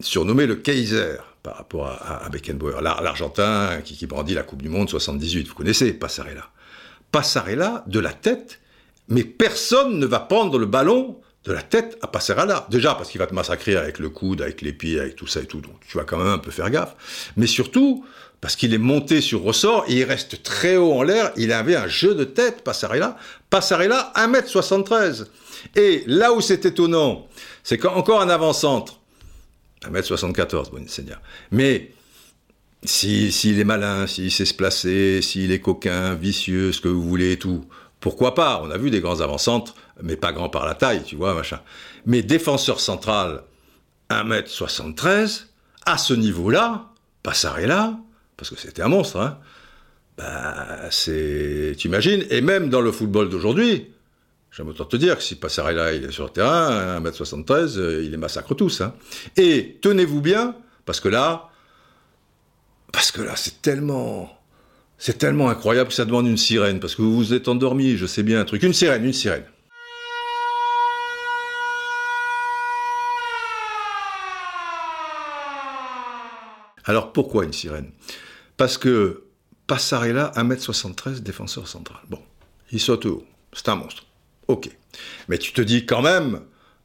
surnommé 0.00 0.46
le 0.46 0.56
Kaiser 0.56 1.16
par 1.42 1.56
rapport 1.56 1.86
à, 1.86 2.28
Beckenbauer, 2.30 2.80
l'Argentin 2.80 3.80
qui, 3.84 4.06
brandit 4.06 4.34
la 4.34 4.42
Coupe 4.42 4.62
du 4.62 4.68
Monde 4.68 4.88
78, 4.88 5.48
vous 5.48 5.54
connaissez 5.54 5.92
Passarella? 5.92 6.48
Passarella, 7.10 7.84
de 7.86 8.00
la 8.00 8.12
tête, 8.12 8.60
mais 9.08 9.24
personne 9.24 9.98
ne 9.98 10.06
va 10.06 10.20
prendre 10.20 10.58
le 10.58 10.66
ballon 10.66 11.20
de 11.44 11.52
la 11.52 11.62
tête 11.62 11.98
à 12.02 12.06
Passarella. 12.06 12.66
Déjà 12.70 12.94
parce 12.94 13.10
qu'il 13.10 13.18
va 13.18 13.26
te 13.26 13.34
massacrer 13.34 13.76
avec 13.76 13.98
le 13.98 14.10
coude, 14.10 14.42
avec 14.42 14.62
les 14.62 14.72
pieds, 14.72 15.00
avec 15.00 15.16
tout 15.16 15.26
ça 15.26 15.40
et 15.40 15.46
tout, 15.46 15.60
donc 15.60 15.74
tu 15.88 15.96
vas 15.96 16.04
quand 16.04 16.18
même 16.18 16.28
un 16.28 16.38
peu 16.38 16.50
faire 16.50 16.70
gaffe. 16.70 16.94
Mais 17.36 17.46
surtout 17.46 18.04
parce 18.40 18.56
qu'il 18.56 18.74
est 18.74 18.78
monté 18.78 19.20
sur 19.20 19.42
ressort 19.42 19.84
et 19.88 20.00
il 20.00 20.04
reste 20.04 20.42
très 20.42 20.76
haut 20.76 20.92
en 20.92 21.02
l'air, 21.04 21.32
il 21.36 21.52
avait 21.52 21.76
un 21.76 21.86
jeu 21.86 22.14
de 22.14 22.24
tête, 22.24 22.62
Passarella. 22.62 23.16
Passarella, 23.50 24.12
1m73. 24.16 25.26
Et 25.76 26.02
là 26.08 26.32
où 26.32 26.40
c'est 26.40 26.64
étonnant, 26.66 27.28
c'est 27.62 27.78
qu'encore 27.78 28.20
un 28.20 28.28
avant-centre, 28.28 28.98
1m74, 29.82 30.70
bon. 30.70 30.84
Mais 31.52 31.92
s'il 32.84 33.32
si, 33.32 33.60
est 33.60 33.64
malin, 33.64 34.08
s'il 34.08 34.32
sait 34.32 34.44
se 34.44 34.54
placer, 34.54 35.22
s'il 35.22 35.52
est 35.52 35.60
coquin, 35.60 36.14
vicieux, 36.14 36.72
ce 36.72 36.80
que 36.80 36.88
vous 36.88 37.02
voulez 37.02 37.32
et 37.32 37.38
tout, 37.38 37.64
pourquoi 38.02 38.34
pas? 38.34 38.60
On 38.62 38.70
a 38.70 38.76
vu 38.76 38.90
des 38.90 39.00
grands 39.00 39.20
avant-centres, 39.20 39.74
mais 40.02 40.16
pas 40.16 40.32
grands 40.32 40.50
par 40.50 40.66
la 40.66 40.74
taille, 40.74 41.04
tu 41.04 41.16
vois, 41.16 41.34
machin. 41.34 41.60
Mais 42.04 42.22
défenseur 42.22 42.80
central, 42.80 43.44
1m73, 44.10 45.44
à 45.86 45.96
ce 45.96 46.12
niveau-là, 46.12 46.90
Passarella, 47.22 47.96
parce 48.36 48.50
que 48.50 48.56
c'était 48.56 48.82
un 48.82 48.88
monstre, 48.88 49.18
hein, 49.20 49.38
bah, 50.18 50.90
c'est. 50.90 51.74
T'imagines? 51.78 52.26
Et 52.28 52.42
même 52.42 52.68
dans 52.68 52.82
le 52.82 52.92
football 52.92 53.30
d'aujourd'hui, 53.30 53.88
J'aime 54.54 54.68
autant 54.68 54.84
te 54.84 54.96
dire 54.96 55.16
que 55.16 55.22
si 55.22 55.36
Passarella 55.36 55.94
il 55.94 56.04
est 56.04 56.12
sur 56.12 56.24
le 56.24 56.30
terrain, 56.30 57.00
1m73, 57.00 57.78
euh, 57.78 58.02
il 58.04 58.10
les 58.10 58.18
massacre 58.18 58.54
tous. 58.54 58.82
Hein. 58.82 58.92
Et 59.38 59.78
tenez-vous 59.80 60.20
bien, 60.20 60.54
parce 60.84 61.00
que 61.00 61.08
là, 61.08 61.48
parce 62.92 63.12
que 63.12 63.22
là, 63.22 63.32
c'est 63.34 63.62
tellement, 63.62 64.30
c'est 65.04 65.18
tellement 65.18 65.48
incroyable 65.48 65.88
que 65.88 65.96
ça 65.96 66.04
demande 66.04 66.28
une 66.28 66.36
sirène, 66.36 66.78
parce 66.78 66.94
que 66.94 67.02
vous 67.02 67.16
vous 67.16 67.34
êtes 67.34 67.48
endormi, 67.48 67.96
je 67.96 68.06
sais 68.06 68.22
bien 68.22 68.40
un 68.40 68.44
truc. 68.44 68.62
Une 68.62 68.72
sirène, 68.72 69.04
une 69.04 69.12
sirène. 69.12 69.42
Alors 76.84 77.12
pourquoi 77.12 77.44
une 77.44 77.52
sirène? 77.52 77.90
Parce 78.56 78.78
que 78.78 79.24
Passarella, 79.66 80.30
1m73, 80.36 81.18
défenseur 81.18 81.66
central. 81.66 81.98
Bon, 82.08 82.20
il 82.70 82.78
saute 82.78 83.06
haut, 83.06 83.26
c'est 83.52 83.68
un 83.70 83.74
monstre. 83.74 84.06
Ok. 84.46 84.70
Mais 85.26 85.38
tu 85.38 85.52
te 85.52 85.62
dis 85.62 85.84
quand 85.84 86.02
même, 86.02 86.42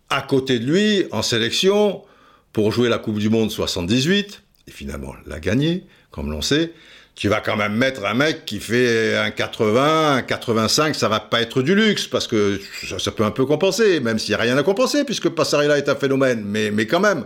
à 0.10 0.24
côté 0.24 0.58
de 0.58 0.66
lui, 0.66 1.06
en 1.12 1.22
sélection, 1.22 2.04
pour 2.52 2.72
jouer 2.72 2.90
la 2.90 2.98
Coupe 2.98 3.20
du 3.20 3.30
Monde 3.30 3.52
78, 3.52 4.42
et 4.66 4.72
finalement 4.72 5.14
la 5.28 5.40
gagner, 5.40 5.86
comme 6.10 6.32
l'on 6.32 6.42
sait, 6.42 6.74
tu 7.18 7.30
vas 7.30 7.42
quand 7.42 7.58
même 7.58 7.74
mettre 7.74 8.06
un 8.06 8.14
mec 8.14 8.46
qui 8.46 8.60
fait 8.60 9.18
un 9.18 9.32
80, 9.32 10.18
un 10.18 10.22
85, 10.22 10.96
ça 10.96 11.10
va 11.10 11.20
pas 11.20 11.42
être 11.42 11.64
du 11.64 11.74
luxe, 11.74 12.06
parce 12.06 12.28
que 12.28 12.62
ça, 13.00 13.12
peut 13.12 13.26
un 13.26 13.32
peu 13.32 13.48
compenser, 13.48 14.00
même 14.00 14.20
s'il 14.20 14.36
n'y 14.36 14.36
a 14.36 14.44
rien 14.44 14.56
à 14.56 14.62
compenser, 14.62 15.04
puisque 15.04 15.30
Passarella 15.30 15.80
est 15.80 15.90
un 15.90 15.96
phénomène, 15.96 16.44
mais, 16.46 16.70
mais 16.70 16.86
quand 16.86 17.00
même. 17.00 17.26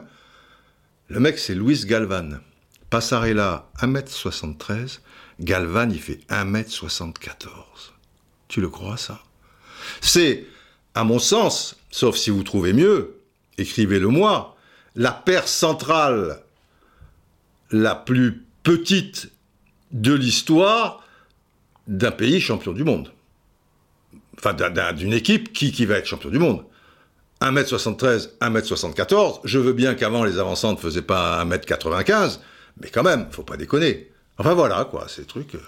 Le 1.10 1.20
mec, 1.20 1.38
c'est 1.38 1.54
Luis 1.54 1.86
Galvan. 1.86 2.40
Passarella, 2.90 3.70
1m73, 3.82 5.00
Galvan, 5.42 5.90
il 5.90 6.00
fait 6.00 6.22
1m74. 6.30 7.50
Tu 8.48 8.62
le 8.62 8.70
crois, 8.70 8.96
ça? 8.96 9.20
C'est, 10.00 10.46
à 10.96 11.04
mon 11.04 11.20
sens, 11.20 11.76
sauf 11.90 12.16
si 12.16 12.30
vous 12.30 12.44
trouvez 12.44 12.72
mieux, 12.72 13.18
écrivez-le 13.58 14.08
moi, 14.08 14.56
la 14.96 15.12
paire 15.12 15.50
centrale 15.50 16.40
la 17.72 17.96
plus 17.96 18.46
petite 18.64 19.32
de 19.92 20.14
l'histoire 20.14 21.04
d'un 21.88 22.12
pays 22.12 22.40
champion 22.40 22.72
du 22.72 22.84
monde. 22.84 23.12
Enfin, 24.38 24.56
d'une 24.94 25.14
équipe 25.14 25.54
qui, 25.54 25.72
qui 25.72 25.86
va 25.86 25.98
être 25.98 26.06
champion 26.06 26.30
du 26.30 26.40
monde. 26.40 26.64
1m73, 27.42 28.30
1m74, 28.40 29.40
je 29.44 29.58
veux 29.58 29.74
bien 29.74 29.96
qu'avant 29.96 30.24
les 30.24 30.38
avançantes 30.38 30.78
ne 30.78 30.82
faisaient 30.82 31.02
pas 31.02 31.44
1m95, 31.44 32.40
mais 32.80 32.90
quand 32.90 33.04
même, 33.04 33.28
faut 33.32 33.44
pas 33.44 33.58
déconner. 33.58 34.12
Enfin 34.38 34.54
voilà, 34.54 34.86
quoi, 34.86 35.08
ces 35.08 35.26
trucs. 35.26 35.56
Euh, 35.56 35.62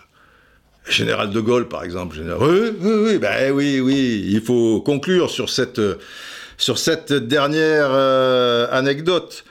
Général 0.87 1.31
de 1.31 1.39
Gaulle, 1.39 1.67
par 1.69 1.83
exemple. 1.83 2.17
Oui, 2.19 2.71
oui, 2.79 2.91
oui, 3.05 3.17
ben 3.17 3.51
oui, 3.53 3.79
oui. 3.79 4.25
Il 4.27 4.41
faut 4.41 4.81
conclure 4.81 5.29
sur 5.29 5.49
cette, 5.49 5.81
cette 6.57 7.13
dernière 7.13 7.89
euh, 7.89 8.67
anecdote. 8.69 9.45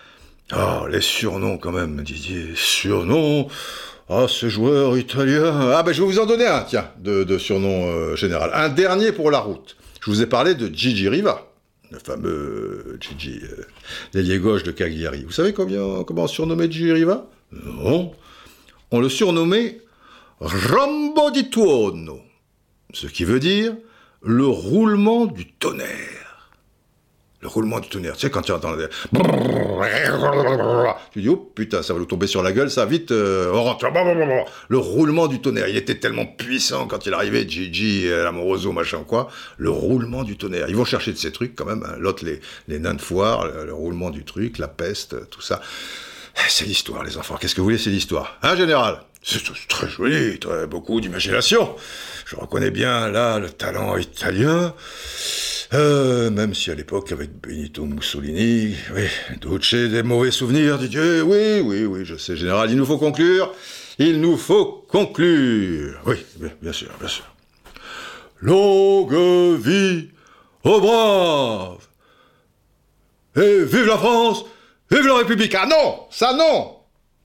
Oh, 0.54 0.86
les 0.88 1.00
surnoms 1.00 1.56
quand 1.56 1.72
même, 1.72 2.02
Didier. 2.02 2.50
Surnoms. 2.54 3.48
Ah, 4.08 4.26
ce 4.28 4.48
joueur 4.48 4.96
italien. 4.98 5.72
Ah, 5.74 5.82
ben 5.82 5.92
je 5.92 6.02
vais 6.02 6.08
vous 6.08 6.18
en 6.18 6.26
donner 6.26 6.46
un, 6.46 6.62
tiens, 6.62 6.90
de, 6.98 7.38
surnom 7.38 7.86
euh, 7.86 8.16
général. 8.16 8.50
Un 8.54 8.68
dernier 8.68 9.12
pour 9.12 9.30
la 9.30 9.38
route. 9.38 9.76
Je 10.00 10.10
vous 10.10 10.22
ai 10.22 10.26
parlé 10.26 10.54
de 10.54 10.66
Gigi 10.74 11.08
Riva, 11.08 11.46
le 11.90 11.98
fameux 11.98 12.98
Gigi, 13.00 13.40
euh, 13.42 13.64
l'ailier 14.12 14.38
gauche 14.38 14.64
de 14.64 14.72
Cagliari. 14.72 15.24
Vous 15.24 15.32
savez 15.32 15.52
combien, 15.52 16.02
comment 16.04 16.24
on 16.24 16.28
surnommait 16.28 16.70
Gigi 16.70 16.92
Riva? 16.92 17.26
Non. 17.52 18.12
On 18.90 19.00
le 19.00 19.08
surnommait 19.08 19.80
Rambo 20.40 21.30
di 21.30 21.48
tuono, 21.48 22.20
ce 22.92 23.06
qui 23.06 23.24
veut 23.24 23.40
dire 23.40 23.74
le 24.22 24.46
roulement 24.46 25.26
du 25.26 25.46
tonnerre. 25.52 26.21
Le 27.42 27.48
roulement 27.48 27.80
du 27.80 27.88
tonnerre, 27.88 28.14
tu 28.14 28.20
sais, 28.20 28.30
quand 28.30 28.42
tu 28.42 28.52
entends... 28.52 28.72
Tu 31.10 31.20
dis, 31.22 31.28
oh 31.28 31.36
putain, 31.36 31.82
ça 31.82 31.92
va 31.92 31.98
nous 31.98 32.06
tomber 32.06 32.28
sur 32.28 32.40
la 32.40 32.52
gueule, 32.52 32.70
ça, 32.70 32.86
vite, 32.86 33.10
euh, 33.10 33.50
on 33.52 33.64
rentre. 33.64 33.84
Le 34.68 34.78
roulement 34.78 35.26
du 35.26 35.40
tonnerre, 35.40 35.66
il 35.66 35.76
était 35.76 35.96
tellement 35.96 36.24
puissant 36.24 36.86
quand 36.86 37.04
il 37.04 37.12
arrivait, 37.12 37.48
Gigi, 37.48 38.06
euh, 38.06 38.22
l'amoroso, 38.22 38.70
machin 38.70 39.02
quoi, 39.04 39.28
le 39.56 39.70
roulement 39.70 40.22
du 40.22 40.36
tonnerre. 40.36 40.68
Ils 40.68 40.76
vont 40.76 40.84
chercher 40.84 41.12
de 41.12 41.18
ces 41.18 41.32
trucs 41.32 41.56
quand 41.56 41.64
même, 41.64 41.84
hein. 41.84 41.96
l'autre, 41.98 42.24
les, 42.24 42.40
les 42.68 42.78
nains 42.78 42.94
de 42.94 43.00
foire, 43.00 43.44
le, 43.48 43.74
roulement 43.74 44.10
du 44.10 44.24
truc, 44.24 44.58
la 44.58 44.68
peste, 44.68 45.28
tout 45.30 45.40
ça. 45.40 45.60
C'est 46.48 46.64
l'histoire, 46.64 47.02
les 47.02 47.18
enfants, 47.18 47.36
qu'est-ce 47.40 47.56
que 47.56 47.60
vous 47.60 47.66
voulez, 47.66 47.78
c'est 47.78 47.90
l'histoire. 47.90 48.38
Hein, 48.42 48.54
général? 48.54 49.00
C'est 49.22 49.68
très 49.68 49.88
joli, 49.88 50.38
très 50.38 50.66
beaucoup 50.66 51.00
d'imagination. 51.00 51.76
Je 52.26 52.36
reconnais 52.36 52.70
bien 52.70 53.08
là 53.08 53.38
le 53.38 53.50
talent 53.50 53.96
italien. 53.96 54.74
Euh, 55.74 56.30
même 56.30 56.54
si 56.54 56.70
à 56.70 56.74
l'époque, 56.74 57.12
avec 57.12 57.30
Benito 57.40 57.84
Mussolini, 57.84 58.74
oui, 58.94 59.06
Duce, 59.40 59.74
des 59.74 60.02
mauvais 60.02 60.30
souvenirs, 60.30 60.76
Didier, 60.76 61.22
oui, 61.22 61.60
oui, 61.60 61.84
oui, 61.86 62.04
je 62.04 62.16
sais, 62.16 62.36
général, 62.36 62.70
il 62.70 62.76
nous 62.76 62.84
faut 62.84 62.98
conclure. 62.98 63.54
Il 63.98 64.20
nous 64.20 64.36
faut 64.36 64.84
conclure. 64.88 66.00
Oui, 66.04 66.16
bien 66.60 66.72
sûr, 66.72 66.90
bien 66.98 67.08
sûr. 67.08 67.24
Longue 68.40 69.14
vie 69.60 70.10
aux 70.64 70.80
braves 70.80 71.86
Et 73.36 73.64
vive 73.64 73.86
la 73.86 73.96
France 73.96 74.44
Vive 74.90 75.06
la 75.06 75.18
République 75.18 75.54
Ah 75.54 75.66
non 75.66 76.06
Ça 76.10 76.34
non 76.34 76.76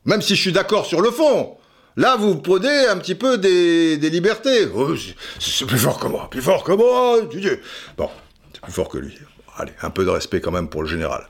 Même 0.06 0.22
si 0.22 0.36
je 0.36 0.42
suis 0.42 0.52
d'accord 0.52 0.86
sur 0.86 1.02
le 1.02 1.10
fond 1.10 1.57
Là, 1.98 2.16
vous 2.16 2.36
prenez 2.36 2.86
un 2.88 2.98
petit 2.98 3.16
peu 3.16 3.40
des, 3.40 3.98
libertés. 3.98 4.68
Oh, 4.74 4.94
c'est 5.40 5.66
plus 5.66 5.80
fort 5.80 6.00
que 6.00 6.08
moi, 6.08 6.30
plus 6.30 6.44
fort 6.44 6.64
que 6.64 6.72
moi, 6.72 7.22
Dieu. 7.24 7.60
Bon, 7.98 8.08
c'est 8.54 8.62
plus 8.62 8.72
fort 8.72 8.88
que 8.88 9.00
lui. 9.00 9.18
Allez, 9.58 9.72
un 9.82 9.90
peu 9.90 10.06
de 10.06 10.12
respect 10.12 10.40
quand 10.40 10.52
même 10.52 10.70
pour 10.70 10.84
le 10.84 10.88
général. 10.88 11.28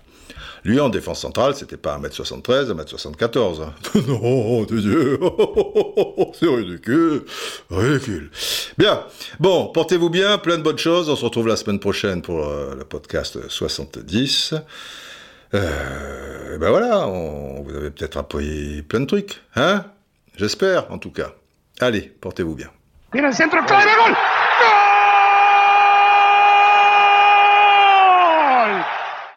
Lui, 0.65 0.81
en 0.81 0.89
défense 0.89 1.21
centrale, 1.21 1.55
c'était 1.55 1.77
pas 1.77 1.97
1m73, 1.97 2.73
1m74. 2.73 3.61
Hein. 3.61 3.73
non, 4.09 4.63
Dieu, 4.65 5.17
c'est 6.37 6.47
ridicule, 6.47 7.23
ridicule. 7.71 8.29
Bien, 8.77 9.05
bon, 9.39 9.67
portez-vous 9.67 10.09
bien, 10.09 10.37
plein 10.37 10.57
de 10.57 10.63
bonnes 10.63 10.77
choses. 10.77 11.09
On 11.09 11.15
se 11.15 11.23
retrouve 11.23 11.47
la 11.47 11.55
semaine 11.55 11.79
prochaine 11.79 12.21
pour 12.21 12.45
euh, 12.45 12.75
le 12.75 12.83
podcast 12.83 13.47
70. 13.47 14.55
Euh, 15.53 16.57
ben 16.57 16.69
voilà, 16.69 17.07
on, 17.07 17.63
vous 17.63 17.73
avez 17.73 17.89
peut-être 17.89 18.17
appris 18.17 18.81
plein 18.81 18.99
de 18.99 19.05
trucs, 19.05 19.41
hein? 19.55 19.85
J'espère, 20.37 20.91
en 20.91 20.99
tout 20.99 21.11
cas. 21.11 21.33
Allez, 21.79 22.01
portez-vous 22.21 22.55
bien. 22.55 22.69